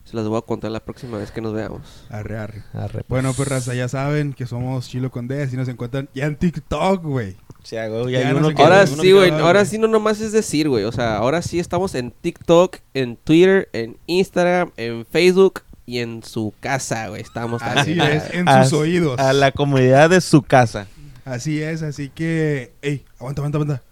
Se 0.04 0.16
las 0.16 0.28
voy 0.28 0.40
a 0.40 0.42
contar 0.42 0.72
la 0.72 0.80
próxima 0.80 1.20
vez 1.20 1.30
que 1.32 1.42
nos 1.42 1.54
veamos. 1.54 2.06
Arre, 2.10 2.36
arre. 2.38 2.64
Arre, 2.74 3.04
Bueno, 3.08 3.34
pues 3.34 3.48
raza, 3.48 3.76
ya 3.76 3.88
saben 3.88 4.34
que 4.34 4.48
somos 4.48 4.90
Chilo 4.90 5.12
con 5.12 5.28
D, 5.28 5.44
así 5.44 5.56
nos 5.56 5.68
encuentran 5.68 6.10
ya 6.16 6.26
en 6.26 6.36
TikTok, 6.38 7.04
güey. 7.04 7.38
Sí, 7.64 7.76
hay 7.78 7.90
uno 7.92 8.50
que- 8.54 8.62
Ahora 8.64 8.86
uno 8.92 9.02
sí, 9.04 9.12
güey, 9.12 9.30
ahora 9.32 9.60
güey. 9.60 9.66
sí 9.66 9.78
no 9.78 9.88
nomás 9.88 10.20
es 10.20 10.32
decir, 10.32 10.68
güey. 10.68 10.84
O 10.84 10.92
sea, 10.92 11.18
ahora 11.18 11.42
sí 11.42 11.60
estamos 11.60 11.94
en 11.96 12.12
TikTok, 12.12 12.78
en 12.94 13.16
Twitter, 13.18 13.70
en 13.74 13.98
Instagram, 14.08 14.72
en 14.78 15.06
Facebook 15.06 15.62
y 15.86 16.00
en 16.00 16.24
su 16.24 16.54
casa, 16.60 17.08
güey. 17.10 17.22
Estamos 17.22 17.62
Así 17.62 17.96
también. 17.96 18.18
es, 18.18 18.34
en 18.34 18.50
a- 18.50 18.64
sus 18.66 18.74
oídos. 18.80 19.20
A 19.20 19.34
la 19.34 19.52
comunidad 19.52 20.10
de 20.10 20.22
su 20.22 20.42
casa. 20.42 20.88
Así 21.24 21.62
es, 21.62 21.84
así 21.84 22.10
que... 22.10 22.74
Ey, 22.82 23.06
aguanta, 23.20 23.42
aguanta, 23.42 23.58
aguanta. 23.60 23.84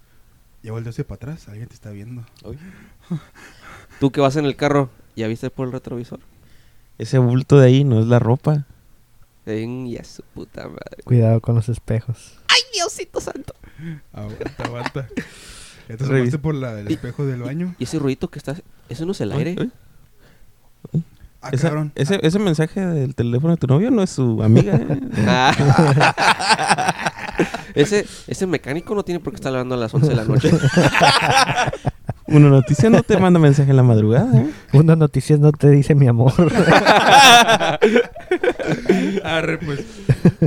Ya 0.63 0.71
volteaste 0.71 1.03
para 1.03 1.15
atrás, 1.17 1.47
alguien 1.47 1.67
te 1.67 1.75
está 1.75 1.91
viendo. 1.91 2.23
Tú 3.99 4.11
que 4.11 4.21
vas 4.21 4.35
en 4.35 4.45
el 4.45 4.55
carro, 4.55 4.89
¿ya 5.15 5.27
viste 5.27 5.49
por 5.49 5.67
el 5.67 5.73
retrovisor? 5.73 6.19
Ese 6.97 7.17
bulto 7.17 7.59
de 7.59 7.67
ahí 7.67 7.83
no 7.83 7.99
es 7.99 8.07
la 8.07 8.19
ropa. 8.19 8.65
Su 10.03 10.23
puta 10.33 10.63
madre. 10.67 11.03
Cuidado 11.03 11.41
con 11.41 11.55
los 11.55 11.69
espejos. 11.69 12.37
¡Ay, 12.47 12.59
Diosito 12.73 13.19
santo! 13.19 13.53
Aguanta, 14.13 14.63
aguanta. 14.63 15.07
¿Ya 15.87 15.97
te 15.97 16.03
asomaste 16.03 16.37
por 16.37 16.53
la 16.55 16.75
del 16.75 16.87
espejo 16.87 17.25
del 17.25 17.41
baño? 17.41 17.75
¿Y 17.79 17.85
ese 17.85 17.97
ruidito 17.97 18.29
que 18.29 18.37
está? 18.39 18.55
¿Eso 18.89 19.05
no 19.05 19.13
es 19.13 19.21
el 19.21 19.31
aire? 19.31 19.55
Ay, 20.93 21.03
Ah, 21.41 21.49
Esa- 21.53 21.69
cabrón. 21.69 21.93
ese, 21.95 22.19
ese 22.21 22.37
mensaje 22.37 22.85
del 22.85 23.15
teléfono 23.15 23.51
de 23.55 23.57
tu 23.57 23.65
novio 23.67 23.89
no 23.91 24.03
es 24.03 24.09
su 24.09 24.43
amiga. 24.43 24.75
¿eh? 24.75 24.99
Ah. 25.25 25.53
ese, 27.75 28.05
ese 28.27 28.45
mecánico 28.45 28.93
no 28.93 29.03
tiene 29.03 29.21
por 29.21 29.31
qué 29.31 29.35
estar 29.37 29.53
hablando 29.53 29.75
a 29.75 29.77
las 29.77 29.93
11 29.93 30.09
de 30.09 30.15
la 30.15 30.25
noche. 30.25 30.51
Una 32.31 32.49
noticia 32.49 32.89
no 32.89 33.03
te 33.03 33.17
manda 33.17 33.39
mensaje 33.39 33.69
en 33.71 33.77
la 33.77 33.83
madrugada. 33.83 34.41
¿eh? 34.41 34.47
Una 34.73 34.95
noticia 34.95 35.37
no 35.37 35.51
te 35.51 35.69
dice 35.69 35.95
mi 35.95 36.07
amor. 36.07 36.31
Arre, 39.23 39.57
pues. 39.59 39.83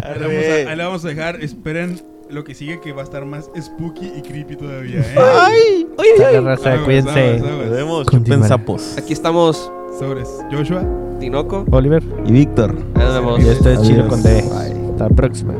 Ahí 0.02 0.18
la, 0.20 0.26
vamos 0.26 0.44
a, 0.44 0.70
ahí 0.70 0.76
la 0.76 0.84
vamos 0.86 1.04
a 1.04 1.08
dejar. 1.08 1.40
Esperen 1.42 2.00
lo 2.30 2.44
que 2.44 2.54
sigue 2.54 2.80
que 2.80 2.92
va 2.92 3.02
a 3.02 3.04
estar 3.04 3.24
más 3.24 3.50
spooky 3.60 4.12
y 4.16 4.22
creepy 4.22 4.56
todavía, 4.56 5.00
¿eh? 5.00 5.14
¡Ay! 5.18 5.86
Sale, 6.16 6.40
raza, 6.40 6.70
Aguas, 6.72 6.84
cuídense. 6.84 7.38
Nos 7.40 7.70
vemos. 7.70 8.06
Chupen 8.06 8.42
sapos. 8.44 8.96
Aquí 8.98 9.12
estamos, 9.12 9.70
Sobres. 9.98 10.28
Joshua. 10.50 10.84
Tinoco. 11.20 11.64
Oliver, 11.70 12.02
Y 12.26 12.32
Víctor. 12.32 12.74
Nos 12.94 13.14
vemos. 13.14 13.40
y 13.40 13.48
esto 13.48 13.70
es 13.70 13.82
Chido 13.82 14.00
Adiós. 14.04 14.08
con 14.08 14.22
D. 14.22 14.42
Bye. 14.42 14.90
Hasta 14.92 15.08
la 15.08 15.14
próxima. 15.14 15.54